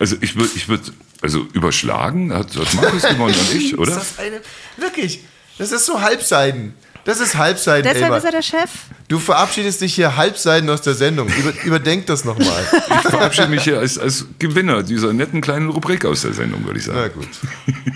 Also 0.00 0.16
ich 0.20 0.36
würde, 0.36 0.50
ich 0.54 0.68
würd, 0.68 0.92
also 1.22 1.46
überschlagen 1.52 2.32
hat, 2.32 2.54
hat 2.56 2.74
Markus 2.74 3.02
gewonnen 3.02 3.34
und 3.38 3.54
ich, 3.54 3.76
oder? 3.78 3.92
Ist 3.92 3.98
das 3.98 4.18
eine, 4.18 4.40
wirklich, 4.76 5.20
das 5.58 5.72
ist 5.72 5.86
so 5.86 6.00
Halbseiden. 6.00 6.74
Das 7.04 7.20
ist 7.20 7.36
Halbseiden, 7.36 7.84
Deshalb 7.84 8.04
Elmar. 8.04 8.18
ist 8.18 8.24
er 8.24 8.32
der 8.32 8.42
Chef. 8.42 8.70
Du 9.08 9.18
verabschiedest 9.18 9.80
dich 9.80 9.94
hier 9.94 10.16
Halbseiden 10.16 10.68
aus 10.68 10.82
der 10.82 10.92
Sendung. 10.94 11.28
Über, 11.28 11.52
überdenk 11.64 12.06
das 12.06 12.24
nochmal. 12.24 12.46
Ich 13.04 13.10
verabschiede 13.10 13.48
mich 13.48 13.62
hier 13.62 13.78
als, 13.78 13.98
als 13.98 14.26
Gewinner 14.38 14.82
dieser 14.82 15.12
netten 15.14 15.40
kleinen 15.40 15.70
Rubrik 15.70 16.04
aus 16.04 16.22
der 16.22 16.34
Sendung, 16.34 16.64
würde 16.66 16.78
ich 16.78 16.84
sagen. 16.84 16.98
Na 17.00 17.08
gut. 17.08 17.28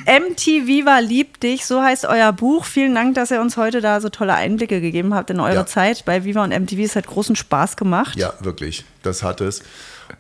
MT 0.31 0.67
Viva 0.67 1.01
liebt 1.01 1.43
dich, 1.43 1.67
so 1.67 1.83
heißt 1.83 2.07
euer 2.07 2.33
Buch. 2.33 2.65
Vielen 2.65 2.95
Dank, 2.95 3.15
dass 3.15 3.31
ihr 3.31 3.41
uns 3.43 3.57
heute 3.59 3.81
da 3.83 4.01
so 4.01 4.09
tolle 4.09 4.35
Einblicke 4.35 4.81
gegeben 4.81 5.13
habt 5.15 5.29
in 5.31 5.41
eure 5.41 5.55
Ja. 5.55 5.67
Zeit 5.67 6.05
bei 6.07 6.25
Viva 6.25 6.43
und 6.45 6.51
MTV. 6.51 6.79
Es 6.81 6.97
hat 6.97 7.07
großen 7.07 7.37
Spaß 7.37 7.77
gemacht. 7.77 8.17
Ja, 8.17 8.33
wirklich. 8.41 8.85
Das 9.03 9.23
hat 9.23 9.41
es. 9.43 9.63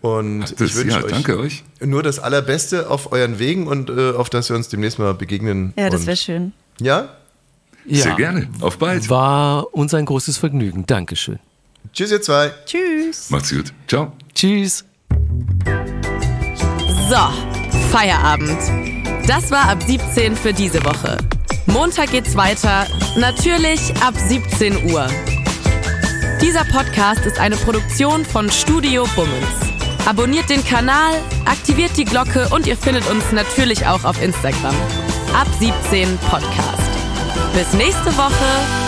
Und 0.02 0.42
Hat 0.42 0.52
es, 0.52 0.60
ich 0.60 0.76
wünsche 0.76 0.98
ja, 0.98 1.04
euch 1.04 1.10
danke 1.10 1.38
euch. 1.38 1.64
nur 1.80 2.02
das 2.02 2.18
Allerbeste 2.18 2.90
auf 2.90 3.12
euren 3.12 3.38
Wegen 3.38 3.66
und 3.66 3.88
äh, 3.90 4.10
auf 4.12 4.28
dass 4.30 4.48
wir 4.50 4.56
uns 4.56 4.68
demnächst 4.68 4.98
mal 4.98 5.14
begegnen. 5.14 5.72
Ja, 5.76 5.88
das 5.90 6.06
wäre 6.06 6.16
schön. 6.16 6.52
Ja? 6.80 7.08
Ja, 7.84 8.02
Sehr 8.04 8.14
gerne. 8.16 8.48
Auf 8.60 8.78
bald. 8.78 9.08
War 9.10 9.74
uns 9.74 9.92
ein 9.94 10.04
großes 10.04 10.38
Vergnügen. 10.38 10.86
Dankeschön. 10.86 11.38
Tschüss, 11.92 12.12
ihr 12.12 12.22
zwei. 12.22 12.52
Tschüss. 12.64 13.30
Macht's 13.30 13.50
gut. 13.50 13.72
Ciao. 13.88 14.12
Tschüss. 14.34 14.84
So, 17.10 17.78
Feierabend. 17.90 18.58
Das 19.26 19.50
war 19.50 19.68
ab 19.68 19.82
17 19.82 20.36
für 20.36 20.52
diese 20.52 20.84
Woche. 20.84 21.18
Montag 21.66 22.10
geht's 22.10 22.36
weiter, 22.36 22.86
natürlich 23.16 23.94
ab 24.02 24.14
17 24.16 24.92
Uhr. 24.92 25.06
Dieser 26.40 26.64
Podcast 26.64 27.24
ist 27.24 27.38
eine 27.38 27.56
Produktion 27.56 28.24
von 28.24 28.50
Studio 28.50 29.06
Bummens. 29.14 30.06
Abonniert 30.06 30.50
den 30.50 30.64
Kanal, 30.64 31.14
aktiviert 31.44 31.96
die 31.96 32.04
Glocke 32.04 32.48
und 32.50 32.66
ihr 32.66 32.76
findet 32.76 33.08
uns 33.08 33.30
natürlich 33.30 33.86
auch 33.86 34.04
auf 34.04 34.20
Instagram. 34.20 34.74
Ab 35.34 35.46
17 35.60 36.18
Podcast. 36.28 36.81
Bis 37.54 37.72
nächste 37.74 38.16
Woche. 38.16 38.81